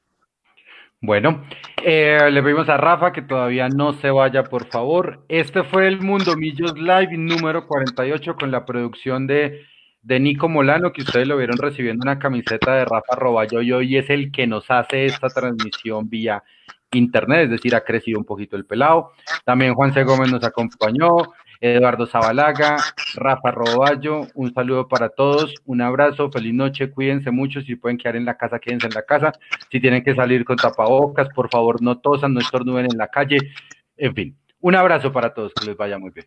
Bueno, 1.05 1.45
eh, 1.83 2.31
le 2.31 2.43
pedimos 2.45 2.69
a 2.69 2.77
Rafa 2.77 3.13
que 3.13 3.23
todavía 3.23 3.69
no 3.69 3.93
se 3.95 4.11
vaya, 4.11 4.45
por 4.45 4.69
favor. 4.69 5.25
Este 5.29 5.65
fue 5.65 5.89
el 5.89 6.01
Mundo 6.01 6.37
Millos 6.37 6.79
Live 6.79 7.17
número 7.17 7.67
48 7.67 8.37
con 8.37 8.53
la 8.53 8.65
producción 8.65 9.27
de, 9.27 9.63
de 10.03 10.21
Nico 10.21 10.49
Molano, 10.49 10.93
que 10.93 11.03
ustedes 11.03 11.27
lo 11.27 11.37
vieron 11.37 11.59
recibiendo 11.59 12.05
una 12.05 12.21
camiseta 12.21 12.77
de 12.77 12.85
Rafa 12.85 13.17
Roballo 13.17 13.63
y 13.63 13.73
hoy 13.73 13.97
es 13.97 14.11
el 14.11 14.31
que 14.31 14.47
nos 14.47 14.71
hace 14.71 15.07
esta 15.07 15.29
transmisión 15.29 16.09
vía 16.09 16.45
internet, 16.93 17.45
es 17.45 17.51
decir, 17.51 17.75
ha 17.75 17.85
crecido 17.85 18.19
un 18.19 18.25
poquito 18.25 18.57
el 18.57 18.65
pelado. 18.65 19.13
También 19.45 19.75
Juan 19.75 19.93
C. 19.93 20.05
Gómez 20.05 20.31
nos 20.31 20.45
acompañó, 20.45 21.17
Eduardo 21.63 22.07
Zabalaga, 22.07 22.77
Rafa 23.15 23.53
Roballo, 23.53 24.27
un 24.35 24.53
saludo 24.53 24.89
para 24.89 25.11
todos, 25.11 25.55
un 25.65 25.81
abrazo, 25.81 26.29
feliz 26.29 26.53
noche, 26.53 26.91
cuídense 26.91 27.31
mucho, 27.31 27.61
si 27.61 27.77
pueden 27.77 27.99
quedar 27.99 28.17
en 28.17 28.25
la 28.25 28.37
casa, 28.37 28.59
quédense 28.59 28.89
en 28.89 28.95
la 28.95 29.03
casa, 29.03 29.33
si 29.71 29.79
tienen 29.81 30.03
que 30.03 30.13
salir 30.13 30.45
con 30.45 30.57
tapabocas, 30.57 31.29
por 31.29 31.49
favor 31.51 31.81
no 31.81 32.01
tosan, 32.01 32.35
no 32.35 32.41
estornuden 32.41 32.87
en 32.91 32.99
la 32.99 33.07
calle, 33.07 33.39
en 33.97 34.13
fin, 34.13 34.37
un 34.59 34.75
abrazo 34.75 35.13
para 35.13 35.33
todos, 35.33 35.55
que 35.55 35.67
les 35.67 35.77
vaya 35.77 36.01
muy 36.01 36.11
bien. 36.11 36.27